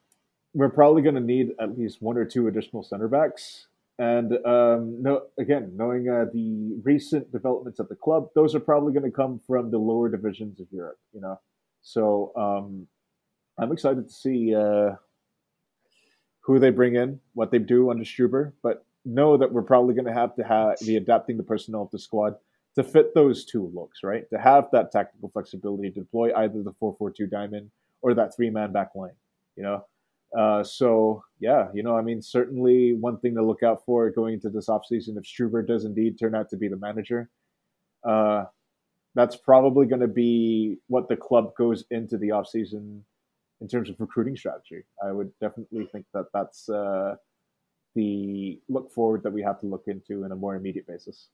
we're 0.53 0.69
probably 0.69 1.01
going 1.01 1.15
to 1.15 1.21
need 1.21 1.51
at 1.59 1.77
least 1.77 2.01
one 2.01 2.17
or 2.17 2.25
two 2.25 2.47
additional 2.47 2.83
center 2.83 3.07
backs 3.07 3.67
And 3.99 4.33
um, 4.45 5.01
no, 5.03 5.23
again, 5.37 5.73
knowing 5.75 6.09
uh, 6.09 6.25
the 6.33 6.79
recent 6.83 7.31
developments 7.31 7.79
at 7.79 7.89
the 7.89 7.95
club, 7.95 8.29
those 8.33 8.55
are 8.55 8.59
probably 8.59 8.91
going 8.91 9.09
to 9.09 9.15
come 9.15 9.39
from 9.45 9.69
the 9.69 9.77
lower 9.77 10.09
divisions 10.09 10.59
of 10.59 10.67
Europe. 10.71 10.97
You 11.13 11.21
know, 11.21 11.39
so 11.81 12.31
um, 12.35 12.87
I'm 13.59 13.71
excited 13.71 14.07
to 14.07 14.13
see 14.13 14.55
uh, 14.55 14.95
who 16.41 16.57
they 16.57 16.71
bring 16.71 16.95
in, 16.95 17.19
what 17.33 17.51
they 17.51 17.59
do 17.59 17.91
under 17.91 18.03
Struber, 18.03 18.53
but 18.63 18.83
know 19.05 19.37
that 19.37 19.51
we're 19.51 19.61
probably 19.61 19.93
going 19.93 20.07
to 20.07 20.13
have 20.13 20.35
to 20.37 20.43
have 20.43 20.79
be 20.79 20.97
adapting 20.97 21.37
the 21.37 21.43
personnel 21.43 21.83
of 21.83 21.91
the 21.91 21.99
squad 21.99 22.35
to 22.75 22.83
fit 22.83 23.13
those 23.13 23.45
two 23.45 23.71
looks, 23.75 23.99
right? 24.01 24.27
To 24.31 24.39
have 24.39 24.69
that 24.71 24.91
tactical 24.91 25.29
flexibility 25.29 25.91
to 25.91 25.99
deploy 25.99 26.33
either 26.35 26.63
the 26.63 26.73
four-four-two 26.79 27.27
diamond 27.27 27.69
or 28.01 28.15
that 28.15 28.35
three-man 28.35 28.71
back 28.71 28.95
line. 28.95 29.11
You 29.55 29.63
know, 29.63 29.85
uh, 30.37 30.63
so 30.63 31.23
yeah, 31.39 31.67
you 31.73 31.83
know, 31.83 31.95
I 31.95 32.01
mean, 32.01 32.21
certainly 32.21 32.93
one 32.93 33.19
thing 33.19 33.35
to 33.35 33.45
look 33.45 33.63
out 33.63 33.85
for 33.85 34.09
going 34.09 34.35
into 34.35 34.49
this 34.49 34.67
offseason 34.67 35.17
if 35.17 35.23
Struber 35.23 35.65
does 35.65 35.85
indeed 35.85 36.17
turn 36.19 36.35
out 36.35 36.49
to 36.49 36.57
be 36.57 36.67
the 36.67 36.77
manager. 36.77 37.29
Uh, 38.07 38.45
that's 39.15 39.35
probably 39.35 39.85
going 39.85 40.01
to 40.01 40.07
be 40.07 40.77
what 40.87 41.07
the 41.07 41.15
club 41.15 41.51
goes 41.55 41.85
into 41.91 42.17
the 42.17 42.29
offseason 42.29 43.01
in 43.61 43.67
terms 43.67 43.89
of 43.89 43.95
recruiting 43.99 44.35
strategy. 44.35 44.83
I 45.03 45.11
would 45.11 45.31
definitely 45.39 45.87
think 45.91 46.05
that 46.13 46.25
that's 46.33 46.67
uh, 46.67 47.15
the 47.95 48.59
look 48.69 48.91
forward 48.91 49.23
that 49.23 49.33
we 49.33 49.43
have 49.43 49.59
to 49.61 49.67
look 49.67 49.83
into 49.87 50.23
in 50.23 50.31
a 50.31 50.35
more 50.35 50.55
immediate 50.55 50.87
basis. 50.87 51.27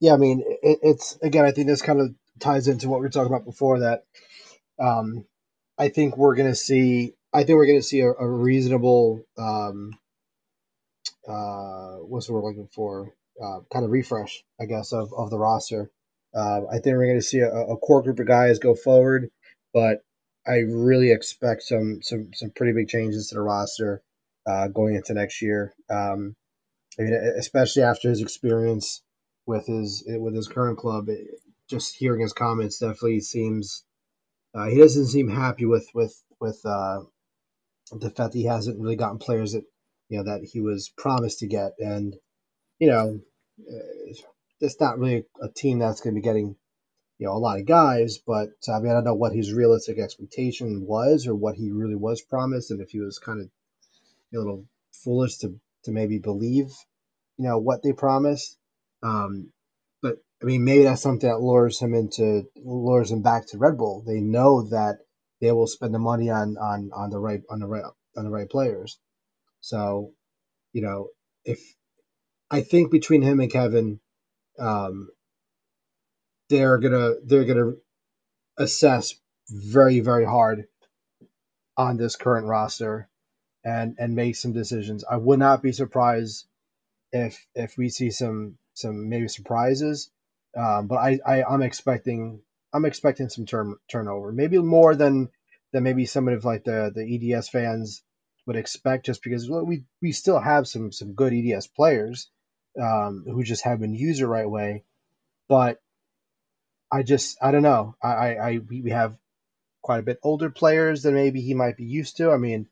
Yeah, 0.00 0.14
I 0.14 0.16
mean, 0.16 0.44
it, 0.46 0.78
it's 0.82 1.18
again, 1.22 1.44
I 1.44 1.50
think 1.50 1.66
this 1.66 1.82
kind 1.82 2.00
of 2.00 2.14
ties 2.38 2.68
into 2.68 2.88
what 2.88 3.00
we 3.00 3.06
were 3.06 3.10
talking 3.10 3.32
about 3.32 3.44
before 3.44 3.80
that. 3.80 4.04
Um, 4.78 5.26
I 5.76 5.88
think 5.88 6.16
we're 6.16 6.36
going 6.36 6.50
to 6.50 6.54
see 6.54 7.14
I 7.32 7.44
think 7.44 7.56
we're 7.56 7.66
going 7.66 7.78
to 7.78 7.86
see 7.86 8.00
a, 8.00 8.10
a 8.10 8.28
reasonable, 8.28 9.24
um, 9.38 9.98
uh, 11.26 11.96
what's 11.96 12.28
we're 12.28 12.44
looking 12.44 12.68
for? 12.74 13.14
Uh, 13.42 13.60
kind 13.72 13.84
of 13.84 13.90
refresh, 13.90 14.44
I 14.60 14.66
guess, 14.66 14.92
of, 14.92 15.12
of 15.16 15.30
the 15.30 15.38
roster. 15.38 15.90
Uh, 16.34 16.62
I 16.70 16.74
think 16.74 16.96
we're 16.96 17.06
going 17.06 17.18
to 17.18 17.22
see 17.22 17.40
a, 17.40 17.50
a, 17.50 17.76
core 17.76 18.02
group 18.02 18.18
of 18.20 18.26
guys 18.26 18.58
go 18.58 18.74
forward, 18.74 19.30
but 19.72 20.02
I 20.46 20.58
really 20.58 21.10
expect 21.10 21.62
some 21.62 22.00
some 22.02 22.30
some 22.34 22.50
pretty 22.50 22.72
big 22.72 22.88
changes 22.88 23.28
to 23.28 23.36
the 23.36 23.42
roster 23.42 24.02
uh, 24.46 24.68
going 24.68 24.94
into 24.94 25.14
next 25.14 25.42
year. 25.42 25.74
Um, 25.90 26.34
I 26.98 27.02
mean, 27.02 27.14
especially 27.14 27.82
after 27.82 28.08
his 28.08 28.20
experience 28.20 29.02
with 29.46 29.66
his 29.66 30.04
with 30.06 30.34
his 30.34 30.48
current 30.48 30.78
club, 30.78 31.08
it, 31.08 31.28
just 31.68 31.96
hearing 31.96 32.20
his 32.20 32.32
comments 32.32 32.78
definitely 32.78 33.20
seems 33.20 33.84
uh, 34.54 34.66
he 34.66 34.78
doesn't 34.78 35.06
seem 35.06 35.28
happy 35.28 35.64
with 35.66 35.88
with 35.94 36.22
with 36.40 36.60
uh, 36.64 37.00
the 38.00 38.10
fact 38.10 38.32
that 38.32 38.38
he 38.38 38.44
hasn't 38.44 38.80
really 38.80 38.96
gotten 38.96 39.18
players 39.18 39.52
that 39.52 39.64
you 40.08 40.18
know 40.18 40.24
that 40.24 40.44
he 40.44 40.60
was 40.60 40.90
promised 40.96 41.40
to 41.40 41.46
get, 41.46 41.72
and 41.78 42.14
you 42.78 42.88
know, 42.88 43.20
uh, 43.60 44.14
it's 44.60 44.80
not 44.80 44.98
really 44.98 45.24
a 45.40 45.48
team 45.48 45.78
that's 45.78 46.00
going 46.00 46.14
to 46.14 46.20
be 46.20 46.24
getting 46.24 46.56
you 47.18 47.26
know 47.26 47.32
a 47.32 47.38
lot 47.38 47.58
of 47.58 47.66
guys. 47.66 48.18
But 48.18 48.50
I 48.68 48.78
mean, 48.80 48.90
I 48.90 48.94
don't 48.94 49.04
know 49.04 49.14
what 49.14 49.34
his 49.34 49.52
realistic 49.52 49.98
expectation 49.98 50.86
was, 50.86 51.26
or 51.26 51.34
what 51.34 51.56
he 51.56 51.70
really 51.70 51.96
was 51.96 52.22
promised, 52.22 52.70
and 52.70 52.80
if 52.80 52.90
he 52.90 53.00
was 53.00 53.18
kind 53.18 53.40
of 53.40 53.48
a 54.34 54.38
little 54.38 54.66
foolish 54.92 55.38
to 55.38 55.58
to 55.84 55.90
maybe 55.90 56.18
believe 56.18 56.70
you 57.38 57.44
know 57.44 57.58
what 57.58 57.82
they 57.82 57.92
promised. 57.92 58.58
Um, 59.02 59.52
but 60.00 60.16
I 60.42 60.46
mean, 60.46 60.64
maybe 60.64 60.84
that's 60.84 61.02
something 61.02 61.28
that 61.28 61.40
lures 61.40 61.78
him 61.80 61.94
into 61.94 62.44
lures 62.56 63.10
him 63.10 63.22
back 63.22 63.46
to 63.48 63.58
Red 63.58 63.78
Bull. 63.78 64.02
They 64.06 64.20
know 64.20 64.62
that 64.68 64.98
they 65.42 65.52
will 65.52 65.68
spend 65.68 65.94
the 65.94 66.00
money 66.00 66.30
on 66.30 66.56
on 66.58 66.92
on 66.94 67.10
the 67.10 67.20
right 67.20 67.42
on 67.50 67.60
the 67.60 67.68
right 67.68 67.84
on 68.16 68.24
the 68.24 68.30
right 68.30 68.50
players. 68.50 68.98
So, 69.60 70.12
you 70.72 70.82
know, 70.82 71.08
if 71.44 71.60
I 72.50 72.62
think 72.62 72.90
between 72.92 73.22
him 73.22 73.40
and 73.40 73.52
Kevin, 73.52 74.00
um, 74.58 75.10
they're 76.50 76.78
gonna 76.78 77.14
they're 77.24 77.44
gonna 77.44 77.74
assess 78.58 79.14
very 79.50 80.00
very 80.00 80.24
hard 80.26 80.66
on 81.76 81.96
this 81.96 82.16
current 82.16 82.46
roster 82.46 83.08
and 83.64 83.96
and 83.98 84.14
make 84.14 84.36
some 84.36 84.52
decisions. 84.52 85.04
I 85.10 85.16
would 85.16 85.40
not 85.40 85.62
be 85.62 85.72
surprised 85.72 86.46
if 87.12 87.46
if 87.54 87.76
we 87.78 87.88
see 87.88 88.10
some 88.10 88.58
some 88.74 89.08
maybe 89.08 89.28
surprises, 89.28 90.10
um, 90.56 90.88
but 90.88 90.96
I, 90.96 91.20
I 91.26 91.44
I'm 91.44 91.62
expecting 91.62 92.42
I'm 92.72 92.84
expecting 92.84 93.28
some 93.28 93.46
turn 93.46 93.76
turnover, 93.90 94.32
maybe 94.32 94.58
more 94.58 94.94
than 94.94 95.28
than 95.72 95.82
maybe 95.82 96.06
some 96.06 96.28
of 96.28 96.44
like 96.44 96.64
the 96.64 96.92
the 96.94 97.34
EDS 97.34 97.48
fans 97.48 98.02
would 98.46 98.56
expect, 98.56 99.06
just 99.06 99.22
because 99.22 99.48
well, 99.48 99.64
we 99.64 99.84
we 100.00 100.12
still 100.12 100.40
have 100.40 100.66
some 100.68 100.92
some 100.92 101.14
good 101.14 101.32
EDS 101.32 101.68
players 101.68 102.30
um, 102.80 103.24
who 103.26 103.42
just 103.42 103.64
haven't 103.64 103.94
used 103.94 104.20
the 104.20 104.26
right 104.26 104.48
way, 104.48 104.84
but 105.48 105.80
I 106.90 107.02
just 107.02 107.38
I 107.42 107.50
don't 107.52 107.62
know. 107.62 107.96
I 108.02 108.08
I, 108.08 108.50
I 108.50 108.58
we 108.58 108.90
have 108.90 109.16
quite 109.82 109.98
a 109.98 110.02
bit 110.02 110.18
older 110.22 110.50
players 110.50 111.02
than 111.02 111.14
maybe 111.14 111.40
he 111.40 111.54
might 111.54 111.76
be 111.76 111.84
used 111.84 112.16
to. 112.18 112.30
I 112.30 112.36
mean, 112.38 112.68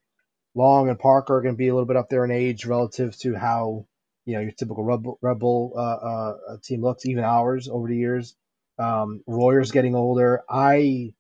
Long 0.55 0.89
and 0.89 0.99
Parker 0.99 1.37
are 1.37 1.43
going 1.43 1.55
to 1.55 1.59
be 1.59 1.69
a 1.69 1.75
little 1.75 1.87
bit 1.87 1.97
up 1.97 2.09
there 2.11 2.25
in 2.25 2.31
age 2.31 2.67
relative 2.67 3.17
to 3.19 3.35
how 3.37 3.87
you 4.25 4.35
know 4.35 4.41
your 4.41 4.53
typical 4.53 4.85
Red 5.23 5.39
Bull 5.39 5.73
uh, 5.77 5.81
uh, 5.81 6.35
team 6.63 6.83
looks, 6.83 7.07
even 7.07 7.25
ours 7.25 7.69
over 7.69 7.89
the 7.89 7.97
years. 7.97 8.35
Um, 8.81 9.23
Royer's 9.27 9.73
getting 9.73 9.95
older. 9.95 10.43
I, 10.51 11.15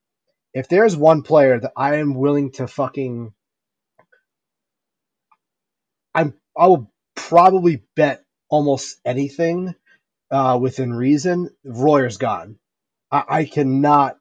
if 0.54 0.68
there's 0.68 0.96
one 0.96 1.22
player 1.22 1.60
that 1.60 1.72
I 1.76 1.96
am 1.96 2.14
willing 2.14 2.52
to 2.52 2.66
fucking, 2.68 3.32
I'm, 6.14 6.34
I 6.56 6.68
will 6.68 6.92
probably 7.14 7.82
bet 7.96 8.24
almost 8.48 8.98
anything 9.04 9.74
uh, 10.30 10.58
within 10.60 10.92
reason. 10.94 11.50
Royer's 11.64 12.18
gone. 12.18 12.58
I, 13.12 13.24
I 13.28 13.44
cannot 13.46 14.18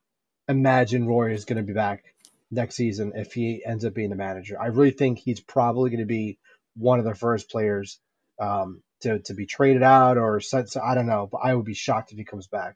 imagine 0.49 1.07
Royer's 1.07 1.45
going 1.45 1.57
to 1.57 1.63
be 1.63 1.73
back 1.73 2.03
next 2.51 2.75
season 2.75 3.13
if 3.15 3.33
he 3.33 3.63
ends 3.65 3.85
up 3.85 3.93
being 3.93 4.09
the 4.11 4.17
manager. 4.17 4.61
I 4.61 4.67
really 4.67 4.91
think 4.91 5.19
he's 5.19 5.39
probably 5.41 5.91
going 5.91 6.01
to 6.01 6.05
be 6.05 6.39
one 6.75 6.99
of 6.99 7.05
the 7.05 7.15
first 7.15 7.49
players 7.49 7.99
um, 8.41 8.81
to, 9.01 9.19
to 9.19 9.33
be 9.35 9.45
traded 9.45 9.83
out 9.83 10.17
or 10.17 10.39
sent. 10.41 10.69
So 10.69 10.81
I 10.81 10.95
don't 10.95 11.07
know, 11.07 11.29
but 11.31 11.39
I 11.39 11.55
would 11.55 11.65
be 11.65 11.75
shocked 11.75 12.11
if 12.11 12.17
he 12.17 12.23
comes 12.25 12.47
back. 12.47 12.75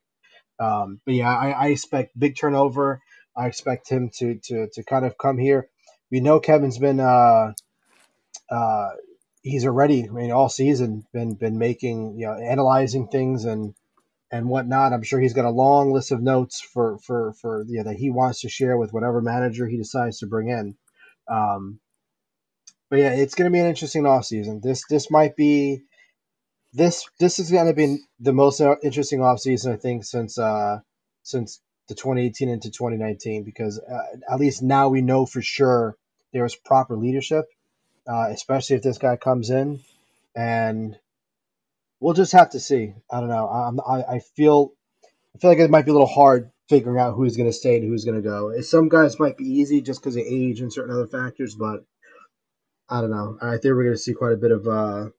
Um, 0.60 1.02
but 1.06 1.16
yeah, 1.16 1.36
I, 1.36 1.50
I, 1.50 1.68
expect 1.68 2.18
big 2.18 2.38
turnover. 2.38 3.02
I 3.36 3.48
expect 3.48 3.90
him 3.90 4.12
to 4.18 4.36
to 4.46 4.68
to 4.74 4.84
kind 4.84 5.06
of 5.06 5.18
come 5.18 5.38
here. 5.38 5.68
We 6.12 6.20
know 6.20 6.40
Kevin's 6.40 6.78
been 6.78 7.00
uh, 7.00 7.54
uh, 8.50 8.90
he's 9.42 9.66
already 9.66 10.08
I 10.08 10.12
mean 10.12 10.32
all 10.32 10.50
season 10.50 11.06
been 11.12 11.34
been 11.34 11.58
making 11.58 12.20
you 12.20 12.28
know 12.28 12.34
analyzing 12.34 13.08
things 13.08 13.46
and 13.46 13.74
and 14.32 14.48
whatnot. 14.48 14.94
I'm 14.94 15.04
sure 15.04 15.20
he's 15.20 15.34
got 15.34 15.46
a 15.46 15.50
long 15.50 15.92
list 15.92 16.12
of 16.12 16.22
notes 16.22 16.62
for 16.62 16.98
for 17.00 17.34
for 17.34 17.66
you 17.68 17.78
know, 17.78 17.84
that 17.86 17.98
he 17.98 18.10
wants 18.10 18.42
to 18.42 18.50
share 18.50 18.78
with 18.78 18.94
whatever 18.94 19.22
manager 19.22 19.68
he 19.68 19.78
decides 19.78 20.20
to 20.20 20.28
bring 20.28 20.50
in. 20.50 20.76
Um, 21.28 21.80
but 22.90 23.00
yeah, 23.00 23.12
it's 23.12 23.36
going 23.36 23.50
to 23.50 23.54
be 23.54 23.60
an 23.60 23.68
interesting 23.68 24.06
off 24.06 24.26
season. 24.26 24.62
This 24.62 24.84
this 24.88 25.10
might 25.10 25.36
be 25.36 25.84
this 26.74 27.06
this 27.20 27.40
is 27.40 27.52
going 27.52 27.68
to 27.68 27.74
be 27.74 28.00
the 28.20 28.34
most 28.34 28.62
interesting 28.84 29.20
offseason 29.20 29.74
I 29.74 29.78
think 29.78 30.04
since 30.06 30.38
uh 30.38 30.80
since 31.22 31.62
the 31.88 31.96
2018 31.96 32.50
into 32.50 32.70
2019 32.70 33.44
because 33.44 33.80
uh, 33.80 34.18
at 34.32 34.40
least 34.40 34.62
now 34.62 34.90
we 34.90 35.02
know 35.02 35.26
for 35.26 35.42
sure 35.42 35.98
there's 36.34 36.56
proper 36.56 36.96
leadership, 36.96 37.46
uh, 38.08 38.28
especially 38.30 38.76
if 38.76 38.82
this 38.82 38.98
guy 38.98 39.16
comes 39.16 39.50
in, 39.50 39.80
and 40.36 40.98
we'll 42.00 42.14
just 42.14 42.32
have 42.32 42.50
to 42.52 42.60
see. 42.60 42.94
I 43.12 43.20
don't 43.20 43.30
know. 43.30 43.48
I'm, 43.48 43.80
I 43.80 44.16
I 44.16 44.20
feel 44.36 44.74
I 45.36 45.40
feel 45.40 45.50
like 45.52 45.60
it 45.60 45.70
might 45.70 45.86
be 45.86 45.92
a 45.92 45.94
little 45.94 46.08
hard 46.08 46.52
figuring 46.70 47.00
out 47.00 47.14
who's 47.14 47.38
going 47.38 47.50
to 47.50 47.54
stay 47.54 47.76
and 47.78 47.88
who's 47.88 48.06
going 48.06 48.22
to 48.22 48.28
go. 48.28 48.60
Some 48.62 48.90
guys 48.90 49.20
might 49.20 49.38
be 49.38 49.46
easy 49.46 49.82
just 49.82 50.02
because 50.02 50.16
of 50.16 50.24
age 50.26 50.62
and 50.62 50.72
certain 50.72 50.94
other 50.94 51.08
factors, 51.08 51.56
but 51.56 51.84
I 52.90 53.02
don't 53.02 53.12
know. 53.12 53.38
I 53.42 53.52
think 53.52 53.66
we're 53.66 53.84
going 53.84 53.96
to 53.96 53.98
see 53.98 54.14
quite 54.14 54.34
a 54.34 54.38
bit 54.38 54.52
of 54.52 54.68
uh, 54.68 55.10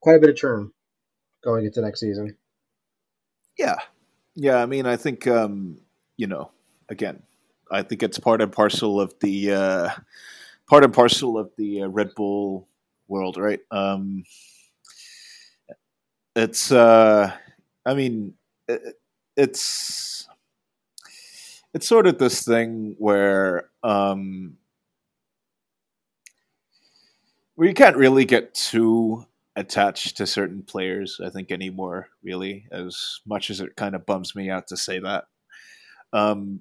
quite 0.00 0.16
a 0.16 0.20
bit 0.20 0.30
of 0.30 0.36
churn 0.36 0.70
going 1.42 1.64
into 1.64 1.80
next 1.80 2.00
season. 2.00 2.36
Yeah, 3.56 3.76
yeah. 4.34 4.56
I 4.56 4.66
mean, 4.66 4.86
I 4.86 4.96
think 4.96 5.26
um, 5.26 5.80
you 6.16 6.26
know, 6.26 6.50
again, 6.88 7.22
I 7.70 7.82
think 7.82 8.02
it's 8.02 8.18
part 8.18 8.40
and 8.40 8.52
parcel 8.52 9.00
of 9.00 9.14
the 9.20 9.52
uh, 9.52 9.90
part 10.68 10.84
and 10.84 10.92
parcel 10.92 11.38
of 11.38 11.50
the 11.56 11.82
uh, 11.82 11.88
Red 11.88 12.14
Bull 12.14 12.68
world, 13.08 13.36
right? 13.36 13.60
Um, 13.70 14.24
it's, 16.36 16.70
uh, 16.70 17.32
I 17.84 17.94
mean, 17.94 18.34
it, 18.68 18.94
it's 19.36 20.28
it's 21.74 21.86
sort 21.86 22.06
of 22.06 22.18
this 22.18 22.44
thing 22.44 22.94
where 22.98 23.70
um, 23.82 24.56
where 27.54 27.68
you 27.68 27.74
can't 27.74 27.96
really 27.96 28.24
get 28.24 28.54
too 28.54 29.26
attached 29.58 30.16
to 30.16 30.26
certain 30.26 30.62
players, 30.62 31.20
I 31.24 31.30
think, 31.30 31.50
anymore, 31.50 32.08
really, 32.22 32.66
as 32.70 33.20
much 33.26 33.50
as 33.50 33.60
it 33.60 33.76
kind 33.76 33.94
of 33.94 34.06
bums 34.06 34.34
me 34.34 34.50
out 34.50 34.68
to 34.68 34.76
say 34.76 35.00
that. 35.00 35.24
Um, 36.12 36.60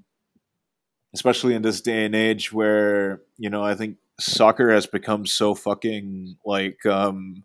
especially 1.13 1.53
in 1.55 1.61
this 1.61 1.81
day 1.81 2.05
and 2.05 2.15
age 2.15 2.51
where, 2.51 3.21
you 3.37 3.49
know, 3.49 3.63
I 3.63 3.75
think 3.75 3.97
soccer 4.19 4.71
has 4.71 4.87
become 4.87 5.25
so 5.25 5.55
fucking 5.55 6.37
like 6.45 6.85
um, 6.85 7.43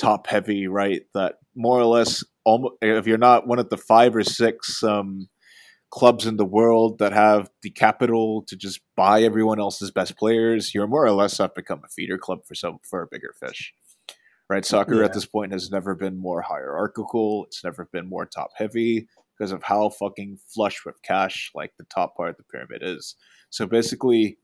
top 0.00 0.26
heavy, 0.28 0.66
right? 0.66 1.02
That 1.14 1.34
more 1.54 1.78
or 1.78 1.84
less, 1.84 2.24
almost, 2.44 2.74
if 2.80 3.06
you're 3.06 3.18
not 3.18 3.46
one 3.46 3.58
of 3.58 3.68
the 3.68 3.76
five 3.76 4.16
or 4.16 4.24
six 4.24 4.82
um, 4.82 5.28
clubs 5.90 6.26
in 6.26 6.36
the 6.36 6.44
world 6.44 6.98
that 6.98 7.12
have 7.12 7.50
the 7.62 7.70
capital 7.70 8.44
to 8.48 8.56
just 8.56 8.80
buy 8.96 9.22
everyone 9.22 9.60
else's 9.60 9.90
best 9.90 10.16
players, 10.16 10.74
you're 10.74 10.86
more 10.86 11.04
or 11.04 11.12
less 11.12 11.38
have 11.38 11.54
become 11.54 11.82
a 11.84 11.88
feeder 11.88 12.18
club 12.18 12.40
for 12.46 12.54
some 12.54 12.78
for 12.82 13.02
a 13.02 13.08
bigger 13.10 13.34
fish. 13.38 13.74
Right? 14.52 14.66
Soccer 14.66 14.98
yeah. 14.98 15.06
at 15.06 15.14
this 15.14 15.24
point 15.24 15.52
has 15.52 15.70
never 15.70 15.94
been 15.94 16.18
more 16.18 16.42
hierarchical. 16.42 17.46
It's 17.46 17.64
never 17.64 17.88
been 17.90 18.06
more 18.06 18.26
top 18.26 18.50
heavy 18.54 19.08
because 19.34 19.50
of 19.50 19.62
how 19.62 19.88
fucking 19.88 20.36
flush 20.46 20.84
with 20.84 21.00
cash 21.02 21.50
like 21.54 21.72
the 21.78 21.86
top 21.86 22.14
part 22.18 22.28
of 22.28 22.36
the 22.36 22.42
pyramid 22.44 22.82
is. 22.82 23.16
So 23.48 23.66
basically, 23.66 24.36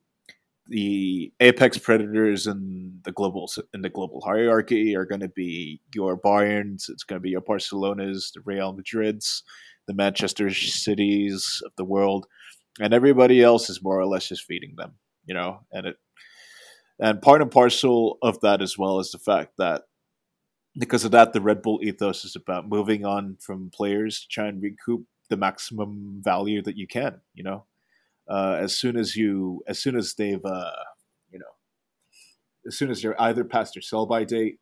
the 0.67 1.31
apex 1.41 1.77
predators 1.77 2.47
in 2.47 3.01
the 3.05 3.13
global 3.13 3.51
in 3.75 3.83
the 3.83 3.91
global 3.91 4.23
hierarchy 4.23 4.97
are 4.97 5.05
going 5.05 5.21
to 5.21 5.29
be 5.29 5.83
your 5.95 6.19
Bayerns, 6.19 6.89
it's 6.89 7.05
going 7.05 7.21
to 7.21 7.23
be 7.23 7.31
your 7.31 7.43
Barcelonas, 7.43 8.33
the 8.33 8.41
Real 8.47 8.75
Madrids, 8.75 9.43
the 9.89 9.95
Manchester 9.95 10.49
Cities 10.49 11.61
of 11.67 11.73
the 11.77 11.85
world, 11.85 12.27
and 12.81 12.95
everybody 12.95 13.43
else 13.43 13.69
is 13.69 13.83
more 13.83 14.01
or 14.01 14.07
less 14.07 14.27
just 14.27 14.45
feeding 14.45 14.73
them, 14.75 14.95
you 15.27 15.35
know. 15.35 15.61
And 15.71 15.87
it 15.87 15.97
and 16.99 17.21
part 17.21 17.43
and 17.43 17.51
parcel 17.51 18.17
of 18.23 18.41
that 18.41 18.63
as 18.63 18.79
well 18.79 19.01
is 19.01 19.13
the 19.13 19.19
fact 19.19 19.53
that 19.59 19.83
because 20.79 21.05
of 21.05 21.11
that, 21.11 21.33
the 21.33 21.41
Red 21.41 21.61
Bull 21.61 21.81
ethos 21.83 22.25
is 22.25 22.37
about 22.37 22.69
moving 22.69 23.05
on 23.05 23.37
from 23.41 23.71
players 23.71 24.21
to 24.21 24.29
try 24.29 24.47
and 24.47 24.63
recoup 24.63 25.05
the 25.29 25.37
maximum 25.37 26.21
value 26.25 26.63
that 26.63 26.77
you 26.77 26.87
can, 26.87 27.21
you 27.35 27.45
know 27.45 27.65
uh, 28.29 28.59
as 28.61 28.77
soon 28.77 28.97
as 28.97 29.17
you 29.17 29.63
as 29.67 29.79
soon 29.79 29.97
as 29.97 30.15
they've 30.15 30.45
uh, 30.45 30.71
you 31.31 31.39
know 31.39 31.47
as 32.67 32.77
soon 32.77 32.91
as 32.91 33.03
you're 33.03 33.21
either 33.21 33.45
past 33.45 33.75
your 33.75 33.83
sell 33.83 34.07
by 34.07 34.25
date 34.25 34.59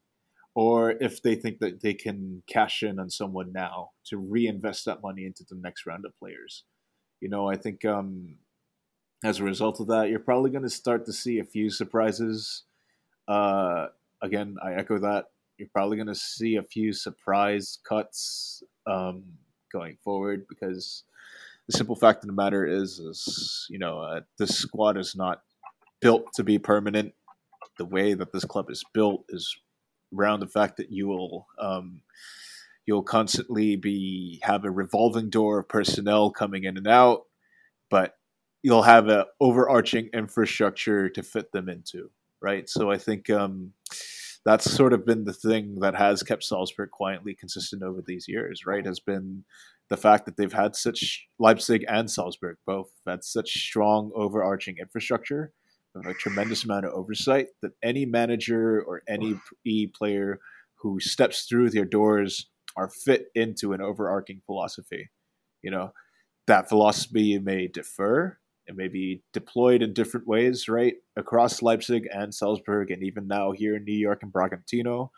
or 0.55 0.93
if 1.03 1.23
they 1.23 1.35
think 1.35 1.59
that 1.59 1.83
they 1.83 1.93
can 1.93 2.43
cash 2.47 2.83
in 2.83 2.99
on 2.99 3.11
someone 3.11 3.53
now 3.53 3.91
to 4.07 4.17
reinvest 4.17 4.85
that 4.87 5.03
money 5.03 5.27
into 5.27 5.45
the 5.51 5.57
next 5.57 5.85
round 5.85 6.07
of 6.07 6.19
players. 6.19 6.65
You 7.21 7.29
know, 7.29 7.47
I 7.51 7.57
think 7.57 7.85
um, 7.85 8.37
as 9.23 9.39
a 9.39 9.45
result 9.45 9.81
of 9.81 9.89
that, 9.89 10.09
you're 10.09 10.19
probably 10.19 10.51
going 10.51 10.63
to 10.63 10.71
start 10.71 11.05
to 11.07 11.13
see 11.13 11.41
a 11.41 11.45
few 11.45 11.69
surprises. 11.69 12.63
Uh, 13.29 13.89
again, 14.23 14.57
I 14.63 14.75
echo 14.75 14.99
that. 14.99 15.27
You're 15.59 15.69
probably 15.73 15.97
going 15.97 16.09
to 16.09 16.15
see 16.15 16.57
a 16.57 16.63
few 16.63 16.93
surprise 16.93 17.79
cuts 17.89 18.63
um, 18.87 19.25
going 19.73 19.97
forward 20.03 20.47
because 20.49 21.05
the 21.67 21.77
simple 21.77 21.97
fact 21.97 22.23
of 22.23 22.29
the 22.29 22.35
matter 22.35 22.67
is, 22.67 22.99
is 22.99 23.67
you 23.71 23.79
know, 23.79 24.01
uh, 24.01 24.21
this 24.39 24.57
squad 24.57 24.97
is 24.97 25.17
not 25.17 25.43
built 26.01 26.33
to 26.35 26.45
be 26.45 26.59
permanent. 26.59 27.15
The 27.79 27.85
way 27.85 28.15
that 28.15 28.33
this 28.33 28.45
club 28.45 28.71
is 28.71 28.85
built 28.95 29.25
is 29.29 29.57
around 30.17 30.41
the 30.41 30.47
fact 30.47 30.77
that 30.77 30.91
you 30.91 31.09
will 31.09 31.47
um, 31.59 32.01
you'll 32.87 33.03
constantly 33.03 33.77
be 33.77 34.41
have 34.43 34.65
a 34.65 34.71
revolving 34.71 35.29
door 35.29 35.59
of 35.59 35.69
personnel 35.69 36.31
coming 36.31 36.65
in 36.65 36.77
and 36.77 36.87
out, 36.87 37.23
but 37.91 38.15
you'll 38.63 38.83
have 38.83 39.09
an 39.09 39.25
overarching 39.41 40.09
infrastructure 40.15 41.09
to 41.09 41.23
fit 41.23 41.53
them 41.53 41.69
into, 41.69 42.11
right? 42.41 42.69
So 42.69 42.91
I 42.91 42.99
think 42.99 43.29
um, 43.31 43.73
that's 44.47 44.71
sort 44.71 44.95
of 44.95 45.05
been 45.05 45.25
the 45.25 45.35
thing 45.35 45.81
that 45.81 45.95
has 45.95 46.23
kept 46.23 46.45
Salzburg 46.45 46.91
quietly 46.91 47.35
consistent 47.35 47.83
over 47.83 48.01
these 48.01 48.27
years, 48.27 48.65
right? 48.65 48.87
Has 48.87 49.01
been 49.01 49.45
the 49.91 49.99
fact 49.99 50.25
that 50.25 50.39
they've 50.39 50.53
had 50.53 50.75
such 50.75 51.27
Leipzig 51.39 51.85
and 51.89 52.11
Salzburg 52.11 52.57
both 52.65 52.89
had 53.07 53.23
such 53.25 53.51
strong 53.51 54.11
overarching 54.15 54.79
infrastructure 54.79 55.53
a 56.05 56.15
tremendous 56.15 56.65
amount 56.65 56.85
of 56.85 56.93
oversight 56.93 57.49
that 57.63 57.73
any 57.83 58.05
manager 58.05 58.83
or 58.83 59.03
any 59.09 59.41
e 59.65 59.87
player 59.87 60.39
who 60.75 61.01
steps 61.01 61.47
through 61.47 61.71
their 61.71 61.85
doors 61.85 62.51
are 62.77 62.91
fit 62.91 63.29
into 63.35 63.73
an 63.73 63.81
overarching 63.81 64.43
philosophy. 64.45 65.11
You 65.63 65.71
know, 65.71 65.93
that 66.47 66.69
philosophy 66.69 67.39
may 67.39 67.67
differ, 67.69 68.39
it 68.67 68.77
may 68.77 68.89
be 68.89 69.23
deployed 69.33 69.83
in 69.83 69.93
different 69.93 70.27
ways, 70.27 70.69
right, 70.69 70.95
across 71.17 71.63
Leipzig 71.63 72.09
and 72.13 72.35
Salzburg, 72.35 72.91
and 72.91 73.03
even 73.03 73.29
now 73.29 73.53
here 73.53 73.77
in 73.77 73.85
New 73.85 73.97
York 73.97 74.23
and 74.23 74.33
Bragantino. 74.33 75.11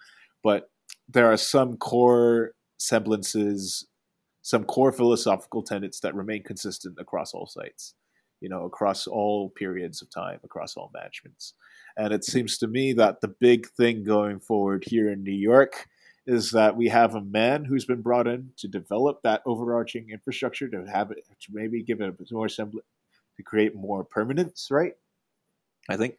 But 0.42 0.70
there 1.08 1.30
are 1.30 1.36
some 1.36 1.76
core 1.76 2.52
semblances 2.78 3.86
some 4.48 4.64
core 4.64 4.92
philosophical 4.92 5.62
tenets 5.62 6.00
that 6.00 6.14
remain 6.14 6.42
consistent 6.42 6.96
across 6.98 7.34
all 7.34 7.46
sites, 7.46 7.92
you 8.40 8.48
know, 8.48 8.64
across 8.64 9.06
all 9.06 9.50
periods 9.50 10.00
of 10.00 10.08
time, 10.08 10.40
across 10.42 10.74
all 10.74 10.90
managements. 10.94 11.52
And 11.98 12.14
it 12.14 12.24
seems 12.24 12.56
to 12.58 12.66
me 12.66 12.94
that 12.94 13.20
the 13.20 13.28
big 13.28 13.68
thing 13.68 14.04
going 14.04 14.40
forward 14.40 14.84
here 14.86 15.10
in 15.10 15.22
New 15.22 15.32
York 15.32 15.86
is 16.26 16.50
that 16.52 16.78
we 16.78 16.88
have 16.88 17.14
a 17.14 17.20
man 17.20 17.66
who's 17.66 17.84
been 17.84 18.00
brought 18.00 18.26
in 18.26 18.50
to 18.56 18.68
develop 18.68 19.20
that 19.22 19.42
overarching 19.44 20.08
infrastructure 20.10 20.66
to 20.68 20.82
have 20.90 21.10
it 21.10 21.26
to 21.40 21.48
maybe 21.52 21.82
give 21.82 22.00
it 22.00 22.08
a 22.08 22.34
more 22.34 22.48
semblance 22.48 22.86
to 23.38 23.42
create 23.42 23.74
more 23.74 24.04
permanence, 24.04 24.68
right? 24.70 24.92
I 25.88 25.96
think 25.96 26.16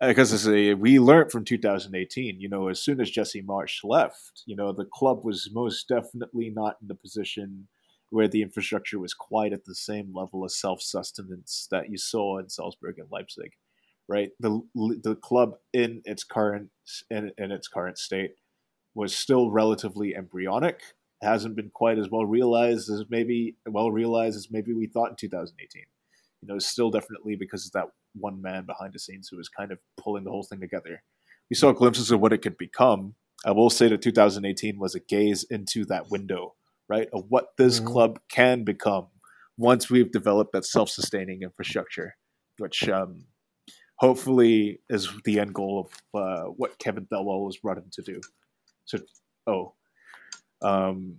because 0.00 0.46
uh, 0.46 0.74
we 0.78 0.98
learned 0.98 1.32
from 1.32 1.44
2018, 1.44 2.40
you 2.40 2.48
know, 2.48 2.68
as 2.68 2.82
soon 2.82 3.00
as 3.00 3.10
Jesse 3.10 3.42
Marsch 3.42 3.82
left, 3.82 4.42
you 4.46 4.54
know, 4.54 4.72
the 4.72 4.84
club 4.84 5.24
was 5.24 5.50
most 5.52 5.88
definitely 5.88 6.50
not 6.50 6.76
in 6.82 6.88
the 6.88 6.94
position 6.94 7.68
where 8.10 8.28
the 8.28 8.42
infrastructure 8.42 8.98
was 8.98 9.14
quite 9.14 9.52
at 9.52 9.64
the 9.64 9.74
same 9.74 10.12
level 10.14 10.44
of 10.44 10.52
self-sustenance 10.52 11.66
that 11.70 11.90
you 11.90 11.98
saw 11.98 12.38
in 12.38 12.48
Salzburg 12.48 12.98
and 12.98 13.08
Leipzig, 13.10 13.52
right? 14.08 14.30
The 14.38 14.60
the 14.74 15.16
club 15.16 15.54
in 15.72 16.02
its 16.04 16.24
current 16.24 16.70
in, 17.10 17.32
in 17.38 17.50
its 17.50 17.68
current 17.68 17.98
state 17.98 18.34
was 18.94 19.14
still 19.14 19.50
relatively 19.50 20.14
embryonic. 20.14 20.80
hasn't 21.22 21.56
been 21.56 21.70
quite 21.74 21.98
as 21.98 22.10
well 22.10 22.26
realized 22.26 22.90
as 22.90 23.04
maybe 23.10 23.56
well 23.66 23.90
realized 23.90 24.36
as 24.36 24.50
maybe 24.50 24.72
we 24.72 24.86
thought 24.86 25.10
in 25.10 25.16
2018. 25.16 25.84
You 26.46 26.54
know, 26.54 26.58
still 26.58 26.90
definitely 26.90 27.36
because 27.36 27.66
of 27.66 27.72
that 27.72 27.86
one 28.14 28.40
man 28.40 28.66
behind 28.66 28.92
the 28.92 28.98
scenes 28.98 29.28
who 29.28 29.36
was 29.36 29.48
kind 29.48 29.72
of 29.72 29.78
pulling 29.96 30.24
the 30.24 30.30
whole 30.30 30.44
thing 30.44 30.60
together. 30.60 31.02
We 31.50 31.56
saw 31.56 31.72
glimpses 31.72 32.10
of 32.10 32.20
what 32.20 32.32
it 32.32 32.38
could 32.38 32.56
become. 32.56 33.14
I 33.44 33.50
will 33.50 33.70
say 33.70 33.88
that 33.88 34.02
2018 34.02 34.78
was 34.78 34.94
a 34.94 35.00
gaze 35.00 35.44
into 35.44 35.84
that 35.86 36.10
window, 36.10 36.54
right, 36.88 37.08
of 37.12 37.24
what 37.28 37.48
this 37.58 37.78
mm-hmm. 37.78 37.88
club 37.88 38.20
can 38.30 38.64
become 38.64 39.08
once 39.58 39.90
we've 39.90 40.12
developed 40.12 40.52
that 40.52 40.64
self-sustaining 40.64 41.42
infrastructure, 41.42 42.14
which 42.58 42.88
um, 42.88 43.24
hopefully 43.96 44.80
is 44.88 45.08
the 45.24 45.40
end 45.40 45.54
goal 45.54 45.90
of 46.14 46.20
uh, 46.20 46.44
what 46.44 46.78
Kevin 46.78 47.06
Thelwell 47.06 47.44
was 47.44 47.56
brought 47.56 47.78
in 47.78 47.90
to 47.92 48.02
do. 48.02 48.20
So, 48.84 48.98
oh, 49.46 49.74
um, 50.62 51.16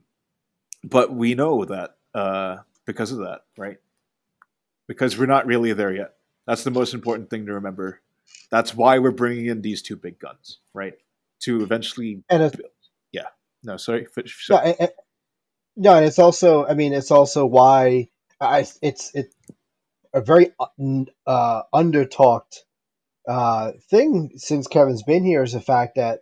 but 0.84 1.14
we 1.14 1.36
know 1.36 1.66
that 1.66 1.96
uh, 2.14 2.58
because 2.86 3.12
of 3.12 3.20
that, 3.20 3.42
right? 3.58 3.78
Because 4.88 5.18
we're 5.18 5.26
not 5.26 5.46
really 5.46 5.74
there 5.74 5.94
yet. 5.94 6.14
That's 6.46 6.64
the 6.64 6.72
most 6.72 6.94
important 6.94 7.30
thing 7.30 7.46
to 7.46 7.54
remember. 7.54 8.02
That's 8.50 8.74
why 8.74 9.00
we're 9.00 9.12
bringing 9.12 9.48
in 9.48 9.62
these 9.62 9.82
two 9.82 9.96
big 9.96 10.20
guns, 10.20 10.60
right? 10.74 10.94
To 11.42 11.62
eventually, 11.62 12.24
and 12.30 12.42
yeah, 13.12 13.28
no, 13.64 13.78
sorry. 13.78 14.08
No, 14.50 14.58
and, 14.58 14.92
no, 15.76 15.96
and 15.96 16.06
it's 16.06 16.20
also, 16.20 16.66
I 16.66 16.74
mean, 16.74 16.94
it's 16.94 17.12
also 17.12 17.46
why 17.46 18.10
I 18.40 18.66
it's 18.82 19.14
it 19.14 19.34
a 20.14 20.22
very 20.22 20.54
uh, 21.28 21.62
under 21.74 22.06
talked 22.06 22.66
uh, 23.28 23.74
thing 23.90 24.32
since 24.38 24.68
Kevin's 24.68 25.04
been 25.04 25.24
here 25.24 25.44
is 25.44 25.54
the 25.54 25.62
fact 25.62 25.96
that 25.96 26.22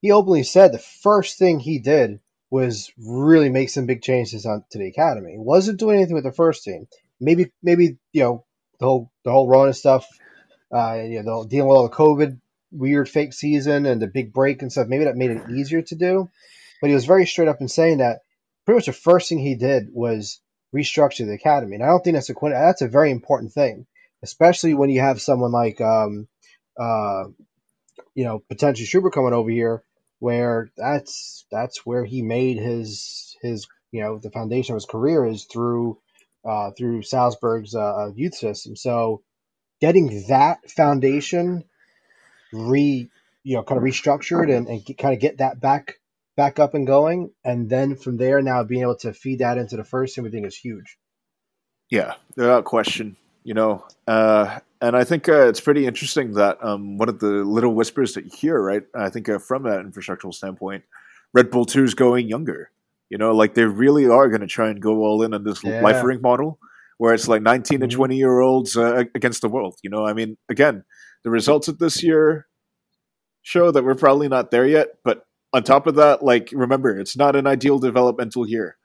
he 0.00 0.12
openly 0.12 0.44
said 0.44 0.72
the 0.72 0.78
first 0.78 1.38
thing 1.38 1.58
he 1.58 1.78
did 1.78 2.20
was 2.50 2.90
really 2.98 3.50
make 3.50 3.68
some 3.68 3.86
big 3.86 4.02
changes 4.02 4.46
on 4.46 4.64
to 4.70 4.78
the 4.78 4.86
academy. 4.86 5.32
He 5.32 5.38
wasn't 5.38 5.80
doing 5.80 5.96
anything 5.96 6.14
with 6.14 6.24
the 6.24 6.32
first 6.32 6.64
team. 6.64 6.86
Maybe 7.20 7.52
maybe 7.62 7.98
you 8.12 8.22
know 8.22 8.44
the 8.78 8.86
whole 8.86 9.10
the 9.24 9.32
whole 9.32 9.48
Rona 9.48 9.72
stuff, 9.74 10.06
uh, 10.74 10.94
you 10.94 11.22
know, 11.22 11.44
dealing 11.44 11.68
with 11.68 11.76
all 11.76 11.88
the 11.88 11.94
COVID 11.94 12.40
weird 12.70 13.08
fake 13.08 13.32
season 13.32 13.86
and 13.86 14.00
the 14.00 14.06
big 14.06 14.32
break 14.32 14.62
and 14.62 14.70
stuff. 14.70 14.88
Maybe 14.88 15.04
that 15.04 15.16
made 15.16 15.30
it 15.30 15.50
easier 15.50 15.82
to 15.82 15.94
do. 15.94 16.28
But 16.80 16.88
he 16.88 16.94
was 16.94 17.06
very 17.06 17.26
straight 17.26 17.48
up 17.48 17.60
in 17.60 17.68
saying 17.68 17.98
that 17.98 18.20
pretty 18.64 18.76
much 18.76 18.86
the 18.86 18.92
first 18.92 19.28
thing 19.28 19.38
he 19.38 19.56
did 19.56 19.88
was 19.92 20.40
restructure 20.74 21.26
the 21.26 21.32
academy. 21.32 21.76
And 21.76 21.84
I 21.84 21.88
don't 21.88 22.02
think 22.04 22.14
that's 22.14 22.30
a 22.30 22.34
that's 22.42 22.82
a 22.82 22.88
very 22.88 23.10
important 23.10 23.52
thing, 23.52 23.86
especially 24.22 24.74
when 24.74 24.90
you 24.90 25.00
have 25.00 25.20
someone 25.20 25.52
like 25.52 25.80
um, 25.80 26.28
uh, 26.78 27.24
you 28.14 28.24
know, 28.24 28.42
potentially 28.48 28.86
Schubert 28.86 29.12
coming 29.12 29.32
over 29.32 29.50
here, 29.50 29.82
where 30.18 30.70
that's 30.76 31.46
that's 31.50 31.84
where 31.86 32.04
he 32.04 32.22
made 32.22 32.58
his 32.58 33.36
his 33.42 33.66
you 33.90 34.02
know 34.02 34.18
the 34.18 34.30
foundation 34.30 34.74
of 34.74 34.76
his 34.76 34.86
career 34.86 35.24
is 35.24 35.44
through 35.44 35.98
uh, 36.48 36.70
through 36.72 37.02
Salzburg's 37.02 37.74
uh, 37.74 37.80
uh, 37.80 38.10
youth 38.14 38.34
system. 38.34 38.76
So 38.76 39.22
getting 39.80 40.24
that 40.28 40.70
foundation 40.70 41.64
re 42.52 43.10
you 43.44 43.56
know 43.56 43.62
kind 43.62 43.78
of 43.78 43.84
restructured 43.84 44.54
and, 44.54 44.66
and 44.68 44.98
kind 44.98 45.14
of 45.14 45.20
get 45.20 45.38
that 45.38 45.60
back 45.60 46.00
back 46.36 46.58
up 46.58 46.74
and 46.74 46.86
going 46.86 47.30
and 47.44 47.68
then 47.68 47.94
from 47.96 48.16
there 48.16 48.40
now 48.40 48.62
being 48.64 48.82
able 48.82 48.96
to 48.96 49.12
feed 49.12 49.40
that 49.40 49.58
into 49.58 49.76
the 49.76 49.84
first 49.84 50.14
team 50.14 50.24
we 50.24 50.30
think 50.30 50.46
is 50.46 50.56
huge 50.56 50.96
yeah 51.90 52.14
without 52.36 52.64
question 52.64 53.16
you 53.44 53.52
know 53.52 53.84
uh 54.06 54.58
And 54.80 54.96
I 54.96 55.04
think 55.04 55.28
uh, 55.28 55.48
it's 55.48 55.60
pretty 55.60 55.86
interesting 55.86 56.34
that 56.34 56.62
um, 56.62 56.98
one 56.98 57.08
of 57.08 57.18
the 57.18 57.44
little 57.44 57.74
whispers 57.74 58.14
that 58.14 58.24
you 58.24 58.30
hear, 58.32 58.60
right? 58.60 58.82
I 58.94 59.10
think 59.10 59.28
uh, 59.28 59.38
from 59.38 59.64
that 59.64 59.80
infrastructural 59.80 60.32
standpoint, 60.32 60.84
Red 61.34 61.50
Bull 61.50 61.64
2 61.64 61.82
is 61.82 61.94
going 61.94 62.28
younger. 62.28 62.70
You 63.10 63.18
know, 63.18 63.32
like 63.32 63.54
they 63.54 63.64
really 63.64 64.06
are 64.06 64.28
going 64.28 64.42
to 64.42 64.46
try 64.46 64.68
and 64.68 64.80
go 64.80 64.98
all 64.98 65.22
in 65.22 65.34
on 65.34 65.44
this 65.44 65.64
yeah. 65.64 65.80
Liefering 65.80 66.20
model 66.20 66.58
where 66.98 67.14
it's 67.14 67.28
like 67.28 67.42
19 67.42 67.76
mm-hmm. 67.76 67.82
and 67.84 67.92
20 67.92 68.16
year 68.16 68.40
olds 68.40 68.76
uh, 68.76 69.04
against 69.14 69.40
the 69.40 69.48
world. 69.48 69.76
You 69.82 69.90
know, 69.90 70.06
I 70.06 70.12
mean, 70.12 70.36
again, 70.50 70.84
the 71.24 71.30
results 71.30 71.68
of 71.68 71.78
this 71.78 72.02
year 72.02 72.46
show 73.42 73.70
that 73.70 73.84
we're 73.84 73.94
probably 73.94 74.28
not 74.28 74.50
there 74.50 74.66
yet. 74.66 74.88
But 75.04 75.22
on 75.52 75.62
top 75.62 75.86
of 75.86 75.94
that, 75.94 76.22
like, 76.22 76.50
remember, 76.52 76.98
it's 76.98 77.16
not 77.16 77.36
an 77.36 77.46
ideal 77.46 77.78
developmental 77.78 78.46
year. 78.48 78.76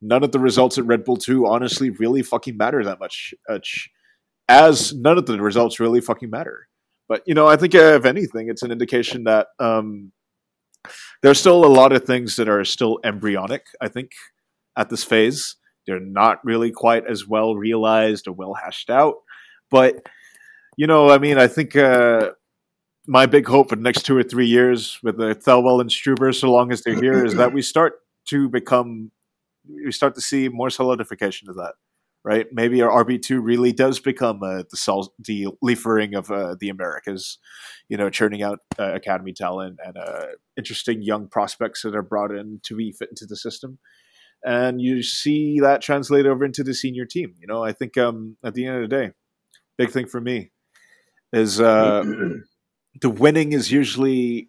None 0.00 0.22
of 0.22 0.32
the 0.32 0.38
results 0.38 0.78
at 0.78 0.86
Red 0.86 1.04
Bull 1.04 1.16
2 1.16 1.46
honestly 1.46 1.90
really 1.90 2.22
fucking 2.22 2.56
matter 2.56 2.84
that 2.84 3.00
much. 3.00 3.34
As 4.48 4.92
none 4.92 5.18
of 5.18 5.26
the 5.26 5.40
results 5.40 5.80
really 5.80 6.00
fucking 6.00 6.30
matter. 6.30 6.68
But, 7.08 7.22
you 7.26 7.34
know, 7.34 7.46
I 7.46 7.56
think 7.56 7.74
uh, 7.74 7.94
if 7.94 8.04
anything, 8.04 8.48
it's 8.48 8.62
an 8.62 8.72
indication 8.72 9.24
that 9.24 9.48
um, 9.58 10.12
there's 11.22 11.38
still 11.38 11.64
a 11.64 11.66
lot 11.66 11.92
of 11.92 12.04
things 12.04 12.36
that 12.36 12.48
are 12.48 12.64
still 12.64 12.98
embryonic, 13.04 13.66
I 13.80 13.88
think, 13.88 14.12
at 14.76 14.90
this 14.90 15.04
phase. 15.04 15.56
They're 15.86 16.00
not 16.00 16.44
really 16.44 16.70
quite 16.70 17.06
as 17.06 17.26
well 17.26 17.56
realized 17.56 18.28
or 18.28 18.32
well 18.32 18.54
hashed 18.54 18.90
out. 18.90 19.16
But, 19.70 20.06
you 20.76 20.86
know, 20.86 21.10
I 21.10 21.18
mean, 21.18 21.38
I 21.38 21.46
think 21.48 21.76
uh, 21.76 22.30
my 23.06 23.26
big 23.26 23.46
hope 23.46 23.70
for 23.70 23.76
the 23.76 23.82
next 23.82 24.02
two 24.02 24.16
or 24.16 24.22
three 24.22 24.46
years 24.46 24.98
with 25.02 25.16
the 25.16 25.34
Thelwell 25.34 25.80
and 25.80 25.90
Struber, 25.90 26.34
so 26.34 26.52
long 26.52 26.72
as 26.72 26.82
they're 26.82 27.00
here, 27.00 27.24
is 27.24 27.34
that 27.34 27.52
we 27.52 27.62
start 27.62 27.94
to 28.26 28.48
become, 28.48 29.10
we 29.66 29.92
start 29.92 30.14
to 30.14 30.20
see 30.20 30.48
more 30.48 30.70
solidification 30.70 31.48
of 31.48 31.56
that, 31.56 31.74
right? 32.24 32.46
Maybe 32.52 32.82
our 32.82 33.04
RB 33.04 33.20
two 33.20 33.40
really 33.40 33.72
does 33.72 33.98
become 33.98 34.42
uh, 34.42 34.62
the 34.70 34.76
sol- 34.76 35.14
the 35.18 35.48
Liefering 35.60 36.14
of 36.14 36.30
uh, 36.30 36.56
the 36.58 36.68
Americas, 36.68 37.38
you 37.88 37.96
know, 37.96 38.10
churning 38.10 38.42
out 38.42 38.60
uh, 38.78 38.94
academy 38.94 39.32
talent 39.32 39.78
and 39.84 39.96
uh, 39.96 40.26
interesting 40.56 41.02
young 41.02 41.28
prospects 41.28 41.82
that 41.82 41.94
are 41.94 42.02
brought 42.02 42.30
in 42.30 42.60
to 42.64 42.76
be 42.76 42.92
fit 42.92 43.08
into 43.10 43.26
the 43.26 43.36
system. 43.36 43.78
And 44.44 44.80
you 44.80 45.02
see 45.02 45.60
that 45.60 45.82
translate 45.82 46.26
over 46.26 46.44
into 46.44 46.64
the 46.64 46.74
senior 46.74 47.06
team. 47.06 47.34
You 47.40 47.46
know, 47.46 47.62
I 47.64 47.72
think 47.72 47.96
um, 47.96 48.36
at 48.44 48.54
the 48.54 48.66
end 48.66 48.76
of 48.82 48.88
the 48.90 48.96
day, 48.96 49.12
big 49.78 49.90
thing 49.90 50.06
for 50.06 50.20
me 50.20 50.50
is 51.32 51.60
uh, 51.60 52.04
the 53.00 53.10
winning 53.10 53.52
is 53.52 53.70
usually 53.70 54.48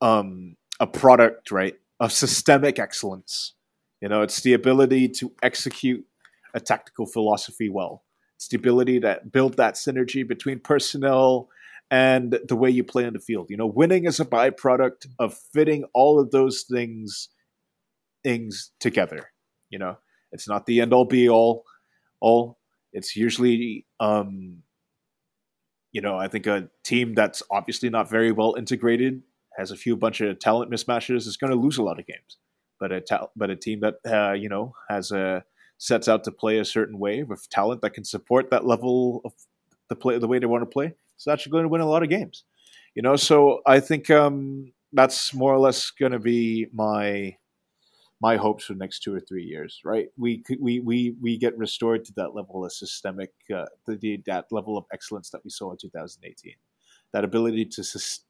um, 0.00 0.56
a 0.80 0.86
product, 0.86 1.50
right, 1.50 1.74
of 2.00 2.12
systemic 2.12 2.78
excellence. 2.78 3.54
You 4.00 4.08
know, 4.08 4.22
it's 4.22 4.40
the 4.40 4.52
ability 4.52 5.08
to 5.20 5.32
execute 5.42 6.04
a 6.54 6.60
tactical 6.60 7.06
philosophy 7.06 7.68
well. 7.68 8.04
It's 8.36 8.48
the 8.48 8.56
ability 8.56 9.00
to 9.00 9.20
build 9.30 9.56
that 9.56 9.74
synergy 9.74 10.26
between 10.26 10.60
personnel 10.60 11.48
and 11.90 12.38
the 12.48 12.56
way 12.56 12.70
you 12.70 12.82
play 12.82 13.06
on 13.06 13.12
the 13.12 13.18
field. 13.18 13.50
You 13.50 13.56
know, 13.56 13.66
winning 13.66 14.06
is 14.06 14.20
a 14.20 14.24
byproduct 14.24 15.06
of 15.18 15.36
fitting 15.52 15.84
all 15.94 16.18
of 16.18 16.30
those 16.30 16.62
things 16.62 17.28
things 18.22 18.70
together. 18.80 19.30
You 19.68 19.78
know, 19.78 19.98
it's 20.32 20.48
not 20.48 20.66
the 20.66 20.80
end 20.80 20.92
all 20.94 21.04
be 21.04 21.28
all. 21.28 21.64
All 22.20 22.58
it's 22.92 23.14
usually 23.16 23.86
um, 24.00 24.62
you 25.94 26.00
know, 26.00 26.18
I 26.18 26.26
think 26.26 26.46
a 26.46 26.68
team 26.82 27.14
that's 27.14 27.42
obviously 27.50 27.88
not 27.88 28.10
very 28.10 28.32
well 28.32 28.56
integrated 28.56 29.22
has 29.56 29.70
a 29.70 29.76
few 29.76 29.96
bunch 29.96 30.20
of 30.20 30.40
talent 30.40 30.70
mismatches 30.70 31.28
is 31.28 31.36
going 31.36 31.52
to 31.52 31.58
lose 31.58 31.78
a 31.78 31.84
lot 31.84 32.00
of 32.00 32.06
games. 32.06 32.38
But 32.80 32.90
a 32.90 33.00
ta- 33.00 33.28
but 33.36 33.50
a 33.50 33.56
team 33.56 33.80
that 33.80 33.94
uh, 34.04 34.32
you 34.32 34.48
know 34.48 34.74
has 34.90 35.12
a 35.12 35.44
sets 35.84 36.08
out 36.08 36.24
to 36.24 36.32
play 36.32 36.58
a 36.58 36.64
certain 36.64 36.98
way 36.98 37.22
with 37.22 37.46
talent 37.50 37.82
that 37.82 37.92
can 37.92 38.04
support 38.04 38.50
that 38.50 38.64
level 38.64 39.20
of 39.22 39.34
the 39.90 39.94
play 39.94 40.18
the 40.18 40.26
way 40.26 40.38
they 40.38 40.46
want 40.46 40.62
to 40.62 40.66
play, 40.66 40.94
it's 41.14 41.28
actually 41.28 41.52
going 41.52 41.64
to 41.64 41.68
win 41.68 41.82
a 41.82 41.86
lot 41.86 42.02
of 42.02 42.08
games. 42.08 42.44
You 42.94 43.02
know, 43.02 43.16
so 43.16 43.60
I 43.66 43.80
think 43.80 44.08
um, 44.08 44.72
that's 44.94 45.34
more 45.34 45.52
or 45.52 45.58
less 45.58 45.90
going 45.90 46.12
to 46.12 46.18
be 46.18 46.68
my 46.72 47.36
my 48.18 48.36
hopes 48.36 48.64
for 48.64 48.72
the 48.72 48.78
next 48.78 49.00
two 49.00 49.14
or 49.14 49.20
three 49.20 49.44
years, 49.44 49.82
right? 49.84 50.08
We 50.16 50.42
we 50.58 50.80
we 50.80 51.16
we 51.20 51.36
get 51.36 51.58
restored 51.58 52.02
to 52.06 52.14
that 52.16 52.34
level 52.34 52.64
of 52.64 52.72
systemic, 52.72 53.32
uh, 53.54 53.66
the, 53.86 54.22
that 54.24 54.46
level 54.50 54.78
of 54.78 54.86
excellence 54.90 55.28
that 55.30 55.44
we 55.44 55.50
saw 55.50 55.72
in 55.72 55.76
2018. 55.76 56.54
That 57.12 57.24
ability 57.24 57.66
to 57.66 57.84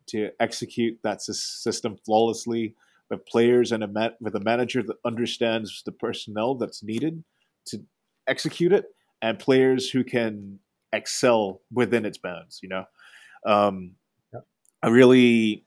to 0.07 0.31
execute 0.41 0.99
that 1.05 1.23
system 1.23 1.99
flawlessly 2.05 2.75
with 3.11 3.25
players 3.27 3.71
and 3.71 3.85
a 3.85 4.13
with 4.21 4.35
a 4.35 4.41
manager 4.41 4.83
that 4.83 4.97
understands 5.05 5.85
the 5.87 5.93
personnel 5.93 6.57
that's 6.57 6.83
needed 6.83 7.23
to 7.67 7.83
execute 8.27 8.73
it, 8.73 8.87
and 9.23 9.39
players 9.39 9.91
who 9.91 10.05
can 10.05 10.59
excel 10.93 11.61
within 11.73 12.05
its 12.05 12.19
bounds. 12.19 12.61
You 12.63 12.69
know, 12.71 12.85
um, 13.47 13.93
yeah. 14.33 14.41
I 14.83 14.89
really, 14.89 15.65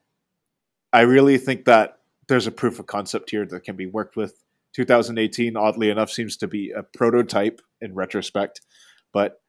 I 0.92 1.02
really 1.02 1.38
think 1.38 1.64
that 1.64 1.98
there's 2.28 2.46
a 2.46 2.52
proof 2.52 2.78
of 2.78 2.86
concept 2.86 3.30
here 3.30 3.46
that 3.46 3.64
can 3.64 3.76
be 3.76 3.86
worked 3.86 4.16
with. 4.16 4.42
2018, 4.74 5.56
oddly 5.56 5.90
enough, 5.90 6.10
seems 6.10 6.36
to 6.36 6.46
be 6.46 6.70
a 6.70 6.82
prototype 6.82 7.60
in 7.80 7.94
retrospect, 7.94 8.60
but 9.12 9.40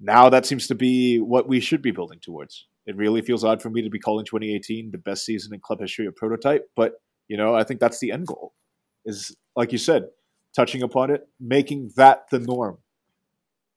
now 0.00 0.28
that 0.28 0.46
seems 0.46 0.66
to 0.66 0.74
be 0.74 1.18
what 1.18 1.46
we 1.46 1.60
should 1.60 1.82
be 1.82 1.90
building 1.90 2.18
towards. 2.20 2.66
It 2.86 2.96
really 2.96 3.22
feels 3.22 3.44
odd 3.44 3.62
for 3.62 3.70
me 3.70 3.82
to 3.82 3.90
be 3.90 4.00
calling 4.00 4.24
2018 4.24 4.90
the 4.90 4.98
best 4.98 5.24
season 5.24 5.54
in 5.54 5.60
club 5.60 5.80
history 5.80 6.06
of 6.06 6.16
prototype, 6.16 6.68
but 6.74 6.94
you 7.28 7.36
know, 7.36 7.54
I 7.54 7.64
think 7.64 7.80
that's 7.80 8.00
the 8.00 8.10
end 8.10 8.26
goal. 8.26 8.52
Is 9.04 9.34
like 9.56 9.72
you 9.72 9.78
said, 9.78 10.08
touching 10.54 10.82
upon 10.82 11.10
it, 11.10 11.28
making 11.40 11.92
that 11.96 12.28
the 12.30 12.38
norm. 12.38 12.78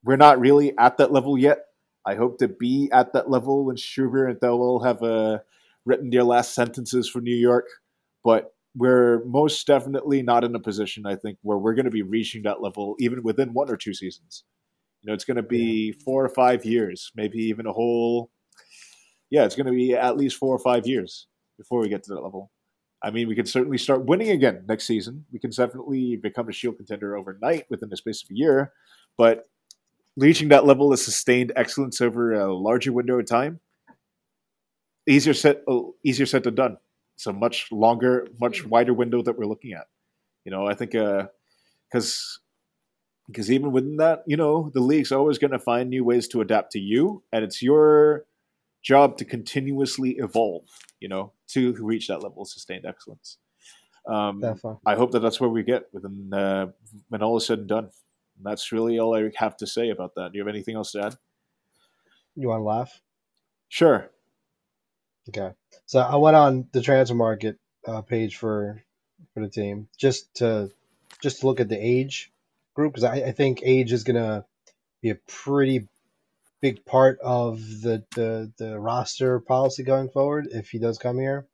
We're 0.03 0.17
not 0.17 0.39
really 0.39 0.77
at 0.77 0.97
that 0.97 1.11
level 1.11 1.37
yet. 1.37 1.59
I 2.05 2.15
hope 2.15 2.37
to 2.39 2.47
be 2.47 2.89
at 2.91 3.13
that 3.13 3.29
level 3.29 3.65
when 3.65 3.75
Struber 3.75 4.29
and 4.29 4.39
Thelwell 4.39 4.85
have 4.85 5.01
uh, 5.01 5.39
written 5.85 6.11
their 6.11 6.23
last 6.23 6.53
sentences 6.53 7.09
for 7.09 7.21
New 7.21 7.35
York 7.35 7.65
but 8.25 8.55
we're 8.75 9.23
most 9.23 9.65
definitely 9.65 10.21
not 10.23 10.43
in 10.43 10.55
a 10.55 10.59
position, 10.59 11.05
I 11.05 11.15
think, 11.15 11.37
where 11.43 11.59
we're 11.59 11.75
going 11.75 11.85
to 11.85 11.91
be 11.91 12.01
reaching 12.01 12.41
that 12.43 12.61
level 12.61 12.95
even 12.99 13.23
within 13.23 13.53
one 13.53 13.69
or 13.69 13.77
two 13.77 13.93
seasons. 13.93 14.43
You 15.01 15.07
know, 15.07 15.13
it's 15.13 15.23
going 15.23 15.37
to 15.37 15.43
be 15.43 15.91
four 15.91 16.25
or 16.25 16.29
five 16.29 16.65
years, 16.65 17.11
maybe 17.15 17.37
even 17.37 17.67
a 17.67 17.71
whole. 17.71 18.31
Yeah, 19.29 19.45
it's 19.45 19.55
going 19.55 19.67
to 19.67 19.71
be 19.71 19.93
at 19.93 20.17
least 20.17 20.37
four 20.37 20.53
or 20.53 20.59
five 20.59 20.87
years 20.87 21.27
before 21.57 21.79
we 21.79 21.87
get 21.87 22.03
to 22.03 22.15
that 22.15 22.21
level. 22.21 22.51
I 23.03 23.11
mean, 23.11 23.27
we 23.27 23.35
can 23.35 23.45
certainly 23.45 23.77
start 23.77 24.05
winning 24.05 24.29
again 24.29 24.63
next 24.67 24.85
season. 24.85 25.25
We 25.31 25.39
can 25.39 25.51
definitely 25.51 26.15
become 26.15 26.49
a 26.49 26.51
Shield 26.51 26.77
contender 26.77 27.15
overnight 27.15 27.65
within 27.69 27.89
the 27.89 27.97
space 27.97 28.23
of 28.23 28.31
a 28.31 28.35
year, 28.35 28.73
but 29.17 29.47
reaching 30.17 30.49
that 30.49 30.65
level 30.65 30.91
of 30.91 30.99
sustained 30.99 31.51
excellence 31.55 32.01
over 32.01 32.33
a 32.33 32.53
larger 32.53 32.91
window 32.93 33.19
of 33.19 33.27
time, 33.27 33.59
easier 35.07 35.33
said, 35.33 35.61
oh, 35.67 35.95
easier 36.03 36.25
said 36.25 36.43
than 36.43 36.55
done 36.55 36.77
it's 37.15 37.25
a 37.25 37.33
much 37.33 37.71
longer, 37.71 38.27
much 38.39 38.65
wider 38.65 38.93
window 38.93 39.21
that 39.23 39.37
we're 39.37 39.45
looking 39.45 39.73
at. 39.73 39.87
You 40.43 40.51
know, 40.51 40.67
I 40.67 40.75
think 40.75 40.91
because 40.91 42.39
uh, 42.39 42.41
because 43.27 43.51
even 43.51 43.71
within 43.71 43.97
that, 43.97 44.23
you 44.27 44.37
know, 44.37 44.69
the 44.73 44.81
league's 44.81 45.11
always 45.11 45.39
going 45.39 45.51
to 45.51 45.59
find 45.59 45.89
new 45.89 46.03
ways 46.03 46.27
to 46.27 46.41
adapt 46.41 46.71
to 46.73 46.79
you, 46.79 47.23
and 47.31 47.43
it's 47.43 47.61
your 47.61 48.25
job 48.85 49.17
to 49.17 49.25
continuously 49.25 50.11
evolve. 50.11 50.69
You 50.99 51.09
know, 51.09 51.33
to 51.49 51.73
reach 51.73 52.07
that 52.07 52.23
level 52.23 52.43
of 52.43 52.47
sustained 52.47 52.85
excellence. 52.85 53.37
Um, 54.07 54.43
I 54.85 54.95
hope 54.95 55.11
that 55.11 55.19
that's 55.19 55.41
where 55.41 55.49
we 55.49 55.63
get 55.63 55.85
within 55.91 56.31
uh, 56.33 56.67
when 57.09 57.23
all 57.23 57.37
is 57.37 57.45
said 57.45 57.59
and 57.59 57.67
done. 57.67 57.89
And 58.37 58.45
that's 58.45 58.71
really 58.71 58.99
all 58.99 59.15
I 59.15 59.31
have 59.35 59.57
to 59.57 59.67
say 59.67 59.89
about 59.89 60.15
that. 60.15 60.31
Do 60.31 60.37
you 60.37 60.45
have 60.45 60.53
anything 60.53 60.75
else 60.75 60.91
to 60.91 61.03
add? 61.03 61.15
You 62.35 62.49
want 62.49 62.59
to 62.59 62.63
laugh? 62.63 63.01
Sure. 63.69 64.09
Okay. 65.29 65.53
So 65.85 65.99
I 65.99 66.17
went 66.17 66.35
on 66.35 66.67
the 66.71 66.81
transfer 66.81 67.15
market 67.15 67.57
uh, 67.87 68.01
page 68.01 68.35
for 68.35 68.83
for 69.33 69.39
the 69.41 69.49
team 69.49 69.87
just 69.97 70.33
to 70.35 70.69
just 71.21 71.39
to 71.39 71.47
look 71.47 71.59
at 71.59 71.69
the 71.69 71.77
age 71.77 72.31
group 72.73 72.93
because 72.93 73.03
I, 73.03 73.15
I 73.15 73.31
think 73.31 73.61
age 73.63 73.91
is 73.91 74.03
gonna 74.03 74.45
be 75.01 75.09
a 75.09 75.15
pretty 75.15 75.87
big 76.61 76.85
part 76.85 77.19
of 77.19 77.59
the, 77.81 78.03
the 78.15 78.51
the 78.57 78.79
roster 78.79 79.39
policy 79.39 79.83
going 79.83 80.09
forward 80.09 80.47
if 80.51 80.69
he 80.69 80.79
does 80.79 80.97
come 80.97 81.19
here. 81.19 81.47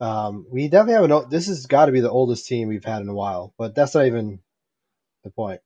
Um, 0.00 0.46
we 0.50 0.68
definitely 0.68 0.94
have 0.94 1.24
an. 1.24 1.30
This 1.30 1.46
has 1.46 1.66
got 1.66 1.86
to 1.86 1.92
be 1.92 2.00
the 2.00 2.10
oldest 2.10 2.46
team 2.46 2.68
we've 2.68 2.84
had 2.84 3.02
in 3.02 3.08
a 3.08 3.14
while, 3.14 3.54
but 3.58 3.74
that's 3.74 3.94
not 3.94 4.06
even 4.06 4.40
the 5.24 5.30
point. 5.30 5.60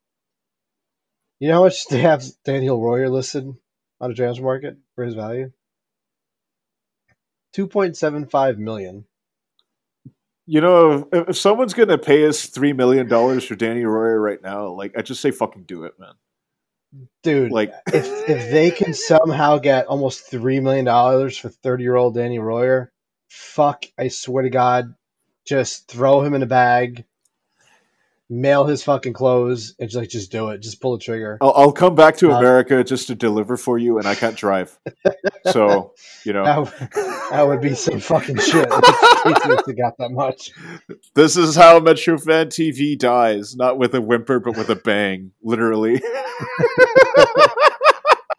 You 1.39 1.49
know 1.49 1.55
how 1.55 1.65
much 1.65 1.87
they 1.91 2.01
have 2.01 2.25
Daniel 2.45 2.81
Royer 2.81 3.09
listed 3.09 3.47
on 4.01 4.11
the 4.11 4.15
transfer 4.15 4.45
market 4.45 4.77
for 4.95 5.05
his 5.05 5.15
value? 5.15 5.53
2.75 7.57 8.59
million. 8.59 9.07
You 10.45 10.61
know, 10.61 11.09
if, 11.11 11.31
if 11.31 11.37
someone's 11.39 11.75
going 11.75 11.89
to 11.89 11.99
pay 11.99 12.27
us 12.27 12.47
three 12.47 12.73
million 12.73 13.09
dollars 13.09 13.45
for 13.45 13.57
Danny 13.57 13.85
Royer 13.85 14.21
right 14.21 14.41
now, 14.41 14.69
like 14.69 14.97
I 14.97 15.03
just 15.03 15.21
say, 15.21 15.31
fucking 15.31 15.65
do 15.65 15.85
it, 15.85 15.95
man. 15.99 16.15
Dude, 17.23 17.53
like 17.53 17.73
if 17.93 18.07
if 18.29 18.51
they 18.51 18.71
can 18.71 18.95
somehow 18.95 19.59
get 19.59 19.87
almost 19.87 20.31
three 20.31 20.61
million 20.61 20.85
dollars 20.85 21.37
for 21.39 21.49
thirty 21.49 21.83
year 21.85 21.97
old 21.97 22.15
Danny 22.15 22.39
Royer, 22.39 22.93
fuck! 23.29 23.85
I 23.99 24.09
swear 24.09 24.45
to 24.45 24.51
God, 24.51 24.95
just 25.47 25.89
throw 25.89 26.23
him 26.23 26.35
in 26.35 26.43
a 26.43 26.47
bag. 26.47 27.05
Mail 28.29 28.65
his 28.65 28.83
fucking 28.83 29.13
clothes 29.13 29.75
and 29.79 29.89
just 29.89 29.97
like 30.01 30.09
just 30.09 30.33
do 30.33 30.49
it, 30.49 30.59
just 30.61 30.81
pull 30.81 30.93
the 30.97 31.03
trigger. 31.03 31.39
I'll, 31.41 31.53
I'll 31.55 31.73
come 31.73 31.95
back 31.95 32.17
to 32.19 32.33
Uh, 32.33 32.39
America 32.39 32.83
just 32.83 33.07
to 33.07 33.15
deliver 33.15 33.57
for 33.57 33.79
you, 33.79 33.99
and 33.99 34.07
I 34.07 34.15
can't 34.15 34.37
drive. 34.37 34.77
so 35.53 35.93
you 36.25 36.33
know, 36.33 36.45
That, 36.45 36.59
would- 36.59 36.91
that 37.31 37.43
would 37.47 37.61
be 37.61 37.75
some 37.75 38.01
fucking 38.01 38.39
shit. 38.39 38.67
if 38.71 39.43
had 39.67 39.77
got 39.79 39.97
that 39.99 40.11
much. 40.11 40.51
this 41.15 41.37
is 41.37 41.55
how 41.55 41.79
Metro 41.81 42.19
Fan 42.19 42.49
TV 42.49 42.99
dies, 42.99 43.55
not 43.57 43.79
with 43.79 43.95
a 43.95 44.01
whimper, 44.01 44.41
but 44.41 44.57
with 44.57 44.71
a 44.71 44.77
bang, 44.77 45.31
literally. 45.43 46.01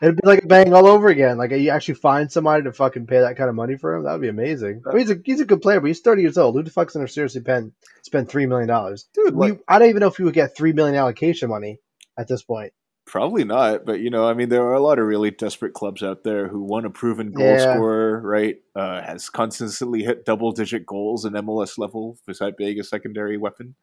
It'd 0.01 0.15
be 0.15 0.27
like 0.27 0.43
a 0.43 0.47
bang 0.47 0.73
all 0.73 0.85
over 0.85 1.07
again. 1.07 1.37
Like 1.37 1.51
you 1.51 1.71
actually 1.71 1.95
find 1.95 2.31
somebody 2.31 2.63
to 2.63 2.71
fucking 2.71 3.07
pay 3.07 3.19
that 3.19 3.35
kind 3.35 3.49
of 3.49 3.55
money 3.55 3.77
for 3.77 3.95
him. 3.95 4.03
That 4.03 4.11
would 4.11 4.21
be 4.21 4.27
amazing. 4.27 4.83
I 4.85 4.89
mean, 4.93 4.99
he's 4.99 5.09
a 5.09 5.15
he's 5.23 5.39
a 5.39 5.45
good 5.45 5.61
player, 5.61 5.79
but 5.79 5.87
he's 5.87 6.01
thirty 6.01 6.21
years 6.21 6.37
old. 6.37 6.55
Who 6.55 6.61
the 6.63 6.69
fuck's 6.69 6.93
gonna 6.93 7.07
seriously 7.07 7.41
pen, 7.41 7.71
spend 8.03 8.29
three 8.29 8.45
million 8.45 8.67
dollars? 8.67 9.07
Dude, 9.13 9.35
We, 9.35 9.49
like, 9.51 9.61
I 9.67 9.79
don't 9.79 9.89
even 9.89 10.01
know 10.01 10.07
if 10.07 10.19
we 10.19 10.25
would 10.25 10.35
get 10.35 10.55
three 10.55 10.71
million 10.73 10.95
allocation 10.95 11.49
money 11.49 11.79
at 12.17 12.27
this 12.27 12.43
point. 12.43 12.73
probably 13.07 13.43
not, 13.45 13.85
but 13.85 13.99
you 14.01 14.09
know, 14.11 14.27
I 14.27 14.33
mean, 14.35 14.49
there 14.49 14.63
are 14.65 14.73
a 14.73 14.81
lot 14.81 14.99
of 14.99 15.05
really 15.07 15.31
desperate 15.31 15.73
clubs 15.73 16.03
out 16.03 16.23
there 16.25 16.47
who 16.49 16.61
want 16.61 16.85
a 16.85 16.89
proven 16.89 17.31
goal 17.31 17.45
Yeah. 17.45 17.73
scorer, 17.73 18.19
right? 18.21 18.57
Uh, 18.75 19.01
has 19.01 19.29
consistently 19.29 20.03
hit 20.03 20.25
double 20.25 20.51
digit 20.51 20.85
goals 20.85 21.23
in 21.25 21.33
MLS 21.33 21.77
level, 21.79 22.17
beside 22.27 22.55
being 22.57 22.79
a 22.79 22.83
secondary 22.83 23.37
weapon 23.37 23.75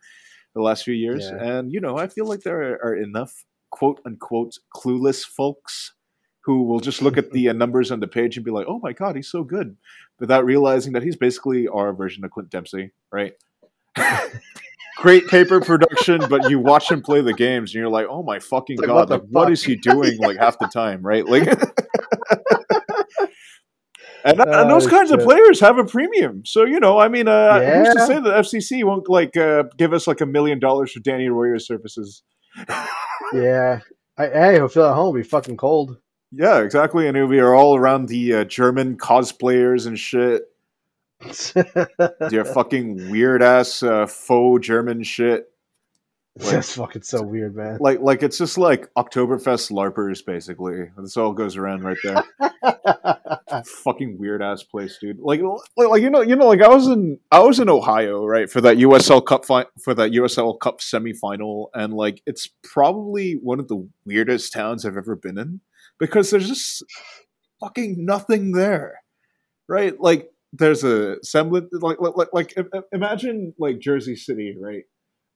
the 0.54 0.60
last 0.62 0.84
few 0.84 0.94
years. 0.94 1.24
Yeah. 1.24 1.42
And 1.42 1.72
you 1.72 1.80
know, 1.80 1.96
I 1.98 2.06
feel 2.06 2.26
like 2.26 2.40
there 2.42 2.60
are, 2.74 2.84
are 2.84 2.94
enough 2.94 3.32
quote 3.70 4.00
unquote 4.06 4.52
clueless 4.76 5.24
folks 5.24 5.93
who 6.44 6.62
will 6.64 6.80
just 6.80 7.00
look 7.02 7.16
at 7.16 7.30
the 7.32 7.48
uh, 7.48 7.52
numbers 7.52 7.90
on 7.90 8.00
the 8.00 8.06
page 8.08 8.36
and 8.36 8.44
be 8.44 8.50
like, 8.50 8.66
"Oh 8.68 8.78
my 8.82 8.92
god, 8.92 9.16
he's 9.16 9.30
so 9.30 9.44
good," 9.44 9.76
without 10.20 10.44
realizing 10.44 10.92
that 10.94 11.02
he's 11.02 11.16
basically 11.16 11.68
our 11.68 11.92
version 11.92 12.24
of 12.24 12.30
Clint 12.30 12.50
Dempsey, 12.50 12.92
right? 13.12 13.32
Great 14.98 15.26
paper 15.28 15.60
production, 15.60 16.22
but 16.30 16.48
you 16.48 16.58
watch 16.60 16.90
him 16.90 17.02
play 17.02 17.20
the 17.20 17.34
games 17.34 17.70
and 17.74 17.80
you're 17.80 17.88
like, 17.90 18.06
"Oh 18.08 18.22
my 18.22 18.38
fucking 18.38 18.78
Like, 18.78 18.86
god, 18.86 18.94
what 18.94 19.10
like 19.10 19.22
what 19.30 19.42
fuck? 19.44 19.52
is 19.52 19.62
he 19.64 19.76
doing 19.76 20.18
like 20.18 20.36
half 20.38 20.58
the 20.58 20.66
time, 20.68 21.02
right?" 21.02 21.26
Like 21.26 21.48
And, 24.24 24.40
and 24.40 24.48
Oh, 24.48 24.68
those 24.68 24.86
kinds 24.86 25.10
of 25.10 25.20
players 25.20 25.60
have 25.60 25.76
a 25.76 25.84
premium. 25.84 26.44
So, 26.46 26.64
you 26.64 26.80
know, 26.80 26.98
I 26.98 27.08
mean, 27.08 27.28
uh, 27.28 27.60
who's 27.60 27.94
to 27.94 28.06
say 28.06 28.14
that 28.14 28.44
FCC 28.44 28.82
won't 28.82 29.06
like 29.08 29.36
uh, 29.36 29.64
give 29.76 29.92
us 29.92 30.06
like 30.06 30.22
a 30.22 30.26
million 30.26 30.58
dollars 30.58 30.92
for 30.92 31.00
Danny 31.00 31.28
Royer's 31.28 31.66
services? 31.66 32.22
Yeah. 33.32 33.80
I, 34.16 34.26
hey, 34.28 34.52
he'll 34.54 34.68
feel 34.68 34.84
at 34.84 34.94
home. 34.94 35.08
It'll 35.16 35.22
be 35.24 35.28
fucking 35.28 35.56
cold. 35.56 35.96
Yeah, 36.32 36.60
exactly. 36.60 37.06
And 37.06 37.28
we 37.28 37.38
are 37.38 37.54
all 37.54 37.76
around 37.76 38.08
the 38.08 38.34
uh, 38.34 38.44
German 38.44 38.96
cosplayers 38.96 39.86
and 39.86 39.98
shit. 39.98 40.50
Their 42.30 42.44
fucking 42.44 43.10
weird 43.10 43.42
ass 43.42 43.82
uh, 43.82 44.06
faux 44.06 44.66
German 44.66 45.02
shit. 45.02 45.50
That's 46.36 46.74
fucking 46.74 47.02
so 47.02 47.22
weird, 47.22 47.54
man. 47.54 47.78
Like, 47.80 48.00
like 48.00 48.24
it's 48.24 48.38
just 48.38 48.58
like 48.58 48.92
Oktoberfest 48.94 49.70
larpers, 49.70 50.24
basically. 50.24 50.90
This 50.98 51.16
all 51.16 51.32
goes 51.32 51.56
around 51.56 51.84
right 51.84 51.96
there. 52.02 52.24
fucking 53.84 54.18
weird 54.18 54.42
ass 54.42 54.64
place, 54.64 54.98
dude. 55.00 55.20
Like, 55.20 55.40
like, 55.76 55.88
like, 55.88 56.02
you 56.02 56.10
know, 56.10 56.22
you 56.22 56.34
know, 56.34 56.48
like 56.48 56.60
I 56.60 56.68
was 56.68 56.88
in, 56.88 57.20
I 57.30 57.38
was 57.38 57.60
in 57.60 57.68
Ohio, 57.68 58.26
right, 58.26 58.50
for 58.50 58.60
that 58.62 58.78
USL 58.78 59.24
Cup 59.24 59.44
fi- 59.44 59.66
for 59.80 59.94
that 59.94 60.10
USL 60.10 60.58
Cup 60.58 60.80
semifinal, 60.80 61.68
and 61.72 61.94
like, 61.94 62.20
it's 62.26 62.48
probably 62.64 63.34
one 63.34 63.60
of 63.60 63.68
the 63.68 63.88
weirdest 64.04 64.52
towns 64.52 64.84
I've 64.84 64.96
ever 64.96 65.14
been 65.14 65.38
in 65.38 65.60
because 65.98 66.30
there's 66.30 66.48
just 66.48 66.84
fucking 67.60 68.04
nothing 68.04 68.52
there, 68.52 69.00
right? 69.68 69.98
Like, 70.00 70.28
there's 70.52 70.84
a 70.84 71.16
semblance, 71.22 71.68
like, 71.72 72.00
like, 72.00 72.16
like, 72.16 72.28
like 72.32 72.54
im- 72.56 72.68
im- 72.74 72.82
imagine 72.92 73.54
like 73.58 73.80
Jersey 73.80 74.16
City, 74.16 74.56
right? 74.60 74.84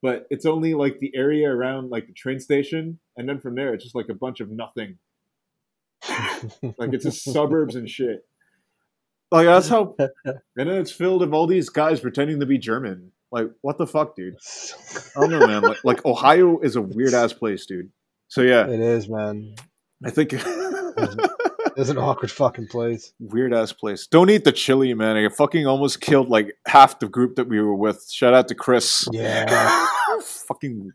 But 0.01 0.26
it's 0.30 0.47
only 0.47 0.74
like 0.74 1.01
the 1.01 1.10
area 1.16 1.51
around 1.51 1.90
like 1.90 2.06
the 2.06 2.12
train 2.12 2.39
station, 2.39 3.01
and 3.16 3.28
then 3.28 3.40
from 3.40 3.56
there, 3.56 3.74
it's 3.74 3.82
just 3.82 3.97
like 3.97 4.09
a 4.09 4.14
bunch 4.14 4.40
of 4.40 4.51
nothing. 4.51 4.98
Like 6.78 6.93
it's 6.93 7.05
just 7.05 7.24
suburbs 7.24 7.74
and 7.74 7.89
shit. 7.89 8.20
Like 9.32 9.47
that's 9.47 9.68
how, 9.68 9.97
and 10.24 10.39
then 10.55 10.68
it's 10.68 10.93
filled 10.93 11.20
with 11.22 11.32
all 11.32 11.48
these 11.48 11.68
guys 11.68 11.98
pretending 11.98 12.39
to 12.40 12.47
be 12.47 12.59
German. 12.59 13.10
Like 13.32 13.48
what 13.62 13.76
the 13.76 13.86
fuck, 13.89 14.14
dude? 14.14 14.36
I 15.16 15.20
don't 15.20 15.30
know, 15.30 15.47
man. 15.47 15.62
Like, 15.62 15.85
like 15.85 16.05
Ohio 16.06 16.60
is 16.60 16.76
a 16.76 16.80
weird 16.82 17.12
ass 17.14 17.32
place, 17.32 17.66
dude. 17.66 17.90
So 18.28 18.43
yeah, 18.43 18.68
It 18.68 18.80
is, 18.80 19.09
man. 19.09 19.55
I 20.05 20.11
think 20.11 20.33
It's 21.77 21.91
an 21.91 21.99
awkward 21.99 22.31
fucking 22.31 22.66
place. 22.69 23.12
weird 23.20 23.53
ass 23.55 23.73
place. 23.73 24.07
Don't 24.09 24.31
eat 24.31 24.43
the 24.45 24.51
chili, 24.53 24.95
man. 24.95 25.16
I 25.16 25.29
fucking 25.29 25.66
almost 25.66 26.01
killed 26.01 26.29
like 26.29 26.57
half 26.66 26.99
the 26.99 27.09
group 27.09 27.37
that 27.37 27.49
we 27.49 27.61
were 27.61 27.75
with. 27.75 28.11
Shout 28.11 28.35
out 28.35 28.49
to 28.49 28.55
Chris. 28.57 29.07
Yeah. 29.12 29.87
fucking 30.49 30.91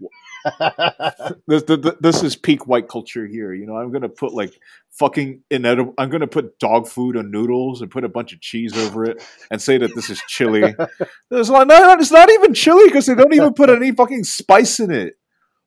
this, 1.48 1.64
this 1.64 1.80
this 2.02 2.24
is 2.24 2.36
peak 2.36 2.68
white 2.68 2.90
culture 2.90 3.26
here. 3.26 3.54
You 3.54 3.66
know, 3.66 3.78
I'm 3.78 3.92
gonna 3.94 4.10
put 4.10 4.34
like 4.34 4.60
fucking 4.90 5.42
inedible. 5.50 5.94
I'm 5.98 6.10
gonna 6.10 6.28
put 6.28 6.60
dog 6.60 6.88
food 6.88 7.16
on 7.16 7.32
noodles 7.32 7.82
and 7.82 7.90
put 7.90 8.04
a 8.04 8.10
bunch 8.10 8.34
of 8.34 8.42
cheese 8.42 8.78
over 8.78 9.06
it 9.06 9.24
and 9.52 9.62
say 9.62 9.78
that 9.78 9.96
this 9.96 10.10
is 10.10 10.22
chili. 10.28 10.76
It's 11.32 11.50
like 11.50 11.68
no, 11.68 11.94
it's 11.94 12.12
not 12.12 12.30
even 12.30 12.54
chili 12.54 12.86
because 12.90 13.06
they 13.06 13.16
don't 13.16 13.34
even 13.34 13.54
put 13.54 13.70
any 13.70 13.92
fucking 13.92 14.24
spice 14.26 14.80
in 14.80 14.92
it. 14.92 15.18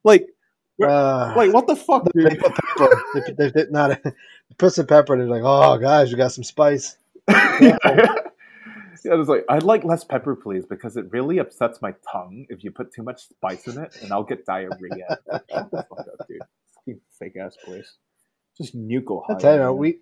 Like, 0.03 0.27
Uh, 0.81 1.33
like 1.35 1.53
what 1.53 1.65
the 1.67 1.75
fuck, 1.75 2.05
they 2.13 2.23
dude? 2.29 2.39
put 2.39 2.53
pepper. 2.53 3.03
They, 3.13 3.21
put- 3.21 3.37
they, 3.37 3.49
they, 3.49 3.65
not, 3.71 3.89
they 4.03 4.11
put 4.57 4.73
some 4.73 4.85
pepper 4.87 5.13
and 5.13 5.21
they're 5.21 5.29
like, 5.29 5.41
oh, 5.43 5.77
guys, 5.79 6.11
you 6.11 6.17
got 6.17 6.31
some 6.31 6.43
spice. 6.43 6.97
yeah, 7.29 7.77
it's 9.03 9.29
like 9.29 9.45
I'd 9.49 9.63
like 9.63 9.83
less 9.83 10.03
pepper, 10.03 10.35
please, 10.35 10.65
because 10.65 10.97
it 10.97 11.05
really 11.11 11.39
upsets 11.39 11.81
my 11.81 11.93
tongue 12.11 12.45
if 12.49 12.63
you 12.63 12.71
put 12.71 12.93
too 12.93 13.03
much 13.03 13.27
spice 13.27 13.67
in 13.67 13.81
it, 13.81 13.97
and 14.01 14.11
I'll 14.11 14.23
get 14.23 14.45
diarrhea. 14.45 15.17
Like, 15.31 15.43
Shut 15.51 15.71
the 15.71 15.85
fuck 15.89 15.99
up, 15.99 16.27
dude. 16.27 16.99
Fake 17.19 17.35
ass 17.37 17.57
place. 17.63 17.95
Just 18.57 18.75
nuke 18.77 19.07
Ohio. 19.11 19.35
I 19.35 19.39
tell 19.39 19.53
you, 19.55 19.59
man. 19.61 19.77
we 19.77 19.99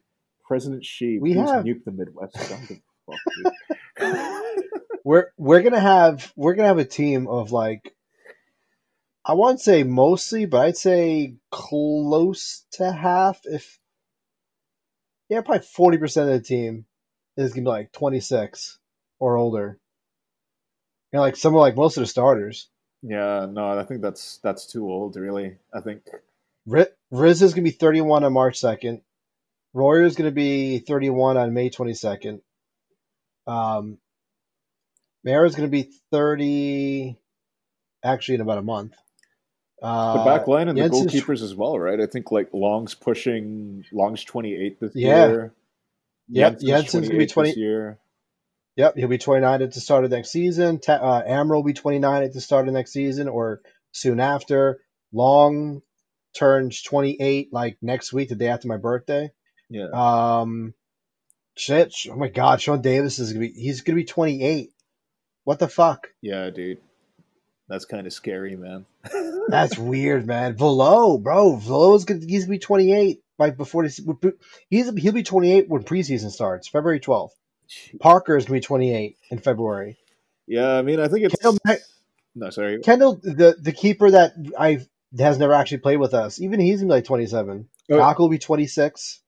President 0.48 0.86
Xi, 0.86 1.20
we 1.20 1.34
have- 1.34 1.66
nuke 1.66 1.84
the 1.84 1.92
Midwest. 1.92 2.36
Don't 2.50 2.68
give 2.68 2.78
a 3.10 3.12
fuck, 3.12 3.20
dude. 3.98 4.76
we're 5.04 5.28
we're 5.38 5.62
gonna 5.62 5.80
have 5.80 6.32
we're 6.36 6.54
gonna 6.54 6.68
have 6.68 6.78
a 6.78 6.86
team 6.86 7.28
of 7.28 7.52
like 7.52 7.95
I 9.26 9.34
won't 9.34 9.60
say 9.60 9.84
mostly, 9.84 10.46
but 10.46 10.62
I'd 10.62 10.78
say 10.78 11.36
close 11.52 12.64
to 12.74 12.92
half. 12.92 13.42
If 13.46 13.80
yeah, 15.30 15.42
probably 15.42 15.66
forty 15.66 15.98
percent 15.98 16.30
of 16.30 16.36
the 16.36 16.48
team 16.48 16.86
is 17.36 17.52
gonna 17.52 17.64
be 17.64 17.70
like 17.70 17.92
twenty 17.92 18.20
six 18.20 18.78
or 19.20 19.38
older. 19.38 19.80
You 21.12 21.18
know, 21.18 21.22
like 21.22 21.36
some 21.38 21.56
of 21.56 21.60
like 21.60 21.76
most 21.76 21.98
of 21.98 22.02
the 22.02 22.08
starters. 22.08 22.70
yeah, 23.02 23.48
no, 23.50 23.78
I 23.80 23.84
think 23.84 24.02
that's 24.02 24.38
that's 24.44 24.68
too 24.68 24.90
old, 24.90 25.16
really. 25.16 25.58
I 25.74 25.82
think 25.82 26.04
Riz 27.12 27.42
is 27.42 27.54
gonna 27.54 27.64
be 27.64 27.72
thirty 27.72 28.02
one 28.02 28.24
on 28.24 28.34
March 28.34 28.60
second. 28.60 29.02
Royer 29.74 30.04
is 30.04 30.16
gonna 30.16 30.32
be 30.32 30.80
thirty 30.80 31.10
one 31.10 31.38
on 31.38 31.54
May 31.54 31.70
twenty 31.70 31.96
second. 31.96 32.42
Um, 33.48 33.98
Meara 35.24 35.48
is 35.48 35.56
gonna 35.56 35.68
be 35.68 35.90
thirty. 36.12 37.18
Actually, 38.04 38.36
in 38.36 38.42
about 38.42 38.60
a 38.60 38.64
month. 38.64 38.94
The 39.86 40.20
Uh, 40.22 40.26
back 40.26 40.48
line 40.48 40.68
and 40.68 40.78
the 40.78 40.84
goalkeepers 40.90 41.42
as 41.44 41.54
well, 41.56 41.78
right? 41.78 42.00
I 42.00 42.06
think 42.08 42.32
like 42.32 42.54
Long's 42.54 42.94
pushing 42.96 43.86
Long's 43.92 44.24
twenty 44.24 44.56
eight 44.56 44.80
this 44.80 44.92
Yeah. 44.96 45.28
year. 45.28 45.54
Yep, 46.30 46.60
Jensen's 46.60 47.08
gonna 47.08 47.20
be 47.20 47.28
20 47.28 47.50
this 47.52 47.58
year. 47.58 48.00
Yep, 48.78 48.98
he'll 48.98 49.08
be 49.08 49.18
29 49.20 49.62
at 49.62 49.72
the 49.74 49.80
start 49.80 50.04
of 50.04 50.12
next 50.12 50.32
season. 50.32 50.80
Ta- 50.80 50.94
uh, 50.96 51.24
Amro 51.26 51.58
will 51.60 51.64
be 51.64 51.74
29 51.74 52.24
at 52.24 52.34
the 52.34 52.42
start 52.42 52.68
of 52.68 52.74
next 52.74 52.92
season 52.92 53.28
or 53.30 53.62
soon 53.92 54.20
after. 54.20 54.82
Long 55.14 55.82
turns 56.34 56.82
28 56.82 57.54
like 57.54 57.78
next 57.82 58.12
week, 58.12 58.30
the 58.30 58.36
day 58.36 58.48
after 58.48 58.68
my 58.68 58.78
birthday. 58.78 59.32
Yeah, 59.70 59.90
Um, 59.94 60.74
shit. 61.56 61.94
Oh 62.10 62.16
my 62.16 62.28
God, 62.28 62.60
Sean 62.60 62.82
Davis 62.82 63.20
is 63.20 63.32
gonna 63.34 63.46
be. 63.48 63.52
He's 63.54 63.82
gonna 63.82 63.96
be 63.98 64.04
28. 64.04 64.72
What 65.44 65.60
the 65.60 65.68
fuck? 65.68 66.10
yeah, 66.22 66.50
dude. 66.50 66.80
That's 67.68 67.86
kind 67.86 68.06
of 68.06 68.14
scary, 68.14 68.56
man. 68.56 68.86
That's 69.48 69.78
weird, 69.78 70.28
man. 70.28 70.56
Velo, 70.56 71.18
bro. 71.18 71.56
Velo's 71.56 72.06
gonna 72.06 72.22
he's 72.26 72.46
gonna 72.46 72.56
be 72.56 72.60
28 72.60 73.22
by 73.38 73.50
before 73.50 73.84
this. 73.84 74.00
He's 74.70 74.94
he'll 74.98 75.14
be 75.14 75.24
28 75.24 75.68
when 75.68 75.84
preseason 75.84 76.32
starts, 76.32 76.68
February 76.68 77.00
12th. 77.00 77.32
Parker 78.00 78.38
is 78.38 78.46
gonna 78.46 78.60
be 78.60 78.62
28 78.62 79.18
in 79.32 79.40
February. 79.40 79.98
Yeah, 80.48 80.78
I 80.78 80.84
mean, 80.84 81.00
I 81.00 81.08
think 81.08 81.26
it's 81.26 81.36
Kendall, 81.42 81.60
no, 82.36 82.50
sorry. 82.50 82.82
Kendall, 82.82 83.16
the 83.16 83.56
the 83.60 83.72
keeper 83.72 84.12
that 84.12 84.34
I 84.58 84.86
has 85.18 85.40
never 85.40 85.54
actually 85.54 85.80
played 85.80 85.98
with 85.98 86.14
us, 86.14 86.40
even 86.40 86.60
he's 86.60 86.82
gonna 86.82 86.90
be 86.90 86.98
like 86.98 87.06
27. 87.06 87.68
Oh. 87.92 87.98
Doc 87.98 88.20
will 88.20 88.30
be 88.30 88.38
26. 88.38 89.22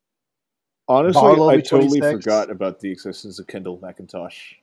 Honestly, 0.90 1.22
Barlow 1.22 1.50
I 1.50 1.62
totally 1.62 2.00
forgot 2.00 2.50
about 2.50 2.80
the 2.80 2.92
existence 2.92 3.40
of 3.40 3.48
Kendall 3.48 3.78
McIntosh. 3.78 4.56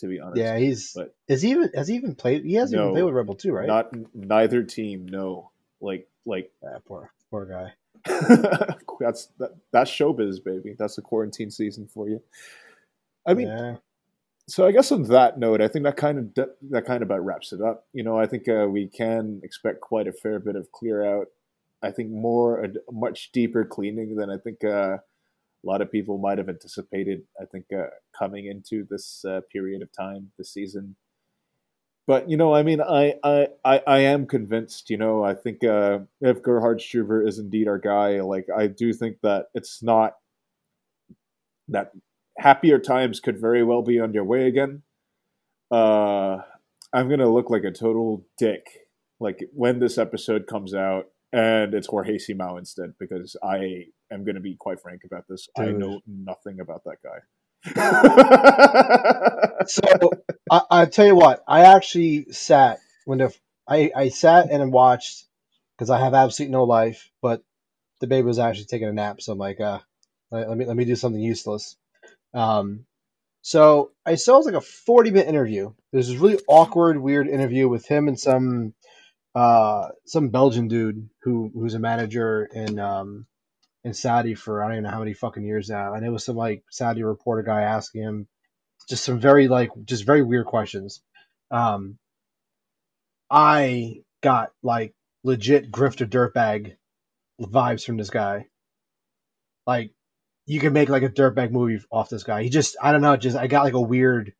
To 0.00 0.06
be 0.08 0.20
honest, 0.20 0.38
Yeah, 0.38 0.58
he's 0.58 0.92
but 0.94 1.14
has 1.28 1.40
he 1.42 1.50
even 1.50 1.70
has 1.74 1.88
he 1.88 1.94
even 1.94 2.14
played? 2.14 2.44
He 2.44 2.54
hasn't 2.54 2.78
No. 2.78 2.86
even 2.86 2.94
played 2.94 3.04
with 3.04 3.14
Rebel 3.14 3.34
too, 3.34 3.52
right? 3.52 3.66
not 3.66 3.90
neither 4.14 4.62
team. 4.62 5.06
No, 5.06 5.50
like 5.80 6.08
like 6.26 6.50
Ah, 6.64 6.78
poor 6.86 7.10
poor 7.30 7.46
guy. 7.46 7.72
that's 9.00 9.26
that, 9.38 9.54
that's 9.72 9.90
showbiz, 9.90 10.42
baby. 10.44 10.74
That's 10.78 10.96
the 10.96 11.02
quarantine 11.02 11.50
season 11.50 11.86
for 11.86 12.08
you. 12.08 12.22
I 13.26 13.34
mean, 13.34 13.48
yeah. 13.48 13.76
so 14.48 14.66
I 14.66 14.72
guess 14.72 14.92
on 14.92 15.04
that 15.04 15.38
note, 15.38 15.60
I 15.60 15.68
think 15.68 15.84
that 15.84 15.96
kind 15.96 16.18
of 16.18 16.48
that 16.70 16.84
kind 16.86 17.02
of 17.02 17.08
about 17.08 17.24
wraps 17.24 17.52
it 17.52 17.60
up. 17.60 17.86
You 17.92 18.04
know, 18.04 18.18
I 18.18 18.26
think 18.26 18.48
uh, 18.48 18.66
we 18.70 18.86
can 18.86 19.40
expect 19.42 19.80
quite 19.80 20.06
a 20.06 20.12
fair 20.12 20.38
bit 20.38 20.56
of 20.56 20.70
clear 20.72 21.02
out. 21.04 21.28
I 21.82 21.90
think 21.90 22.10
more 22.10 22.64
a, 22.64 22.68
much 22.90 23.32
deeper 23.32 23.64
cleaning 23.64 24.16
than 24.16 24.30
I 24.30 24.38
think 24.38 24.62
uh, 24.64 24.98
a 25.64 25.66
lot 25.66 25.80
of 25.80 25.90
people 25.90 26.18
might 26.18 26.38
have 26.38 26.48
anticipated. 26.48 27.22
I 27.40 27.44
think 27.44 27.66
uh, 27.76 27.86
coming 28.16 28.46
into 28.46 28.86
this 28.88 29.24
uh, 29.24 29.40
period 29.52 29.82
of 29.82 29.90
time 29.92 30.32
this 30.38 30.52
season. 30.52 30.96
But 32.06 32.30
you 32.30 32.36
know, 32.36 32.54
I 32.54 32.62
mean, 32.62 32.80
I 32.80 33.14
I, 33.24 33.48
I, 33.64 33.82
I 33.86 33.98
am 34.00 34.26
convinced. 34.26 34.90
You 34.90 34.96
know, 34.96 35.24
I 35.24 35.34
think 35.34 35.64
uh, 35.64 36.00
if 36.20 36.42
Gerhard 36.42 36.78
Struber 36.78 37.26
is 37.26 37.38
indeed 37.38 37.68
our 37.68 37.78
guy, 37.78 38.20
like 38.20 38.46
I 38.56 38.68
do 38.68 38.92
think 38.92 39.18
that 39.22 39.46
it's 39.54 39.82
not 39.82 40.14
that 41.68 41.90
happier 42.38 42.78
times 42.78 43.18
could 43.18 43.40
very 43.40 43.64
well 43.64 43.82
be 43.82 43.98
on 43.98 44.12
your 44.12 44.24
way 44.24 44.46
again. 44.46 44.82
Uh, 45.70 46.38
I'm 46.92 47.08
gonna 47.08 47.28
look 47.28 47.50
like 47.50 47.64
a 47.64 47.72
total 47.72 48.24
dick 48.38 48.86
like 49.20 49.48
when 49.52 49.78
this 49.78 49.98
episode 49.98 50.46
comes 50.46 50.74
out 50.74 51.06
and 51.32 51.74
it's 51.74 51.86
Jorge 51.86 52.18
Simao 52.18 52.58
instead 52.58 52.94
because 52.98 53.36
I 53.42 53.86
am 54.10 54.24
gonna 54.24 54.40
be 54.40 54.56
quite 54.56 54.80
frank 54.80 55.02
about 55.04 55.24
this. 55.28 55.48
Dude. 55.56 55.68
I 55.68 55.72
know 55.72 56.00
nothing 56.06 56.60
about 56.60 56.84
that 56.84 56.96
guy. 57.02 57.18
so 59.66 60.10
I, 60.50 60.60
I 60.70 60.86
tell 60.86 61.06
you 61.06 61.16
what, 61.16 61.42
I 61.48 61.62
actually 61.62 62.26
sat 62.30 62.78
when 63.04 63.18
the 63.18 63.34
I, 63.68 63.90
I 63.94 64.08
sat 64.10 64.50
and 64.50 64.72
watched 64.72 65.24
because 65.76 65.90
I 65.90 65.98
have 65.98 66.14
absolutely 66.14 66.52
no 66.52 66.64
life, 66.64 67.10
but 67.20 67.42
the 68.00 68.06
baby 68.06 68.26
was 68.26 68.38
actually 68.38 68.66
taking 68.66 68.88
a 68.88 68.92
nap, 68.92 69.20
so 69.20 69.32
I'm 69.32 69.38
like, 69.38 69.60
uh, 69.60 69.80
let, 70.30 70.48
let 70.48 70.58
me 70.58 70.64
let 70.64 70.76
me 70.76 70.84
do 70.84 70.96
something 70.96 71.20
useless. 71.20 71.76
Um, 72.34 72.86
so 73.42 73.92
I 74.04 74.16
saw 74.16 74.34
it 74.34 74.38
was 74.38 74.46
like 74.46 74.54
a 74.54 74.60
40 74.60 75.12
minute 75.12 75.28
interview. 75.28 75.72
There's 75.92 76.08
this 76.08 76.18
really 76.18 76.40
awkward, 76.48 76.98
weird 76.98 77.28
interview 77.28 77.68
with 77.68 77.86
him 77.86 78.08
and 78.08 78.18
some 78.18 78.74
uh, 79.34 79.88
some 80.04 80.30
Belgian 80.30 80.68
dude 80.68 81.08
who 81.22 81.50
who's 81.54 81.74
a 81.74 81.78
manager 81.78 82.48
in 82.52 82.78
um, 82.78 83.26
in 83.86 83.94
Saudi 83.94 84.34
for 84.34 84.62
I 84.62 84.66
don't 84.66 84.74
even 84.74 84.84
know 84.84 84.90
how 84.90 84.98
many 84.98 85.14
fucking 85.14 85.44
years 85.44 85.70
now. 85.70 85.94
And 85.94 86.04
it 86.04 86.10
was 86.10 86.24
some 86.24 86.34
like 86.34 86.64
Saudi 86.70 87.04
reporter 87.04 87.44
guy 87.44 87.62
asking 87.62 88.02
him 88.02 88.28
just 88.88 89.04
some 89.04 89.20
very 89.20 89.46
like 89.46 89.70
just 89.84 90.04
very 90.04 90.22
weird 90.22 90.46
questions. 90.46 91.02
Um, 91.52 91.96
I 93.30 94.02
got 94.24 94.50
like 94.64 94.92
legit 95.22 95.70
grifter 95.70 96.04
dirtbag 96.04 96.74
vibes 97.40 97.84
from 97.84 97.96
this 97.96 98.10
guy. 98.10 98.46
Like 99.68 99.92
you 100.46 100.58
can 100.58 100.72
make 100.72 100.88
like 100.88 101.04
a 101.04 101.08
dirtbag 101.08 101.52
movie 101.52 101.80
off 101.92 102.10
this 102.10 102.24
guy. 102.24 102.42
He 102.42 102.48
just 102.48 102.76
I 102.82 102.90
don't 102.90 103.02
know, 103.02 103.16
just 103.16 103.36
I 103.36 103.46
got 103.46 103.62
like 103.62 103.74
a 103.74 103.80
weird 103.80 104.32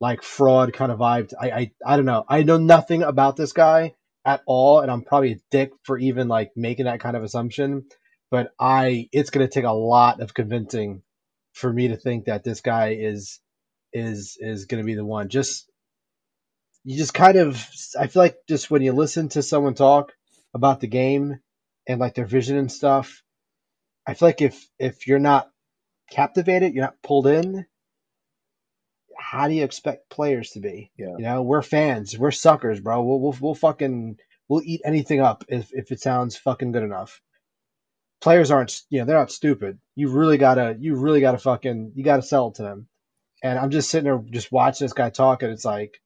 like 0.00 0.22
fraud 0.22 0.72
kind 0.72 0.92
of 0.92 1.00
vibe. 1.00 1.32
I 1.40 1.50
I 1.50 1.70
I 1.84 1.96
don't 1.96 2.06
know. 2.06 2.24
I 2.28 2.44
know 2.44 2.56
nothing 2.56 3.02
about 3.02 3.34
this 3.34 3.52
guy 3.52 3.94
at 4.24 4.42
all, 4.46 4.78
and 4.78 4.92
I'm 4.92 5.02
probably 5.02 5.32
a 5.32 5.40
dick 5.50 5.72
for 5.82 5.98
even 5.98 6.28
like 6.28 6.52
making 6.54 6.84
that 6.84 7.00
kind 7.00 7.16
of 7.16 7.24
assumption. 7.24 7.86
But 8.30 8.52
I 8.58 9.08
it's 9.12 9.30
gonna 9.30 9.48
take 9.48 9.64
a 9.64 9.72
lot 9.72 10.20
of 10.20 10.34
convincing 10.34 11.02
for 11.52 11.72
me 11.72 11.88
to 11.88 11.96
think 11.96 12.26
that 12.26 12.44
this 12.44 12.60
guy 12.60 12.96
is 12.98 13.40
is 13.92 14.36
is 14.40 14.66
gonna 14.66 14.84
be 14.84 14.94
the 14.94 15.04
one. 15.04 15.28
Just 15.28 15.70
you 16.84 16.96
just 16.96 17.14
kind 17.14 17.36
of 17.36 17.56
I 17.98 18.06
feel 18.06 18.22
like 18.22 18.36
just 18.48 18.70
when 18.70 18.82
you 18.82 18.92
listen 18.92 19.28
to 19.30 19.42
someone 19.42 19.74
talk 19.74 20.12
about 20.54 20.80
the 20.80 20.86
game 20.86 21.40
and 21.88 22.00
like 22.00 22.14
their 22.14 22.26
vision 22.26 22.56
and 22.56 22.70
stuff, 22.70 23.22
I 24.06 24.14
feel 24.14 24.28
like 24.28 24.40
if 24.40 24.66
if 24.78 25.06
you're 25.06 25.18
not 25.18 25.50
captivated, 26.10 26.74
you're 26.74 26.84
not 26.84 27.02
pulled 27.02 27.26
in. 27.26 27.66
How 29.18 29.48
do 29.48 29.54
you 29.54 29.64
expect 29.64 30.10
players 30.10 30.50
to 30.50 30.60
be? 30.60 30.92
Yeah. 30.96 31.16
You 31.18 31.24
know, 31.24 31.42
we're 31.42 31.62
fans, 31.62 32.16
we're 32.18 32.30
suckers, 32.30 32.80
bro. 32.80 33.02
We'll 33.02 33.20
we'll, 33.20 33.36
we'll 33.40 33.54
fucking 33.54 34.18
we'll 34.48 34.62
eat 34.64 34.82
anything 34.84 35.20
up 35.20 35.44
if 35.48 35.70
if 35.72 35.90
it 35.90 36.00
sounds 36.00 36.36
fucking 36.36 36.72
good 36.72 36.84
enough. 36.84 37.20
Players 38.20 38.50
aren't, 38.50 38.80
you 38.90 38.98
know, 38.98 39.04
they're 39.04 39.18
not 39.18 39.30
stupid. 39.30 39.78
You 39.94 40.08
really 40.10 40.38
gotta, 40.38 40.76
you 40.78 40.96
really 40.96 41.20
gotta 41.20 41.38
fucking, 41.38 41.92
you 41.94 42.04
gotta 42.04 42.22
sell 42.22 42.48
it 42.48 42.54
to 42.56 42.62
them. 42.62 42.88
And 43.42 43.58
I'm 43.58 43.70
just 43.70 43.90
sitting 43.90 44.04
there, 44.04 44.22
just 44.30 44.50
watching 44.50 44.84
this 44.84 44.92
guy 44.92 45.10
talk, 45.10 45.42
and 45.42 45.52
it's 45.52 45.64
like, 45.64 46.00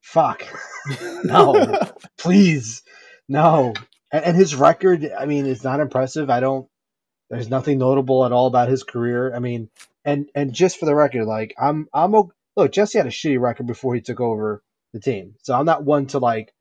fuck, 0.00 0.44
no, 1.24 1.90
please, 2.18 2.82
no. 3.28 3.74
And, 4.12 4.24
and 4.24 4.36
his 4.36 4.54
record, 4.54 5.10
I 5.18 5.26
mean, 5.26 5.46
it's 5.46 5.64
not 5.64 5.80
impressive. 5.80 6.30
I 6.30 6.40
don't, 6.40 6.68
there's 7.30 7.50
nothing 7.50 7.78
notable 7.78 8.24
at 8.24 8.32
all 8.32 8.46
about 8.46 8.68
his 8.68 8.84
career. 8.84 9.34
I 9.34 9.38
mean, 9.38 9.70
and 10.04 10.28
and 10.34 10.52
just 10.52 10.78
for 10.78 10.86
the 10.86 10.94
record, 10.94 11.24
like 11.24 11.54
I'm 11.58 11.88
I'm 11.92 12.14
a, 12.14 12.24
look, 12.56 12.72
Jesse 12.72 12.98
had 12.98 13.06
a 13.06 13.10
shitty 13.10 13.40
record 13.40 13.66
before 13.66 13.94
he 13.94 14.00
took 14.00 14.20
over 14.20 14.62
the 14.92 15.00
team, 15.00 15.34
so 15.42 15.54
I'm 15.54 15.66
not 15.66 15.84
one 15.84 16.06
to 16.08 16.18
like 16.18 16.52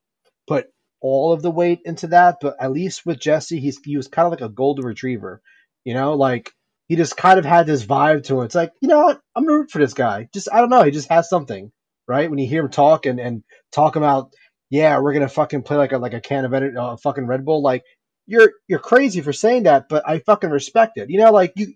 put 0.47 0.72
all 1.03 1.34
of 1.34 1.43
the 1.43 1.51
weight 1.51 1.81
into 1.85 2.09
that. 2.09 2.38
But 2.41 2.57
at 2.61 2.73
least 2.73 3.05
with 3.05 3.19
Jesse, 3.21 3.61
he's 3.61 3.80
he 3.85 3.97
was 3.97 4.09
kind 4.09 4.27
of 4.27 4.31
like 4.34 4.41
a 4.41 4.49
golden 4.53 4.85
retriever, 4.85 5.41
you 5.85 5.95
know, 5.95 6.15
like 6.15 6.51
he 6.89 6.97
just 6.97 7.17
kind 7.17 7.39
of 7.39 7.45
had 7.45 7.67
this 7.67 7.85
vibe 7.85 8.25
to 8.25 8.39
him. 8.39 8.45
It's 8.45 8.55
like 8.55 8.73
you 8.81 8.89
know 8.89 9.01
what, 9.05 9.21
I'm 9.35 9.45
gonna 9.45 9.59
root 9.59 9.71
for 9.71 9.80
this 9.80 9.95
guy. 9.95 10.30
Just 10.34 10.49
I 10.53 10.61
don't 10.61 10.71
know, 10.71 10.84
he 10.84 10.91
just 10.91 11.09
has 11.09 11.30
something, 11.30 11.71
right? 12.07 12.30
When 12.31 12.39
you 12.39 12.47
hear 12.47 12.63
him 12.63 12.71
talk 12.71 13.07
and 13.07 13.19
and 13.21 13.43
talk 13.73 13.97
about 13.97 14.34
yeah, 14.71 14.99
we're 14.99 15.13
gonna 15.13 15.30
fucking 15.30 15.63
play 15.63 15.77
like 15.77 15.93
a 15.93 15.99
like 15.99 16.15
a 16.15 16.21
can 16.21 16.45
of 16.45 16.53
uh, 16.53 16.97
fucking 16.97 17.27
Red 17.27 17.45
Bull, 17.45 17.63
like 17.63 17.84
you're 18.27 18.53
you're 18.69 18.80
crazy 18.80 19.21
for 19.21 19.34
saying 19.34 19.63
that, 19.65 19.88
but 19.89 20.07
I 20.09 20.19
fucking 20.19 20.51
respect 20.51 20.97
it. 20.97 21.11
You 21.11 21.19
know, 21.19 21.31
like 21.31 21.53
you 21.57 21.75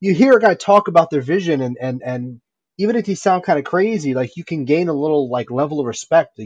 you 0.00 0.14
hear 0.14 0.34
a 0.34 0.40
guy 0.40 0.54
talk 0.54 0.88
about 0.88 1.10
their 1.10 1.22
vision 1.22 1.60
and 1.62 1.76
and 1.80 2.02
and 2.04 2.40
even 2.78 2.96
if 2.96 3.06
he 3.06 3.14
sound 3.16 3.44
kind 3.44 3.58
of 3.58 3.64
crazy, 3.66 4.14
like 4.14 4.36
you 4.36 4.44
can 4.44 4.64
gain 4.64 4.88
a 4.88 4.94
little 4.94 5.30
like 5.30 5.50
level 5.50 5.80
of 5.80 5.86
respect. 5.86 6.40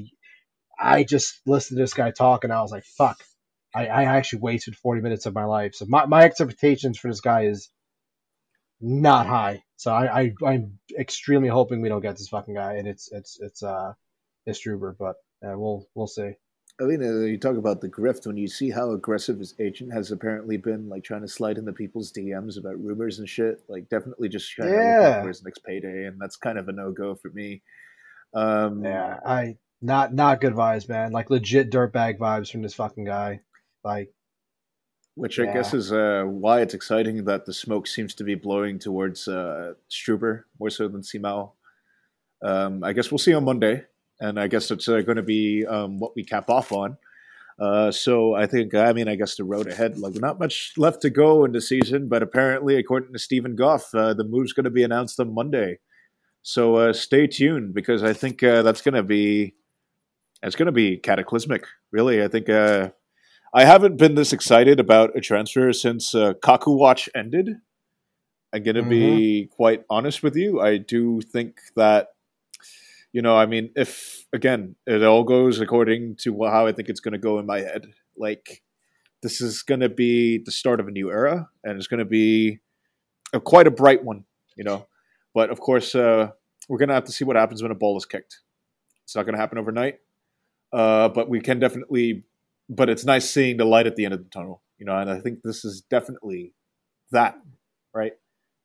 I 0.79 1.05
just 1.05 1.41
listened 1.47 1.79
to 1.79 1.83
this 1.83 1.95
guy 1.95 2.11
talk 2.11 2.45
and 2.45 2.53
I 2.53 2.63
was 2.63 2.73
like, 2.73 2.85
fuck. 2.85 3.23
I, 3.75 3.87
I 3.87 4.05
actually 4.05 4.41
wasted 4.41 4.77
40 4.77 5.01
minutes 5.01 5.27
of 5.27 5.35
my 5.35 5.45
life. 5.45 5.75
So 5.75 5.87
my, 5.89 6.07
my 6.07 6.23
expectations 6.23 6.99
for 6.99 7.09
this 7.09 7.21
guy 7.21 7.47
is 7.47 7.71
not 8.81 9.27
high. 9.27 9.63
So 9.77 9.93
I, 9.93 10.21
I 10.21 10.33
I'm 10.47 10.79
extremely 10.99 11.49
hoping 11.49 11.81
we 11.81 11.89
don't 11.89 12.03
get 12.03 12.17
this 12.17 12.29
fucking 12.29 12.55
guy 12.55 12.75
and 12.75 12.87
it's 12.87 13.11
it's 13.11 13.39
it's 13.41 13.63
uh 13.63 13.93
it's 14.47 14.61
Struber, 14.61 14.95
but 14.99 15.17
uh, 15.45 15.59
we'll 15.59 15.87
we'll 15.95 16.07
see. 16.07 16.33
I 16.81 16.85
mean, 16.85 17.03
you 17.03 17.39
talk 17.39 17.57
about 17.57 17.81
the 17.81 17.89
grift 17.89 18.27
when 18.27 18.37
you 18.37 18.49
see 18.49 18.71
how 18.71 18.91
aggressive 18.91 19.39
his 19.39 19.55
agent 19.61 19.93
has 19.93 20.11
apparently 20.11 20.57
been, 20.57 20.89
like 20.89 21.05
trying 21.05 21.21
to 21.21 21.29
slide 21.29 21.57
into 21.57 21.73
people's 21.73 22.13
DMs 22.13 22.59
about 22.59 22.83
rumors 22.83 23.21
and 23.21 23.29
shit. 23.29 23.63
Like, 23.69 23.89
definitely 23.89 24.29
just 24.29 24.51
trying 24.51 24.73
yeah. 24.73 24.97
to 24.97 25.09
look 25.09 25.23
for 25.23 25.29
his 25.29 25.45
next 25.45 25.61
payday, 25.65 26.07
and 26.07 26.21
that's 26.21 26.37
kind 26.37 26.59
of 26.59 26.69
a 26.69 26.73
no 26.73 26.91
go 26.91 27.15
for 27.15 27.31
me. 27.31 27.63
Um, 28.35 28.83
yeah, 28.85 29.21
I 29.25 29.57
not 29.85 30.15
not 30.15 30.41
good 30.41 30.55
vibes, 30.55 30.89
man. 30.89 31.13
Like 31.13 31.31
legit 31.31 31.71
dirtbag 31.71 32.19
vibes 32.19 32.51
from 32.51 32.63
this 32.63 32.75
fucking 32.75 33.05
guy. 33.05 33.41
Like, 33.85 34.13
which 35.15 35.39
I 35.39 35.53
guess 35.53 35.75
is 35.75 35.93
uh, 35.93 36.25
why 36.27 36.63
it's 36.63 36.75
exciting 36.75 37.25
that 37.27 37.45
the 37.45 37.53
smoke 37.53 37.87
seems 37.87 38.15
to 38.17 38.25
be 38.25 38.35
blowing 38.35 38.79
towards 38.79 39.29
uh, 39.29 39.75
Struber 39.91 40.45
more 40.59 40.71
so 40.71 40.89
than 40.89 41.03
Simao. 41.03 41.53
Um, 42.43 42.83
I 42.83 42.93
guess 42.93 43.11
we'll 43.11 43.19
see 43.19 43.35
on 43.35 43.45
Monday 43.45 43.85
and 44.21 44.39
I 44.39 44.49
guess 44.49 44.71
it's 44.71 44.89
uh, 44.89 45.01
going 45.03 45.17
to 45.17 45.23
be 45.23 45.67
um, 45.67 45.99
what 45.99 46.15
we 46.17 46.25
cap 46.25 46.51
off 46.51 46.73
on. 46.73 46.97
Uh, 47.59 47.91
so 47.93 48.35
I 48.35 48.47
think, 48.47 48.75
I 48.75 48.93
mean, 48.93 49.09
I 49.09 49.15
guess 49.15 49.37
the 49.37 49.45
road 49.45 49.69
ahead, 49.69 49.99
like 49.99 50.15
not 50.15 50.41
much 50.41 50.73
left 50.77 51.03
to 51.03 51.11
go 51.11 51.45
in 51.45 51.53
the 51.53 51.61
season, 51.61 52.09
but 52.09 52.23
apparently, 52.23 52.77
according 52.77 53.13
to 53.13 53.19
Steven 53.19 53.55
Goff, 53.55 53.95
uh, 53.95 54.15
the 54.15 54.25
move's 54.25 54.53
going 54.53 54.65
to 54.65 54.71
be 54.71 54.83
announced 54.83 55.21
on 55.21 55.35
Monday. 55.35 55.79
So 56.43 56.77
uh, 56.77 56.93
stay 56.93 57.27
tuned 57.27 57.73
because 57.73 58.03
I 58.03 58.13
think 58.13 58.43
uh, 58.43 58.63
that's 58.63 58.83
going 58.83 58.95
to 58.95 59.03
be 59.03 59.55
it's 60.45 60.57
going 60.57 60.67
to 60.67 60.73
be 60.73 60.99
cataclysmic. 60.99 61.67
Really, 61.91 62.23
I 62.23 62.29
think 62.29 62.49
uh, 62.49 62.91
I 63.53 63.65
haven't 63.65 63.97
been 63.97 64.15
this 64.15 64.33
excited 64.33 64.79
about 64.79 65.17
a 65.17 65.21
transfer 65.21 65.73
since 65.73 66.15
uh, 66.15 66.35
Kaku 66.35 66.77
Watch 66.77 67.09
ended. 67.15 67.51
I'm 68.53 68.63
going 68.63 68.77
to 68.77 68.83
mm-hmm. 68.83 68.91
be 68.91 69.49
quite 69.51 69.85
honest 69.91 70.23
with 70.23 70.37
you. 70.37 70.61
I 70.61 70.77
do 70.77 71.21
think 71.21 71.57
that 71.77 72.09
you 73.15 73.23
know, 73.23 73.37
I 73.37 73.47
mean, 73.47 73.71
if 73.77 74.27
again 74.33 74.75
it 74.87 75.03
all 75.05 75.23
goes 75.23 75.61
according 75.61 76.17
to 76.23 76.45
how 76.45 76.67
I 76.67 76.73
think 76.73 76.89
it's 76.89 77.01
going 77.01 77.13
to 77.13 77.19
go 77.19 77.39
in 77.39 77.47
my 77.47 77.61
head, 77.61 77.87
like 78.17 78.63
this 79.23 79.41
is 79.41 79.63
going 79.63 79.81
to 79.81 79.89
be 79.89 80.39
the 80.45 80.51
start 80.51 80.81
of 80.81 80.89
a 80.89 80.91
new 80.91 81.11
era, 81.11 81.49
and 81.63 81.79
it's 81.79 81.87
going 81.87 81.99
to 81.99 82.05
be 82.05 82.59
a, 83.33 83.41
quite 83.41 83.69
a 83.69 83.71
bright 83.71 84.05
one, 84.05 84.25
you 84.57 84.65
know. 84.65 84.89
But 85.33 85.51
of 85.51 85.61
course, 85.61 85.95
uh, 85.95 86.31
we're 86.69 86.79
going 86.79 86.89
to 86.89 86.95
have 86.95 87.05
to 87.05 87.13
see 87.13 87.25
what 87.25 87.37
happens 87.37 87.63
when 87.63 87.71
a 87.71 87.77
ball 87.77 87.97
is 87.97 88.05
kicked. 88.05 88.41
It's 89.05 89.15
not 89.15 89.23
going 89.23 89.35
to 89.35 89.41
happen 89.41 89.59
overnight, 89.59 90.01
uh, 90.75 91.09
but 91.09 91.29
we 91.29 91.41
can 91.41 91.59
definitely. 91.59 92.25
But 92.69 92.89
it's 92.89 93.05
nice 93.05 93.29
seeing 93.29 93.59
the 93.59 93.65
light 93.65 93.87
at 93.87 93.95
the 93.95 94.05
end 94.05 94.15
of 94.15 94.25
the 94.25 94.31
tunnel, 94.31 94.63
you 94.79 94.87
know. 94.87 94.97
And 94.97 95.11
I 95.11 95.21
think 95.21 95.43
this 95.43 95.65
is 95.65 95.83
definitely 95.83 96.55
that, 97.13 97.39
right? 97.95 98.13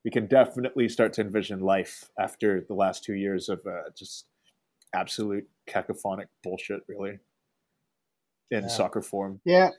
We 0.05 0.11
can 0.11 0.25
definitely 0.25 0.87
start 0.89 1.13
to 1.13 1.21
envision 1.21 1.59
life 1.59 2.09
after 2.17 2.65
the 2.67 2.73
last 2.73 3.03
two 3.03 3.13
years 3.13 3.49
of 3.49 3.61
uh, 3.67 3.89
just 3.97 4.25
absolute 4.93 5.47
cacophonic 5.67 6.27
bullshit, 6.43 6.81
really, 6.87 7.19
in 8.49 8.63
yeah. 8.63 8.67
soccer 8.67 9.01
form. 9.01 9.41
Yeah. 9.45 9.71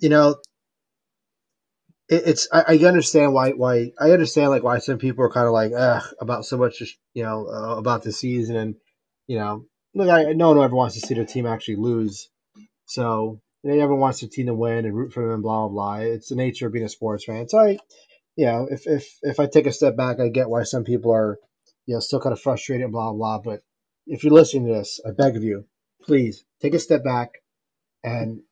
You 0.00 0.10
know, 0.10 0.36
it, 2.08 2.22
it's 2.26 2.48
I, 2.52 2.64
I, 2.68 2.76
understand 2.84 3.32
why 3.32 3.50
why 3.50 3.92
I 3.98 4.10
understand 4.12 4.50
like 4.50 4.62
why 4.62 4.78
some 4.78 4.98
people 4.98 5.24
are 5.24 5.30
kind 5.30 5.46
of 5.46 5.52
like 5.52 5.72
ugh 5.76 6.02
about 6.20 6.44
so 6.44 6.56
much 6.56 6.82
you 7.14 7.22
know 7.22 7.46
uh, 7.48 7.76
about 7.76 8.02
the 8.02 8.12
season 8.12 8.56
and 8.56 8.74
you 9.26 9.38
know 9.38 9.64
look 9.96 10.08
I 10.08 10.32
no 10.32 10.48
one 10.48 10.64
ever 10.64 10.74
wants 10.74 10.94
to 10.94 11.06
see 11.06 11.14
their 11.14 11.24
team 11.24 11.46
actually 11.46 11.76
lose, 11.76 12.28
so 12.84 13.40
everyone 13.64 13.98
wants 13.98 14.20
their 14.20 14.30
team 14.30 14.46
to 14.46 14.54
win 14.54 14.84
and 14.84 14.94
root 14.94 15.12
for 15.12 15.22
them 15.22 15.32
and 15.32 15.42
blah 15.42 15.66
blah 15.66 15.98
blah. 15.98 16.06
It's 16.06 16.28
the 16.28 16.36
nature 16.36 16.66
of 16.66 16.72
being 16.72 16.84
a 16.84 16.88
sports 16.88 17.24
fan. 17.24 17.48
So 17.48 17.58
I, 17.58 17.78
you 18.36 18.46
know, 18.46 18.68
if 18.70 18.86
if 18.86 19.18
if 19.22 19.40
I 19.40 19.46
take 19.46 19.66
a 19.66 19.72
step 19.72 19.96
back, 19.96 20.20
I 20.20 20.28
get 20.28 20.50
why 20.50 20.62
some 20.62 20.84
people 20.84 21.12
are 21.12 21.38
you 21.86 21.94
know 21.94 22.00
still 22.00 22.20
kind 22.20 22.32
of 22.32 22.40
frustrated 22.40 22.84
and 22.84 22.92
blah 22.92 23.12
blah. 23.12 23.38
But 23.38 23.62
if 24.06 24.22
you're 24.22 24.32
listening 24.32 24.66
to 24.66 24.74
this, 24.74 25.00
I 25.04 25.10
beg 25.10 25.36
of 25.36 25.42
you, 25.42 25.66
please 26.02 26.44
take 26.60 26.74
a 26.74 26.78
step 26.78 27.02
back 27.02 27.30
and 28.04 28.42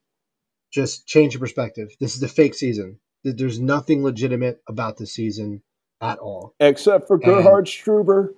just 0.73 1.07
change 1.07 1.35
your 1.35 1.41
perspective. 1.41 1.91
This 2.01 2.16
is 2.16 2.23
a 2.23 2.29
fake 2.29 2.55
season 2.55 2.99
there's 3.25 3.59
nothing 3.59 4.03
legitimate 4.03 4.61
about 4.69 4.99
the 4.99 5.07
season 5.07 5.62
at 6.01 6.19
all, 6.19 6.55
except 6.61 7.07
for 7.09 7.19
Gerhard 7.19 7.66
Struber. 7.66 8.35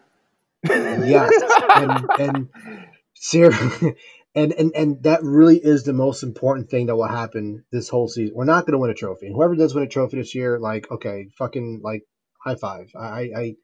yes, 0.64 1.32
and 1.74 2.06
and 2.18 2.48
and 4.34 4.52
and 4.52 4.72
and 4.74 5.02
that 5.02 5.22
really 5.22 5.58
is 5.58 5.84
the 5.84 5.92
most 5.92 6.22
important 6.22 6.70
thing 6.70 6.86
that 6.86 6.96
will 6.96 7.08
happen 7.08 7.64
this 7.72 7.88
whole 7.88 8.08
season. 8.08 8.34
We're 8.34 8.44
not 8.44 8.66
going 8.66 8.72
to 8.72 8.78
win 8.78 8.90
a 8.90 8.94
trophy. 8.94 9.32
Whoever 9.32 9.56
does 9.56 9.74
win 9.74 9.84
a 9.84 9.88
trophy 9.88 10.18
this 10.18 10.34
year, 10.34 10.58
like 10.58 10.90
okay, 10.90 11.28
fucking 11.38 11.80
like 11.82 12.02
high 12.44 12.56
five. 12.56 12.90
I 12.98 13.30
I 13.36 13.54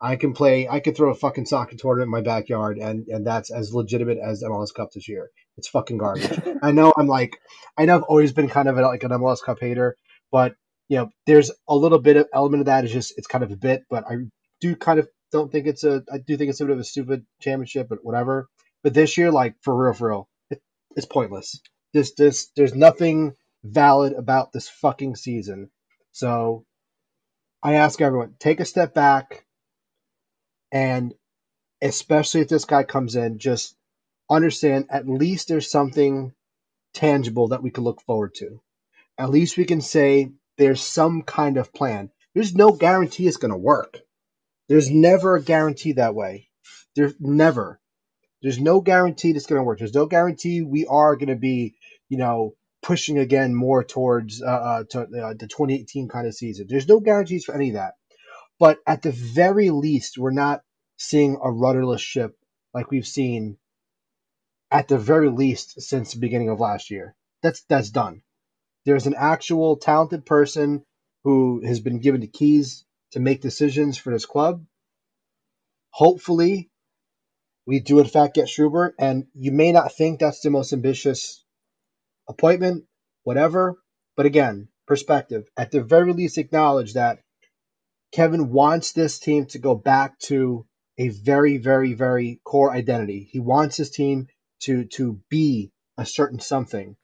I 0.00 0.16
can 0.16 0.32
play. 0.32 0.68
I 0.68 0.80
can 0.80 0.94
throw 0.94 1.10
a 1.10 1.14
fucking 1.14 1.46
soccer 1.46 1.76
tournament 1.76 2.08
in 2.08 2.10
my 2.10 2.22
backyard, 2.22 2.78
and 2.78 3.06
and 3.08 3.26
that's 3.26 3.50
as 3.50 3.72
legitimate 3.72 4.18
as 4.18 4.42
MLS 4.42 4.74
Cup 4.74 4.90
this 4.92 5.08
year. 5.08 5.30
It's 5.56 5.68
fucking 5.68 5.98
garbage. 5.98 6.40
I 6.62 6.72
know. 6.72 6.92
I'm 6.96 7.06
like. 7.06 7.36
I 7.78 7.84
know. 7.84 7.96
I've 7.96 8.02
always 8.04 8.32
been 8.32 8.48
kind 8.48 8.68
of 8.68 8.76
a, 8.78 8.82
like 8.82 9.04
an 9.04 9.10
MLS 9.10 9.42
Cup 9.42 9.58
hater, 9.60 9.96
but 10.32 10.54
you 10.88 10.98
know, 10.98 11.10
there's 11.26 11.50
a 11.68 11.76
little 11.76 12.00
bit 12.00 12.16
of 12.16 12.26
element 12.34 12.62
of 12.62 12.66
that 12.66 12.84
is 12.84 12.92
just 12.92 13.14
it's 13.16 13.28
kind 13.28 13.44
of 13.44 13.52
a 13.52 13.56
bit, 13.56 13.84
but 13.88 14.04
I 14.08 14.16
do 14.60 14.76
kind 14.76 14.98
of 14.98 15.08
don't 15.30 15.50
think 15.50 15.66
it's 15.66 15.84
a 15.84 16.02
I 16.12 16.18
do 16.18 16.36
think 16.36 16.50
it's 16.50 16.60
a 16.60 16.64
bit 16.64 16.74
of 16.74 16.80
a 16.80 16.84
stupid 16.84 17.24
championship, 17.40 17.88
but 17.88 18.00
whatever. 18.02 18.48
But 18.82 18.94
this 18.94 19.16
year, 19.16 19.30
like 19.30 19.56
for 19.60 19.74
real, 19.74 19.92
for 19.94 20.08
real, 20.08 20.28
it, 20.50 20.62
it's 20.96 21.06
pointless. 21.06 21.60
This 21.92 22.12
this 22.14 22.50
there's 22.56 22.74
nothing 22.74 23.34
valid 23.64 24.14
about 24.14 24.52
this 24.52 24.68
fucking 24.68 25.16
season. 25.16 25.70
So 26.12 26.64
I 27.62 27.74
ask 27.74 28.00
everyone, 28.00 28.34
take 28.38 28.60
a 28.60 28.64
step 28.64 28.94
back 28.94 29.44
and 30.72 31.14
especially 31.82 32.40
if 32.40 32.48
this 32.48 32.64
guy 32.64 32.84
comes 32.84 33.16
in, 33.16 33.38
just 33.38 33.76
understand 34.30 34.86
at 34.90 35.08
least 35.08 35.48
there's 35.48 35.70
something 35.70 36.32
tangible 36.94 37.48
that 37.48 37.62
we 37.62 37.70
can 37.70 37.84
look 37.84 38.00
forward 38.02 38.34
to. 38.36 38.60
At 39.18 39.30
least 39.30 39.56
we 39.56 39.64
can 39.64 39.80
say 39.80 40.32
there's 40.58 40.82
some 40.82 41.22
kind 41.22 41.56
of 41.56 41.72
plan. 41.72 42.10
There's 42.34 42.54
no 42.54 42.72
guarantee 42.72 43.28
it's 43.28 43.36
going 43.36 43.52
to 43.52 43.58
work. 43.58 44.00
There's 44.68 44.90
never 44.90 45.36
a 45.36 45.42
guarantee 45.42 45.92
that 45.92 46.14
way. 46.14 46.48
There's 46.96 47.14
never. 47.20 47.80
There's 48.42 48.58
no 48.58 48.80
guarantee 48.80 49.30
it's 49.30 49.46
going 49.46 49.60
to 49.60 49.64
work. 49.64 49.78
There's 49.78 49.94
no 49.94 50.06
guarantee 50.06 50.62
we 50.62 50.86
are 50.86 51.16
going 51.16 51.28
to 51.28 51.36
be, 51.36 51.74
you 52.08 52.18
know, 52.18 52.54
pushing 52.82 53.18
again 53.18 53.54
more 53.54 53.84
towards 53.84 54.42
uh, 54.42 54.46
uh 54.46 54.84
to, 54.90 55.00
uh, 55.02 55.34
the 55.38 55.46
2018 55.46 56.08
kind 56.08 56.26
of 56.26 56.34
season. 56.34 56.66
There's 56.68 56.88
no 56.88 56.98
guarantees 56.98 57.44
for 57.44 57.54
any 57.54 57.68
of 57.68 57.74
that. 57.74 57.94
But 58.58 58.78
at 58.86 59.02
the 59.02 59.12
very 59.12 59.70
least, 59.70 60.18
we're 60.18 60.30
not 60.30 60.62
seeing 60.96 61.38
a 61.42 61.50
rudderless 61.50 62.00
ship 62.00 62.36
like 62.74 62.90
we've 62.90 63.06
seen 63.06 63.56
at 64.70 64.88
the 64.88 64.98
very 64.98 65.28
least 65.30 65.80
since 65.80 66.12
the 66.12 66.20
beginning 66.20 66.48
of 66.48 66.58
last 66.58 66.90
year. 66.90 67.14
That's 67.42 67.62
that's 67.68 67.90
done. 67.90 68.22
There's 68.84 69.06
an 69.06 69.14
actual 69.16 69.76
talented 69.76 70.26
person 70.26 70.84
who 71.24 71.64
has 71.64 71.78
been 71.78 72.00
given 72.00 72.20
the 72.20 72.26
keys 72.26 72.84
to 73.12 73.20
make 73.20 73.40
decisions 73.40 73.96
for 73.96 74.10
this 74.10 74.26
club. 74.26 74.64
Hopefully, 75.90 76.70
we 77.66 77.80
do 77.80 78.00
in 78.00 78.06
fact 78.06 78.34
get 78.34 78.46
Struber, 78.48 78.92
and 78.98 79.26
you 79.34 79.52
may 79.52 79.72
not 79.72 79.92
think 79.92 80.20
that's 80.20 80.40
the 80.40 80.50
most 80.50 80.72
ambitious 80.72 81.44
appointment, 82.28 82.84
whatever. 83.24 83.76
But 84.16 84.26
again, 84.26 84.68
perspective. 84.86 85.44
At 85.56 85.70
the 85.70 85.82
very 85.82 86.12
least, 86.12 86.38
acknowledge 86.38 86.94
that 86.94 87.20
Kevin 88.12 88.50
wants 88.50 88.92
this 88.92 89.18
team 89.18 89.46
to 89.46 89.58
go 89.58 89.74
back 89.74 90.18
to 90.20 90.66
a 90.98 91.08
very, 91.08 91.58
very, 91.58 91.94
very 91.94 92.40
core 92.44 92.72
identity. 92.72 93.28
He 93.30 93.40
wants 93.40 93.76
his 93.76 93.90
team 93.90 94.28
to 94.62 94.84
to 94.96 95.20
be 95.30 95.72
a 95.98 96.06
certain 96.06 96.40
something 96.40 96.96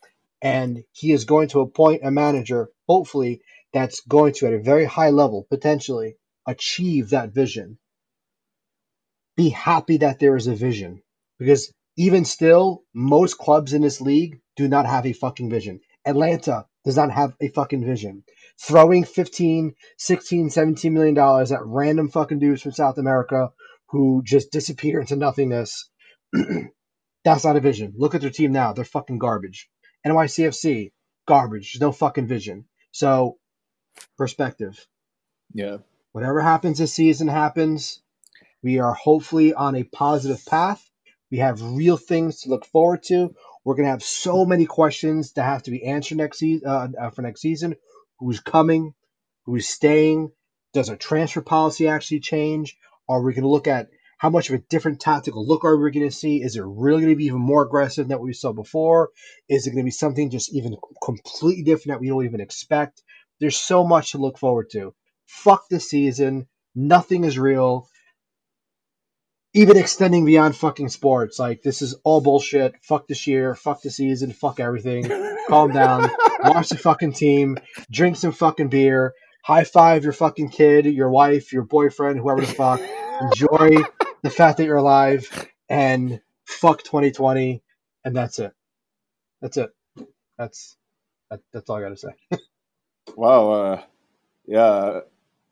and 0.43 0.85
he 0.93 1.13
is 1.13 1.25
going 1.25 1.49
to 1.49 1.61
appoint 1.61 2.03
a 2.05 2.11
manager, 2.11 2.69
hopefully, 2.89 3.41
that's 3.73 4.01
going 4.03 4.35
to, 4.35 4.47
at 4.47 4.53
a 4.53 4.61
very 4.61 4.85
high 4.85 5.11
level, 5.11 5.47
potentially 5.51 6.17
achieve 6.47 7.11
that 7.11 7.31
vision. 7.35 7.79
Be 9.39 9.51
happy 9.51 9.99
that 9.99 10.19
there 10.19 10.35
is 10.35 10.49
a 10.49 10.57
vision 10.57 11.01
because 11.39 11.73
even 11.97 12.25
still, 12.25 12.83
most 12.93 13.39
clubs 13.39 13.73
in 13.73 13.83
this 13.83 14.01
league 14.01 14.41
do 14.57 14.67
not 14.67 14.85
have 14.85 15.07
a 15.07 15.13
fucking 15.13 15.49
vision. 15.49 15.81
Atlanta 16.05 16.67
does 16.85 16.97
not 16.97 17.13
have 17.13 17.37
a 17.41 17.49
fucking 17.51 17.85
vision. 17.87 18.25
Throwing 18.61 19.05
15, 19.05 19.77
16, 19.97 20.51
17 20.51 20.93
million 20.93 21.15
dollars 21.15 21.53
at 21.53 21.65
random 21.65 22.11
fucking 22.11 22.41
dudes 22.41 22.63
from 22.63 22.73
South 22.73 22.99
America 22.99 23.53
who 23.91 24.23
just 24.25 24.51
disappear 24.51 24.99
into 24.99 25.15
nothingness. 25.15 25.89
That's 27.25 27.45
not 27.45 27.57
a 27.57 27.61
vision. 27.61 27.95
Look 27.97 28.17
at 28.17 28.21
their 28.23 28.31
team 28.31 28.51
now. 28.51 28.73
They're 28.73 28.85
fucking 28.85 29.19
garbage. 29.19 29.71
NYCFC, 30.05 30.91
garbage. 31.29 31.75
There's 31.75 31.81
no 31.81 31.93
fucking 31.93 32.27
vision. 32.27 32.65
So, 32.91 33.39
perspective. 34.17 34.85
Yeah. 35.55 35.77
Whatever 36.11 36.41
happens 36.41 36.79
this 36.79 36.93
season 36.93 37.29
happens. 37.29 38.03
We 38.63 38.79
are 38.79 38.95
hopefully 38.95 39.55
on 39.55 39.77
a 39.77 39.85
positive 39.85 40.45
path. 40.47 40.85
We 41.31 41.39
have 41.39 41.63
real 41.63 41.97
things 41.97 42.41
to 42.41 42.51
look 42.51 42.65
forward 42.67 43.03
to. 43.05 43.35
We're 43.65 43.75
going 43.75 43.85
to 43.85 43.91
have 43.91 44.03
so 44.03 44.45
many 44.45 44.67
questions 44.67 45.33
that 45.33 45.45
have 45.45 45.63
to 45.65 45.71
be 45.71 45.85
answered 45.85 46.19
next 46.19 46.39
season 46.39 46.69
uh, 46.69 46.89
uh, 46.99 47.11
for 47.11 47.23
next 47.23 47.43
season. 47.43 47.77
Who's 48.19 48.41
coming? 48.41 48.95
Who's 49.45 49.69
staying? 49.69 50.31
Does 50.73 50.91
our 50.91 50.97
transfer 50.97 51.43
policy 51.43 51.87
actually 51.87 52.21
change? 52.21 52.77
Are 53.09 53.23
we 53.23 53.33
going 53.33 53.43
to 53.43 53.49
look 53.49 53.69
at 53.69 53.89
how 54.19 54.31
much 54.31 54.49
of 54.49 54.57
a 54.57 54.65
different 54.69 55.01
tactical 55.01 55.47
look 55.47 55.65
are 55.65 55.77
we 55.77 55.91
going 55.93 56.09
to 56.09 56.15
see? 56.15 56.43
Is 56.43 56.57
it 56.57 56.65
really 56.67 57.03
going 57.03 57.13
to 57.13 57.17
be 57.17 57.27
even 57.27 57.41
more 57.41 57.63
aggressive 57.63 58.09
than 58.09 58.19
what 58.19 58.27
we 58.27 58.33
saw 58.33 58.53
before? 58.53 59.11
Is 59.49 59.67
it 59.67 59.71
going 59.71 59.85
to 59.85 59.85
be 59.85 59.93
something 59.93 60.31
just 60.31 60.53
even 60.53 60.77
completely 61.03 61.63
different 61.63 61.95
that 61.95 62.01
we 62.01 62.09
don't 62.09 62.25
even 62.25 62.41
expect? 62.41 63.03
There's 63.39 63.57
so 63.57 63.85
much 63.85 64.13
to 64.13 64.19
look 64.19 64.39
forward 64.39 64.71
to. 64.73 64.93
Fuck 65.27 65.69
the 65.69 65.79
season. 65.79 66.49
Nothing 66.75 67.25
is 67.25 67.39
real. 67.39 67.89
Even 69.55 69.77
extending 69.77 70.25
beyond 70.25 70.57
fucking 70.57 70.91
sports. 70.91 71.39
Like, 71.39 71.63
this 71.63 71.83
is 71.83 71.95
all 72.05 72.21
bullshit. 72.21 72.75
Fuck 72.83 73.09
this 73.09 73.27
year. 73.27 73.55
Fuck 73.55 73.83
the 73.83 73.91
season. 73.91 74.33
Fuck 74.33 74.61
everything. 74.61 75.11
Calm 75.49 75.73
down. 75.73 76.11
Watch 76.45 76.69
the 76.69 76.77
fucking 76.77 77.15
team. 77.15 77.59
Drink 77.91 78.17
some 78.17 78.33
fucking 78.33 78.69
beer. 78.69 79.15
High 79.43 79.65
five 79.65 80.05
your 80.05 80.13
fucking 80.13 80.51
kid, 80.51 80.85
your 80.87 81.11
wife, 81.11 81.53
your 81.53 81.63
boyfriend, 81.63 82.21
whoever 82.21 82.43
the 82.43 82.47
fuck. 82.47 82.81
Enjoy 83.21 83.83
the 84.23 84.31
fact 84.31 84.59
that 84.59 84.65
you're 84.65 84.77
alive 84.77 85.49
and 85.69 86.21
fuck 86.45 86.83
2020 86.83 87.63
and 88.05 88.17
that's 88.17 88.39
it 88.39 88.53
that's 89.41 89.57
it 89.57 89.71
that's 90.39 90.77
that, 91.31 91.41
that's 91.53 91.69
all 91.69 91.77
i 91.77 91.83
gotta 91.83 91.97
say 91.97 92.09
wow 93.17 93.51
uh 93.51 93.83
yeah 94.47 95.01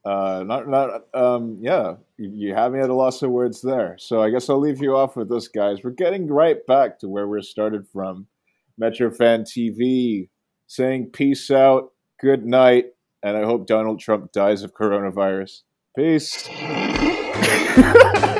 uh 0.06 0.44
not 0.46 0.68
not 0.68 1.02
um 1.14 1.58
yeah 1.60 1.94
you, 2.16 2.54
have 2.54 2.72
me 2.72 2.80
at 2.80 2.88
a 2.88 2.94
loss 2.94 3.20
of 3.22 3.30
words 3.30 3.60
there. 3.60 3.96
So 3.98 4.22
i 4.22 4.30
guess 4.30 4.48
i'll 4.48 4.60
leave 4.60 4.80
you 4.80 4.96
off 4.96 5.16
with 5.16 5.28
this 5.28 5.48
guys. 5.48 5.78
We're 5.82 5.90
getting 5.90 6.28
right 6.28 6.64
back 6.66 7.00
to 7.00 7.08
where 7.08 7.26
we 7.26 7.42
started 7.42 7.86
from. 7.92 8.28
Metro 8.78 9.10
fan 9.10 9.42
tv 9.42 10.28
saying 10.68 11.10
peace 11.12 11.50
out 11.50 11.92
good 12.20 12.44
night 12.44 12.86
and 13.22 13.36
i 13.36 13.44
hope 13.44 13.66
donald 13.66 14.00
trump 14.00 14.32
dies 14.32 14.62
of 14.62 14.72
coronavirus. 14.72 15.62
Peace 15.96 16.48